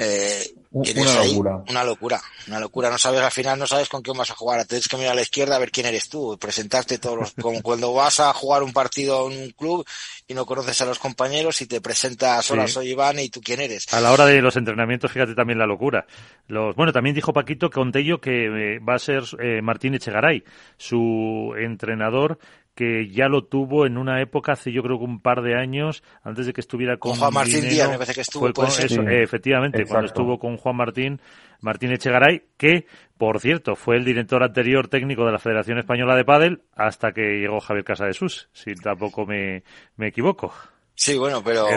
eh, 0.00 0.54
una 0.70 1.24
locura. 1.24 1.64
una 1.68 1.84
locura. 1.84 2.20
Una 2.46 2.60
locura. 2.60 2.90
No 2.90 2.98
sabes, 2.98 3.20
al 3.20 3.32
final 3.32 3.58
no 3.58 3.66
sabes 3.66 3.88
con 3.88 4.00
quién 4.00 4.16
vas 4.16 4.30
a 4.30 4.34
jugar. 4.34 4.64
Tienes 4.64 4.86
que 4.86 4.96
mirar 4.96 5.12
a 5.12 5.16
la 5.16 5.22
izquierda 5.22 5.56
a 5.56 5.58
ver 5.58 5.72
quién 5.72 5.86
eres 5.86 6.08
tú. 6.08 6.38
Presentarte 6.38 6.98
todos 6.98 7.18
los, 7.18 7.32
como 7.32 7.60
cuando 7.62 7.92
vas 7.92 8.20
a 8.20 8.32
jugar 8.32 8.62
un 8.62 8.72
partido 8.72 9.28
en 9.28 9.42
un 9.42 9.50
club 9.50 9.84
y 10.28 10.34
no 10.34 10.46
conoces 10.46 10.80
a 10.82 10.84
los 10.84 11.00
compañeros 11.00 11.60
y 11.62 11.66
te 11.66 11.80
presentas, 11.80 12.48
hola, 12.50 12.68
soy 12.68 12.90
Iván 12.90 13.18
y 13.18 13.28
tú 13.28 13.40
quién 13.40 13.60
eres. 13.60 13.92
A 13.92 14.00
la 14.00 14.12
hora 14.12 14.26
de 14.26 14.40
los 14.40 14.56
entrenamientos, 14.56 15.10
fíjate 15.10 15.34
también 15.34 15.58
la 15.58 15.66
locura. 15.66 16.06
Los, 16.46 16.76
bueno, 16.76 16.92
también 16.92 17.16
dijo 17.16 17.32
Paquito 17.32 17.68
Contello 17.68 18.20
que 18.20 18.76
eh, 18.76 18.78
va 18.78 18.94
a 18.94 18.98
ser 19.00 19.24
eh, 19.40 19.60
Martín 19.62 19.94
Echegaray, 19.94 20.44
su 20.76 21.54
entrenador 21.58 22.38
que 22.78 23.08
ya 23.08 23.26
lo 23.26 23.42
tuvo 23.42 23.86
en 23.86 23.98
una 23.98 24.22
época 24.22 24.52
hace 24.52 24.70
yo 24.70 24.84
creo 24.84 24.98
que 24.98 25.04
un 25.04 25.18
par 25.20 25.42
de 25.42 25.56
años 25.56 26.04
antes 26.22 26.46
de 26.46 26.52
que 26.52 26.60
estuviera 26.60 26.96
con, 26.96 27.16
Juan 27.16 27.34
Martín 27.34 27.68
Díaz 27.68 27.90
me 27.90 27.94
parece 27.94 28.14
que 28.14 28.20
estuvo 28.20 28.52
con 28.52 28.68
eso, 28.68 29.02
efectivamente 29.02 29.84
cuando 29.84 30.06
estuvo 30.06 30.38
con 30.38 30.56
Juan 30.58 30.76
Martín 30.76 31.20
Martín 31.60 31.90
Echegaray 31.90 32.44
que 32.56 32.86
por 33.16 33.40
cierto 33.40 33.74
fue 33.74 33.96
el 33.96 34.04
director 34.04 34.44
anterior 34.44 34.86
técnico 34.86 35.26
de 35.26 35.32
la 35.32 35.40
Federación 35.40 35.78
Española 35.78 36.14
de 36.14 36.24
Pádel 36.24 36.62
hasta 36.76 37.10
que 37.10 37.40
llegó 37.40 37.58
Javier 37.58 37.84
Casadesus 37.84 38.48
si 38.52 38.76
tampoco 38.76 39.26
me, 39.26 39.64
me 39.96 40.06
equivoco 40.06 40.54
Sí, 41.00 41.16
bueno, 41.16 41.44
pero 41.44 41.68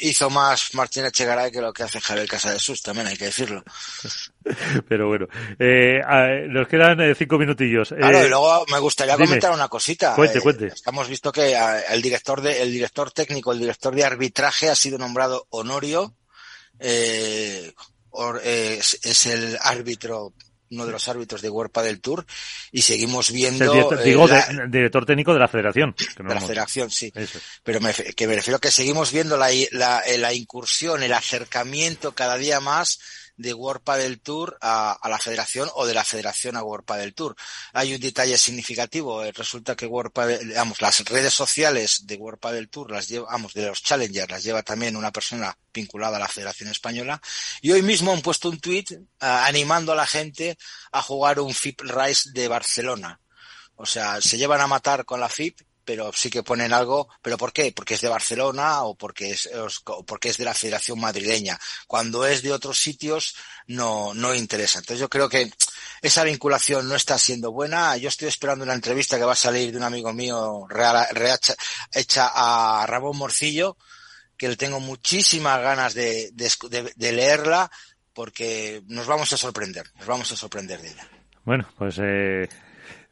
hizo, 0.00 0.30
más 0.30 0.74
Martín 0.74 1.04
Echegaray 1.04 1.52
que 1.52 1.60
lo 1.60 1.70
que 1.70 1.82
hace 1.82 2.00
Javier 2.00 2.26
Casa 2.26 2.50
de 2.50 2.58
Sus, 2.58 2.80
también 2.80 3.06
hay 3.08 3.16
que 3.18 3.26
decirlo. 3.26 3.62
pero 4.88 5.08
bueno, 5.08 5.26
eh, 5.58 6.00
nos 6.48 6.66
quedan 6.66 6.98
eh, 7.02 7.14
cinco 7.14 7.36
minutillos. 7.36 7.90
Claro, 7.90 8.18
y 8.18 8.22
eh, 8.22 8.28
luego 8.30 8.64
me 8.72 8.78
gustaría 8.78 9.18
comentar 9.18 9.52
una 9.52 9.68
cosita. 9.68 10.14
Cuente, 10.14 10.40
cuente. 10.40 10.72
Hemos 10.86 11.08
visto 11.08 11.30
que 11.30 11.54
el 11.90 12.00
director 12.00 12.40
de, 12.40 12.62
el 12.62 12.72
director 12.72 13.10
técnico, 13.10 13.52
el 13.52 13.58
director 13.58 13.94
de 13.94 14.06
arbitraje 14.06 14.70
ha 14.70 14.74
sido 14.74 14.96
nombrado 14.96 15.46
Honorio. 15.50 16.14
es 16.80 17.66
el 19.26 19.58
árbitro 19.60 20.32
uno 20.70 20.86
de 20.86 20.92
los 20.92 21.08
árbitros 21.08 21.42
de 21.42 21.50
Huerpa 21.50 21.82
del 21.82 22.00
Tour 22.00 22.24
y 22.72 22.82
seguimos 22.82 23.30
viendo 23.30 23.92
el 23.92 24.04
digo 24.04 24.28
eh, 24.28 24.44
director 24.68 25.06
técnico 25.06 25.32
de 25.32 25.40
la 25.40 25.48
Federación 25.48 25.94
de 26.16 26.34
la 26.34 26.40
Federación 26.40 26.90
sí. 26.90 27.12
Pero 27.62 27.80
me, 27.80 27.92
que 27.92 28.26
me 28.26 28.34
refiero 28.34 28.56
a 28.56 28.60
que 28.60 28.70
seguimos 28.70 29.12
viendo 29.12 29.36
la, 29.36 29.48
la, 29.72 30.02
la 30.18 30.32
incursión 30.32 31.02
el 31.02 31.12
acercamiento 31.12 32.12
cada 32.12 32.36
día 32.36 32.60
más 32.60 32.98
de 33.36 33.54
World 33.54 33.82
del 33.98 34.20
Tour 34.20 34.56
a, 34.60 34.98
la 35.08 35.18
federación 35.18 35.68
o 35.74 35.86
de 35.86 35.94
la 35.94 36.04
federación 36.04 36.56
a 36.56 36.62
World 36.62 36.86
del 36.96 37.14
Tour. 37.14 37.36
Hay 37.72 37.94
un 37.94 38.00
detalle 38.00 38.36
significativo. 38.38 39.22
Eh, 39.24 39.32
resulta 39.32 39.76
que 39.76 39.86
World 39.86 40.12
digamos, 40.40 40.80
las 40.80 41.04
redes 41.04 41.34
sociales 41.34 42.06
de 42.06 42.16
World 42.16 42.40
del 42.52 42.68
Tour, 42.68 42.90
las 42.90 43.08
lleva, 43.08 43.30
vamos, 43.30 43.54
de 43.54 43.66
los 43.66 43.82
challengers, 43.82 44.30
las 44.30 44.42
lleva 44.42 44.62
también 44.62 44.96
una 44.96 45.12
persona 45.12 45.56
vinculada 45.72 46.16
a 46.16 46.20
la 46.20 46.28
Federación 46.28 46.70
Española. 46.70 47.20
Y 47.60 47.72
hoy 47.72 47.82
mismo 47.82 48.12
han 48.12 48.22
puesto 48.22 48.48
un 48.48 48.60
tuit 48.60 48.92
eh, 48.92 49.00
animando 49.20 49.92
a 49.92 49.96
la 49.96 50.06
gente 50.06 50.56
a 50.92 51.02
jugar 51.02 51.40
un 51.40 51.54
FIP 51.54 51.82
Rise 51.82 52.30
de 52.32 52.48
Barcelona. 52.48 53.20
O 53.76 53.84
sea, 53.84 54.20
se 54.22 54.38
llevan 54.38 54.62
a 54.62 54.66
matar 54.66 55.04
con 55.04 55.20
la 55.20 55.28
FIP 55.28 55.60
pero 55.86 56.12
sí 56.12 56.28
que 56.28 56.42
ponen 56.42 56.72
algo, 56.72 57.08
pero 57.22 57.38
¿por 57.38 57.52
qué? 57.52 57.72
Porque 57.72 57.94
es 57.94 58.00
de 58.00 58.08
Barcelona 58.08 58.82
o 58.82 58.96
porque 58.96 59.30
es, 59.30 59.48
porque 60.06 60.28
es 60.28 60.36
de 60.36 60.44
la 60.44 60.52
Federación 60.52 61.00
Madrileña. 61.00 61.58
Cuando 61.86 62.26
es 62.26 62.42
de 62.42 62.52
otros 62.52 62.78
sitios 62.78 63.36
no, 63.68 64.12
no 64.12 64.34
interesa. 64.34 64.80
Entonces 64.80 65.00
yo 65.00 65.08
creo 65.08 65.28
que 65.28 65.50
esa 66.02 66.24
vinculación 66.24 66.88
no 66.88 66.96
está 66.96 67.18
siendo 67.18 67.52
buena. 67.52 67.96
Yo 67.96 68.08
estoy 68.08 68.26
esperando 68.28 68.64
una 68.64 68.74
entrevista 68.74 69.16
que 69.16 69.24
va 69.24 69.32
a 69.32 69.36
salir 69.36 69.70
de 69.70 69.78
un 69.78 69.84
amigo 69.84 70.12
mío 70.12 70.66
real, 70.68 71.06
hecha 71.92 72.30
a 72.34 72.84
Ramón 72.86 73.16
Morcillo, 73.16 73.76
que 74.36 74.48
le 74.48 74.56
tengo 74.56 74.80
muchísimas 74.80 75.62
ganas 75.62 75.94
de, 75.94 76.30
de, 76.32 76.92
de 76.94 77.12
leerla 77.12 77.70
porque 78.12 78.82
nos 78.88 79.06
vamos 79.06 79.32
a 79.32 79.36
sorprender, 79.36 79.86
nos 79.98 80.06
vamos 80.06 80.32
a 80.32 80.36
sorprender 80.36 80.82
de 80.82 80.88
ella. 80.88 81.08
Bueno, 81.44 81.68
pues 81.78 81.96
eh, 82.02 82.48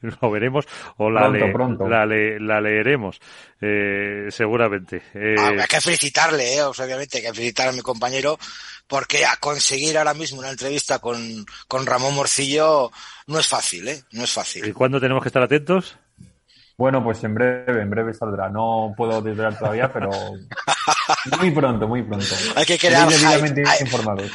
lo 0.20 0.30
veremos 0.30 0.66
o 0.96 1.10
la, 1.10 1.28
la, 1.28 2.06
la, 2.06 2.60
leeremos 2.60 3.18
eh, 3.60 4.26
seguramente. 4.30 5.02
Eh, 5.14 5.36
ah, 5.38 5.52
hay 5.60 5.66
que 5.66 5.80
felicitarle, 5.80 6.56
eh, 6.56 6.62
obviamente, 6.62 7.18
hay 7.18 7.24
que 7.24 7.34
felicitar 7.34 7.68
a 7.68 7.72
mi 7.72 7.80
compañero 7.80 8.38
porque 8.86 9.24
a 9.24 9.36
conseguir 9.36 9.96
ahora 9.96 10.14
mismo 10.14 10.40
una 10.40 10.50
entrevista 10.50 10.98
con, 10.98 11.44
con 11.68 11.86
Ramón 11.86 12.14
Morcillo 12.14 12.90
no 13.26 13.38
es 13.38 13.46
fácil, 13.46 13.88
¿eh? 13.88 14.02
No 14.12 14.24
es 14.24 14.32
fácil. 14.32 14.66
¿Y 14.66 14.72
cuándo 14.72 15.00
tenemos 15.00 15.22
que 15.22 15.28
estar 15.28 15.42
atentos? 15.42 15.96
Bueno, 16.76 17.04
pues 17.04 17.22
en 17.22 17.34
breve, 17.34 17.82
en 17.82 17.88
breve 17.88 18.12
saldrá. 18.14 18.48
No 18.48 18.92
puedo 18.96 19.22
desvelar 19.22 19.56
todavía, 19.56 19.92
pero 19.92 20.10
muy 21.38 21.50
pronto, 21.52 21.86
muy 21.86 22.02
pronto. 22.02 22.34
Hay 22.56 22.66
que 22.66 22.78
crear 22.78 23.08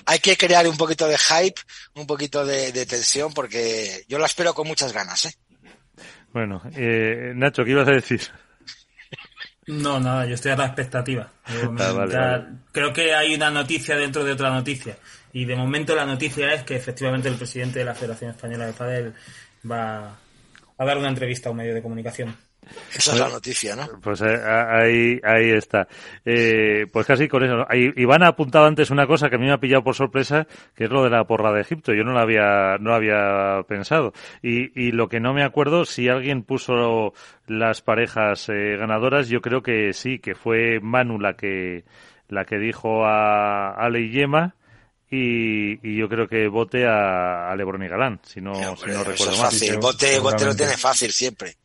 Hay, 0.05 0.19
que 0.19 0.37
crear 0.37 0.65
un 0.67 0.77
poquito 0.77 1.05
de 1.07 1.17
hype, 1.17 1.59
un 1.95 2.07
poquito 2.07 2.45
de, 2.45 2.71
de 2.71 2.85
tensión, 2.85 3.33
porque 3.33 4.05
yo 4.07 4.17
la 4.19 4.25
espero 4.25 4.53
con 4.53 4.67
muchas 4.67 4.93
ganas, 4.93 5.25
¿eh? 5.25 5.33
Bueno, 6.33 6.61
eh, 6.75 7.33
Nacho, 7.35 7.63
¿qué 7.63 7.71
ibas 7.71 7.87
a 7.87 7.91
decir? 7.91 8.21
No, 9.67 9.99
nada, 9.99 10.25
yo 10.25 10.35
estoy 10.35 10.51
a 10.51 10.55
la 10.55 10.65
expectativa. 10.65 11.31
Ah, 11.79 12.45
creo 12.71 12.93
que 12.93 13.13
hay 13.13 13.35
una 13.35 13.49
noticia 13.49 13.95
dentro 13.95 14.23
de 14.23 14.31
otra 14.33 14.51
noticia. 14.51 14.97
Y 15.31 15.45
de 15.45 15.55
momento 15.55 15.95
la 15.95 16.05
noticia 16.05 16.53
es 16.53 16.63
que 16.63 16.75
efectivamente 16.75 17.27
el 17.29 17.35
presidente 17.35 17.79
de 17.79 17.85
la 17.85 17.93
Federación 17.93 18.31
Española 18.31 18.65
de 18.65 18.73
Padel 18.73 19.13
va 19.69 20.17
a 20.77 20.85
dar 20.85 20.97
una 20.97 21.09
entrevista 21.09 21.49
a 21.49 21.51
un 21.51 21.57
medio 21.57 21.73
de 21.73 21.81
comunicación. 21.81 22.35
Esa 22.93 23.13
es 23.13 23.19
la 23.19 23.29
noticia, 23.29 23.75
¿no? 23.75 23.87
Pues 24.01 24.21
ahí, 24.21 25.19
ahí 25.23 25.51
está. 25.51 25.87
Eh, 26.25 26.87
pues 26.91 27.05
casi 27.05 27.27
con 27.27 27.43
eso. 27.43 27.65
Iván 27.73 28.23
ha 28.23 28.27
apuntado 28.27 28.65
antes 28.65 28.89
una 28.89 29.07
cosa 29.07 29.29
que 29.29 29.35
a 29.35 29.39
mí 29.39 29.45
me 29.45 29.53
ha 29.53 29.59
pillado 29.59 29.83
por 29.83 29.95
sorpresa, 29.95 30.47
que 30.75 30.85
es 30.85 30.89
lo 30.89 31.03
de 31.03 31.09
la 31.09 31.25
porra 31.25 31.51
de 31.51 31.61
Egipto. 31.61 31.93
Yo 31.93 32.03
no 32.03 32.13
lo 32.13 32.19
había, 32.19 32.77
no 32.79 32.93
había 32.93 33.63
pensado. 33.67 34.13
Y, 34.41 34.79
y 34.79 34.91
lo 34.91 35.07
que 35.07 35.19
no 35.19 35.33
me 35.33 35.43
acuerdo, 35.43 35.85
si 35.85 36.09
alguien 36.09 36.43
puso 36.43 37.13
las 37.47 37.81
parejas 37.81 38.49
eh, 38.49 38.77
ganadoras, 38.77 39.27
yo 39.29 39.41
creo 39.41 39.61
que 39.61 39.93
sí, 39.93 40.19
que 40.19 40.35
fue 40.35 40.79
Manu 40.79 41.19
la 41.19 41.33
que, 41.35 41.83
la 42.27 42.45
que 42.45 42.57
dijo 42.57 43.05
a 43.05 43.71
Ale 43.71 44.01
y 44.01 44.11
Yema. 44.11 44.55
Y, 45.11 45.79
y, 45.81 45.97
yo 45.97 46.07
creo 46.07 46.27
que 46.27 46.47
vote 46.47 46.85
a, 46.85 47.49
a 47.49 47.55
Lebron 47.55 47.81
y 47.81 47.87
Galán, 47.87 48.19
si 48.23 48.41
no, 48.41 48.53
si 48.53 48.91
no 48.91 49.03
recuerdo 49.03 49.37
mal. 49.41 49.51
Bote, 49.81 50.19
bote 50.19 50.45
lo 50.45 50.55
tiene 50.55 50.77
fácil 50.77 51.11
siempre. 51.11 51.55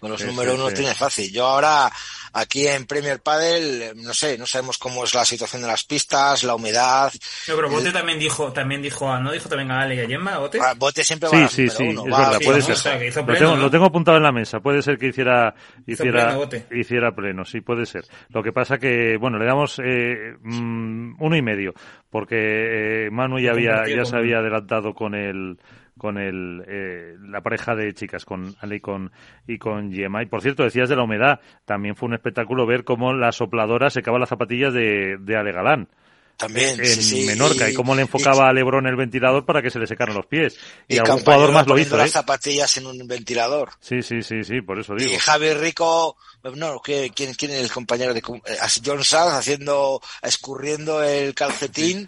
Con 0.00 0.10
los 0.10 0.24
números 0.24 0.54
uno 0.54 0.70
tiene 0.70 0.94
fácil. 0.94 1.32
Yo 1.32 1.46
ahora, 1.46 1.90
aquí 2.32 2.66
en 2.66 2.86
Premier 2.86 3.20
Padel, 3.20 3.92
no 3.96 4.12
sé, 4.12 4.36
no 4.36 4.46
sabemos 4.46 4.78
cómo 4.78 5.04
es 5.04 5.14
la 5.14 5.24
situación 5.24 5.62
de 5.62 5.68
las 5.68 5.84
pistas, 5.84 6.44
la 6.44 6.54
humedad. 6.54 7.12
No, 7.48 7.56
pero 7.56 7.70
Bote 7.70 7.92
también 7.92 8.18
dijo, 8.18 8.52
también 8.52 8.82
dijo, 8.82 9.18
¿no 9.18 9.32
dijo 9.32 9.48
también 9.48 9.70
a 9.70 9.82
Ale 9.82 9.94
y 9.96 10.00
a 10.00 10.06
Gemma, 10.06 10.38
Bote? 10.38 10.58
Ah, 10.60 10.74
Bote 10.76 11.02
siempre 11.02 11.28
va 11.28 11.38
sí, 11.38 11.44
a 11.44 11.48
sí, 11.48 11.68
sí, 11.68 11.82
uno. 11.84 12.04
Es 12.04 12.10
verdad, 12.10 12.40
puede 12.44 12.62
ser. 12.62 13.26
lo, 13.26 13.34
tengo, 13.34 13.56
lo, 13.56 13.70
tengo, 13.70 13.84
apuntado 13.86 14.16
en 14.18 14.22
la 14.22 14.32
mesa. 14.32 14.60
Puede 14.60 14.82
ser 14.82 14.98
que 14.98 15.08
hiciera, 15.08 15.54
hiciera, 15.86 16.38
pleno, 16.38 16.64
hiciera 16.72 17.14
pleno, 17.14 17.44
sí, 17.44 17.60
puede 17.62 17.86
ser. 17.86 18.04
Lo 18.28 18.42
que 18.42 18.52
pasa 18.52 18.78
que, 18.78 19.16
bueno, 19.16 19.38
le 19.38 19.46
damos 19.46 19.80
eh, 19.82 20.34
mm, 20.42 21.16
uno 21.18 21.36
y 21.36 21.42
medio, 21.42 21.72
porque 22.10 23.06
eh, 23.06 23.10
Manu 23.10 23.38
ya 23.38 23.52
había, 23.52 23.84
ya 23.88 24.04
se 24.04 24.16
había 24.16 24.38
adelantado 24.38 24.94
con 24.94 25.14
el, 25.14 25.58
con 25.98 26.18
el, 26.18 26.64
eh, 26.66 27.16
la 27.20 27.40
pareja 27.40 27.74
de 27.74 27.94
chicas, 27.94 28.24
con 28.24 28.54
Ale 28.60 28.76
y 28.76 28.80
con, 28.80 29.12
y 29.46 29.58
con 29.58 29.92
Gemma. 29.92 30.22
Y 30.22 30.26
por 30.26 30.42
cierto, 30.42 30.62
decías 30.62 30.88
de 30.88 30.96
la 30.96 31.04
humedad, 31.04 31.40
también 31.64 31.96
fue 31.96 32.08
un 32.08 32.14
espectáculo 32.14 32.66
ver 32.66 32.84
cómo 32.84 33.12
la 33.12 33.32
sopladora 33.32 33.90
secaba 33.90 34.18
las 34.18 34.28
zapatillas 34.28 34.72
de, 34.72 35.16
de 35.20 35.36
Ale 35.36 35.52
Galán. 35.52 35.88
También, 36.36 36.78
en 36.80 37.02
sí. 37.02 37.24
Menorca 37.24 37.70
y, 37.70 37.72
cómo 37.72 37.94
le 37.94 38.02
enfocaba 38.02 38.48
a 38.48 38.52
Lebron 38.52 38.86
el 38.86 38.94
ventilador 38.94 39.46
para 39.46 39.62
que 39.62 39.70
se 39.70 39.78
le 39.78 39.86
secaran 39.86 40.14
los 40.14 40.26
pies. 40.26 40.58
Y, 40.86 40.96
Y, 40.96 40.98
algún 40.98 41.20
jugador 41.20 41.52
más 41.52 41.66
lo 41.66 41.78
hizo, 41.78 41.96
las 41.96 42.10
¿eh? 42.10 42.12
zapatillas 42.12 42.76
en 42.76 42.86
un 42.86 43.08
ventilador. 43.08 43.70
Sí, 43.80 44.02
sí, 44.02 44.20
sí, 44.22 44.44
sí, 44.44 44.60
por 44.60 44.78
eso 44.78 44.94
digo. 44.94 45.10
Y 45.10 45.16
Javi 45.16 45.54
Rico, 45.54 46.16
no, 46.54 46.80
¿quién, 46.80 47.10
quién, 47.14 47.30
es 47.30 47.62
el 47.62 47.70
compañero 47.70 48.12
de 48.12 48.20
eh, 48.20 48.56
John 48.84 49.02
Sanz 49.02 49.32
haciendo, 49.32 50.02
escurriendo 50.22 51.02
el 51.02 51.34
calcetín, 51.34 52.06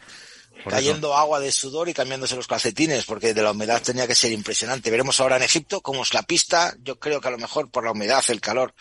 Por 0.64 0.72
cayendo 0.72 1.16
agua 1.16 1.40
de 1.40 1.52
sudor 1.52 1.88
y 1.88 1.94
cambiándose 1.94 2.36
los 2.36 2.46
calcetines, 2.46 3.04
porque 3.04 3.34
de 3.34 3.42
la 3.42 3.52
humedad 3.52 3.82
tenía 3.82 4.06
que 4.06 4.14
ser 4.14 4.32
impresionante. 4.32 4.90
Veremos 4.90 5.20
ahora 5.20 5.36
en 5.36 5.42
Egipto 5.42 5.80
cómo 5.80 6.02
es 6.02 6.14
la 6.14 6.22
pista. 6.22 6.74
Yo 6.82 6.98
creo 6.98 7.20
que 7.20 7.28
a 7.28 7.32
lo 7.32 7.38
mejor 7.38 7.70
por 7.70 7.84
la 7.84 7.92
humedad, 7.92 8.24
el 8.28 8.40
calor, 8.40 8.74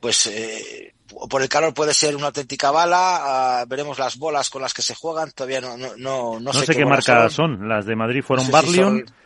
pues 0.00 0.26
eh, 0.26 0.94
por 1.28 1.42
el 1.42 1.48
calor 1.48 1.74
puede 1.74 1.94
ser 1.94 2.16
una 2.16 2.26
auténtica 2.26 2.70
bala. 2.70 2.98
ah, 3.00 3.64
veremos 3.66 3.98
las 3.98 4.16
bolas 4.16 4.50
con 4.50 4.62
las 4.62 4.74
que 4.74 4.82
se 4.82 4.94
juegan. 4.94 5.30
Todavía 5.32 5.60
no, 5.60 5.76
no, 5.76 5.96
no, 5.96 6.40
no, 6.40 6.40
No, 6.40 6.52
sé, 6.52 6.66
sé 6.66 6.74
qué 6.74 6.84
bolas 6.84 7.08
marcas 7.08 7.32
son. 7.32 7.68
Las 7.68 7.86
de 7.86 7.96
Madrid 7.96 8.22
fueron 8.22 8.50
no 8.50 8.60
sé 8.60 8.66
si 8.66 8.78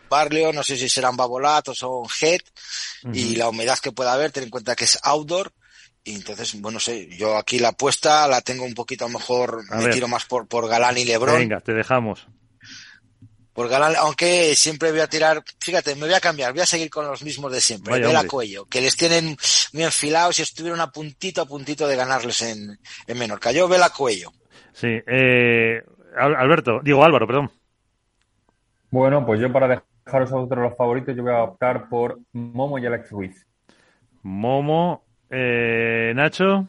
Barlion. 0.09 0.54
no 0.54 0.62
sé 0.62 0.76
si 0.76 0.88
serán 0.88 1.16
Babolat 1.16 1.68
o 1.68 1.74
son 1.74 2.04
Head. 2.20 2.40
Y 3.12 3.36
la 3.36 3.48
humedad 3.48 3.78
que 3.78 3.92
pueda 3.92 4.12
haber, 4.12 4.30
ten 4.30 4.44
en 4.44 4.50
cuenta 4.50 4.76
que 4.76 4.84
es 4.84 4.98
outdoor. 5.02 5.52
Y 6.04 6.16
entonces, 6.16 6.60
bueno, 6.60 6.80
sé, 6.80 7.08
yo 7.16 7.36
aquí 7.36 7.58
la 7.60 7.68
apuesta 7.68 8.26
la 8.26 8.40
tengo 8.40 8.64
un 8.64 8.74
poquito 8.74 9.04
a 9.04 9.08
lo 9.08 9.18
mejor, 9.18 9.60
A 9.70 9.76
me 9.76 9.84
ver. 9.84 9.94
tiro 9.94 10.08
más 10.08 10.24
por, 10.24 10.48
por 10.48 10.68
Galán 10.68 10.98
y 10.98 11.04
Lebron. 11.04 11.36
Venga, 11.38 11.60
te 11.60 11.72
dejamos. 11.72 12.26
Por 13.52 13.68
Galán, 13.68 13.94
aunque 13.98 14.54
siempre 14.56 14.90
voy 14.90 15.00
a 15.00 15.06
tirar, 15.06 15.44
fíjate, 15.60 15.94
me 15.94 16.06
voy 16.06 16.14
a 16.14 16.20
cambiar, 16.20 16.52
voy 16.52 16.62
a 16.62 16.66
seguir 16.66 16.88
con 16.90 17.06
los 17.06 17.22
mismos 17.22 17.52
de 17.52 17.60
siempre. 17.60 17.92
Vaya 17.92 18.06
Vela 18.06 18.20
hombre. 18.20 18.30
Cuello, 18.30 18.64
que 18.64 18.80
les 18.80 18.96
tienen 18.96 19.36
muy 19.74 19.84
enfilados 19.84 20.38
y 20.38 20.42
estuvieron 20.42 20.80
a 20.80 20.90
puntito 20.90 21.42
a 21.42 21.46
puntito 21.46 21.86
de 21.86 21.94
ganarles 21.96 22.40
en, 22.42 22.78
en 23.06 23.18
Menorca. 23.18 23.52
Yo 23.52 23.68
Vela 23.68 23.90
Cuello. 23.90 24.32
Sí, 24.72 24.88
eh, 25.06 25.82
Al- 26.16 26.34
Alberto, 26.34 26.80
digo 26.82 27.04
Álvaro, 27.04 27.26
perdón. 27.26 27.50
Bueno, 28.90 29.24
pues 29.24 29.40
yo 29.40 29.52
para 29.52 29.68
dejaros 30.04 30.32
a 30.32 30.36
vosotros 30.36 30.62
los 30.64 30.76
favoritos, 30.76 31.14
yo 31.16 31.22
voy 31.22 31.32
a 31.32 31.42
optar 31.42 31.88
por 31.88 32.18
Momo 32.32 32.78
y 32.78 32.86
Alex 32.86 33.10
Ruiz. 33.10 33.46
Momo, 34.22 35.04
eh, 35.32 36.12
Nacho. 36.14 36.68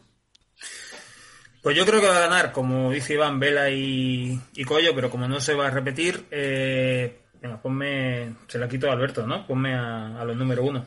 Pues 1.62 1.76
yo 1.76 1.86
creo 1.86 2.00
que 2.00 2.08
va 2.08 2.16
a 2.16 2.28
ganar, 2.28 2.50
como 2.52 2.90
dice 2.90 3.14
Iván, 3.14 3.38
Vela 3.38 3.70
y, 3.70 4.38
y 4.54 4.64
Collo, 4.64 4.94
pero 4.94 5.08
como 5.08 5.28
no 5.28 5.40
se 5.40 5.54
va 5.54 5.68
a 5.68 5.70
repetir, 5.70 6.24
eh, 6.30 7.20
venga, 7.40 7.62
ponme, 7.62 8.34
se 8.48 8.58
la 8.58 8.68
quito 8.68 8.90
a 8.90 8.92
Alberto, 8.92 9.26
¿no? 9.26 9.46
Ponme 9.46 9.74
a, 9.74 10.20
a 10.20 10.24
los 10.24 10.36
número 10.36 10.62
uno. 10.64 10.84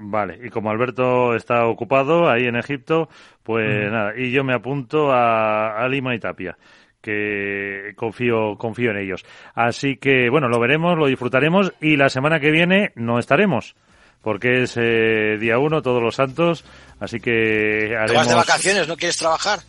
Vale, 0.00 0.38
y 0.42 0.48
como 0.48 0.70
Alberto 0.70 1.34
está 1.34 1.66
ocupado 1.66 2.28
ahí 2.28 2.46
en 2.46 2.56
Egipto, 2.56 3.08
pues 3.42 3.90
nada, 3.90 4.14
y 4.16 4.32
yo 4.32 4.42
me 4.42 4.54
apunto 4.54 5.12
a, 5.12 5.82
a 5.82 5.88
Lima 5.88 6.14
y 6.14 6.18
Tapia, 6.18 6.56
que 7.00 7.92
confío, 7.94 8.56
confío 8.56 8.90
en 8.90 8.96
ellos. 8.96 9.24
Así 9.54 9.96
que, 9.96 10.28
bueno, 10.30 10.48
lo 10.48 10.58
veremos, 10.58 10.98
lo 10.98 11.06
disfrutaremos 11.06 11.72
y 11.80 11.96
la 11.96 12.08
semana 12.08 12.40
que 12.40 12.50
viene 12.50 12.92
no 12.96 13.18
estaremos, 13.18 13.76
porque 14.22 14.62
es 14.64 14.74
eh, 14.76 15.36
día 15.40 15.58
uno, 15.58 15.80
todos 15.82 16.02
los 16.02 16.14
santos, 16.14 16.64
así 17.00 17.18
que 17.20 17.86
¿Te 17.88 17.96
haremos... 17.96 18.16
vas 18.16 18.28
de 18.28 18.34
vacaciones? 18.34 18.86
¿No 18.88 18.96
quieres 18.96 19.16
trabajar? 19.16 19.60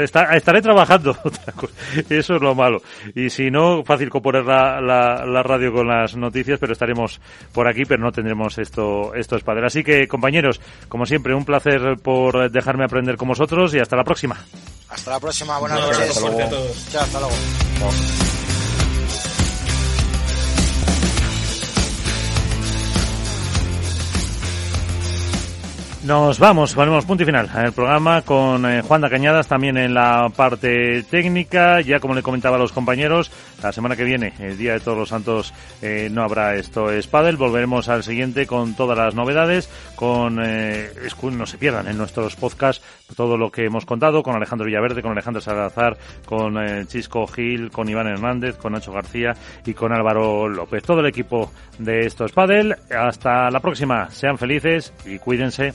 Está- 0.00 0.36
estaré 0.36 0.62
trabajando, 0.62 1.16
eso 2.08 2.36
es 2.36 2.40
lo 2.42 2.54
malo. 2.54 2.80
Y 3.14 3.30
si 3.30 3.50
no, 3.50 3.82
fácil 3.84 4.10
componer 4.10 4.44
la, 4.44 4.80
la, 4.80 5.26
la 5.26 5.42
radio 5.42 5.72
con 5.72 5.88
las 5.88 6.14
noticias, 6.16 6.58
pero 6.60 6.72
estaremos 6.72 7.20
por 7.52 7.66
aquí, 7.68 7.84
pero 7.84 8.02
no 8.02 8.12
tendremos 8.12 8.58
esto, 8.58 9.12
esto 9.14 9.36
es 9.36 9.42
padre. 9.42 9.66
Así 9.66 9.82
que, 9.82 10.06
compañeros, 10.06 10.60
como 10.88 11.04
siempre, 11.06 11.34
un 11.34 11.44
placer 11.44 11.96
por 12.02 12.50
dejarme 12.50 12.84
aprender 12.84 13.16
con 13.16 13.28
vosotros 13.28 13.74
y 13.74 13.80
hasta 13.80 13.96
la 13.96 14.04
próxima. 14.04 14.36
Hasta 14.88 15.10
la 15.10 15.20
próxima, 15.20 15.58
buenas 15.58 15.80
abrazo 15.80 16.00
noches. 16.00 16.20
fuerte 16.20 16.42
a 16.44 16.48
todos. 16.48 16.88
Chao, 16.92 17.02
hasta 17.02 17.18
luego. 17.20 18.37
Nos 26.08 26.38
vamos, 26.38 26.72
ponemos 26.72 27.04
punto 27.04 27.22
y 27.22 27.26
final 27.26 27.50
en 27.54 27.66
el 27.66 27.72
programa 27.72 28.22
con 28.22 28.64
eh, 28.64 28.80
Juan 28.80 29.02
da 29.02 29.10
Cañadas 29.10 29.46
también 29.46 29.76
en 29.76 29.92
la 29.92 30.32
parte 30.34 31.02
técnica. 31.02 31.82
Ya 31.82 32.00
como 32.00 32.14
le 32.14 32.22
comentaba 32.22 32.56
a 32.56 32.58
los 32.58 32.72
compañeros, 32.72 33.30
la 33.62 33.72
semana 33.72 33.94
que 33.94 34.04
viene, 34.04 34.32
el 34.38 34.56
Día 34.56 34.72
de 34.72 34.80
Todos 34.80 34.96
los 34.96 35.10
Santos, 35.10 35.52
eh, 35.82 36.08
no 36.10 36.22
habrá 36.22 36.54
esto 36.54 36.90
es 36.90 37.06
Padel. 37.06 37.36
Volveremos 37.36 37.90
al 37.90 38.04
siguiente 38.04 38.46
con 38.46 38.74
todas 38.74 38.96
las 38.96 39.14
novedades, 39.14 39.68
con 39.96 40.38
eh, 40.42 40.88
no 41.30 41.44
se 41.44 41.58
pierdan 41.58 41.88
en 41.88 41.98
nuestros 41.98 42.36
podcasts 42.36 42.82
todo 43.14 43.36
lo 43.36 43.50
que 43.50 43.66
hemos 43.66 43.84
contado 43.84 44.22
con 44.22 44.34
Alejandro 44.34 44.64
Villaverde, 44.64 45.02
con 45.02 45.12
Alejandro 45.12 45.42
Salazar, 45.42 45.98
con 46.24 46.56
Chisco 46.86 47.26
Gil, 47.26 47.70
con 47.70 47.86
Iván 47.86 48.06
Hernández, 48.06 48.56
con 48.56 48.72
Nacho 48.72 48.92
García 48.92 49.34
y 49.66 49.74
con 49.74 49.92
Álvaro 49.92 50.48
López. 50.48 50.82
Todo 50.82 51.00
el 51.00 51.06
equipo 51.06 51.52
de 51.78 52.06
esto 52.06 52.24
es. 52.24 52.32
Hasta 52.96 53.50
la 53.50 53.60
próxima. 53.60 54.08
Sean 54.08 54.38
felices 54.38 54.94
y 55.04 55.18
cuídense. 55.18 55.74